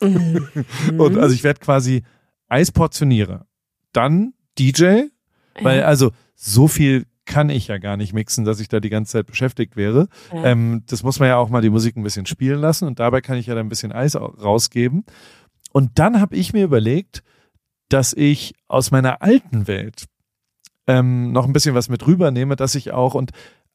Mhm. 0.00 0.48
und 0.98 1.18
also 1.18 1.34
ich 1.34 1.44
werde 1.44 1.60
quasi 1.60 2.02
Eis 2.48 2.72
portioniere. 2.72 3.46
Dann 3.92 4.34
DJ, 4.58 5.04
weil 5.62 5.82
also 5.82 6.12
so 6.34 6.68
viel 6.68 7.06
kann 7.26 7.48
ich 7.48 7.68
ja 7.68 7.78
gar 7.78 7.96
nicht 7.96 8.12
mixen, 8.12 8.44
dass 8.44 8.60
ich 8.60 8.68
da 8.68 8.80
die 8.80 8.90
ganze 8.90 9.12
Zeit 9.12 9.26
beschäftigt 9.26 9.76
wäre. 9.76 10.08
Ja. 10.32 10.46
Ähm, 10.46 10.82
das 10.88 11.02
muss 11.02 11.20
man 11.20 11.28
ja 11.28 11.36
auch 11.36 11.48
mal 11.48 11.62
die 11.62 11.70
Musik 11.70 11.96
ein 11.96 12.02
bisschen 12.02 12.26
spielen 12.26 12.60
lassen 12.60 12.88
und 12.88 12.98
dabei 12.98 13.20
kann 13.20 13.38
ich 13.38 13.46
ja 13.46 13.54
dann 13.54 13.66
ein 13.66 13.68
bisschen 13.68 13.92
Eis 13.92 14.16
rausgeben. 14.16 15.04
Und 15.72 15.98
dann 15.98 16.20
habe 16.20 16.34
ich 16.34 16.52
mir 16.52 16.64
überlegt, 16.64 17.22
dass 17.88 18.12
ich 18.12 18.54
aus 18.66 18.90
meiner 18.90 19.22
alten 19.22 19.68
Welt 19.68 20.06
ähm, 20.86 21.30
noch 21.30 21.46
ein 21.46 21.52
bisschen 21.52 21.74
was 21.74 21.88
mit 21.88 22.06
rübernehme, 22.06 22.56
dass 22.56 22.74
ich 22.74 22.90
auch 22.90 23.14
und 23.14 23.30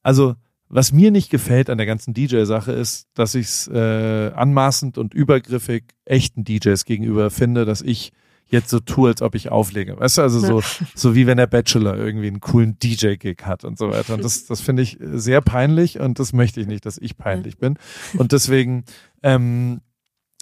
also 0.05 0.35
was 0.69 0.91
mir 0.91 1.09
nicht 1.11 1.29
gefällt 1.29 1.69
an 1.69 1.77
der 1.77 1.87
ganzen 1.87 2.13
DJ-Sache 2.13 2.71
ist, 2.71 3.07
dass 3.15 3.33
ich 3.33 3.47
es 3.47 3.67
äh, 3.67 4.31
anmaßend 4.35 4.97
und 4.97 5.13
übergriffig 5.13 5.83
echten 6.05 6.43
DJs 6.43 6.85
gegenüber 6.85 7.29
finde, 7.31 7.65
dass 7.65 7.81
ich 7.81 8.11
jetzt 8.47 8.69
so 8.69 8.79
tue, 8.79 9.09
als 9.09 9.21
ob 9.21 9.33
ich 9.33 9.51
auflege. 9.51 9.99
Weißt 9.99 10.19
du, 10.19 10.21
also 10.21 10.39
so, 10.39 10.61
so 10.95 11.15
wie 11.15 11.25
wenn 11.25 11.37
der 11.37 11.47
Bachelor 11.47 11.97
irgendwie 11.97 12.27
einen 12.27 12.39
coolen 12.39 12.77
DJ-Gig 12.77 13.43
hat 13.43 13.63
und 13.63 13.79
so 13.79 13.89
weiter. 13.89 14.13
Und 14.13 14.23
das, 14.23 14.45
das 14.45 14.61
finde 14.61 14.83
ich 14.83 14.97
sehr 14.99 15.41
peinlich 15.41 15.99
und 15.99 16.19
das 16.19 16.33
möchte 16.33 16.61
ich 16.61 16.67
nicht, 16.67 16.85
dass 16.85 16.99
ich 16.99 17.17
peinlich 17.17 17.57
bin. 17.57 17.77
Und 18.17 18.31
deswegen 18.31 18.85
ähm, 19.23 19.81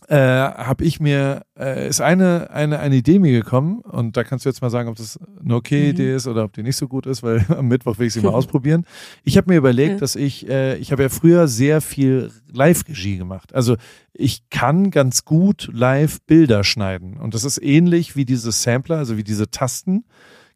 äh, 0.07 0.15
habe 0.17 0.83
ich 0.83 0.99
mir, 0.99 1.43
äh, 1.57 1.87
ist 1.87 2.01
eine, 2.01 2.49
eine, 2.51 2.79
eine 2.79 2.95
Idee 2.95 3.19
mir 3.19 3.31
gekommen 3.31 3.79
und 3.79 4.17
da 4.17 4.23
kannst 4.23 4.45
du 4.45 4.49
jetzt 4.49 4.61
mal 4.61 4.69
sagen, 4.69 4.89
ob 4.89 4.95
das 4.95 5.19
eine 5.43 5.55
okay 5.55 5.83
mhm. 5.83 5.89
Idee 5.89 6.15
ist 6.15 6.27
oder 6.27 6.43
ob 6.43 6.53
die 6.53 6.63
nicht 6.63 6.75
so 6.75 6.87
gut 6.87 7.05
ist, 7.05 7.23
weil 7.23 7.45
am 7.49 7.67
Mittwoch 7.67 7.97
will 7.99 8.07
ich 8.07 8.13
sie 8.13 8.21
mal 8.21 8.29
ausprobieren. 8.33 8.85
Ich 9.23 9.37
habe 9.37 9.51
mir 9.51 9.57
überlegt, 9.57 9.93
ja. 9.93 9.97
dass 9.97 10.15
ich, 10.15 10.47
äh, 10.49 10.77
ich 10.77 10.91
habe 10.91 11.03
ja 11.03 11.09
früher 11.09 11.47
sehr 11.47 11.81
viel 11.81 12.31
Live-Regie 12.51 13.17
gemacht. 13.17 13.53
Also 13.53 13.77
ich 14.13 14.49
kann 14.49 14.91
ganz 14.91 15.25
gut 15.25 15.69
live 15.71 16.21
Bilder 16.21 16.63
schneiden 16.63 17.17
und 17.17 17.33
das 17.33 17.43
ist 17.43 17.61
ähnlich 17.61 18.15
wie 18.15 18.25
diese 18.25 18.51
Sampler, 18.51 18.97
also 18.97 19.17
wie 19.17 19.23
diese 19.23 19.49
Tasten, 19.49 20.05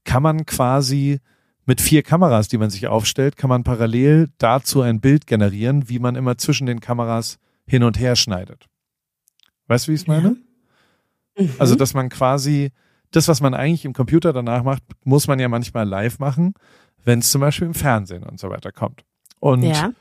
kann 0.04 0.24
man 0.24 0.46
quasi 0.46 1.20
mit 1.66 1.82
vier 1.82 2.02
Kameras, 2.02 2.48
die 2.48 2.58
man 2.58 2.70
sich 2.70 2.88
aufstellt, 2.88 3.36
kann 3.36 3.50
man 3.50 3.64
parallel 3.64 4.30
dazu 4.38 4.82
ein 4.82 5.02
Bild 5.02 5.28
generieren, 5.28 5.90
wie 5.90 6.00
man 6.00 6.16
immer 6.16 6.38
zwischen 6.38 6.66
den 6.66 6.80
Kameras 6.80 7.38
hin 7.68 7.84
und 7.84 8.00
her 8.00 8.16
schneidet. 8.16 8.68
Weißt 9.68 9.88
du, 9.88 9.92
wie 9.92 9.96
ich 9.96 10.02
es 10.02 10.08
meine? 10.08 10.38
Ja. 11.38 11.44
Mhm. 11.44 11.52
Also, 11.60 11.76
dass 11.76 11.94
man 11.94 12.10
quasi 12.10 12.72
das, 13.12 13.28
was 13.28 13.42
man 13.42 13.54
eigentlich 13.54 13.86
im 13.86 13.94
Computer 13.94 14.34
danach 14.34 14.64
macht, 14.64 14.84
muss 15.04 15.28
man 15.28 15.40
ja 15.40 15.48
manchmal 15.48 15.88
live 15.88 16.20
machen, 16.20 16.54
wenn 17.04 17.20
es 17.20 17.32
zum 17.32 17.42
Beispiel 17.42 17.68
im 17.68 17.74
Fernsehen 17.74 18.24
und 18.24 18.40
so 18.40 18.50
weiter 18.50 18.72
kommt. 18.72 19.04
Und 19.40 19.64
ja. 19.64 19.92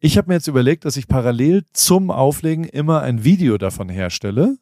ich 0.00 0.18
habe 0.18 0.28
mir 0.28 0.34
jetzt 0.34 0.48
überlegt, 0.48 0.84
dass 0.84 0.96
ich 0.96 1.08
parallel 1.08 1.64
zum 1.72 2.10
Auflegen 2.10 2.64
immer 2.64 3.02
ein 3.02 3.24
Video 3.24 3.56
davon 3.56 3.88
herstelle. 3.88 4.58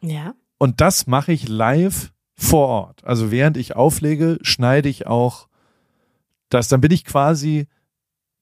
Ja. 0.00 0.34
Und 0.58 0.80
das 0.80 1.06
mache 1.06 1.32
ich 1.32 1.48
live 1.48 2.12
vor 2.34 2.68
Ort. 2.68 3.04
Also 3.04 3.30
während 3.30 3.56
ich 3.56 3.76
auflege, 3.76 4.38
schneide 4.42 4.88
ich 4.88 5.06
auch 5.06 5.48
das. 6.48 6.68
Dann 6.68 6.80
bin 6.80 6.90
ich 6.90 7.04
quasi 7.04 7.66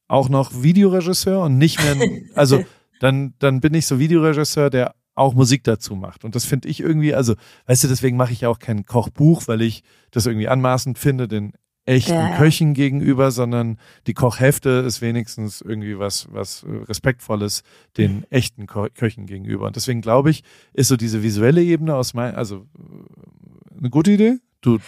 auch 0.09 0.29
noch 0.29 0.63
Videoregisseur 0.63 1.45
und 1.45 1.59
nicht 1.59 1.83
mehr, 1.83 1.97
also 2.35 2.65
dann, 3.01 3.35
dann 3.39 3.61
bin 3.61 3.75
ich 3.75 3.87
so 3.87 3.99
Videoregisseur, 3.99 4.71
der 4.71 4.95
auch 5.15 5.35
Musik 5.35 5.65
dazu 5.65 5.97
macht. 5.97 6.25
Und 6.25 6.35
das 6.35 6.45
finde 6.45 6.69
ich 6.69 6.81
irgendwie, 6.81 7.15
also, 7.15 7.35
weißt 7.67 7.85
du, 7.85 7.89
deswegen 7.89 8.17
mache 8.17 8.33
ich 8.33 8.43
ja 8.43 8.49
auch 8.49 8.59
kein 8.59 8.87
Kochbuch, 8.87 9.49
weil 9.49 9.63
ich 9.63 9.83
das 10.11 10.27
irgendwie 10.27 10.49
anmaßend 10.49 10.99
finde, 10.99 11.29
den 11.29 11.53
echten 11.87 12.13
ja. 12.13 12.37
Köchen 12.37 12.75
gegenüber, 12.75 13.31
sondern 13.31 13.79
die 14.07 14.15
Kochhefte 14.15 14.85
ist 14.87 15.01
wenigstens 15.01 15.61
irgendwie 15.61 15.99
was, 15.99 16.29
was 16.31 16.65
respektvolles 16.65 17.63
den 17.97 18.25
echten 18.31 18.67
Ko 18.67 18.87
Köchen 18.95 19.27
gegenüber. 19.27 19.67
Und 19.67 19.77
deswegen 19.77 20.01
glaube 20.01 20.31
ich, 20.31 20.43
ist 20.73 20.89
so 20.89 20.97
diese 20.97 21.23
visuelle 21.23 21.63
Ebene 21.63 21.97
aus 21.97 22.15
meinem, 22.15 22.37
also 22.37 22.67
eine 23.77 23.91
gute 23.91 24.13
Idee. 24.13 24.37
Du 24.61 24.79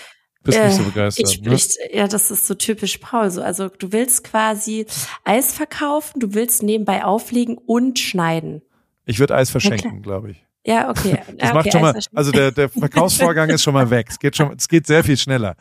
bist 0.43 0.59
äh, 0.59 0.67
nicht 0.67 0.77
so 0.77 0.85
begeistert. 0.85 1.31
Ich, 1.31 1.43
ne? 1.43 1.55
ich, 1.55 1.79
ja, 1.93 2.07
das 2.07 2.31
ist 2.31 2.47
so 2.47 2.55
typisch 2.55 2.99
Paul. 2.99 3.31
So, 3.31 3.43
also 3.43 3.69
du 3.69 3.93
willst 3.93 4.25
quasi 4.25 4.87
Eis 5.25 5.53
verkaufen, 5.53 6.21
du 6.21 6.35
willst 6.35 6.63
nebenbei 6.63 7.05
auflegen 7.05 7.59
und 7.59 7.99
schneiden. 7.99 8.63
Ich 9.05 9.19
würde 9.19 9.35
Eis 9.35 9.51
verschenken, 9.51 10.03
glaube 10.03 10.31
ich. 10.31 10.45
Ja, 10.65 10.91
okay. 10.91 11.19
Das 11.39 11.51
okay, 11.51 11.55
macht 11.55 11.73
schon 11.73 11.81
mal, 11.81 12.01
also 12.15 12.31
der, 12.31 12.53
der 12.53 12.69
Verkaufsvorgang 12.69 13.51
ist 13.51 13.63
schon 13.63 13.75
mal 13.75 13.91
weg. 13.91 14.07
Es 14.11 14.19
geht 14.19 14.37
schon, 14.37 14.53
es 14.57 14.69
geht 14.69 14.87
sehr 14.87 15.03
viel 15.03 15.17
schneller. 15.17 15.57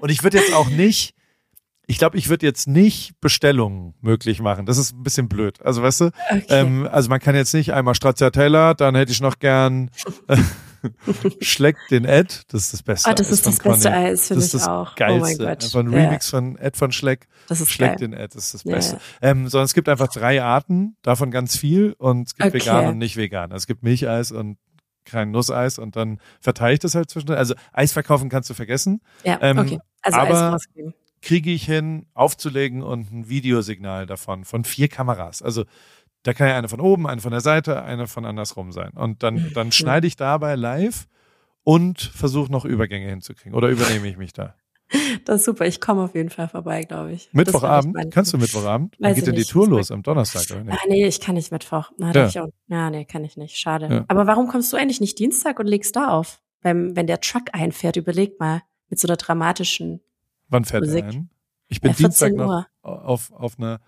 Und 0.00 0.10
ich 0.10 0.22
würde 0.22 0.38
jetzt 0.38 0.54
auch 0.54 0.68
nicht, 0.68 1.14
ich 1.86 1.98
glaube, 1.98 2.16
ich 2.16 2.28
würde 2.28 2.46
jetzt 2.46 2.68
nicht 2.68 3.20
Bestellungen 3.20 3.94
möglich 4.00 4.40
machen. 4.40 4.66
Das 4.66 4.78
ist 4.78 4.94
ein 4.94 5.02
bisschen 5.02 5.28
blöd. 5.28 5.60
Also 5.62 5.82
weißt 5.82 6.00
du, 6.02 6.04
okay. 6.06 6.44
ähm, 6.48 6.88
also 6.90 7.08
man 7.08 7.20
kann 7.20 7.34
jetzt 7.34 7.52
nicht 7.54 7.72
einmal 7.72 7.94
Stracciatella, 7.94 8.74
dann 8.74 8.94
hätte 8.94 9.12
ich 9.12 9.20
noch 9.20 9.38
gern 9.38 9.90
äh, 10.28 10.36
Schleck 11.40 11.76
den 11.90 12.04
Ed, 12.04 12.42
das 12.48 12.64
ist 12.64 12.72
das 12.72 12.82
Beste. 12.82 13.10
Oh, 13.10 13.14
das 13.14 13.30
ist 13.30 13.46
das 13.46 13.58
beste 13.58 13.90
Conny. 13.90 14.04
Eis, 14.06 14.28
finde 14.28 14.44
ich 14.44 14.54
auch. 14.62 14.94
Geilste. 14.94 15.18
Oh 15.18 15.20
mein 15.20 15.38
Gott. 15.38 15.64
Einfach 15.64 15.80
ein 15.80 15.88
Remix 15.88 16.30
ja. 16.30 16.38
von 16.38 16.56
Ed 16.56 16.76
von 16.76 16.92
Schleck. 16.92 17.28
Das 17.48 17.60
ist 17.60 17.70
Schleck 17.70 17.90
geil. 17.90 17.98
den 17.98 18.12
Ed, 18.12 18.34
das 18.34 18.46
ist 18.46 18.54
das 18.54 18.64
Beste. 18.64 18.96
Ja. 18.96 19.30
Ähm, 19.30 19.48
sondern 19.48 19.64
es 19.66 19.74
gibt 19.74 19.88
einfach 19.88 20.08
drei 20.08 20.42
Arten, 20.42 20.96
davon 21.02 21.30
ganz 21.30 21.56
viel 21.56 21.94
und 21.98 22.28
es 22.28 22.34
gibt 22.34 22.48
okay. 22.48 22.60
vegan 22.60 22.86
und 22.86 22.98
nicht 22.98 23.16
vegan. 23.16 23.52
Also 23.52 23.62
es 23.62 23.66
gibt 23.66 23.82
Milcheis 23.82 24.32
und 24.32 24.58
kein 25.04 25.30
Nusseis 25.30 25.78
und 25.78 25.96
dann 25.96 26.18
verteile 26.40 26.74
ich 26.74 26.80
das 26.80 26.94
halt 26.94 27.10
zwischen. 27.10 27.30
Also 27.30 27.54
Eis 27.72 27.92
verkaufen 27.92 28.28
kannst 28.28 28.50
du 28.50 28.54
vergessen. 28.54 29.00
Ja, 29.24 29.38
ähm, 29.40 29.58
okay. 29.58 29.78
Also 30.02 30.18
aber 30.18 30.54
Eis 30.54 30.68
kriege 31.22 31.50
ich 31.50 31.64
hin, 31.64 32.06
aufzulegen 32.14 32.82
und 32.82 33.12
ein 33.12 33.28
Videosignal 33.28 34.06
davon 34.06 34.44
von 34.44 34.64
vier 34.64 34.88
Kameras. 34.88 35.40
Also 35.40 35.64
da 36.22 36.32
kann 36.32 36.48
ja 36.48 36.56
eine 36.56 36.68
von 36.68 36.80
oben, 36.80 37.06
eine 37.06 37.20
von 37.20 37.32
der 37.32 37.40
Seite, 37.40 37.82
eine 37.82 38.06
von 38.06 38.24
andersrum 38.24 38.72
sein. 38.72 38.92
Und 38.94 39.22
dann, 39.22 39.50
dann 39.54 39.72
schneide 39.72 40.06
ich 40.06 40.16
dabei 40.16 40.54
live 40.54 41.06
und 41.64 42.00
versuche 42.00 42.50
noch 42.50 42.64
Übergänge 42.64 43.08
hinzukriegen. 43.08 43.54
Oder 43.54 43.68
übernehme 43.68 44.08
ich 44.08 44.16
mich 44.16 44.32
da? 44.32 44.54
Das 45.24 45.36
ist 45.36 45.44
super. 45.46 45.66
Ich 45.66 45.80
komme 45.80 46.02
auf 46.02 46.14
jeden 46.14 46.28
Fall 46.28 46.48
vorbei, 46.48 46.82
glaube 46.82 47.12
ich. 47.12 47.30
Mittwochabend? 47.32 48.10
Kannst 48.10 48.32
du 48.32 48.38
Mittwochabend? 48.38 48.94
Dann 48.98 49.14
geht 49.14 49.26
denn 49.26 49.34
die 49.34 49.44
Tour 49.44 49.66
los 49.66 49.90
am 49.90 50.02
Donnerstag, 50.02 50.54
oder 50.54 50.64
nicht? 50.64 50.78
Ah, 50.78 50.86
nee, 50.88 51.06
ich 51.06 51.20
kann 51.20 51.34
nicht 51.34 51.50
Mittwoch. 51.50 51.90
Na, 51.96 52.12
ja. 52.12 52.26
Ich 52.26 52.38
auch, 52.38 52.48
ja, 52.68 52.90
nee, 52.90 53.04
kann 53.06 53.24
ich 53.24 53.36
nicht. 53.36 53.56
Schade. 53.56 53.88
Ja. 53.90 54.04
Aber 54.08 54.26
warum 54.26 54.48
kommst 54.48 54.72
du 54.72 54.76
eigentlich 54.76 55.00
nicht 55.00 55.18
Dienstag 55.18 55.58
und 55.58 55.66
legst 55.66 55.96
da 55.96 56.08
auf? 56.08 56.40
Wenn, 56.60 56.94
wenn 56.94 57.06
der 57.06 57.20
Truck 57.20 57.44
einfährt, 57.52 57.96
überleg 57.96 58.38
mal. 58.38 58.62
Mit 58.88 59.00
so 59.00 59.08
einer 59.08 59.16
dramatischen 59.16 60.02
Wann 60.48 60.66
fährt 60.66 60.84
Musik. 60.84 61.04
er 61.04 61.10
ein? 61.10 61.30
Ich 61.68 61.80
bin 61.80 61.92
ja, 61.92 61.96
Dienstag 61.96 62.34
noch 62.34 62.66
auf, 62.82 63.32
auf 63.32 63.58
einer 63.58 63.80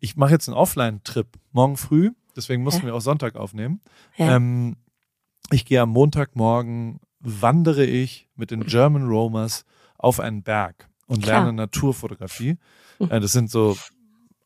ich 0.00 0.16
mache 0.16 0.32
jetzt 0.32 0.48
einen 0.48 0.56
Offline-Trip 0.56 1.28
morgen 1.52 1.76
früh, 1.76 2.10
deswegen 2.36 2.62
mussten 2.62 2.82
ja. 2.82 2.86
wir 2.86 2.94
auch 2.96 3.00
Sonntag 3.00 3.36
aufnehmen. 3.36 3.80
Ja. 4.16 4.36
Ähm, 4.36 4.76
ich 5.50 5.64
gehe 5.64 5.80
am 5.80 5.90
Montagmorgen, 5.90 7.00
wandere 7.20 7.84
ich 7.84 8.28
mit 8.34 8.50
den 8.50 8.64
German 8.64 9.06
Roamers 9.06 9.64
auf 9.98 10.20
einen 10.20 10.42
Berg 10.42 10.88
und 11.06 11.22
Klar. 11.22 11.44
lerne 11.44 11.52
Naturfotografie. 11.52 12.56
Mhm. 12.98 13.10
Äh, 13.10 13.20
das 13.20 13.32
sind 13.32 13.50
so 13.50 13.76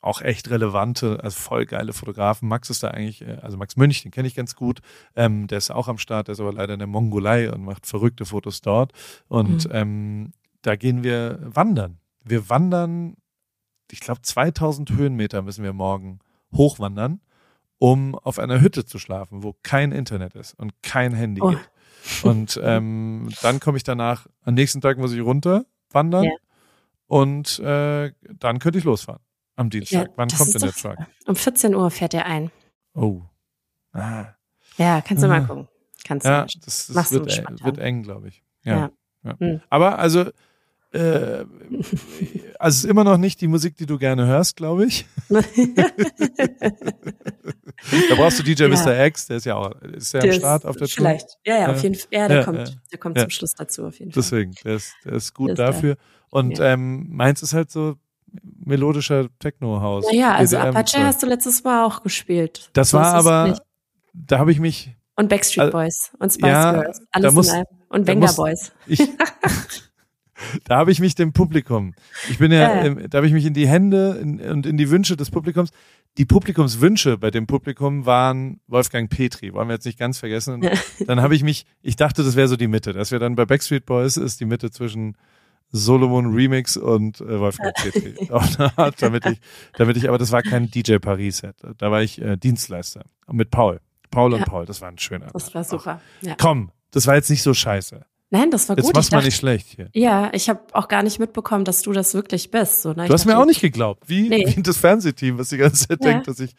auch 0.01 0.21
echt 0.21 0.51
relevante, 0.51 1.19
also 1.23 1.39
voll 1.39 1.65
geile 1.65 1.91
Fotografen. 1.91 2.47
Max 2.47 2.69
ist 2.69 2.83
da 2.83 2.89
eigentlich, 2.89 3.21
äh, 3.21 3.37
also 3.41 3.57
Max 3.57 3.75
Münch, 3.75 4.03
den 4.03 4.11
kenne 4.11 4.27
ich 4.27 4.35
ganz 4.35 4.55
gut. 4.55 4.81
Ähm, 5.15 5.47
der 5.47 5.57
ist 5.57 5.71
auch 5.71 5.87
am 5.87 5.97
Start, 5.97 6.27
der 6.27 6.33
ist 6.33 6.39
aber 6.39 6.53
leider 6.53 6.73
in 6.73 6.79
der 6.79 6.87
Mongolei 6.87 7.51
und 7.51 7.63
macht 7.63 7.87
verrückte 7.87 8.25
Fotos 8.25 8.61
dort. 8.61 8.91
Und 9.27 9.65
mhm. 9.65 9.71
ähm, 9.73 10.31
da 10.61 10.75
gehen 10.75 11.03
wir 11.03 11.39
wandern. 11.41 11.97
Wir 12.23 12.49
wandern 12.49 13.15
ich 13.91 13.99
glaube, 13.99 14.21
2000 14.21 14.91
Höhenmeter 14.91 15.41
müssen 15.41 15.63
wir 15.63 15.73
morgen 15.73 16.19
hochwandern, 16.53 17.21
um 17.77 18.15
auf 18.15 18.39
einer 18.39 18.61
Hütte 18.61 18.85
zu 18.85 18.99
schlafen, 18.99 19.43
wo 19.43 19.55
kein 19.63 19.91
Internet 19.91 20.35
ist 20.35 20.53
und 20.53 20.73
kein 20.81 21.13
Handy 21.13 21.41
oh. 21.41 21.49
geht. 21.49 21.69
Und 22.23 22.59
ähm, 22.63 23.29
dann 23.41 23.59
komme 23.59 23.77
ich 23.77 23.83
danach, 23.83 24.27
am 24.43 24.53
nächsten 24.53 24.81
Tag 24.81 24.97
muss 24.97 25.13
ich 25.13 25.21
runter 25.21 25.65
wandern 25.91 26.25
ja. 26.25 26.31
und 27.07 27.59
äh, 27.59 28.11
dann 28.39 28.59
könnte 28.59 28.79
ich 28.79 28.83
losfahren 28.83 29.21
am 29.55 29.69
Dienstag. 29.69 30.07
Ja, 30.07 30.13
Wann 30.15 30.27
kommt 30.29 30.53
denn 30.53 30.61
der 30.61 30.73
Truck? 30.73 30.97
Um 31.25 31.35
14 31.35 31.73
Uhr 31.73 31.89
fährt 31.89 32.13
er 32.13 32.25
ein. 32.25 32.51
Oh. 32.93 33.21
Ah. 33.93 34.25
Ja, 34.77 35.01
kannst 35.01 35.23
du 35.23 35.27
ah. 35.27 35.29
mal 35.29 35.45
gucken. 35.45 35.67
Kannst 36.03 36.25
du 36.25 36.29
ja, 36.29 36.45
das, 36.65 36.87
das 36.87 37.11
wird, 37.11 37.25
wird, 37.63 37.77
eng, 37.79 38.03
glaube 38.03 38.27
ich. 38.27 38.43
Ja. 38.63 38.91
ja. 39.23 39.39
Hm. 39.39 39.61
Aber 39.69 39.97
also 39.97 40.29
äh, 40.91 41.45
also 42.59 42.75
es 42.75 42.83
ist 42.83 42.85
immer 42.85 43.03
noch 43.03 43.17
nicht 43.17 43.41
die 43.41 43.47
Musik, 43.47 43.75
die 43.77 43.85
du 43.85 43.97
gerne 43.97 44.25
hörst, 44.25 44.55
glaube 44.55 44.85
ich. 44.85 45.05
da 45.29 45.43
brauchst 48.15 48.39
du 48.39 48.43
DJ 48.43 48.63
ja. 48.63 48.69
Mr. 48.69 49.05
X, 49.05 49.27
der 49.27 49.37
ist 49.37 49.45
ja 49.45 49.55
auch 49.55 49.71
ist 49.81 50.13
der, 50.13 50.21
der 50.21 50.33
am 50.33 50.39
Start 50.39 50.65
auf 50.65 50.77
der 50.77 50.87
Tour. 50.87 50.95
Vielleicht. 50.95 51.37
Ja, 51.45 51.59
ja, 51.59 51.71
auf 51.71 51.83
jeden 51.83 51.95
Fall. 51.95 52.07
Ja, 52.11 52.27
der 52.27 52.37
ja, 52.37 52.43
kommt, 52.43 52.77
der 52.91 52.99
kommt 52.99 53.19
zum 53.19 53.29
Schluss 53.29 53.55
dazu 53.55 53.85
auf 53.85 53.99
jeden 53.99 54.11
Fall. 54.11 54.23
Deswegen, 54.23 54.53
der 54.63 54.75
ist, 54.75 54.93
der 55.03 55.13
ist 55.13 55.33
gut 55.33 55.49
der 55.49 55.55
dafür. 55.55 55.93
Ist 55.93 55.99
Und 56.29 56.59
ähm, 56.59 57.07
meins 57.09 57.41
ist 57.41 57.53
halt 57.53 57.71
so, 57.71 57.95
melodischer 58.63 59.27
Techno-Haus. 59.39 60.05
Naja, 60.11 60.33
also 60.35 60.57
EDM 60.57 60.67
Apache 60.69 61.05
hast 61.05 61.23
du 61.23 61.27
letztes 61.27 61.63
Mal 61.63 61.85
auch 61.85 62.03
gespielt. 62.03 62.69
Das 62.73 62.91
so 62.91 62.97
war 62.97 63.13
aber, 63.13 63.59
da 64.13 64.39
habe 64.39 64.51
ich 64.51 64.59
mich. 64.59 64.95
Und 65.15 65.29
Backstreet 65.29 65.71
Boys 65.71 66.11
und 66.19 66.33
Spice 66.33 66.49
ja, 66.49 66.71
Girls. 66.73 67.01
Alles 67.11 67.33
muss, 67.33 67.47
in 67.47 67.53
einem. 67.55 67.65
Und 67.89 68.07
Venga 68.07 68.31
Boys. 68.33 68.71
Ich, 68.87 68.99
da 70.65 70.77
habe 70.77 70.91
ich 70.91 70.99
mich 70.99 71.15
dem 71.15 71.33
Publikum, 71.33 71.93
ich 72.29 72.37
bin 72.37 72.51
ja, 72.51 72.85
ja. 72.85 72.93
da 73.07 73.17
habe 73.17 73.27
ich 73.27 73.33
mich 73.33 73.45
in 73.45 73.53
die 73.53 73.67
Hände 73.67 74.17
in, 74.21 74.39
und 74.41 74.65
in 74.65 74.77
die 74.77 74.89
Wünsche 74.89 75.15
des 75.15 75.31
Publikums. 75.31 75.71
Die 76.17 76.25
Publikumswünsche 76.25 77.17
bei 77.17 77.29
dem 77.29 77.45
Publikum 77.45 78.05
waren 78.05 78.61
Wolfgang 78.67 79.09
Petri, 79.09 79.53
wollen 79.53 79.67
wir 79.67 79.73
jetzt 79.73 79.85
nicht 79.85 79.99
ganz 79.99 80.17
vergessen. 80.17 80.69
dann 81.05 81.21
habe 81.21 81.35
ich 81.35 81.43
mich, 81.43 81.65
ich 81.81 81.97
dachte, 81.97 82.23
das 82.23 82.37
wäre 82.37 82.47
so 82.47 82.55
die 82.55 82.67
Mitte, 82.67 82.93
dass 82.93 83.11
wir 83.11 83.19
dann 83.19 83.35
bei 83.35 83.45
Backstreet 83.45 83.85
Boys 83.85 84.15
ist 84.15 84.39
die 84.39 84.45
Mitte 84.45 84.71
zwischen 84.71 85.17
Solomon 85.71 86.33
Remix 86.33 86.77
und 86.77 87.19
äh, 87.21 87.39
Wolfgang 87.39 87.73
Petri. 87.75 88.15
Art, 88.75 89.01
damit 89.01 89.25
ich, 89.25 89.39
damit 89.77 89.97
ich, 89.97 90.07
aber 90.07 90.17
das 90.17 90.31
war 90.31 90.41
kein 90.41 90.71
DJ 90.71 90.97
Paris 90.97 91.39
Set. 91.39 91.55
Da 91.77 91.91
war 91.91 92.01
ich 92.01 92.21
äh, 92.21 92.37
Dienstleister 92.37 93.03
mit 93.29 93.51
Paul. 93.51 93.81
Paul 94.09 94.33
und 94.33 94.39
ja. 94.39 94.45
Paul, 94.45 94.65
das 94.65 94.81
war 94.81 94.89
ein 94.89 94.97
schöner. 94.97 95.27
Das 95.33 95.53
war 95.53 95.63
super. 95.63 95.99
Ja. 96.21 96.35
Komm, 96.39 96.71
das 96.91 97.07
war 97.07 97.15
jetzt 97.15 97.29
nicht 97.29 97.43
so 97.43 97.53
scheiße. 97.53 98.05
Nein, 98.37 98.51
das 98.51 98.67
war 98.67 98.77
Jetzt 98.77 98.93
gut. 98.93 99.11
Du 99.11 99.15
mal 99.15 99.23
nicht 99.23 99.37
schlecht 99.37 99.67
hier. 99.75 99.89
Ja, 99.93 100.29
ich 100.33 100.49
habe 100.49 100.59
auch 100.73 100.87
gar 100.87 101.03
nicht 101.03 101.19
mitbekommen, 101.19 101.63
dass 101.63 101.81
du 101.81 101.93
das 101.93 102.13
wirklich 102.13 102.51
bist. 102.51 102.81
So, 102.81 102.89
ne? 102.89 103.07
Du 103.07 103.13
hast 103.13 103.25
dachte, 103.25 103.27
mir 103.29 103.41
auch 103.41 103.45
nicht 103.45 103.61
geglaubt, 103.61 104.03
wie, 104.07 104.27
nee. 104.27 104.53
wie 104.55 104.61
das 104.61 104.77
Fernsehteam, 104.77 105.37
was 105.37 105.49
die 105.49 105.57
ganze 105.57 105.87
Zeit 105.87 106.03
ja. 106.03 106.11
denkt, 106.11 106.27
dass 106.27 106.39
ich, 106.39 106.51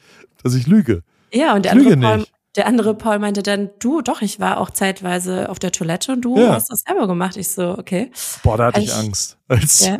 dass 0.42 0.54
ich 0.54 0.66
lüge. 0.66 1.02
Ja, 1.32 1.54
und 1.54 1.64
der 1.66 1.72
andere, 1.72 1.96
Paul, 1.96 2.26
der 2.56 2.66
andere 2.66 2.94
Paul 2.94 3.18
meinte 3.18 3.42
dann, 3.42 3.70
du, 3.78 4.00
doch, 4.00 4.22
ich 4.22 4.40
war 4.40 4.58
auch 4.58 4.70
zeitweise 4.70 5.50
auf 5.50 5.58
der 5.58 5.72
Toilette 5.72 6.12
und 6.12 6.22
du 6.22 6.38
ja. 6.38 6.54
hast 6.54 6.70
das 6.70 6.80
selber 6.86 7.06
gemacht. 7.06 7.36
Ich 7.36 7.48
so, 7.48 7.76
okay. 7.76 8.10
Boah, 8.42 8.56
da 8.56 8.66
hatte 8.66 8.80
ich, 8.80 8.86
ich 8.86 8.94
Angst. 8.94 9.36
Als 9.48 9.86
ja. 9.86 9.98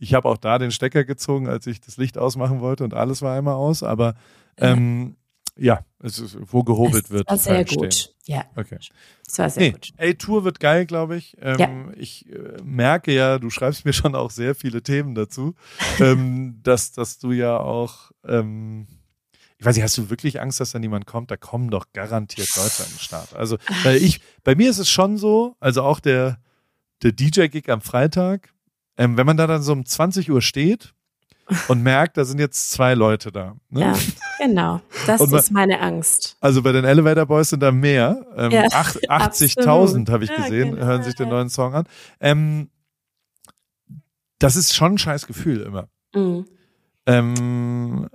Ich 0.00 0.14
habe 0.14 0.28
auch 0.28 0.38
da 0.38 0.58
den 0.58 0.72
Stecker 0.72 1.04
gezogen, 1.04 1.48
als 1.48 1.68
ich 1.68 1.80
das 1.80 1.96
Licht 1.96 2.18
ausmachen 2.18 2.60
wollte 2.60 2.82
und 2.82 2.92
alles 2.92 3.22
war 3.22 3.36
einmal 3.36 3.54
aus, 3.54 3.84
aber 3.84 4.14
ähm, 4.56 5.14
ja, 5.56 5.84
es 6.00 6.18
ist, 6.18 6.36
wo 6.40 6.64
gehobelt 6.64 7.04
es 7.04 7.10
wird. 7.10 7.28
War 7.28 7.38
sehr 7.38 7.64
gut. 7.64 7.94
Stehen. 7.94 8.14
Ja. 8.26 8.44
Okay. 8.56 8.78
Das 9.26 9.38
war 9.38 9.50
sehr 9.50 9.62
nee, 9.62 9.70
gut. 9.72 9.90
Ey, 9.96 10.14
Tour 10.14 10.44
wird 10.44 10.60
geil, 10.60 10.86
glaube 10.86 11.16
ich. 11.16 11.36
Ähm, 11.40 11.58
ja. 11.58 11.92
Ich 11.96 12.28
äh, 12.30 12.62
merke 12.62 13.12
ja, 13.12 13.38
du 13.38 13.50
schreibst 13.50 13.84
mir 13.84 13.92
schon 13.92 14.14
auch 14.14 14.30
sehr 14.30 14.54
viele 14.54 14.82
Themen 14.82 15.14
dazu, 15.14 15.54
ähm, 16.00 16.60
dass, 16.62 16.92
dass 16.92 17.18
du 17.18 17.32
ja 17.32 17.58
auch, 17.58 18.12
ähm, 18.26 18.86
ich 19.58 19.66
weiß 19.66 19.76
nicht, 19.76 19.84
hast 19.84 19.98
du 19.98 20.10
wirklich 20.10 20.40
Angst, 20.40 20.60
dass 20.60 20.72
da 20.72 20.78
niemand 20.78 21.06
kommt? 21.06 21.30
Da 21.30 21.36
kommen 21.36 21.70
doch 21.70 21.86
garantiert 21.92 22.48
Leute 22.56 22.82
an 22.82 22.90
den 22.90 22.98
Start. 22.98 23.34
Also, 23.34 23.58
weil 23.84 23.96
ich, 23.96 24.20
bei 24.42 24.54
mir 24.54 24.70
ist 24.70 24.78
es 24.78 24.90
schon 24.90 25.18
so, 25.18 25.56
also 25.60 25.82
auch 25.82 26.00
der, 26.00 26.38
der 27.02 27.12
DJ-Gig 27.12 27.68
am 27.68 27.80
Freitag, 27.80 28.52
ähm, 28.96 29.16
wenn 29.16 29.26
man 29.26 29.36
da 29.36 29.46
dann 29.46 29.62
so 29.62 29.72
um 29.72 29.84
20 29.84 30.30
Uhr 30.30 30.42
steht, 30.42 30.94
und 31.68 31.82
merkt, 31.82 32.16
da 32.16 32.24
sind 32.24 32.38
jetzt 32.38 32.70
zwei 32.70 32.94
Leute 32.94 33.32
da. 33.32 33.56
Ne? 33.70 33.80
Ja, 33.80 33.94
genau. 34.38 34.80
Das 35.06 35.20
man, 35.20 35.38
ist 35.38 35.50
meine 35.50 35.80
Angst. 35.80 36.36
Also 36.40 36.62
bei 36.62 36.72
den 36.72 36.84
Elevator 36.84 37.26
Boys 37.26 37.50
sind 37.50 37.60
da 37.60 37.72
mehr. 37.72 38.24
Ähm, 38.36 38.50
ja, 38.50 38.62
80.000 38.64 40.10
habe 40.10 40.24
ich 40.24 40.30
ja, 40.30 40.36
gesehen, 40.36 40.72
genau. 40.72 40.86
hören 40.86 41.02
sich 41.02 41.14
den 41.14 41.28
neuen 41.28 41.48
Song 41.48 41.74
an. 41.74 41.84
Ähm, 42.20 42.70
das 44.38 44.56
ist 44.56 44.74
schon 44.74 44.94
ein 44.94 44.98
scheiß 44.98 45.26
Gefühl 45.26 45.60
immer. 45.62 45.88
Mhm. 46.14 46.46
Ähm, 47.06 48.08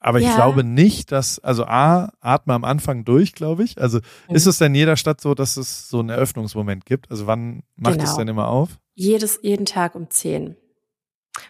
aber 0.00 0.20
ja. 0.20 0.30
ich 0.30 0.34
glaube 0.36 0.64
nicht, 0.64 1.12
dass, 1.12 1.38
also 1.40 1.64
A, 1.64 2.12
atme 2.20 2.54
am 2.54 2.64
Anfang 2.64 3.04
durch, 3.04 3.34
glaube 3.34 3.64
ich. 3.64 3.80
Also 3.80 3.98
mhm. 4.28 4.36
ist 4.36 4.46
es 4.46 4.58
denn 4.58 4.72
in 4.72 4.76
jeder 4.76 4.96
Stadt 4.96 5.20
so, 5.20 5.34
dass 5.34 5.56
es 5.56 5.88
so 5.88 6.00
einen 6.00 6.10
Eröffnungsmoment 6.10 6.86
gibt? 6.86 7.10
Also 7.10 7.26
wann 7.26 7.62
macht 7.76 7.98
genau. 7.98 8.08
es 8.08 8.16
denn 8.16 8.28
immer 8.28 8.48
auf? 8.48 8.78
Jedes, 8.94 9.40
jeden 9.42 9.66
Tag 9.66 9.94
um 9.94 10.08
10. 10.08 10.56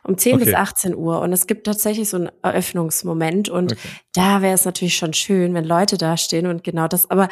Um 0.05 0.19
10 0.19 0.35
okay. 0.35 0.45
bis 0.45 0.55
18 0.55 0.95
Uhr. 0.95 1.21
Und 1.21 1.33
es 1.33 1.47
gibt 1.47 1.67
tatsächlich 1.67 2.09
so 2.09 2.17
einen 2.17 2.31
Eröffnungsmoment. 2.43 3.49
Und 3.49 3.73
okay. 3.73 3.89
da 4.13 4.43
wäre 4.43 4.55
es 4.55 4.65
natürlich 4.65 4.97
schon 4.97 5.15
schön, 5.15 5.55
wenn 5.55 5.65
Leute 5.65 5.99
da 5.99 6.17
stehen 6.17 6.47
und 6.47 6.65
genau 6.65 6.89
das, 6.89 7.11
aber 7.11 7.29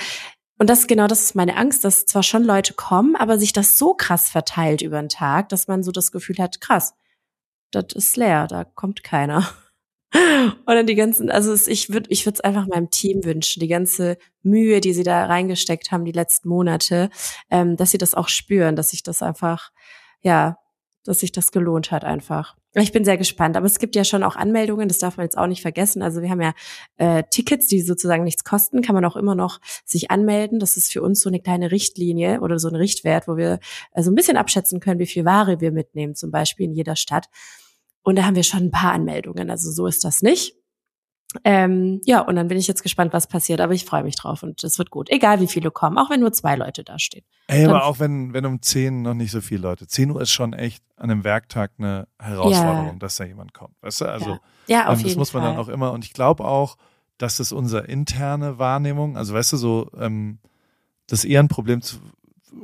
und 0.59 0.70
das 0.70 0.86
genau, 0.86 1.07
das 1.07 1.22
ist 1.22 1.34
meine 1.34 1.57
Angst, 1.57 1.84
dass 1.84 2.07
zwar 2.07 2.22
schon 2.22 2.42
Leute 2.42 2.72
kommen, 2.72 3.14
aber 3.14 3.38
sich 3.38 3.52
das 3.52 3.76
so 3.76 3.94
krass 3.94 4.30
verteilt 4.30 4.80
über 4.80 4.98
den 5.00 5.11
Tag, 5.11 5.50
dass 5.50 5.68
man 5.68 5.82
so 5.82 5.92
das 5.92 6.12
Gefühl 6.12 6.38
hat, 6.38 6.61
krass, 6.61 6.94
das 7.72 7.86
ist 7.94 8.16
leer, 8.16 8.46
da 8.46 8.64
kommt 8.64 9.04
keiner. 9.04 9.46
Und 10.14 10.74
dann 10.74 10.86
die 10.86 10.94
ganzen, 10.94 11.30
also 11.30 11.52
ich 11.70 11.90
würde, 11.90 12.09
ich 12.11 12.24
würde 12.24 12.36
es 12.36 12.40
einfach 12.40 12.66
meinem 12.66 12.90
Team 12.90 13.24
wünschen, 13.24 13.61
die 13.61 13.68
ganze 13.68 14.16
Mühe, 14.42 14.80
die 14.80 14.94
sie 14.94 15.02
da 15.02 15.26
reingesteckt 15.26 15.90
haben 15.90 16.04
die 16.04 16.12
letzten 16.12 16.48
Monate, 16.48 17.11
ähm, 17.50 17.76
dass 17.76 17.90
sie 17.90 17.98
das 17.98 18.14
auch 18.14 18.28
spüren, 18.28 18.76
dass 18.76 18.90
sich 18.90 19.02
das 19.02 19.22
einfach, 19.22 19.72
ja, 20.22 20.57
dass 21.07 21.20
sich 21.20 21.32
das 21.32 21.52
gelohnt 21.52 21.90
hat 21.90 22.04
einfach. 22.04 22.57
Ich 22.74 22.92
bin 22.92 23.04
sehr 23.04 23.16
gespannt, 23.16 23.57
aber 23.57 23.66
es 23.66 23.78
gibt 23.78 23.96
ja 23.96 24.04
schon 24.04 24.22
auch 24.22 24.36
Anmeldungen, 24.36 24.88
das 24.88 24.98
darf 24.98 25.16
man 25.16 25.24
jetzt 25.24 25.38
auch 25.38 25.46
nicht 25.46 25.62
vergessen. 25.62 26.02
Also 26.02 26.20
wir 26.20 26.28
haben 26.28 26.42
ja 26.42 26.52
äh, 26.98 27.22
Tickets, 27.30 27.68
die 27.68 27.80
sozusagen 27.80 28.24
nichts 28.24 28.44
kosten, 28.44 28.82
kann 28.82 28.94
man 28.94 29.04
auch 29.04 29.16
immer 29.16 29.34
noch 29.34 29.61
sich 29.84 30.11
anmelden. 30.11 30.59
Das 30.59 30.76
ist 30.76 30.92
für 30.92 31.00
uns 31.00 31.20
so 31.20 31.30
eine 31.30 31.40
kleine 31.40 31.70
Richtlinie 31.70 32.40
oder 32.40 32.59
so 32.59 32.68
ein 32.68 32.76
Richtwert, 32.76 33.28
wo 33.28 33.36
wir 33.36 33.61
äh, 33.92 34.02
so 34.02 34.11
ein 34.11 34.14
bisschen 34.14 34.36
abschätzen 34.36 34.80
können, 34.80 35.00
wie 35.00 35.07
viel 35.07 35.24
Ware 35.24 35.61
wir 35.61 35.72
mitnehmen, 35.72 36.14
zum 36.14 36.30
Beispiel 36.30 36.66
in 36.66 36.72
jeder 36.74 36.96
Stadt. 36.96 37.26
Und 38.02 38.16
da 38.16 38.24
haben 38.24 38.36
wir 38.36 38.44
schon 38.44 38.64
ein 38.64 38.70
paar 38.70 38.92
Anmeldungen. 38.92 39.50
Also 39.50 39.70
so 39.70 39.86
ist 39.86 40.04
das 40.04 40.22
nicht. 40.22 40.54
Ähm, 41.45 42.01
ja, 42.05 42.20
und 42.20 42.37
dann 42.37 42.49
bin 42.49 42.57
ich 42.57 42.66
jetzt 42.66 42.83
gespannt, 42.83 43.12
was 43.12 43.27
passiert, 43.27 43.61
aber 43.61 43.74
ich 43.74 43.85
freue 43.85 44.05
mich 44.05 44.16
drauf 44.16 44.43
und 44.43 44.62
es 44.62 44.79
wird 44.79 44.91
gut. 44.91 45.11
Egal 45.11 45.41
wie 45.41 45.49
viele 45.49 45.70
kommen, 45.70 45.99
auch 45.99 46.09
wenn 46.09 46.20
nur 46.20 46.33
zwei 46.33 46.57
Leute 46.57 46.85
da 46.85 46.99
stehen. 46.99 47.24
Ey, 47.49 47.66
aber 47.66 47.85
auch 47.85 47.99
wenn, 47.99 48.33
wenn 48.33 48.47
um 48.47 48.62
zehn 48.62 49.03
noch 49.03 49.14
nicht 49.14 49.33
so 49.33 49.41
viele 49.41 49.62
Leute. 49.62 49.87
Zehn 49.87 50.11
Uhr 50.11 50.20
ist 50.20 50.31
schon 50.31 50.53
echt 50.53 50.83
an 50.97 51.11
einem 51.11 51.24
Werktag 51.24 51.72
eine 51.79 52.09
Herausforderung, 52.18 52.93
ja. 52.93 52.99
dass 52.99 53.16
da 53.16 53.24
jemand 53.24 53.53
kommt. 53.55 53.74
Weißt 53.83 54.01
du? 54.01 54.07
Also 54.07 54.31
ja, 54.31 54.41
ja 54.68 54.89
auf 54.89 54.99
ähm, 54.99 55.05
das 55.05 55.16
muss 55.16 55.33
man 55.33 55.43
Fall. 55.43 55.53
dann 55.53 55.61
auch 55.61 55.68
immer, 55.68 55.93
und 55.93 56.05
ich 56.05 56.12
glaube 56.12 56.45
auch, 56.45 56.77
dass 57.18 57.39
es 57.39 57.53
unsere 57.53 57.87
interne 57.87 58.59
Wahrnehmung, 58.59 59.16
also 59.16 59.35
weißt 59.35 59.55
du, 59.55 59.57
so, 59.57 59.91
ähm, 59.99 60.39
das 61.07 61.20
ist 61.20 61.31
eher 61.31 61.41
ein 61.41 61.49
Problem 61.49 61.83
zu, 61.83 61.97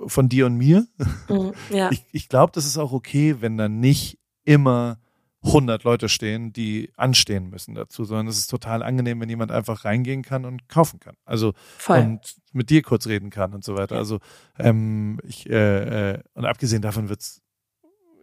von 0.07 0.29
dir 0.29 0.47
und 0.47 0.57
mir. 0.57 0.87
Mhm, 1.29 1.53
ja. 1.71 1.91
Ich, 1.93 2.05
ich 2.13 2.29
glaube, 2.29 2.53
das 2.55 2.65
ist 2.65 2.79
auch 2.79 2.93
okay, 2.93 3.37
wenn 3.41 3.57
dann 3.57 3.81
nicht 3.81 4.19
immer 4.45 4.99
100 5.45 5.83
Leute 5.85 6.09
stehen, 6.09 6.53
die 6.53 6.93
anstehen 6.97 7.51
müssen 7.51 7.75
dazu, 7.75 8.05
sondern 8.05 8.29
es 8.29 8.39
ist 8.39 8.47
total 8.47 8.83
angenehm, 8.83 9.21
wenn 9.21 9.29
jemand 9.29 9.51
einfach 9.51 9.85
reingehen 9.85 10.23
kann 10.23 10.45
und 10.45 10.69
kaufen 10.69 11.01
kann. 11.01 11.17
Also 11.25 11.53
Voll. 11.79 11.99
und 11.99 12.37
mit 12.53 12.71
dir 12.71 12.83
kurz 12.83 13.07
reden 13.07 13.31
kann 13.31 13.53
und 13.53 13.65
so 13.65 13.77
weiter. 13.77 13.97
Also 13.97 14.21
ähm, 14.59 15.19
ich 15.25 15.49
äh, 15.51 16.13
äh, 16.13 16.23
und 16.35 16.45
abgesehen 16.45 16.83
davon 16.83 17.09
wird's, 17.09 17.43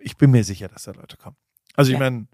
ich 0.02 0.16
bin 0.18 0.32
mir 0.32 0.44
sicher, 0.44 0.70
dass 0.70 0.84
da 0.84 0.92
Leute 0.92 1.18
kommen. 1.18 1.36
Also 1.76 1.92
ich 1.92 2.00
ja. 2.00 2.00
meine, 2.00 2.28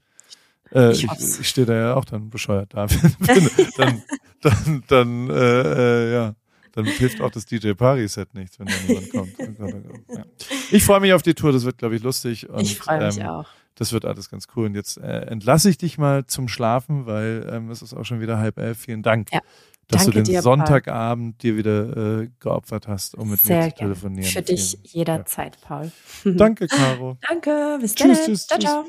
äh, 0.71 0.91
ich, 0.91 1.03
ich, 1.03 1.39
ich 1.39 1.49
stehe 1.49 1.65
da 1.65 1.73
ja 1.73 1.95
auch 1.95 2.05
dann 2.05 2.29
bescheuert 2.29 2.73
da. 2.73 2.87
dann, 3.77 4.03
dann, 4.41 4.83
dann, 4.87 5.29
äh, 5.29 5.33
äh, 5.33 6.13
ja. 6.13 6.35
Dann 6.73 6.83
hilft 6.83 7.21
auch 7.21 7.31
das 7.31 7.45
DJ 7.45 7.71
Party 7.71 8.05
Set 8.05 8.33
nichts, 8.33 8.59
wenn 8.59 8.67
da 8.67 8.73
niemand 8.85 9.09
kommt. 9.09 9.33
Ja. 10.09 10.25
Ich 10.71 10.83
freue 10.83 10.99
mich 10.99 11.13
auf 11.13 11.21
die 11.21 11.33
Tour, 11.33 11.53
das 11.53 11.63
wird, 11.63 11.77
glaube 11.77 11.95
ich, 11.95 12.03
lustig. 12.03 12.49
Und, 12.49 12.61
ich 12.61 12.77
freue 12.77 13.07
mich 13.07 13.17
ähm, 13.17 13.27
auch. 13.27 13.47
Das 13.75 13.91
wird 13.91 14.05
alles 14.05 14.29
ganz 14.29 14.47
cool. 14.55 14.67
Und 14.67 14.75
jetzt 14.75 14.97
äh, 14.97 15.21
entlasse 15.27 15.69
ich 15.69 15.77
dich 15.77 15.97
mal 15.97 16.25
zum 16.25 16.47
Schlafen, 16.47 17.05
weil 17.05 17.47
ähm, 17.51 17.69
es 17.69 17.81
ist 17.81 17.93
auch 17.93 18.05
schon 18.05 18.21
wieder 18.21 18.37
halb 18.37 18.57
elf. 18.57 18.79
Vielen 18.79 19.03
Dank. 19.03 19.31
Ja. 19.31 19.41
Dass 19.87 20.05
Danke 20.05 20.19
du 20.19 20.23
den 20.23 20.33
dir, 20.33 20.41
Sonntagabend 20.41 21.43
dir 21.43 21.57
wieder 21.57 22.21
äh, 22.21 22.29
geopfert 22.39 22.87
hast, 22.87 23.13
um 23.13 23.29
mit 23.29 23.39
Sehr 23.39 23.65
mir 23.65 23.69
zu 23.69 23.75
telefonieren. 23.75 24.31
Für 24.31 24.41
dich 24.41 24.79
jederzeit. 24.81 25.59
Paul. 25.61 25.91
Danke, 26.23 26.67
Caro. 26.67 27.17
Danke, 27.29 27.77
bis 27.79 27.93
dann. 27.93 28.07
Tschüss, 28.07 28.25
tschüss, 28.25 28.47
ciao, 28.47 28.59
tschüss. 28.59 28.69
ciao. 28.69 28.85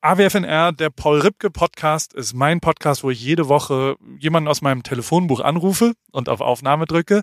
AWFNR, 0.00 0.72
der 0.72 0.90
Paul 0.90 1.20
Ripke 1.20 1.50
Podcast, 1.50 2.12
ist 2.12 2.34
mein 2.34 2.60
Podcast, 2.60 3.02
wo 3.02 3.10
ich 3.10 3.20
jede 3.20 3.48
Woche 3.48 3.96
jemanden 4.18 4.48
aus 4.48 4.60
meinem 4.60 4.82
Telefonbuch 4.82 5.40
anrufe 5.40 5.94
und 6.12 6.28
auf 6.28 6.40
Aufnahme 6.40 6.84
drücke. 6.84 7.22